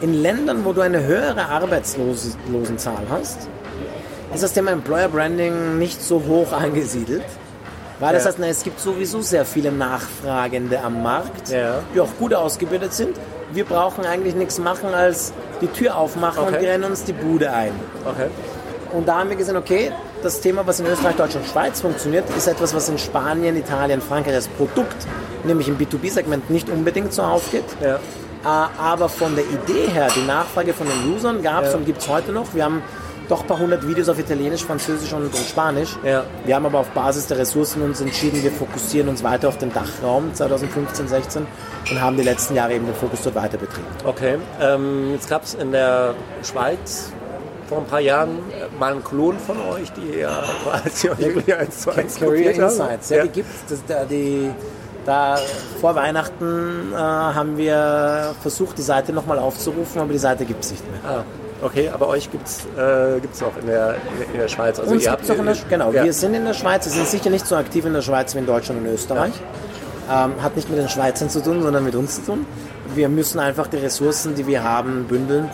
in 0.00 0.14
Ländern, 0.14 0.64
wo 0.64 0.72
du 0.72 0.80
eine 0.80 1.02
höhere 1.04 1.48
Arbeitslosenzahl 1.48 3.02
hast, 3.10 3.48
ist 4.34 4.42
das 4.42 4.52
Thema 4.52 4.70
Employer 4.70 5.08
Branding 5.08 5.78
nicht 5.78 6.02
so 6.02 6.22
hoch 6.26 6.52
angesiedelt. 6.52 7.24
Weil 7.98 8.14
das 8.14 8.22
Ja. 8.24 8.28
heißt, 8.30 8.38
na, 8.38 8.46
es 8.46 8.62
gibt 8.62 8.80
sowieso 8.80 9.20
sehr 9.20 9.44
viele 9.44 9.70
Nachfragende 9.70 10.80
am 10.82 11.02
Markt, 11.02 11.50
Ja. 11.50 11.80
die 11.94 12.00
auch 12.00 12.08
gut 12.18 12.32
ausgebildet 12.32 12.94
sind. 12.94 13.18
Wir 13.52 13.64
brauchen 13.66 14.06
eigentlich 14.06 14.34
nichts 14.34 14.58
machen, 14.58 14.94
als 14.94 15.34
die 15.60 15.66
Tür 15.66 15.96
aufmachen 15.96 16.38
und 16.44 16.48
Okay. 16.54 16.60
die 16.60 16.66
rennen 16.66 16.84
uns 16.84 17.04
die 17.04 17.12
Bude 17.12 17.52
ein. 17.52 17.72
Okay. 18.06 18.28
Und 18.92 19.06
da 19.06 19.18
haben 19.18 19.28
wir 19.28 19.36
gesehen, 19.36 19.56
okay, 19.56 19.92
das 20.22 20.40
Thema, 20.40 20.66
was 20.66 20.80
in 20.80 20.86
Österreich, 20.86 21.16
Deutschland, 21.16 21.46
Schweiz 21.46 21.80
funktioniert, 21.82 22.24
ist 22.36 22.46
etwas, 22.48 22.74
was 22.74 22.88
in 22.88 22.96
Spanien, 22.96 23.56
Italien, 23.56 24.00
Frankreich 24.00 24.34
als 24.34 24.48
Produkt, 24.48 24.96
nämlich 25.44 25.68
im 25.68 25.76
B2B-Segment, 25.76 26.48
nicht 26.48 26.70
unbedingt 26.70 27.12
so 27.12 27.22
aufgeht. 27.22 27.64
Ja. 27.82 27.98
Äh, 28.44 28.46
Aber 28.46 29.08
von 29.08 29.34
der 29.34 29.44
Idee 29.44 29.86
her, 29.92 30.08
die 30.14 30.26
Nachfrage 30.26 30.72
von 30.72 30.86
den 30.86 31.14
Usern 31.14 31.42
gab 31.42 31.64
es 31.64 31.72
Ja. 31.72 31.78
und 31.78 31.86
gibt 31.86 32.00
es 32.02 32.08
heute 32.08 32.32
noch. 32.32 32.54
Wir 32.54 32.64
haben 32.64 32.82
doch 33.28 33.42
ein 33.42 33.46
paar 33.46 33.58
hundert 33.60 33.86
Videos 33.86 34.08
auf 34.08 34.18
Italienisch, 34.18 34.64
Französisch 34.64 35.12
und, 35.12 35.24
und 35.26 35.36
Spanisch. 35.36 35.96
Ja. 36.04 36.24
Wir 36.44 36.56
haben 36.56 36.66
aber 36.66 36.80
auf 36.80 36.88
Basis 36.88 37.26
der 37.28 37.38
Ressourcen 37.38 37.80
uns 37.82 38.00
entschieden, 38.00 38.42
wir 38.42 38.50
fokussieren 38.50 39.08
uns 39.08 39.22
weiter 39.22 39.48
auf 39.48 39.56
den 39.58 39.72
Dachraum 39.72 40.34
2015, 40.34 41.06
16 41.06 41.46
und 41.92 42.00
haben 42.00 42.16
die 42.16 42.24
letzten 42.24 42.56
Jahre 42.56 42.74
eben 42.74 42.86
den 42.86 42.94
Fokus 42.96 43.22
dort 43.22 43.36
weiter 43.36 43.56
betrieben. 43.56 43.86
Okay. 44.04 44.36
Ähm, 44.60 45.12
jetzt 45.12 45.28
gab 45.28 45.44
es 45.44 45.54
in 45.54 45.70
der 45.70 46.14
Schweiz 46.42 47.12
vor 47.68 47.78
ein 47.78 47.84
paar 47.86 48.00
Jahren 48.00 48.30
äh, 48.50 48.66
mal 48.80 48.90
einen 48.94 49.04
Klon 49.04 49.38
von 49.38 49.58
euch, 49.60 49.92
die 49.92 50.18
ja 50.18 50.42
quasi 50.64 51.08
wirklich 51.16 51.54
eins 51.54 51.82
zu 51.82 51.90
eins 51.94 52.16
Career 52.16 52.30
kopiert 52.52 52.58
haben. 52.58 52.64
Insights, 52.64 53.10
ja, 53.10 53.22
die 53.22 53.28
gibt 53.28 53.70
es. 53.70 53.78
Die, 54.08 54.50
da, 55.04 55.38
vor 55.80 55.94
Weihnachten 55.94 56.92
äh, 56.92 56.96
haben 56.96 57.56
wir 57.56 58.34
versucht, 58.40 58.78
die 58.78 58.82
Seite 58.82 59.12
nochmal 59.12 59.38
aufzurufen, 59.38 60.00
aber 60.00 60.12
die 60.12 60.18
Seite 60.18 60.44
gibt 60.44 60.64
es 60.64 60.72
nicht 60.72 60.84
mehr. 60.90 61.00
Ah, 61.10 61.24
okay, 61.62 61.88
aber 61.88 62.08
euch 62.08 62.30
gibt 62.30 62.46
es 62.46 62.66
äh, 62.76 63.20
gibt's 63.20 63.42
auch 63.42 63.56
in 63.60 63.66
der, 63.66 63.96
in 64.32 64.38
der 64.38 64.48
Schweiz. 64.48 64.78
Also 64.78 64.92
Uns 64.92 65.04
ihr 65.04 65.18
es 65.20 65.30
auch 65.30 65.38
in 65.38 65.46
der 65.46 65.56
Genau, 65.68 65.92
ja. 65.92 66.04
wir 66.04 66.12
sind 66.12 66.34
in 66.34 66.44
der 66.44 66.54
Schweiz. 66.54 66.84
Wir 66.86 66.92
sind 66.92 67.08
sicher 67.08 67.30
nicht 67.30 67.46
so 67.46 67.56
aktiv 67.56 67.84
in 67.84 67.92
der 67.92 68.02
Schweiz 68.02 68.34
wie 68.34 68.38
in 68.38 68.46
Deutschland 68.46 68.80
und 68.80 68.86
Österreich. 68.86 69.32
Ähm, 70.10 70.42
hat 70.42 70.56
nicht 70.56 70.68
mit 70.68 70.78
den 70.78 70.88
Schweizern 70.88 71.30
zu 71.30 71.40
tun, 71.42 71.62
sondern 71.62 71.84
mit 71.84 71.94
uns 71.94 72.16
zu 72.16 72.32
tun. 72.32 72.46
Wir 72.94 73.08
müssen 73.08 73.38
einfach 73.38 73.68
die 73.68 73.76
Ressourcen, 73.76 74.34
die 74.34 74.46
wir 74.46 74.64
haben, 74.64 75.04
bündeln. 75.04 75.48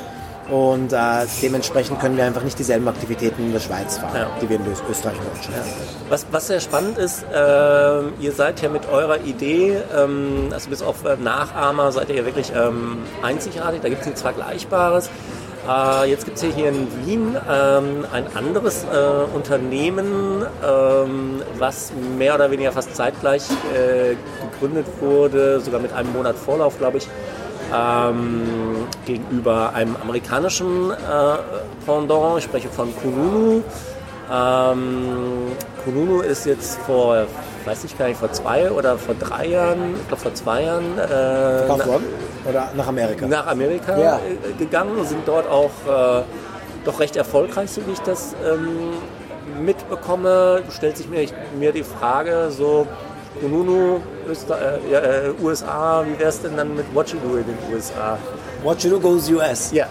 Und 0.51 0.93
äh, 0.93 0.97
dementsprechend 1.43 1.99
können 2.01 2.17
wir 2.17 2.25
einfach 2.25 2.43
nicht 2.45 2.57
dieselben 2.59 2.87
Aktivitäten 2.87 3.43
in 3.47 3.53
der 3.53 3.59
Schweiz 3.59 3.99
fahren, 3.99 4.15
Ja. 4.15 4.27
die 4.41 4.49
wir 4.49 4.57
in 4.57 4.67
Öst- 4.67 4.83
Österreich 4.89 5.19
und 5.19 5.27
Deutschland 5.37 5.57
haben. 5.59 5.71
Was, 6.09 6.25
was 6.31 6.47
sehr 6.47 6.61
spannend 6.61 6.99
ist, 6.99 7.25
ähm, 7.35 8.13
ihr 8.21 8.31
seid 8.31 8.63
ja 8.63 8.69
mit 8.69 8.89
eurer 8.89 9.19
Idee, 9.25 9.77
ähm, 9.97 10.49
also 10.53 10.71
bis 10.71 10.83
auf 10.83 11.05
äh, 11.05 11.17
Nachahmer, 11.17 11.91
seid 11.91 12.11
ihr 12.11 12.17
ja 12.17 12.25
wirklich 12.25 12.53
ähm, 12.55 12.99
einzigartig. 13.23 13.81
Da 13.83 13.89
gibt 13.89 14.03
es 14.03 14.07
nichts 14.07 14.23
Vergleichbares. 14.23 15.11
Äh, 15.69 16.11
jetzt 16.11 16.25
gibt 16.27 16.37
es 16.37 16.45
hier, 16.45 16.53
hier 16.55 16.69
in 16.69 16.87
Wien 17.05 17.37
ähm, 17.51 18.05
ein 18.13 18.27
anderes 18.37 18.85
äh, 18.85 19.35
Unternehmen, 19.35 20.47
ähm, 20.65 21.43
was 21.59 21.91
mehr 22.17 22.37
oder 22.37 22.53
weniger 22.53 22.71
fast 22.71 22.95
zeitgleich 22.95 23.43
äh, 23.75 24.15
gegründet 24.53 24.87
wurde, 25.01 25.59
sogar 25.59 25.81
mit 25.81 25.93
einem 25.93 26.13
Monat 26.13 26.37
Vorlauf, 26.37 26.79
glaube 26.79 26.99
ich. 26.99 27.09
Ähm, 27.75 28.87
gegenüber 29.05 29.73
einem 29.75 29.97
amerikanischen 30.03 30.91
äh, 30.93 30.95
Pendant, 31.85 32.39
ich 32.39 32.45
spreche 32.45 32.69
von 32.69 32.95
Kununu. 32.97 33.63
Ähm, 34.33 35.53
Kununu 35.85 36.21
ist 36.21 36.47
jetzt 36.47 36.79
vor, 36.81 37.27
weiß 37.65 37.85
ich 37.85 37.97
gar 37.99 38.09
nicht, 38.09 38.19
vor 38.19 38.33
zwei 38.33 38.71
oder 38.71 38.97
vor 38.99 39.15
drei 39.15 39.47
Jahren, 39.49 39.95
ich 40.01 40.09
glaube 40.09 40.23
vor 40.23 40.35
zwei 40.35 40.63
Jahren, 40.63 40.99
äh, 40.99 41.07
Verkauft 41.07 41.79
na- 41.81 41.87
worden? 41.93 42.05
Oder 42.49 42.69
nach 42.77 42.87
Amerika? 42.89 43.27
nach 43.27 43.47
Amerika 43.49 43.99
Ja. 43.99 44.17
äh, 44.19 44.53
gegangen 44.59 44.97
und 44.97 45.07
sind 45.09 45.27
dort 45.27 45.49
auch 45.49 45.71
äh, 45.89 46.23
doch 46.85 47.01
recht 47.01 47.17
erfolgreich, 47.17 47.71
so 47.71 47.81
wie 47.87 47.93
ich 47.93 48.01
das 48.01 48.35
ähm, 48.45 48.95
mitbekomme. 49.65 50.63
Stellt 50.71 50.97
sich 50.97 51.09
mir, 51.09 51.23
ich, 51.23 51.33
mir 51.59 51.73
die 51.73 51.83
Frage, 51.85 52.51
so 52.51 52.87
Kununu, 53.41 54.01
äh, 54.29 54.93
ja, 54.93 54.99
äh, 55.01 55.33
USA, 55.43 56.05
wie 56.07 56.19
wäre 56.19 56.31
es 56.31 56.41
denn 56.41 56.57
dann 56.57 56.75
mit 56.75 56.87
What 56.95 57.11
You 57.11 57.19
Do 57.19 57.37
in 57.37 57.45
den 57.45 57.59
USA? 57.73 58.19
What 58.63 58.83
you 58.83 58.91
do 58.91 59.01
goes 59.01 59.31
US. 59.31 59.73
Ja. 59.73 59.87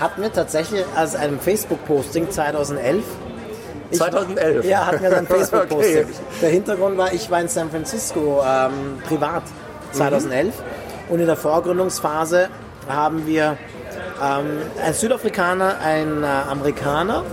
hat 0.00 0.18
mir 0.18 0.32
tatsächlich 0.32 0.84
als 0.94 1.14
einem 1.14 1.38
Facebook-Posting 1.40 2.30
2011 2.30 3.04
ich, 3.90 3.98
2011? 3.98 4.64
Ja, 4.64 4.86
hatten 4.86 5.02
wir 5.02 5.16
ein 5.16 5.26
Facebook-Posting. 5.26 6.04
Okay. 6.04 6.06
Der 6.42 6.50
Hintergrund 6.50 6.98
war, 6.98 7.12
ich 7.12 7.30
war 7.30 7.40
in 7.40 7.48
San 7.48 7.70
Francisco 7.70 8.42
ähm, 8.46 8.98
privat 9.06 9.44
2011 9.92 10.54
und 11.08 11.20
in 11.20 11.26
der 11.26 11.36
Vorgründungsphase 11.36 12.48
haben 12.88 13.26
wir 13.26 13.56
ähm, 14.22 14.58
ein 14.84 14.94
Südafrikaner, 14.94 15.76
ein 15.82 16.22
äh, 16.22 16.26
Amerikaner 16.26 17.24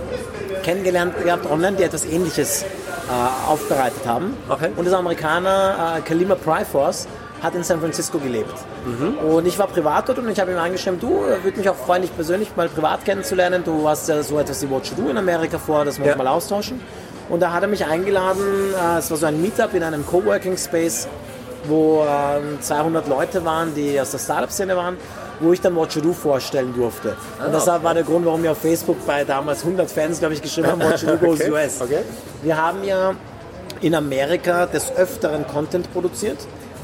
kennengelernt 0.62 1.14
gehabt 1.22 1.50
online, 1.50 1.76
die 1.76 1.82
etwas 1.82 2.04
Ähnliches 2.06 2.64
äh, 3.08 3.50
aufbereitet 3.50 4.06
haben. 4.06 4.36
Okay. 4.48 4.70
Und 4.76 4.84
dieser 4.84 4.98
Amerikaner, 4.98 5.96
äh, 5.98 6.00
Kalima 6.02 6.34
Pryforce, 6.34 7.06
hat 7.42 7.54
in 7.54 7.62
San 7.62 7.78
Francisco 7.80 8.18
gelebt. 8.18 8.54
Und 9.22 9.44
ich 9.46 9.58
war 9.58 9.66
privat 9.66 10.08
dort 10.08 10.18
und 10.18 10.28
ich 10.30 10.40
habe 10.40 10.52
ihm 10.52 10.58
angeschrieben, 10.58 10.98
du, 10.98 11.10
würde 11.42 11.58
mich 11.58 11.68
auch 11.68 11.74
freuen, 11.76 12.00
dich 12.02 12.14
persönlich 12.14 12.54
mal 12.56 12.68
privat 12.70 13.04
kennenzulernen. 13.04 13.62
Du 13.64 13.86
hast 13.86 14.08
ja 14.08 14.22
so 14.22 14.38
etwas 14.38 14.62
wie 14.62 14.70
What 14.70 14.86
You 14.86 14.94
Do 15.04 15.10
in 15.10 15.18
Amerika 15.18 15.58
vor, 15.58 15.84
das 15.84 15.98
wir 15.98 16.06
Ja. 16.06 16.16
mal 16.16 16.26
austauschen. 16.28 16.80
Und 17.28 17.40
da 17.40 17.52
hat 17.52 17.62
er 17.62 17.68
mich 17.68 17.84
eingeladen, 17.84 18.40
äh, 18.72 18.98
es 18.98 19.10
war 19.10 19.18
so 19.18 19.26
ein 19.26 19.42
Meetup 19.42 19.74
in 19.74 19.82
einem 19.82 20.06
Coworking 20.06 20.56
Space, 20.56 21.06
wo 21.64 22.02
ähm, 22.08 22.58
200 22.60 23.08
Leute 23.08 23.44
waren, 23.44 23.74
die 23.74 24.00
aus 24.00 24.10
der 24.12 24.18
Startup-Szene 24.18 24.76
waren, 24.76 24.96
wo 25.40 25.52
ich 25.52 25.60
dann 25.60 25.74
Do 25.74 26.12
vorstellen 26.12 26.74
durfte. 26.74 27.16
Und 27.44 27.52
das 27.52 27.68
okay. 27.68 27.82
war 27.82 27.94
der 27.94 28.04
Grund, 28.04 28.24
warum 28.24 28.42
wir 28.42 28.52
auf 28.52 28.58
Facebook 28.58 29.04
bei 29.06 29.24
damals 29.24 29.62
100 29.62 29.90
Fans, 29.90 30.18
glaube 30.18 30.34
ich, 30.34 30.42
geschrieben 30.42 30.68
haben, 30.68 30.80
Do 30.80 31.16
goes 31.18 31.40
Okay, 31.44 31.50
US. 31.50 31.80
okay. 31.80 32.00
Wir 32.42 32.56
haben 32.56 32.84
ja 32.84 33.14
in 33.80 33.94
Amerika 33.94 34.66
des 34.66 34.94
Öfteren 34.96 35.46
Content 35.46 35.92
produziert. 35.92 36.38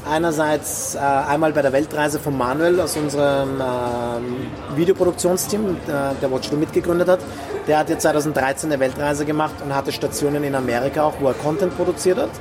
Einerseits 0.09 0.95
äh, 0.95 0.99
einmal 0.99 1.53
bei 1.53 1.61
der 1.61 1.71
Weltreise 1.73 2.19
von 2.19 2.35
Manuel 2.35 2.79
aus 2.81 2.97
unserem 2.97 3.61
ähm, 3.61 4.47
Videoproduktionsteam, 4.75 5.77
der, 5.87 6.15
der 6.19 6.31
Watch 6.31 6.51
mitgegründet 6.51 7.07
hat. 7.07 7.19
Der 7.67 7.77
hat 7.77 7.89
jetzt 7.89 8.01
2013 8.01 8.71
eine 8.71 8.79
Weltreise 8.79 9.25
gemacht 9.25 9.53
und 9.63 9.75
hatte 9.75 9.91
Stationen 9.91 10.43
in 10.43 10.55
Amerika 10.55 11.03
auch, 11.03 11.13
wo 11.19 11.27
er 11.27 11.35
Content 11.35 11.75
produziert 11.77 12.17
hat. 12.17 12.31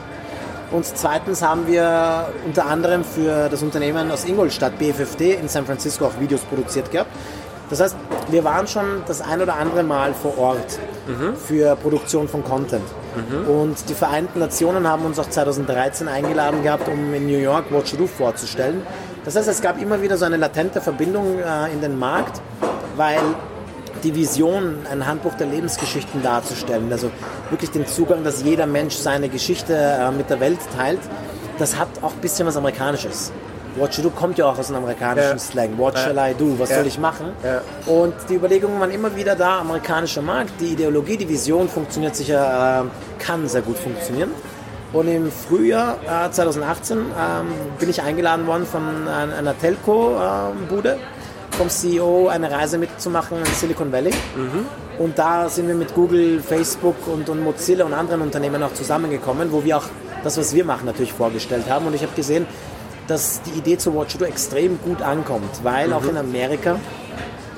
Und 0.70 0.86
zweitens 0.86 1.42
haben 1.42 1.66
wir 1.66 2.28
unter 2.46 2.66
anderem 2.66 3.04
für 3.04 3.48
das 3.48 3.62
Unternehmen 3.62 4.10
aus 4.10 4.24
Ingolstadt, 4.24 4.78
BFFD, 4.78 5.34
in 5.34 5.48
San 5.48 5.66
Francisco 5.66 6.06
auch 6.06 6.20
Videos 6.20 6.42
produziert 6.42 6.90
gehabt. 6.90 7.10
Das 7.70 7.80
heißt, 7.80 7.96
wir 8.30 8.44
waren 8.44 8.66
schon 8.66 9.02
das 9.06 9.20
ein 9.20 9.40
oder 9.40 9.56
andere 9.56 9.84
Mal 9.84 10.12
vor 10.12 10.36
Ort 10.38 10.78
für 11.46 11.76
Produktion 11.76 12.28
von 12.28 12.42
Content. 12.42 12.84
Und 13.48 13.88
die 13.88 13.94
Vereinten 13.94 14.40
Nationen 14.40 14.88
haben 14.88 15.04
uns 15.04 15.18
auch 15.18 15.28
2013 15.28 16.08
eingeladen 16.08 16.62
gehabt, 16.62 16.88
um 16.88 17.14
in 17.14 17.26
New 17.26 17.38
York 17.38 17.66
Watch 17.70 17.96
Do 17.96 18.06
vorzustellen. 18.06 18.82
Das 19.24 19.36
heißt, 19.36 19.48
es 19.48 19.60
gab 19.60 19.80
immer 19.80 20.02
wieder 20.02 20.16
so 20.16 20.24
eine 20.24 20.36
latente 20.36 20.80
Verbindung 20.80 21.38
äh, 21.38 21.72
in 21.72 21.80
den 21.80 21.98
Markt, 21.98 22.40
weil 22.96 23.20
die 24.04 24.14
Vision, 24.14 24.76
ein 24.90 25.06
Handbuch 25.06 25.34
der 25.34 25.46
Lebensgeschichten 25.46 26.22
darzustellen, 26.22 26.90
also 26.92 27.10
wirklich 27.50 27.70
den 27.70 27.86
Zugang, 27.86 28.24
dass 28.24 28.42
jeder 28.42 28.66
Mensch 28.66 28.94
seine 28.96 29.28
Geschichte 29.28 29.74
äh, 29.74 30.10
mit 30.10 30.30
der 30.30 30.40
Welt 30.40 30.58
teilt, 30.76 31.00
das 31.58 31.78
hat 31.78 31.88
auch 32.02 32.12
ein 32.12 32.20
bisschen 32.20 32.46
was 32.46 32.56
Amerikanisches. 32.56 33.32
What 33.76 33.94
you 33.96 34.02
do 34.02 34.10
kommt 34.10 34.36
ja 34.36 34.46
auch 34.46 34.58
aus 34.58 34.66
dem 34.66 34.76
amerikanischen 34.76 35.30
Ja. 35.32 35.38
Slang. 35.38 35.78
What 35.78 35.96
shall 35.96 36.16
I 36.18 36.34
do? 36.36 36.56
Was 36.58 36.70
Ja. 36.70 36.76
soll 36.78 36.86
ich 36.86 36.98
machen? 36.98 37.26
Ja. 37.44 37.60
Und 37.92 38.14
die 38.28 38.34
Überlegungen 38.34 38.80
waren 38.80 38.90
immer 38.90 39.14
wieder 39.14 39.36
da, 39.36 39.60
amerikanischer 39.60 40.22
Markt, 40.22 40.52
die 40.60 40.72
Ideologie, 40.72 41.16
die 41.16 41.28
Vision 41.28 41.68
funktioniert 41.68 42.16
sicher, 42.16 42.84
äh, 42.84 43.22
kann 43.24 43.46
sehr 43.46 43.62
gut 43.62 43.78
funktionieren. 43.78 44.30
Und 44.92 45.06
im 45.06 45.30
Frühjahr 45.30 45.98
äh, 46.26 46.30
2018 46.32 46.98
ähm, 46.98 47.04
bin 47.78 47.88
ich 47.90 48.02
eingeladen 48.02 48.44
worden 48.48 48.66
von 48.66 48.82
ein- 49.06 49.32
einer 49.32 49.56
Telco-Bude, 49.56 50.98
vom 51.52 51.68
CEO 51.68 52.28
eine 52.28 52.50
Reise 52.50 52.78
mitzumachen 52.78 53.38
in 53.38 53.44
Silicon 53.46 53.92
Valley. 53.92 54.12
Und 54.98 55.18
da 55.18 55.48
sind 55.48 55.68
wir 55.68 55.74
mit 55.74 55.94
Google, 55.94 56.40
Facebook 56.40 56.96
und, 57.06 57.28
und 57.28 57.42
Mozilla 57.42 57.84
und 57.84 57.94
anderen 57.94 58.22
Unternehmen 58.22 58.62
auch 58.62 58.74
zusammengekommen, 58.74 59.52
wo 59.52 59.64
wir 59.64 59.78
auch 59.78 59.86
das, 60.24 60.36
was 60.36 60.54
wir 60.54 60.64
machen, 60.64 60.86
natürlich 60.86 61.12
vorgestellt 61.12 61.70
haben. 61.70 61.86
Und 61.86 61.94
ich 61.94 62.02
habe 62.02 62.12
gesehen, 62.14 62.46
dass 63.06 63.40
die 63.42 63.58
Idee 63.58 63.78
zu 63.78 63.94
Watch 63.94 64.16
extrem 64.20 64.78
gut 64.82 65.02
ankommt, 65.02 65.64
weil 65.64 65.92
auch 65.92 66.04
in 66.04 66.16
Amerika, 66.16 66.76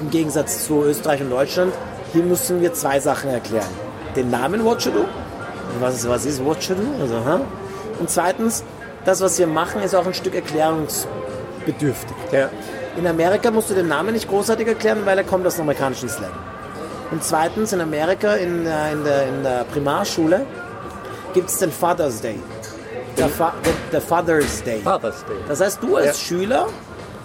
im 0.01 0.11
Gegensatz 0.11 0.67
zu 0.67 0.83
Österreich 0.85 1.21
und 1.21 1.31
Deutschland, 1.31 1.73
hier 2.13 2.23
müssen 2.23 2.61
wir 2.61 2.73
zwei 2.75 3.01
Sachen 3.01 3.31
erklären. 3.31 3.69
Den 4.17 4.31
Namen 4.31 4.65
Watch 4.65 4.89
was, 5.81 6.07
was 6.09 6.27
ist 6.27 6.45
Watch? 6.45 6.71
Also, 7.01 7.15
hä? 7.25 7.41
Und 7.99 8.11
zweitens, 8.11 8.65
das, 9.05 9.21
was 9.21 9.39
wir 9.39 9.47
machen, 9.47 9.83
ist 9.83 9.95
auch 9.95 10.07
ein 10.07 10.15
Stück 10.15 10.35
erklärungsbedürftig. 10.35 12.17
Ja. 12.31 12.51
In 12.97 13.07
Amerika 13.07 13.51
musst 13.51 13.71
du 13.71 13.75
den 13.75 13.89
Namen 13.89 14.13
nicht 14.13 14.29
großartig 14.29 14.69
erklären, 14.69 15.01
weil 15.05 15.17
er 15.19 15.25
kommt 15.25 15.47
aus 15.47 15.55
dem 15.57 15.63
amerikanischen 15.63 16.09
Slang. 16.09 16.33
Und 17.11 17.25
zweitens, 17.25 17.73
in 17.73 17.81
Amerika, 17.81 18.35
in, 18.35 18.67
äh, 18.67 18.93
in, 18.93 19.05
der, 19.05 19.29
in 19.29 19.43
der 19.43 19.65
Primarschule, 19.65 20.47
gibt 21.35 21.49
es 21.49 21.59
den 21.59 21.71
Father's 21.73 22.21
Day. 22.21 22.39
Der, 23.17 23.29
Fa 23.29 23.53
der, 23.65 23.73
der 23.93 24.01
Father's 24.01 24.63
Day. 24.63 24.81
Father's 24.81 25.25
Day. 25.25 25.37
Das 25.49 25.61
heißt, 25.61 25.83
du 25.83 25.97
als 25.97 26.07
Ja. 26.07 26.15
Schüler, 26.15 26.69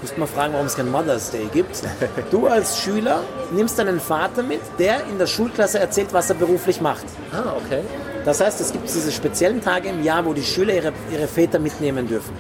müsst 0.02 0.18
mal 0.18 0.26
fragen, 0.28 0.54
warum 0.54 0.68
es 0.68 0.76
kein 0.76 0.90
Mother's 0.92 1.32
Day 1.32 1.48
gibt. 1.52 1.82
Du 2.32 2.48
als 2.48 2.80
Schüler 2.80 3.22
nimmst 3.52 3.80
deinen 3.80 4.00
Vater 4.00 4.44
mit, 4.44 4.62
der 4.80 5.06
in 5.10 5.18
der 5.18 5.28
Schulklasse 5.28 5.80
erzählt, 5.80 6.10
was 6.14 6.30
er 6.30 6.36
beruflich 6.36 6.82
macht. 6.82 7.06
Ah, 7.32 7.54
okay. 7.66 7.82
Das 8.26 8.42
heißt, 8.42 8.60
es 8.60 8.72
gibt 8.74 8.88
diese 8.88 9.12
speziellen 9.12 9.62
Tage 9.62 9.88
im 9.90 10.04
Jahr, 10.04 10.26
wo 10.26 10.34
die 10.34 10.44
Schüler 10.44 10.74
ihre, 10.74 10.92
ihre 11.12 11.28
Väter 11.28 11.60
mitnehmen 11.60 12.08
dürfen. 12.08 12.34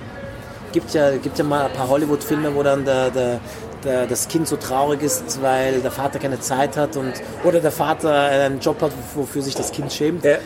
Gibt 0.77 0.93
ja, 0.93 1.09
gibt 1.17 1.39
ja 1.39 1.43
mal 1.43 1.65
ein 1.65 1.73
paar 1.73 1.89
Hollywood-Filme, 1.89 2.53
wo 2.53 2.61
dann 2.61 2.85
der, 2.85 3.09
der, 3.09 3.39
der, 3.83 4.05
das 4.05 4.27
Kind 4.27 4.47
so 4.47 4.57
traurig 4.57 5.01
ist, 5.01 5.41
weil 5.41 5.79
der 5.81 5.89
Vater 5.89 6.19
keine 6.19 6.39
Zeit 6.39 6.77
hat 6.77 6.95
und, 6.97 7.13
oder 7.43 7.59
der 7.59 7.71
Vater 7.71 8.13
einen 8.13 8.59
Job 8.59 8.79
hat, 8.83 8.91
wofür 9.15 9.41
sich 9.41 9.55
das 9.55 9.71
Kind 9.71 9.91
schämt. 9.91 10.23
Ja. 10.23 10.33
Äh, 10.33 10.39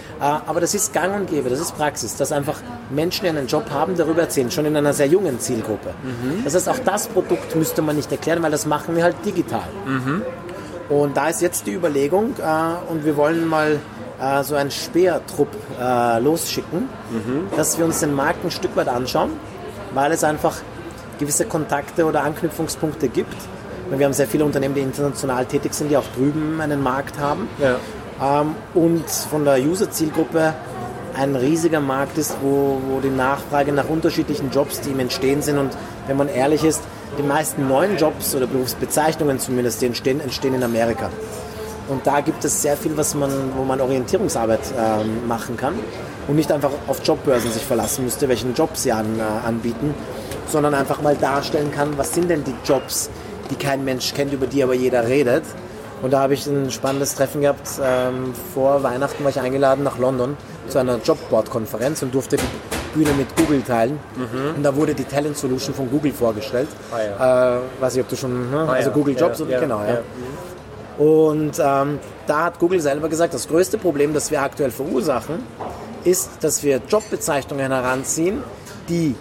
Aber 0.47 0.61
das 0.61 0.73
ist 0.73 0.93
gang 0.93 1.13
und 1.15 1.29
gäbe, 1.29 1.49
das 1.49 1.59
ist 1.59 1.75
Praxis, 1.75 2.15
dass 2.15 2.31
einfach 2.31 2.59
Menschen, 2.89 3.23
die 3.23 3.29
einen 3.29 3.47
Job 3.47 3.65
haben, 3.71 3.97
darüber 3.97 4.21
erzählen, 4.21 4.49
schon 4.49 4.65
in 4.65 4.77
einer 4.77 4.93
sehr 4.93 5.07
jungen 5.07 5.37
Zielgruppe. 5.41 5.89
Das 6.45 6.55
heißt, 6.55 6.69
auch 6.69 6.79
das 6.79 7.07
Produkt 7.09 7.53
müsste 7.57 7.81
man 7.81 7.97
nicht 7.97 8.09
erklären, 8.09 8.41
weil 8.41 8.51
das 8.51 8.65
machen 8.65 8.95
wir 8.95 9.03
halt 9.03 9.17
digital. 9.25 9.67
Und 10.87 11.17
da 11.17 11.27
ist 11.27 11.41
jetzt 11.41 11.67
die 11.67 11.73
Überlegung, 11.73 12.35
äh, 12.39 12.91
und 12.91 13.03
wir 13.03 13.17
wollen 13.17 13.45
mal 13.47 13.79
äh, 14.21 14.43
so 14.43 14.55
einen 14.55 14.71
Speertrupp 14.71 15.49
äh, 15.77 16.19
losschicken, 16.19 16.87
dass 17.57 17.77
wir 17.77 17.83
uns 17.85 17.99
den 17.99 18.13
Markt 18.15 18.45
ein 18.45 18.51
Stück 18.51 18.75
weit 18.77 18.87
anschauen, 18.87 19.31
weil 19.93 20.11
es 20.11 20.23
einfach 20.23 20.57
gewisse 21.19 21.45
Kontakte 21.45 22.05
oder 22.05 22.23
Anknüpfungspunkte 22.23 23.09
gibt. 23.09 23.35
Wir 23.89 24.05
haben 24.05 24.13
sehr 24.13 24.27
viele 24.27 24.45
Unternehmen, 24.45 24.73
die 24.73 24.81
international 24.81 25.45
tätig 25.45 25.73
sind, 25.73 25.89
die 25.89 25.97
auch 25.97 26.07
drüben 26.15 26.59
einen 26.61 26.81
Markt 26.81 27.19
haben. 27.19 27.47
Ja. 27.59 28.41
Ähm, 28.41 28.55
und 28.73 29.09
von 29.09 29.43
der 29.43 29.59
User-Zielgruppe 29.61 30.53
ein 31.13 31.35
riesiger 31.35 31.81
Markt 31.81 32.17
ist, 32.17 32.37
wo, 32.41 32.81
wo 32.87 32.99
die 33.01 33.09
Nachfrage 33.09 33.73
nach 33.73 33.89
unterschiedlichen 33.89 34.49
Jobs, 34.49 34.79
die 34.81 34.91
im 34.91 34.99
Entstehen 34.99 35.41
sind 35.41 35.57
und 35.57 35.71
wenn 36.07 36.17
man 36.17 36.29
ehrlich 36.29 36.63
ist, 36.63 36.81
die 37.17 37.23
meisten 37.23 37.67
neuen 37.67 37.97
Jobs 37.97 38.33
oder 38.33 38.47
Berufsbezeichnungen 38.47 39.39
zumindest, 39.39 39.81
die 39.81 39.87
entstehen, 39.87 40.21
entstehen 40.21 40.53
in 40.53 40.63
Amerika. 40.63 41.09
Und 41.89 42.07
da 42.07 42.21
gibt 42.21 42.45
es 42.45 42.61
sehr 42.61 42.77
viel, 42.77 42.95
was 42.95 43.13
man, 43.15 43.31
wo 43.57 43.63
man 43.63 43.81
Orientierungsarbeit 43.81 44.61
ähm, 44.77 45.27
machen 45.27 45.57
kann 45.57 45.73
und 46.31 46.37
nicht 46.37 46.51
einfach 46.51 46.71
auf 46.87 47.05
Jobbörsen 47.05 47.51
sich 47.51 47.63
verlassen 47.63 48.05
müsste, 48.05 48.29
welchen 48.29 48.53
Job 48.53 48.69
sie 48.73 48.93
an, 48.93 49.19
äh, 49.19 49.47
anbieten, 49.47 49.93
sondern 50.47 50.73
einfach 50.73 51.01
mal 51.01 51.13
darstellen 51.15 51.71
kann, 51.73 51.97
was 51.97 52.13
sind 52.13 52.29
denn 52.29 52.45
die 52.45 52.55
Jobs, 52.63 53.09
die 53.49 53.55
kein 53.55 53.83
Mensch 53.83 54.13
kennt, 54.13 54.31
über 54.31 54.47
die 54.47 54.63
aber 54.63 54.73
jeder 54.73 55.05
redet. 55.05 55.43
Und 56.01 56.13
da 56.13 56.21
habe 56.21 56.33
ich 56.33 56.47
ein 56.47 56.71
spannendes 56.71 57.15
Treffen 57.15 57.41
gehabt. 57.41 57.67
Ähm, 57.83 58.33
vor 58.53 58.81
Weihnachten 58.81 59.23
war 59.25 59.29
ich 59.31 59.41
eingeladen 59.41 59.83
nach 59.83 59.97
London 59.99 60.37
zu 60.69 60.79
einer 60.79 60.99
Jobboard-Konferenz 61.03 62.01
und 62.01 62.13
durfte 62.15 62.37
die 62.37 62.97
Bühne 62.97 63.11
mit 63.17 63.35
Google 63.35 63.61
teilen. 63.61 63.99
Und 64.55 64.63
da 64.63 64.73
wurde 64.73 64.95
die 64.95 65.03
Talent 65.03 65.37
Solution 65.37 65.75
von 65.75 65.91
Google 65.91 66.13
vorgestellt. 66.13 66.69
Ah, 67.19 67.57
äh, 67.57 67.81
weiß 67.81 67.95
ich, 67.95 68.01
ob 68.01 68.07
du 68.07 68.15
schon, 68.15 68.49
ne? 68.51 68.69
also 68.69 68.89
ja. 68.89 68.95
Google 68.95 69.17
Jobs, 69.17 69.39
Ja, 69.39 69.45
oder? 69.45 69.53
ja, 69.53 69.59
genau, 69.59 69.81
ja. 69.81 69.93
ja. 69.95 70.01
Und 70.97 71.59
ähm, 71.59 71.99
da 72.25 72.45
hat 72.45 72.57
Google 72.57 72.79
selber 72.79 73.09
gesagt, 73.09 73.33
das 73.33 73.49
größte 73.49 73.77
Problem, 73.77 74.13
das 74.13 74.31
wir 74.31 74.41
aktuell 74.41 74.71
verursachen, 74.71 75.43
ist, 76.03 76.29
dass 76.41 76.63
wir 76.63 76.81
Jobbezeichnungen 76.87 77.71
heranziehen, 77.71 78.43
die 78.89 79.15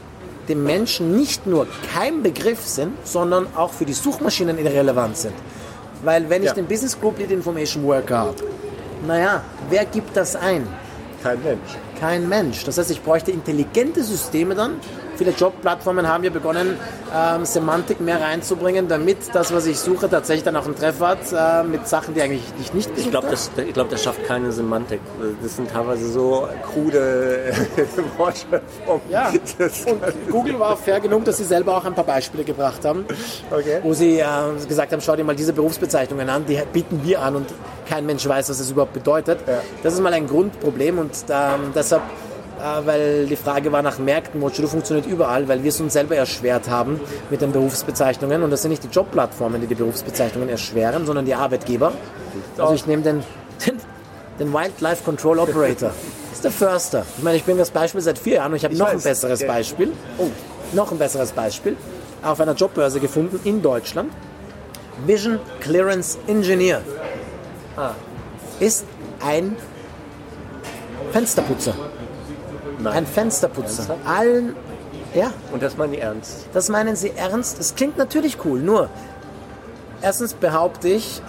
dem 0.49 0.65
Menschen 0.65 1.17
nicht 1.17 1.47
nur 1.47 1.67
kein 1.95 2.23
Begriff 2.23 2.67
sind, 2.67 2.95
sondern 3.07 3.47
auch 3.57 3.73
für 3.73 3.85
die 3.85 3.93
Suchmaschinen 3.93 4.59
irrelevant 4.59 5.17
sind. 5.17 5.35
Weil 6.03 6.29
wenn 6.29 6.43
ich 6.43 6.49
Ja. 6.49 6.55
den 6.55 6.67
Business 6.67 6.99
Group 6.99 7.19
Lead 7.19 7.31
Information 7.31 7.85
Worker 7.85 8.19
habe, 8.19 8.37
naja, 9.07 9.43
wer 9.69 9.85
gibt 9.85 10.17
das 10.17 10.35
ein? 10.35 10.67
Kein 11.23 11.43
Mensch. 11.43 11.71
Kein 12.01 12.29
Mensch. 12.29 12.65
Das 12.65 12.79
heißt, 12.79 12.91
ich 12.91 13.03
bräuchte 13.03 13.31
intelligente 13.31 14.03
Systeme 14.03 14.55
dann 14.55 14.73
viele 15.21 15.33
Jobplattformen 15.33 16.09
haben 16.09 16.25
ja 16.25 16.31
begonnen, 16.31 16.79
ähm, 17.15 17.45
Semantik 17.45 18.01
mehr 18.01 18.23
reinzubringen, 18.23 18.89
damit 18.89 19.19
das, 19.35 19.53
was 19.53 19.67
ich 19.67 19.79
suche, 19.79 20.09
tatsächlich 20.09 20.45
dann 20.45 20.57
auch 20.57 20.65
einen 20.65 20.75
Treffer 20.77 21.09
hat 21.09 21.19
äh, 21.31 21.63
mit 21.63 21.87
Sachen, 21.87 22.15
die 22.15 22.23
eigentlich 22.23 22.43
ich 22.59 22.73
nicht 22.73 22.91
Ich 22.97 23.11
glaube, 23.11 23.27
das, 23.31 23.51
ich 23.55 23.75
glaub, 23.75 23.91
das 23.91 24.03
schafft 24.03 24.25
keine 24.25 24.51
Semantik. 24.51 25.01
Das 25.43 25.57
sind 25.57 25.71
teilweise 25.71 26.11
so 26.11 26.49
krude 26.73 27.53
Wortschöpfungen. 28.17 29.03
Ja, 29.11 29.29
und 29.29 30.31
Google 30.31 30.59
war 30.59 30.75
fair 30.79 31.01
genug, 31.01 31.27
dass 31.27 31.37
sie 31.37 31.45
selber 31.45 31.77
auch 31.77 31.85
ein 31.85 31.95
paar 31.95 32.05
Beispiele 32.05 32.43
gebracht 32.45 32.83
haben, 32.87 33.05
Okay. 33.51 33.81
wo 33.83 33.93
sie 33.93 34.21
äh, 34.21 34.25
gesagt 34.67 34.91
haben, 34.93 35.03
schau 35.03 35.17
dir 35.17 35.25
mal 35.25 35.37
diese 35.37 35.53
Berufsbezeichnungen 35.53 36.31
an, 36.31 36.47
die 36.47 36.59
bieten 36.73 37.01
wir 37.05 37.21
an 37.21 37.37
und 37.37 37.47
kein 37.87 38.07
Mensch 38.07 38.27
weiß, 38.27 38.49
was 38.49 38.57
das 38.57 38.71
überhaupt 38.71 38.95
bedeutet. 38.95 39.41
Ja. 39.47 39.61
Das 39.83 39.93
ist 39.93 40.01
mal 40.01 40.15
ein 40.15 40.27
Grundproblem 40.27 40.99
und 40.99 41.11
ähm, 41.29 41.73
deshalb, 41.75 42.03
äh, 42.03 42.05
weil 42.85 43.27
die 43.27 43.37
Frage 43.37 43.73
war 43.73 43.83
nach 43.83 43.99
Märkten, 43.99 44.41
Mochido 44.41 44.69
funktioniert 44.69 45.07
überall, 45.07 45.49
weil 45.49 45.63
wir 45.63 45.69
es 45.71 45.81
uns 45.81 45.93
selber 45.93 46.17
erschwert 46.17 46.69
haben 46.69 47.01
mit 47.31 47.41
den 47.41 47.53
Berufsbezeichnungen 47.53 48.43
und 48.43 48.51
das 48.51 48.63
sind 48.63 48.71
nicht 48.71 48.85
die 48.85 48.89
Jobplattformen, 48.89 49.61
die 49.61 49.67
die 49.67 49.75
Berufsbezeichnungen 49.75 50.49
erschweren, 50.49 51.07
sondern 51.07 51.25
die 51.25 51.35
Arbeitgeber. 51.35 51.93
Also 52.59 52.75
ich 52.75 52.87
nehme 52.87 53.03
den, 53.03 53.23
den, 53.67 53.77
den 54.39 54.53
Wildlife 54.53 55.03
Control 55.05 55.39
Operator. 55.39 55.91
Das 55.91 56.33
ist 56.35 56.45
der 56.45 56.51
Förster. 56.51 57.07
Ich 57.17 57.23
meine, 57.25 57.37
ich 57.37 57.45
bin 57.45 57.57
das 57.59 57.71
Beispiel 57.71 58.01
seit 58.01 58.19
vier 58.19 58.35
Jahren 58.37 58.53
und 58.53 58.57
ich 58.57 58.65
habe 58.65 58.77
noch 58.77 58.89
ein 58.89 58.97
weiß. 58.97 59.05
besseres 59.05 59.41
Ja. 59.41 59.49
Beispiel. 59.49 59.93
Oh, 60.19 60.27
noch 60.73 60.93
ein 60.93 60.99
besseres 60.99 61.33
Beispiel. 61.33 61.77
Auf 62.23 62.41
einer 62.41 62.53
Jobbörse 62.55 63.01
gefunden 63.01 63.41
in 63.45 63.63
Deutschland. 63.63 64.13
Vision 65.07 65.39
Clearance 65.61 66.19
Engineer 66.27 66.83
Ah, 67.77 67.93
ist 68.59 68.85
ein 69.27 69.57
Fensterputzer. 71.13 71.75
Nein. 72.83 72.93
Ein 72.95 73.07
Fensterputzer. 73.07 73.89
Ernsthaft? 73.89 74.01
Allen, 74.07 74.57
ja, 75.15 75.33
Und 75.53 75.63
das 75.63 75.77
meinen 75.77 75.93
die 75.93 75.99
ernst. 75.99 76.47
das 76.53 76.69
meinen 76.69 76.97
Sie 76.97 77.13
ernst? 77.17 77.59
Das 77.59 77.75
klingt 77.75 77.99
natürlich 77.99 78.39
cool, 78.45 78.61
nur 78.61 78.89
erstens 80.03 80.35
behaupte 80.35 80.89
ich, 80.89 81.21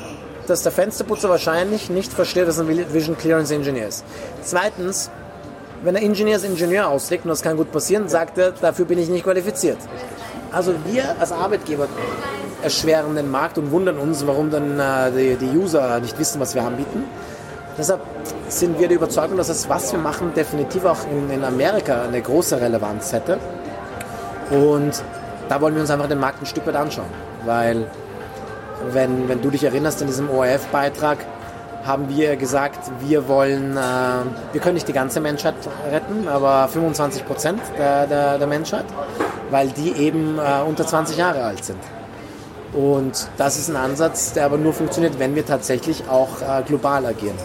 dass 0.47 0.63
der 0.63 0.71
Fensterputzer 0.71 1.29
wahrscheinlich 1.29 1.89
nicht 1.89 2.11
versteht, 2.11 2.47
dass 2.47 2.57
er 2.57 2.65
ein 2.65 2.93
Vision 2.93 3.17
Clearance 3.17 3.53
Engineer 3.53 3.87
ist. 3.87 4.03
Zweitens, 4.43 5.09
wenn 5.83 5.95
er 5.95 6.01
Ingenieur 6.01 6.35
als 6.35 6.43
Ingenieur 6.43 6.87
auslegt, 6.87 7.25
und 7.25 7.29
das 7.29 7.41
kann 7.41 7.57
gut 7.57 7.71
passieren, 7.71 8.07
sagt 8.09 8.37
er, 8.37 8.51
dafür 8.51 8.85
bin 8.85 8.99
ich 8.99 9.09
nicht 9.09 9.23
qualifiziert. 9.23 9.77
Also 10.51 10.73
wir 10.85 11.15
als 11.19 11.31
Arbeitgeber 11.31 11.87
erschweren 12.61 13.15
den 13.15 13.31
Markt 13.31 13.57
und 13.57 13.71
wundern 13.71 13.97
uns, 13.97 14.27
warum 14.27 14.51
dann 14.51 14.79
äh, 14.79 15.11
die, 15.11 15.45
die 15.45 15.57
User 15.57 15.99
nicht 15.99 16.19
wissen, 16.19 16.39
was 16.39 16.53
wir 16.53 16.63
anbieten. 16.63 17.03
Deshalb 17.81 18.01
sind 18.47 18.79
wir 18.79 18.87
der 18.87 18.97
Überzeugung, 18.97 19.37
dass 19.37 19.47
das, 19.47 19.67
was 19.67 19.91
wir 19.91 19.97
machen, 19.97 20.35
definitiv 20.35 20.85
auch 20.85 20.99
in, 21.09 21.31
in 21.31 21.43
Amerika 21.43 22.03
eine 22.03 22.21
große 22.21 22.61
Relevanz 22.61 23.11
hätte. 23.11 23.39
Und 24.51 25.03
da 25.49 25.59
wollen 25.59 25.73
wir 25.73 25.81
uns 25.81 25.89
einfach 25.89 26.07
den 26.07 26.19
Markt 26.19 26.43
ein 26.43 26.45
Stück 26.45 26.67
weit 26.67 26.75
anschauen. 26.75 27.09
Weil, 27.43 27.87
wenn, 28.91 29.27
wenn 29.27 29.41
du 29.41 29.49
dich 29.49 29.63
erinnerst, 29.63 29.99
in 29.99 30.05
diesem 30.05 30.29
ORF-Beitrag 30.29 31.25
haben 31.83 32.07
wir 32.07 32.35
gesagt, 32.35 32.91
wir 32.99 33.27
wollen, 33.27 33.75
äh, 33.75 33.79
wir 34.51 34.61
können 34.61 34.75
nicht 34.75 34.87
die 34.87 34.93
ganze 34.93 35.19
Menschheit 35.19 35.55
retten, 35.91 36.27
aber 36.27 36.67
25 36.67 37.25
Prozent 37.25 37.61
der, 37.79 38.05
der, 38.05 38.37
der 38.37 38.45
Menschheit, 38.45 38.85
weil 39.49 39.69
die 39.69 39.93
eben 39.93 40.37
äh, 40.37 40.61
unter 40.69 40.85
20 40.85 41.17
Jahre 41.17 41.41
alt 41.41 41.65
sind. 41.65 41.79
Und 42.73 43.27
das 43.37 43.57
ist 43.57 43.69
ein 43.69 43.75
Ansatz, 43.75 44.33
der 44.33 44.45
aber 44.45 44.57
nur 44.57 44.73
funktioniert, 44.73 45.19
wenn 45.19 45.35
wir 45.35 45.45
tatsächlich 45.45 46.03
auch 46.09 46.41
äh, 46.41 46.63
global 46.63 47.05
agieren. 47.05 47.35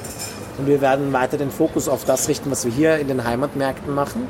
Und 0.59 0.67
wir 0.69 0.81
werden 0.81 1.13
weiter 1.13 1.37
den 1.37 1.51
Fokus 1.51 1.89
auf 1.89 2.05
das 2.05 2.29
richten, 2.29 2.51
was 2.51 2.65
wir 2.65 2.73
hier 2.73 2.97
in 2.99 3.09
den 3.09 3.25
Heimatmärkten 3.25 3.93
machen. 3.95 4.27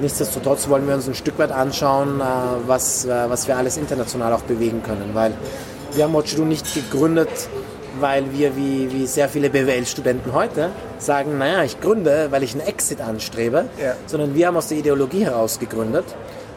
Nichtsdestotrotz 0.00 0.68
wollen 0.68 0.86
wir 0.86 0.94
uns 0.94 1.08
ein 1.08 1.14
Stück 1.14 1.38
weit 1.38 1.50
anschauen, 1.52 2.20
äh, 2.20 2.24
was, 2.66 3.04
äh, 3.04 3.28
was 3.28 3.48
wir 3.48 3.56
alles 3.56 3.76
international 3.76 4.32
auch 4.32 4.42
bewegen 4.42 4.82
können. 4.82 5.10
Weil 5.14 5.32
wir 5.94 6.04
haben 6.04 6.12
Mochidu 6.12 6.44
nicht 6.44 6.72
gegründet, 6.74 7.28
weil 7.98 8.32
wir 8.32 8.56
wie, 8.56 8.92
wie 8.92 9.06
sehr 9.06 9.28
viele 9.28 9.50
BWL-Studenten 9.50 10.32
heute 10.32 10.70
sagen, 10.98 11.38
naja, 11.38 11.64
ich 11.64 11.80
gründe, 11.80 12.28
weil 12.30 12.42
ich 12.42 12.52
einen 12.52 12.66
Exit 12.66 13.00
anstrebe, 13.00 13.64
Ja. 13.82 13.94
sondern 14.06 14.34
wir 14.34 14.46
haben 14.46 14.56
aus 14.56 14.68
der 14.68 14.78
Ideologie 14.78 15.24
heraus 15.24 15.58
gegründet, 15.58 16.04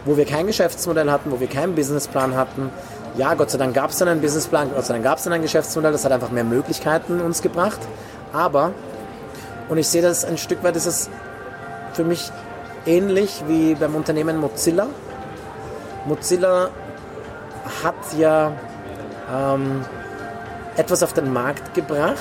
wo 0.06 0.18
wir 0.18 0.26
kein 0.26 0.48
Geschäftsmodell 0.48 1.10
hatten, 1.10 1.32
wo 1.32 1.40
wir 1.40 1.48
keinen 1.48 1.76
Businessplan 1.76 2.36
hatten. 2.36 2.70
Ja, 3.20 3.34
Gott 3.34 3.52
sei 3.52 3.58
Dank 3.58 3.74
gab 3.74 3.90
es 3.90 3.98
dann 3.98 4.08
einen 4.08 4.22
Businessplan, 4.22 4.72
Gott 4.74 4.86
sei 4.86 4.94
Dank 4.94 5.04
gab 5.04 5.18
es 5.18 5.26
dann 5.26 5.34
ein 5.34 5.42
Geschäftsmodell, 5.42 5.92
das 5.92 6.06
hat 6.06 6.14
einfach 6.14 6.32
mehr 6.32 6.46
Möglichkeiten 6.46 7.20
uns 7.20 7.42
gebracht. 7.42 7.82
Aber, 8.32 8.72
und 9.68 9.78
ich 9.78 9.90
sehe 9.90 10.02
das 10.02 10.24
ein 10.24 10.38
Stück 10.38 10.64
weit, 10.64 10.78
ist 10.78 10.86
es 10.86 11.10
für 11.92 12.06
mich 12.06 12.32
ähnlich 12.86 13.44
wie 13.46 13.76
beim 13.76 13.94
Unternehmen 13.96 14.38
Mozilla. 14.38 14.88
Mozilla 16.06 16.70
hat 17.84 17.96
ja 18.18 18.54
ähm, 19.30 19.84
etwas 20.78 21.04
auf 21.04 21.12
den 21.12 21.34
Markt 21.34 21.74
gebracht, 21.74 22.16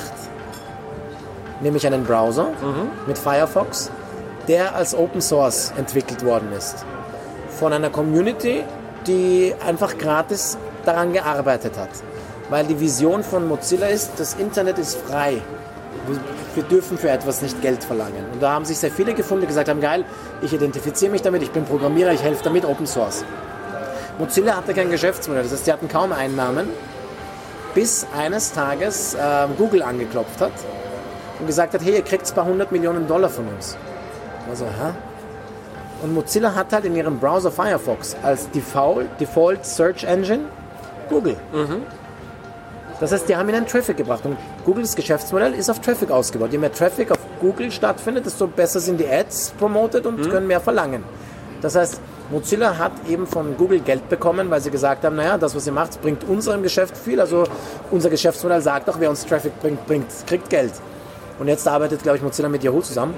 nämlich 1.61 1.87
einen 1.87 2.03
Browser 2.03 2.49
mit 3.07 3.19
Firefox, 3.19 3.93
der 4.49 4.75
als 4.75 4.97
Open 4.97 5.21
Source 5.21 5.73
entwickelt 5.77 6.25
worden 6.25 6.53
ist. 6.59 6.85
Von 7.51 7.73
einer 7.73 7.91
Community, 7.91 8.65
die 9.07 9.55
einfach 9.65 9.97
gratis 9.97 10.59
daran 10.89 11.13
gearbeitet 11.13 11.77
hat. 11.77 11.91
Weil 12.49 12.67
die 12.67 12.81
Vision 12.81 13.23
von 13.23 13.47
Mozilla 13.47 13.89
ist, 13.89 14.13
das 14.17 14.35
Internet 14.35 14.79
ist 14.79 14.99
frei. 14.99 15.43
Wir, 16.55 16.63
dürfen 16.65 16.97
für 16.97 17.11
etwas 17.11 17.43
nicht 17.43 17.61
Geld 17.61 17.85
verlangen. 17.85 18.25
Und 18.33 18.43
da 18.43 18.53
haben 18.53 18.65
sich 18.65 18.79
sehr 18.79 18.91
viele 18.91 19.13
gefunden, 19.15 19.43
die 19.43 19.49
gesagt 19.49 19.69
haben, 19.69 19.81
geil, 19.81 20.05
ich 20.41 20.53
identifiziere 20.53 21.13
mich 21.13 21.23
damit, 21.23 21.43
ich 21.43 21.51
bin 21.51 21.65
Programmierer, 21.65 22.13
ich 22.13 22.23
helfe 22.23 22.43
damit, 22.43 22.65
Open 22.65 22.87
Source. 22.87 23.25
Mozilla 24.19 24.57
hatte 24.57 24.75
kein 24.75 24.91
Geschäftsmodell, 24.91 25.43
das 25.45 25.53
heißt, 25.53 25.67
sie 25.67 25.73
hatten 25.73 25.89
kaum 25.89 26.13
Einnahmen, 26.13 26.69
bis 27.75 28.07
eines 28.17 28.53
Tages 28.53 29.17
ähm, 29.21 29.51
Google 29.57 29.83
angeklopft 29.83 30.41
hat 30.41 30.53
und 31.39 31.47
gesagt 31.47 31.75
hat, 31.75 31.83
hey, 31.85 31.97
ihr 31.97 32.03
kriegt 32.03 32.27
ein 32.27 32.35
paar 32.35 32.47
hundert 32.47 32.73
Millionen 32.73 33.07
Dollar 33.07 33.29
von 33.29 33.47
uns. 33.47 33.77
Also, 34.49 34.65
hä? 34.65 34.95
Und 36.03 36.15
Mozilla 36.15 36.55
hat 36.55 36.73
halt 36.73 36.85
in 36.87 36.97
ihrem 36.97 37.19
Browser 37.19 37.53
Firefox 37.53 38.17
als 38.23 38.51
Default, 38.51 39.07
Default 39.21 39.65
Search 39.67 40.05
Engine 40.05 40.47
Google. 41.09 41.37
Das 43.01 43.13
heißt, 43.13 43.29
die 43.29 43.37
haben 43.37 43.49
ihnen 43.49 43.67
Traffic 43.67 43.97
gebracht 43.97 44.25
und 44.25 44.37
Googles 44.65 44.97
Geschäftsmodell 44.97 45.55
ist 45.55 45.71
auf 45.71 45.81
Traffic 45.81 46.11
ausgebaut. 46.11 46.51
Je 46.51 46.59
mehr 46.59 46.73
Traffic 46.73 47.13
auf 47.13 47.19
Google 47.41 47.71
stattfindet, 47.71 48.27
desto 48.27 48.49
besser 48.49 48.81
sind 48.81 48.99
die 48.99 49.07
Ads 49.07 49.55
promoted 49.59 50.05
und 50.05 50.29
können 50.29 50.49
mehr 50.49 50.61
verlangen. 50.61 51.05
Das 51.63 51.77
heißt, 51.77 52.01
Mozilla 52.31 52.77
hat 52.77 52.93
eben 53.09 53.27
von 53.27 53.57
Google 53.57 53.81
Geld 53.81 54.09
bekommen, 54.09 54.51
weil 54.51 54.61
sie 54.61 54.71
gesagt 54.71 55.05
haben, 55.05 55.17
naja, 55.17 55.39
das, 55.39 55.55
was 55.57 55.67
ihr 55.67 55.73
macht, 55.73 56.01
bringt 56.03 56.25
unserem 56.25 56.63
Geschäft 56.63 56.97
viel. 56.97 57.21
Also 57.21 57.45
unser 57.91 58.11
Geschäftsmodell 58.11 58.61
sagt 58.61 58.91
auch, 58.91 59.01
wer 59.01 59.09
uns 59.09 59.25
Traffic 59.25 59.59
bringt, 59.61 59.87
bringt 59.87 60.07
kriegt 60.27 60.51
Geld. 60.51 60.73
Und 61.39 61.49
jetzt 61.49 61.67
arbeitet, 61.67 62.03
glaube 62.03 62.19
ich, 62.19 62.23
Mozilla 62.23 62.49
mit 62.49 62.63
Yahoo 62.63 62.81
zusammen. 62.81 63.15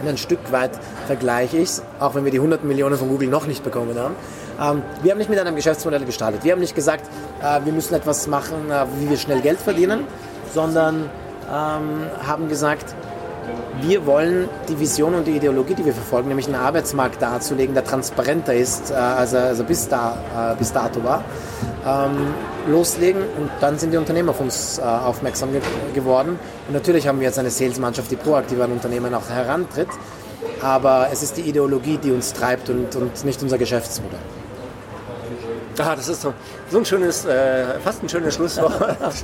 Und 0.00 0.08
ein 0.08 0.16
Stück 0.16 0.40
weit 0.50 0.70
vergleiche 1.06 1.58
ich 1.58 1.68
es, 1.68 1.82
auch 2.00 2.14
wenn 2.14 2.24
wir 2.24 2.32
die 2.32 2.38
100 2.38 2.64
Millionen 2.64 2.96
von 2.96 3.08
Google 3.08 3.28
noch 3.28 3.46
nicht 3.46 3.62
bekommen 3.62 3.96
haben. 3.98 4.14
Ähm, 4.60 4.82
wir 5.02 5.12
haben 5.12 5.18
nicht 5.18 5.30
mit 5.30 5.38
einem 5.38 5.54
Geschäftsmodell 5.54 6.04
gestartet. 6.04 6.44
Wir 6.44 6.52
haben 6.52 6.60
nicht 6.60 6.74
gesagt, 6.74 7.04
äh, 7.42 7.64
wir 7.64 7.72
müssen 7.72 7.94
etwas 7.94 8.26
machen, 8.26 8.70
äh, 8.70 8.84
wie 8.98 9.10
wir 9.10 9.16
schnell 9.16 9.40
Geld 9.40 9.58
verdienen, 9.58 10.04
sondern 10.52 11.10
ähm, 11.48 12.06
haben 12.26 12.48
gesagt, 12.48 12.94
wir 13.80 14.06
wollen 14.06 14.48
die 14.68 14.78
Vision 14.78 15.14
und 15.14 15.26
die 15.26 15.36
Ideologie, 15.36 15.74
die 15.74 15.84
wir 15.84 15.92
verfolgen, 15.92 16.28
nämlich 16.28 16.46
einen 16.46 16.56
Arbeitsmarkt 16.56 17.22
darzulegen, 17.22 17.74
der 17.74 17.84
transparenter 17.84 18.54
ist, 18.54 18.90
äh, 18.90 18.94
als 18.94 19.32
er, 19.32 19.44
als 19.44 19.58
er 19.60 19.64
bis, 19.64 19.88
da, 19.88 20.52
äh, 20.52 20.56
bis 20.56 20.72
dato 20.72 21.02
war, 21.04 21.24
ähm, 21.86 22.34
loslegen 22.66 23.22
und 23.22 23.50
dann 23.60 23.78
sind 23.78 23.92
die 23.92 23.96
Unternehmen 23.96 24.28
auf 24.28 24.40
uns 24.40 24.78
äh, 24.78 24.82
aufmerksam 24.82 25.52
ge 25.52 25.60
geworden. 25.94 26.38
Und 26.66 26.74
natürlich 26.74 27.06
haben 27.06 27.20
wir 27.20 27.26
jetzt 27.26 27.38
eine 27.38 27.50
Salesmannschaft, 27.50 28.10
die 28.10 28.16
proaktiv 28.16 28.60
an 28.60 28.72
Unternehmen 28.72 29.14
auch 29.14 29.28
herantritt, 29.28 29.88
aber 30.60 31.08
es 31.12 31.22
ist 31.22 31.36
die 31.36 31.42
Ideologie, 31.42 31.98
die 31.98 32.10
uns 32.10 32.32
treibt 32.32 32.68
und, 32.68 32.94
und 32.96 33.24
nicht 33.24 33.42
unser 33.42 33.58
Geschäftsmodell. 33.58 34.18
Ah, 35.78 35.94
das 35.94 36.08
ist 36.08 36.22
so, 36.22 36.34
so 36.70 36.78
ein 36.78 36.84
schönes, 36.84 37.24
äh, 37.24 37.78
fast 37.84 38.02
ein 38.02 38.08
schönes 38.08 38.34
Schlusswort. 38.34 38.74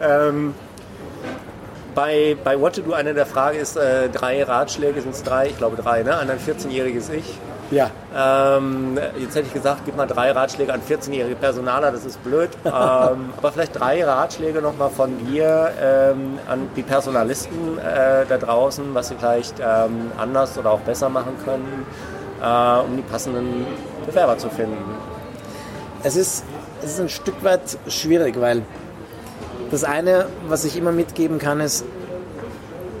ähm, 0.00 0.54
bei, 1.94 2.36
bei 2.42 2.60
What 2.60 2.74
to 2.76 2.82
Do 2.82 2.92
eine 2.92 3.14
der 3.14 3.26
Fragen 3.26 3.58
ist, 3.58 3.76
äh, 3.76 4.08
drei 4.08 4.42
Ratschläge, 4.42 5.00
sind 5.00 5.14
es 5.14 5.22
drei? 5.22 5.48
Ich 5.48 5.58
glaube 5.58 5.76
drei, 5.76 6.02
ne? 6.02 6.16
An 6.16 6.28
ein 6.30 6.38
14-jähriges 6.38 7.10
Ich. 7.10 7.38
Ja, 7.70 7.90
Ähm, 8.14 8.98
jetzt 9.18 9.34
hätte 9.34 9.46
ich 9.46 9.54
gesagt, 9.54 9.82
gib 9.86 9.96
mal 9.96 10.06
drei 10.06 10.30
Ratschläge 10.32 10.74
an 10.74 10.82
14-jährige 10.82 11.36
Personaler, 11.36 11.90
das 11.90 12.04
ist 12.04 12.22
blöd. 12.22 12.50
ähm, 12.66 13.32
aber 13.34 13.50
vielleicht 13.50 13.80
drei 13.80 14.04
Ratschläge 14.04 14.60
nochmal 14.60 14.90
von 14.90 15.16
dir 15.26 15.70
ähm, 15.80 16.38
an 16.48 16.68
die 16.76 16.82
Personalisten 16.82 17.78
äh, 17.78 18.26
da 18.28 18.36
draußen, 18.36 18.94
was 18.94 19.08
sie 19.08 19.14
vielleicht 19.14 19.54
ähm, 19.58 20.12
anders 20.18 20.58
oder 20.58 20.70
auch 20.72 20.80
besser 20.80 21.08
machen 21.08 21.32
können, 21.46 21.86
äh, 22.42 22.80
um 22.80 22.94
die 22.96 23.02
passenden 23.02 23.66
Bewerber 24.04 24.36
zu 24.36 24.50
finden. 24.50 25.11
Es 26.04 26.16
ist, 26.16 26.44
es 26.84 26.92
ist 26.94 27.00
ein 27.00 27.08
Stück 27.08 27.42
weit 27.44 27.60
schwierig, 27.88 28.40
weil 28.40 28.62
das 29.70 29.84
eine, 29.84 30.26
was 30.48 30.64
ich 30.64 30.76
immer 30.76 30.92
mitgeben 30.92 31.38
kann, 31.38 31.60
ist, 31.60 31.84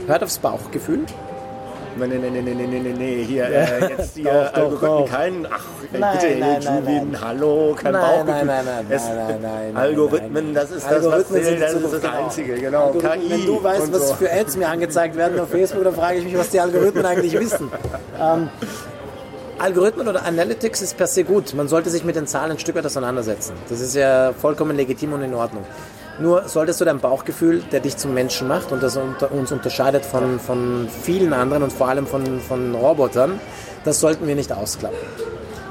hört 0.06 0.22
aufs 0.22 0.38
Bauchgefühl. 0.38 1.00
Nee, 1.94 2.06
nee, 2.06 2.16
nee, 2.16 2.30
nee, 2.30 2.54
nee, 2.54 2.66
nee, 2.66 2.94
nee, 2.96 3.22
hier, 3.24 3.44
äh, 3.48 3.90
jetzt 3.90 4.14
hier 4.16 4.24
Doch, 4.54 4.54
Algorithmen 4.54 4.80
doch. 5.04 5.10
keinen, 5.10 5.46
ach, 5.46 5.64
Nein, 5.92 6.18
bitte, 6.18 6.36
nein, 6.38 6.60
nein, 6.64 6.84
nein. 6.86 7.18
hallo, 7.22 7.76
kein 7.78 7.92
Nein, 7.92 8.00
Bauchgefühl. 8.02 8.32
nein, 8.46 8.46
nein, 8.46 8.64
nein, 8.64 8.86
Es- 8.88 9.04
nein, 9.08 9.16
nein, 9.18 9.38
nein, 9.42 9.76
Algorithmen, 9.76 10.44
nein. 10.46 10.54
das 10.54 10.70
ist 10.70 10.90
das, 10.90 11.04
was 11.04 11.28
zählt, 11.28 11.60
das 11.60 11.74
ist 11.74 11.92
das 11.92 12.00
genau. 12.00 12.16
Einzige, 12.24 12.54
genau, 12.54 12.92
KI 12.92 13.30
Wenn 13.30 13.44
du 13.46 13.62
weißt, 13.62 13.92
was 13.92 14.08
so. 14.08 14.14
für 14.14 14.32
Ads 14.32 14.56
mir 14.56 14.68
angezeigt 14.68 15.16
werden 15.16 15.38
auf 15.38 15.50
Facebook, 15.50 15.84
dann 15.84 15.94
frage 15.94 16.16
ich 16.16 16.24
mich, 16.24 16.38
was 16.38 16.48
die 16.48 16.60
Algorithmen 16.60 17.04
eigentlich 17.04 17.38
wissen. 17.38 17.70
Ähm, 18.20 18.48
Algorithmen 19.58 20.08
oder 20.08 20.24
Analytics 20.24 20.82
ist 20.82 20.96
per 20.96 21.06
se 21.06 21.24
gut. 21.24 21.54
Man 21.54 21.68
sollte 21.68 21.90
sich 21.90 22.04
mit 22.04 22.16
den 22.16 22.26
Zahlen 22.26 22.52
ein 22.52 22.58
Stück 22.58 22.74
weit 22.74 22.86
auseinandersetzen. 22.86 23.54
Das 23.68 23.80
ist 23.80 23.94
ja 23.94 24.32
vollkommen 24.32 24.76
legitim 24.76 25.12
und 25.12 25.22
in 25.22 25.34
Ordnung. 25.34 25.64
Nur 26.18 26.48
solltest 26.48 26.80
du 26.80 26.84
dein 26.84 26.98
Bauchgefühl, 26.98 27.62
der 27.72 27.80
dich 27.80 27.96
zum 27.96 28.12
Menschen 28.12 28.48
macht 28.48 28.72
und 28.72 28.82
das 28.82 28.96
unter, 28.96 29.32
uns 29.32 29.50
unterscheidet 29.52 30.04
von, 30.04 30.38
von 30.40 30.88
vielen 31.02 31.32
anderen 31.32 31.62
und 31.62 31.72
vor 31.72 31.88
allem 31.88 32.06
von, 32.06 32.40
von 32.40 32.74
Robotern, 32.74 33.40
das 33.84 34.00
sollten 34.00 34.26
wir 34.26 34.34
nicht 34.34 34.52
ausklappen. 34.52 34.98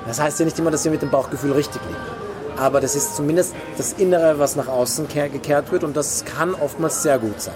Das 0.08 0.20
heißt 0.20 0.40
ja 0.40 0.46
nicht 0.46 0.58
immer, 0.58 0.72
dass 0.72 0.84
wir 0.84 0.92
mit 0.92 1.02
dem 1.02 1.12
Bauchgefühl 1.12 1.52
richtig 1.52 1.82
liegen. 1.84 2.58
Aber 2.58 2.82
das 2.82 2.96
ist 2.96 3.16
zumindest 3.16 3.54
das 3.78 3.94
Innere, 3.94 4.40
was 4.40 4.56
nach 4.56 4.68
außen 4.68 5.08
kehr- 5.08 5.30
gekehrt 5.30 5.72
wird 5.72 5.84
und 5.84 5.96
das 5.96 6.26
kann 6.26 6.56
oftmals 6.56 7.04
sehr 7.04 7.20
gut 7.20 7.42
sein. 7.42 7.56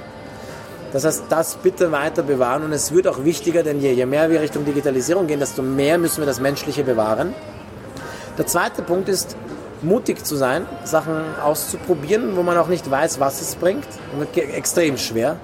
Das 0.91 1.03
heißt, 1.03 1.23
das 1.29 1.55
bitte 1.55 1.91
weiter 1.91 2.23
bewahren 2.23 2.63
und 2.63 2.71
es 2.71 2.93
wird 2.93 3.07
auch 3.07 3.23
wichtiger, 3.23 3.63
denn 3.63 3.81
je, 3.81 3.91
je 3.91 4.05
mehr 4.05 4.29
wir 4.29 4.41
Richtung 4.41 4.65
Digitalisierung 4.65 5.27
gehen, 5.27 5.39
desto 5.39 5.61
mehr 5.61 5.97
müssen 5.97 6.19
wir 6.21 6.25
das 6.25 6.39
Menschliche 6.39 6.83
bewahren. 6.83 7.33
Der 8.37 8.45
zweite 8.47 8.81
Punkt 8.81 9.09
ist, 9.09 9.35
mutig 9.81 10.25
zu 10.25 10.35
sein, 10.35 10.65
Sachen 10.83 11.15
auszuprobieren, 11.43 12.35
wo 12.35 12.43
man 12.43 12.57
auch 12.57 12.67
nicht 12.67 12.89
weiß, 12.89 13.19
was 13.19 13.41
es 13.41 13.55
bringt. 13.55 13.87
Und 14.17 14.35
extrem 14.37 14.97
schwer. 14.97 15.37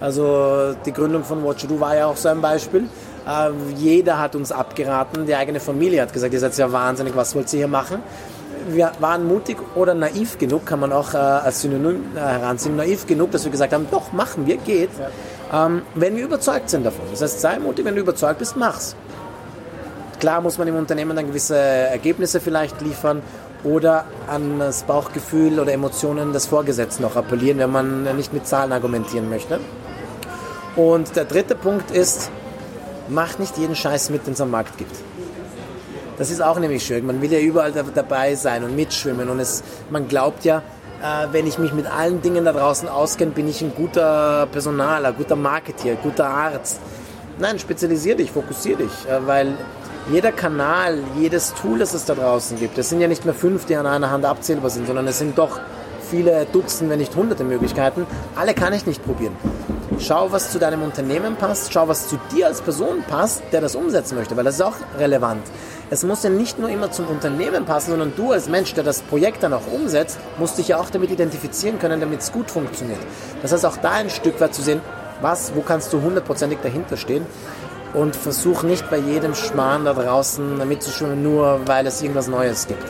Also 0.00 0.74
die 0.84 0.92
Gründung 0.92 1.24
von 1.24 1.42
What 1.42 1.62
You 1.62 1.68
Do 1.68 1.80
war 1.80 1.96
ja 1.96 2.06
auch 2.06 2.16
so 2.16 2.28
ein 2.28 2.40
Beispiel. 2.40 2.88
Äh, 3.26 3.50
jeder 3.76 4.18
hat 4.18 4.36
uns 4.36 4.52
abgeraten, 4.52 5.26
die 5.26 5.34
eigene 5.34 5.58
Familie 5.58 6.02
hat 6.02 6.12
gesagt, 6.12 6.34
ihr 6.34 6.40
seid 6.40 6.56
ja 6.56 6.70
wahnsinnig, 6.70 7.16
was 7.16 7.34
wollt 7.34 7.52
ihr 7.52 7.58
hier 7.58 7.68
machen? 7.68 8.02
Wir 8.68 8.92
waren 9.00 9.26
mutig 9.26 9.58
oder 9.74 9.94
naiv 9.94 10.38
genug, 10.38 10.66
kann 10.66 10.80
man 10.80 10.92
auch 10.92 11.14
äh, 11.14 11.18
als 11.18 11.62
Synonym 11.62 12.16
äh, 12.16 12.18
heranziehen, 12.18 12.76
naiv 12.76 13.06
genug, 13.06 13.30
dass 13.30 13.44
wir 13.44 13.52
gesagt 13.52 13.72
haben, 13.72 13.86
doch, 13.90 14.12
machen 14.12 14.46
wir, 14.46 14.56
geht, 14.56 14.90
ähm, 15.52 15.82
wenn 15.94 16.16
wir 16.16 16.24
überzeugt 16.24 16.70
sind 16.70 16.84
davon. 16.84 17.06
Das 17.10 17.22
heißt, 17.22 17.40
sei 17.40 17.58
mutig, 17.58 17.84
wenn 17.84 17.94
du 17.94 18.00
überzeugt 18.00 18.38
bist, 18.38 18.56
mach's. 18.56 18.96
Klar 20.18 20.40
muss 20.40 20.58
man 20.58 20.66
im 20.66 20.76
Unternehmen 20.76 21.14
dann 21.14 21.26
gewisse 21.26 21.56
Ergebnisse 21.56 22.40
vielleicht 22.40 22.80
liefern 22.80 23.22
oder 23.64 24.04
an 24.28 24.58
das 24.58 24.82
Bauchgefühl 24.84 25.60
oder 25.60 25.72
Emotionen 25.72 26.32
des 26.32 26.46
Vorgesetzten 26.46 27.02
noch 27.02 27.16
appellieren, 27.16 27.58
wenn 27.58 27.70
man 27.70 28.16
nicht 28.16 28.32
mit 28.32 28.46
Zahlen 28.46 28.72
argumentieren 28.72 29.28
möchte. 29.28 29.60
Und 30.76 31.16
der 31.16 31.24
dritte 31.24 31.54
Punkt 31.54 31.90
ist, 31.90 32.30
mach 33.08 33.38
nicht 33.38 33.58
jeden 33.58 33.74
Scheiß 33.74 34.10
mit, 34.10 34.26
den 34.26 34.34
es 34.34 34.40
am 34.40 34.50
Markt 34.50 34.78
gibt. 34.78 34.94
Das 36.18 36.30
ist 36.30 36.42
auch 36.42 36.58
nämlich 36.58 36.84
schön. 36.84 37.06
Man 37.06 37.20
will 37.20 37.32
ja 37.32 37.38
überall 37.38 37.72
da- 37.72 37.82
dabei 37.82 38.34
sein 38.34 38.64
und 38.64 38.74
mitschwimmen. 38.74 39.28
Und 39.28 39.38
es, 39.40 39.62
man 39.90 40.08
glaubt 40.08 40.44
ja, 40.44 40.62
äh, 41.02 41.26
wenn 41.32 41.46
ich 41.46 41.58
mich 41.58 41.72
mit 41.72 41.86
allen 41.86 42.22
Dingen 42.22 42.44
da 42.44 42.52
draußen 42.52 42.88
auskenne, 42.88 43.32
bin 43.32 43.48
ich 43.48 43.60
ein 43.60 43.72
guter 43.74 44.46
Personaler, 44.50 45.12
guter 45.12 45.36
Marketeer, 45.36 45.96
guter 45.96 46.26
Arzt. 46.28 46.80
Nein, 47.38 47.58
spezialisier 47.58 48.16
dich, 48.16 48.30
fokussier 48.30 48.76
dich, 48.76 48.90
äh, 49.08 49.26
weil 49.26 49.54
jeder 50.10 50.32
Kanal, 50.32 51.00
jedes 51.18 51.52
Tool, 51.52 51.80
das 51.80 51.92
es 51.92 52.04
da 52.06 52.14
draußen 52.14 52.58
gibt, 52.58 52.78
es 52.78 52.88
sind 52.88 53.00
ja 53.00 53.08
nicht 53.08 53.24
mehr 53.24 53.34
fünf, 53.34 53.66
die 53.66 53.76
an 53.76 53.86
einer 53.86 54.10
Hand 54.10 54.24
abzählbar 54.24 54.70
sind, 54.70 54.86
sondern 54.86 55.06
es 55.08 55.18
sind 55.18 55.36
doch 55.36 55.60
viele 56.10 56.46
Dutzend, 56.52 56.88
wenn 56.88 57.00
nicht 57.00 57.14
hunderte 57.16 57.44
Möglichkeiten. 57.44 58.06
Alle 58.36 58.54
kann 58.54 58.72
ich 58.72 58.86
nicht 58.86 59.04
probieren. 59.04 59.36
Schau, 59.98 60.30
was 60.30 60.52
zu 60.52 60.58
deinem 60.58 60.82
Unternehmen 60.82 61.36
passt, 61.36 61.72
schau, 61.72 61.88
was 61.88 62.08
zu 62.08 62.18
dir 62.34 62.46
als 62.46 62.60
Person 62.60 63.02
passt, 63.08 63.42
der 63.52 63.60
das 63.60 63.74
umsetzen 63.74 64.16
möchte, 64.16 64.36
weil 64.36 64.44
das 64.44 64.56
ist 64.56 64.60
auch 64.62 64.76
relevant. 64.98 65.42
Es 65.88 66.02
muss 66.02 66.24
ja 66.24 66.30
nicht 66.30 66.58
nur 66.58 66.68
immer 66.68 66.90
zum 66.90 67.06
Unternehmen 67.06 67.64
passen, 67.64 67.90
sondern 67.90 68.12
du 68.16 68.32
als 68.32 68.48
Mensch, 68.48 68.74
der 68.74 68.82
das 68.82 69.02
Projekt 69.02 69.44
dann 69.44 69.52
auch 69.52 69.70
umsetzt, 69.72 70.18
musst 70.36 70.58
dich 70.58 70.68
ja 70.68 70.78
auch 70.78 70.90
damit 70.90 71.12
identifizieren 71.12 71.78
können, 71.78 72.00
damit 72.00 72.20
es 72.20 72.32
gut 72.32 72.50
funktioniert. 72.50 72.98
Das 73.40 73.52
heißt, 73.52 73.64
auch 73.64 73.76
da 73.76 73.92
ein 73.92 74.10
Stück 74.10 74.40
weit 74.40 74.52
zu 74.52 74.62
sehen, 74.62 74.80
was, 75.20 75.54
wo 75.54 75.60
kannst 75.60 75.92
du 75.92 76.02
hundertprozentig 76.02 76.58
dahinter 76.60 76.96
stehen 76.96 77.24
und 77.94 78.16
versuch 78.16 78.64
nicht 78.64 78.90
bei 78.90 78.96
jedem 78.98 79.36
Schmarrn 79.36 79.84
da 79.84 79.94
draußen 79.94 80.66
mitzuschwimmen, 80.66 81.22
nur 81.22 81.60
weil 81.66 81.86
es 81.86 82.02
irgendwas 82.02 82.26
Neues 82.26 82.66
gibt. 82.66 82.82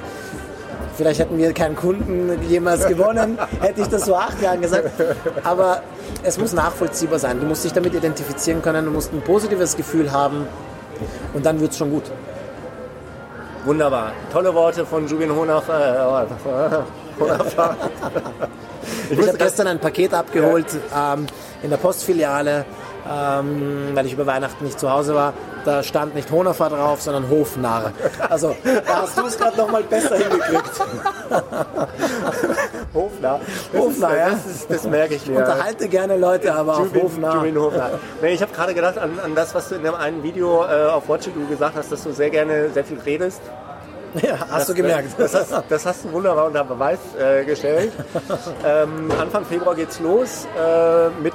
Vielleicht 0.97 1.21
hätten 1.21 1.37
wir 1.37 1.53
keinen 1.53 1.77
Kunden 1.77 2.43
jemals 2.49 2.87
gewonnen, 2.87 3.39
hätte 3.61 3.83
ich 3.83 3.89
das 3.89 4.05
vor 4.05 4.21
acht 4.21 4.41
Jahren 4.41 4.63
gesagt. 4.63 4.91
Aber 5.45 5.83
es 6.23 6.39
muss 6.39 6.55
nachvollziehbar 6.55 7.19
sein. 7.19 7.39
Du 7.41 7.47
musst 7.47 7.63
dich 7.63 7.75
damit 7.75 7.95
identifizieren 7.95 8.63
können, 8.63 8.87
du 8.87 8.91
musst 8.91 9.13
ein 9.13 9.21
positives 9.21 9.77
Gefühl 9.77 10.11
haben 10.11 10.47
und 11.35 11.45
dann 11.45 11.61
wird 11.61 11.73
es 11.73 11.79
schon 11.79 11.91
gut. 11.91 12.05
Wunderbar. 13.67 14.13
Tolle 14.33 14.55
Worte 14.55 14.87
von 14.87 15.09
Jubin 15.09 15.35
Honaf. 15.35 15.69
Äh, 15.69 15.99
Honaf. 17.19 17.57
Ich 19.11 19.19
habe 19.19 19.39
gestern 19.39 19.67
ein 19.67 19.81
Paket 19.81 20.15
abgeholt 20.15 20.67
ähm, 20.97 21.27
in 21.63 21.71
der 21.71 21.77
Postfiliale, 21.77 22.65
ähm, 23.11 23.91
weil 23.95 24.07
ich 24.07 24.13
über 24.13 24.27
Weihnachten 24.27 24.65
nicht 24.65 24.79
zu 24.79 24.91
Hause 24.91 25.15
war. 25.15 25.33
Da 25.67 25.83
stand 25.83 26.15
nicht 26.15 26.31
Honafer 26.31 26.69
drauf, 26.69 27.03
sondern 27.03 27.29
Hofnarr. 27.29 27.91
Also 28.31 28.55
da 28.87 29.03
hast 29.03 29.19
du 29.19 29.27
es 29.27 29.37
gerade 29.37 29.57
noch 29.57 29.69
mal 29.69 29.83
besser 29.83 30.15
hingekriegt. 30.17 30.71
Hofner. 32.95 33.41
Das 33.73 33.81
Hofner, 33.81 34.11
ist, 34.11 34.17
ja. 34.17 34.31
Das, 34.31 34.47
ist, 34.47 34.71
das 34.71 34.85
merke 34.85 35.15
ich 35.17 35.27
mir. 35.27 35.39
Unterhalte 35.39 35.89
gerne 35.89 36.17
Leute, 36.17 36.55
aber 36.55 36.79
auf 36.79 36.95
Hofnarr. 36.95 37.35
Jubin 37.35 37.61
Hofner. 37.61 37.91
Nee, 38.23 38.35
ich 38.35 38.43
habe 38.43 38.53
gerade 38.53 38.75
gedacht 38.75 38.97
an, 38.97 39.19
an 39.19 39.35
das, 39.35 39.57
was 39.57 39.69
du 39.69 39.75
in 39.75 39.83
dem 39.83 39.97
einen 39.97 40.23
Video 40.23 40.65
äh, 40.65 40.87
auf 40.87 41.09
Watch 41.09 41.27
Du 41.35 41.49
gesagt 41.49 41.75
hast, 41.75 41.91
dass 41.91 42.05
du 42.05 42.13
sehr 42.13 42.31
gerne 42.31 42.71
sehr 42.71 42.85
viel 42.85 43.01
redest. 43.01 43.43
Ja, 44.23 44.39
hast 44.49 44.69
du 44.69 44.75
gemerkt. 44.75 45.19
Das 45.19 45.35
hast, 45.35 45.53
das 45.69 45.85
hast 45.85 46.05
du 46.05 46.13
wunderbar 46.13 46.47
unter 46.47 46.63
Beweis 46.63 47.01
äh, 47.19 47.45
gestellt. 47.45 47.91
ähm, 48.65 49.11
Anfang 49.21 49.45
Februar 49.45 49.75
geht's 49.75 49.99
los 49.99 50.47
äh, 50.57 51.09
mit. 51.21 51.35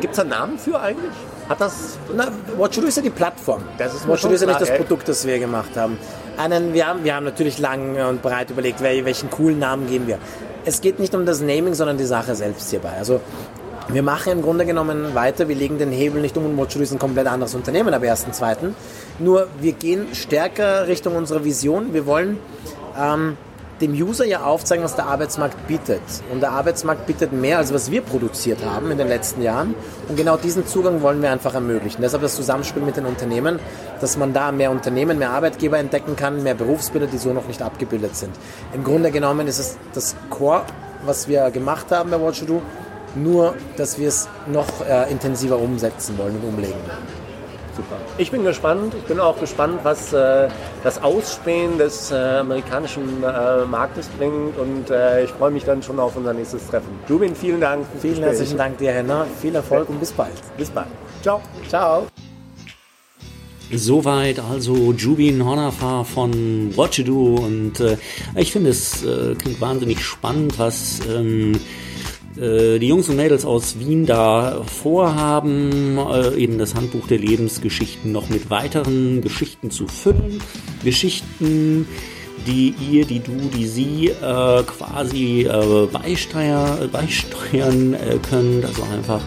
Gibt 0.00 0.12
es 0.12 0.16
da 0.16 0.22
einen 0.22 0.30
Namen 0.30 0.58
für 0.58 0.80
eigentlich? 0.80 1.12
Hat 1.48 1.60
das. 1.60 1.98
Na, 2.16 2.28
Watch 2.56 2.78
ist 2.78 2.96
ja 2.96 3.02
die 3.02 3.10
Plattform. 3.10 3.62
Das 3.78 3.94
ist 3.94 4.06
mir 4.06 4.12
Watch 4.12 4.22
schon 4.22 4.32
ist 4.32 4.40
ja 4.40 4.46
nicht 4.46 4.60
das. 4.60 4.70
Produkt, 4.76 5.08
das 5.08 5.26
wir 5.26 5.38
gemacht 5.38 5.76
haben. 5.76 5.98
Einen, 6.36 6.72
wir, 6.72 6.86
haben 6.86 7.04
wir 7.04 7.14
haben 7.14 7.24
natürlich 7.24 7.58
lang 7.58 7.96
und 8.08 8.22
breit 8.22 8.50
überlegt, 8.50 8.80
wel- 8.80 9.04
welchen 9.04 9.30
coolen 9.30 9.58
Namen 9.58 9.86
geben 9.86 10.06
wir. 10.06 10.18
Es 10.64 10.80
geht 10.80 10.98
nicht 10.98 11.14
um 11.14 11.26
das 11.26 11.40
Naming, 11.40 11.74
sondern 11.74 11.98
die 11.98 12.04
Sache 12.06 12.34
selbst 12.34 12.70
hierbei. 12.70 12.92
Also 12.98 13.20
wir 13.88 14.02
machen 14.02 14.32
im 14.32 14.42
Grunde 14.42 14.64
genommen 14.64 15.14
weiter, 15.14 15.46
wir 15.46 15.54
legen 15.54 15.78
den 15.78 15.92
Hebel 15.92 16.22
nicht 16.22 16.36
um 16.38 16.46
und 16.46 16.56
Watch 16.58 16.74
ist 16.76 16.92
ein 16.92 16.98
komplett 16.98 17.26
anderes 17.26 17.54
Unternehmen 17.54 17.92
ab 17.92 18.02
1.2. 18.02 18.56
Nur 19.18 19.46
wir 19.60 19.72
gehen 19.72 20.06
stärker 20.14 20.88
Richtung 20.88 21.14
unserer 21.16 21.44
Vision. 21.44 21.92
Wir 21.92 22.06
wollen 22.06 22.38
ähm, 22.98 23.36
dem 23.80 23.92
User 23.92 24.24
ja 24.24 24.42
aufzeigen, 24.44 24.84
was 24.84 24.94
der 24.94 25.06
Arbeitsmarkt 25.06 25.66
bietet. 25.66 26.02
Und 26.32 26.40
der 26.40 26.52
Arbeitsmarkt 26.52 27.06
bietet 27.06 27.32
mehr, 27.32 27.58
als 27.58 27.72
was 27.72 27.90
wir 27.90 28.02
produziert 28.02 28.64
haben 28.64 28.90
in 28.90 28.98
den 28.98 29.08
letzten 29.08 29.42
Jahren. 29.42 29.74
Und 30.08 30.16
genau 30.16 30.36
diesen 30.36 30.66
Zugang 30.66 31.02
wollen 31.02 31.22
wir 31.22 31.30
einfach 31.30 31.54
ermöglichen. 31.54 32.02
Deshalb 32.02 32.22
das 32.22 32.36
Zusammenspiel 32.36 32.82
mit 32.82 32.96
den 32.96 33.06
Unternehmen, 33.06 33.58
dass 34.00 34.16
man 34.16 34.32
da 34.32 34.52
mehr 34.52 34.70
Unternehmen, 34.70 35.18
mehr 35.18 35.30
Arbeitgeber 35.30 35.78
entdecken 35.78 36.16
kann, 36.16 36.42
mehr 36.42 36.54
Berufsbilder, 36.54 37.06
die 37.06 37.18
so 37.18 37.32
noch 37.32 37.46
nicht 37.46 37.62
abgebildet 37.62 38.16
sind. 38.16 38.34
Im 38.72 38.84
Grunde 38.84 39.10
genommen 39.10 39.46
ist 39.48 39.58
es 39.58 39.76
das 39.92 40.14
Core, 40.30 40.62
was 41.04 41.28
wir 41.28 41.50
gemacht 41.50 41.90
haben 41.90 42.10
bei 42.10 42.20
Watch 42.20 42.44
Do, 42.46 42.62
nur 43.16 43.54
dass 43.76 43.98
wir 43.98 44.08
es 44.08 44.28
noch 44.46 44.66
äh, 44.88 45.10
intensiver 45.10 45.58
umsetzen 45.58 46.18
wollen 46.18 46.36
und 46.36 46.48
umlegen. 46.48 46.80
Super. 47.76 47.96
Ich 48.18 48.30
bin 48.30 48.44
gespannt. 48.44 48.94
Ich 48.94 49.04
bin 49.04 49.18
auch 49.18 49.38
gespannt, 49.40 49.80
was 49.82 50.12
äh, 50.12 50.48
das 50.84 51.02
Ausspähen 51.02 51.76
des 51.78 52.12
äh, 52.12 52.14
amerikanischen 52.14 53.22
äh, 53.22 53.64
Marktes 53.64 54.08
bringt. 54.18 54.56
Und 54.56 54.90
äh, 54.90 55.24
ich 55.24 55.30
freue 55.30 55.50
mich 55.50 55.64
dann 55.64 55.82
schon 55.82 55.98
auf 55.98 56.16
unser 56.16 56.32
nächstes 56.32 56.68
Treffen. 56.68 56.90
Jubin, 57.08 57.34
vielen 57.34 57.60
Dank. 57.60 57.84
Vielen 58.00 58.14
Gespräch. 58.14 58.30
herzlichen 58.30 58.58
Dank 58.58 58.78
dir, 58.78 58.92
Henna. 58.92 59.26
Viel 59.40 59.54
Erfolg 59.54 59.88
und 59.88 59.98
bis 59.98 60.12
bald. 60.12 60.34
Bis 60.56 60.70
bald. 60.70 60.88
Ciao. 61.22 61.40
Ciao. 61.68 62.06
Soweit 63.72 64.38
also 64.38 64.92
Jubin 64.92 65.44
Honafa 65.44 66.04
von 66.04 66.76
What 66.76 66.96
You 66.98 67.04
Do 67.04 67.34
und 67.36 67.80
äh, 67.80 67.96
ich 68.36 68.52
finde 68.52 68.70
es 68.70 69.02
äh, 69.04 69.34
klingt 69.34 69.60
wahnsinnig 69.60 70.00
spannend, 70.00 70.58
was 70.58 71.00
ähm, 71.08 71.54
äh, 71.54 71.58
die 72.36 72.88
Jungs 72.88 73.08
und 73.08 73.16
Mädels 73.16 73.44
aus 73.44 73.78
Wien 73.78 74.06
da 74.06 74.62
vorhaben, 74.66 75.98
äh, 75.98 76.34
eben 76.36 76.58
das 76.58 76.74
Handbuch 76.74 77.06
der 77.06 77.18
Lebensgeschichten 77.18 78.10
noch 78.10 78.28
mit 78.28 78.50
weiteren 78.50 79.20
Geschichten 79.20 79.70
zu 79.70 79.86
füllen. 79.86 80.40
Geschichten, 80.82 81.86
die 82.46 82.74
ihr, 82.90 83.04
die 83.04 83.20
du, 83.20 83.32
die 83.54 83.66
sie 83.66 84.08
äh, 84.08 84.62
quasi 84.64 85.42
äh, 85.42 85.86
beisteuer, 85.86 86.88
beisteuern 86.90 87.94
äh, 87.94 88.18
könnt, 88.28 88.64
also 88.64 88.82
einfach 88.92 89.22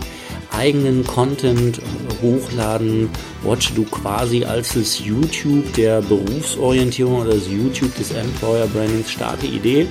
eigenen 0.52 1.06
Content 1.06 1.80
äh, 1.80 1.82
hochladen. 2.22 3.10
Watch 3.44 3.74
du 3.74 3.84
quasi 3.84 4.44
als 4.44 4.74
das 4.74 5.04
YouTube 5.04 5.74
der 5.74 6.02
Berufsorientierung 6.02 7.22
oder 7.22 7.36
das 7.36 7.48
YouTube 7.48 7.96
des 7.96 8.12
Employer 8.12 8.68
Brandings. 8.68 9.12
Starke 9.12 9.48
Idee. 9.48 9.88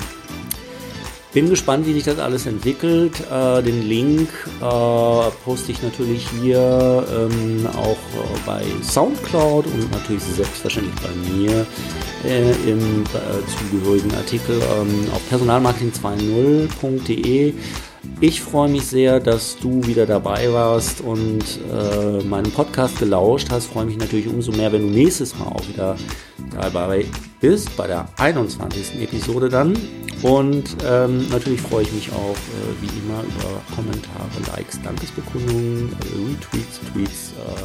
Bin 1.36 1.50
gespannt, 1.50 1.86
wie 1.86 1.92
sich 1.92 2.04
das 2.04 2.18
alles 2.18 2.46
entwickelt. 2.46 3.12
Äh, 3.30 3.62
den 3.62 3.86
Link 3.86 4.30
äh, 4.58 5.30
poste 5.44 5.70
ich 5.70 5.82
natürlich 5.82 6.26
hier 6.40 7.06
ähm, 7.14 7.68
auch 7.76 7.90
äh, 7.90 8.38
bei 8.46 8.62
Soundcloud 8.82 9.66
und 9.66 9.92
natürlich 9.92 10.22
selbstverständlich 10.22 10.94
bei 11.02 11.10
mir 11.30 11.66
äh, 12.24 12.52
im 12.66 13.02
äh, 13.02 13.06
zugehörigen 13.70 14.14
Artikel 14.14 14.58
ähm, 14.80 15.08
auf 15.12 15.20
personalmarketing20.de. 15.30 17.52
Ich 18.20 18.40
freue 18.40 18.68
mich 18.68 18.86
sehr, 18.86 19.20
dass 19.20 19.58
du 19.58 19.86
wieder 19.86 20.06
dabei 20.06 20.52
warst 20.52 21.00
und 21.02 21.42
äh, 21.70 22.24
meinen 22.24 22.50
Podcast 22.50 22.98
gelauscht 22.98 23.48
hast. 23.50 23.66
Freue 23.66 23.84
mich 23.84 23.98
natürlich 23.98 24.26
umso 24.26 24.52
mehr, 24.52 24.72
wenn 24.72 24.82
du 24.82 24.94
nächstes 24.94 25.38
Mal 25.38 25.46
auch 25.48 25.68
wieder 25.68 25.96
dabei 26.50 27.04
bist, 27.40 27.76
bei 27.76 27.86
der 27.86 28.08
21. 28.16 29.02
Episode 29.02 29.48
dann. 29.48 29.76
Und 30.22 30.76
ähm, 30.84 31.28
natürlich 31.28 31.60
freue 31.60 31.82
ich 31.82 31.92
mich 31.92 32.10
auch, 32.10 32.34
äh, 32.34 32.80
wie 32.80 32.86
immer, 32.86 33.22
über 33.22 33.60
Kommentare, 33.74 34.56
Likes, 34.56 34.80
Dankesbekundungen, 34.82 35.92
äh, 35.92 36.30
Retweets, 36.30 36.80
Tweets, 36.92 37.32
äh, 37.32 37.62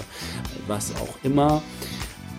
was 0.67 0.91
auch 0.95 1.15
immer. 1.23 1.61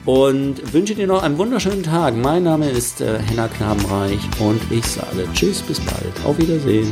Und 0.05 0.73
wünsche 0.73 0.95
dir 0.95 1.07
noch 1.07 1.23
einen 1.23 1.39
wunderschönen 1.39 1.83
Tag. 1.83 2.17
Mein 2.17 2.43
Name 2.43 2.69
ist 2.69 3.01
äh, 3.01 3.21
Henna 3.21 3.49
Knabenreich 3.49 4.21
und 4.41 4.61
ich 4.71 4.85
sage 4.85 5.27
Tschüss, 5.33 5.63
bis 5.63 5.81
bald. 5.81 6.13
Auf 6.25 6.39
Wiedersehen. 6.39 6.91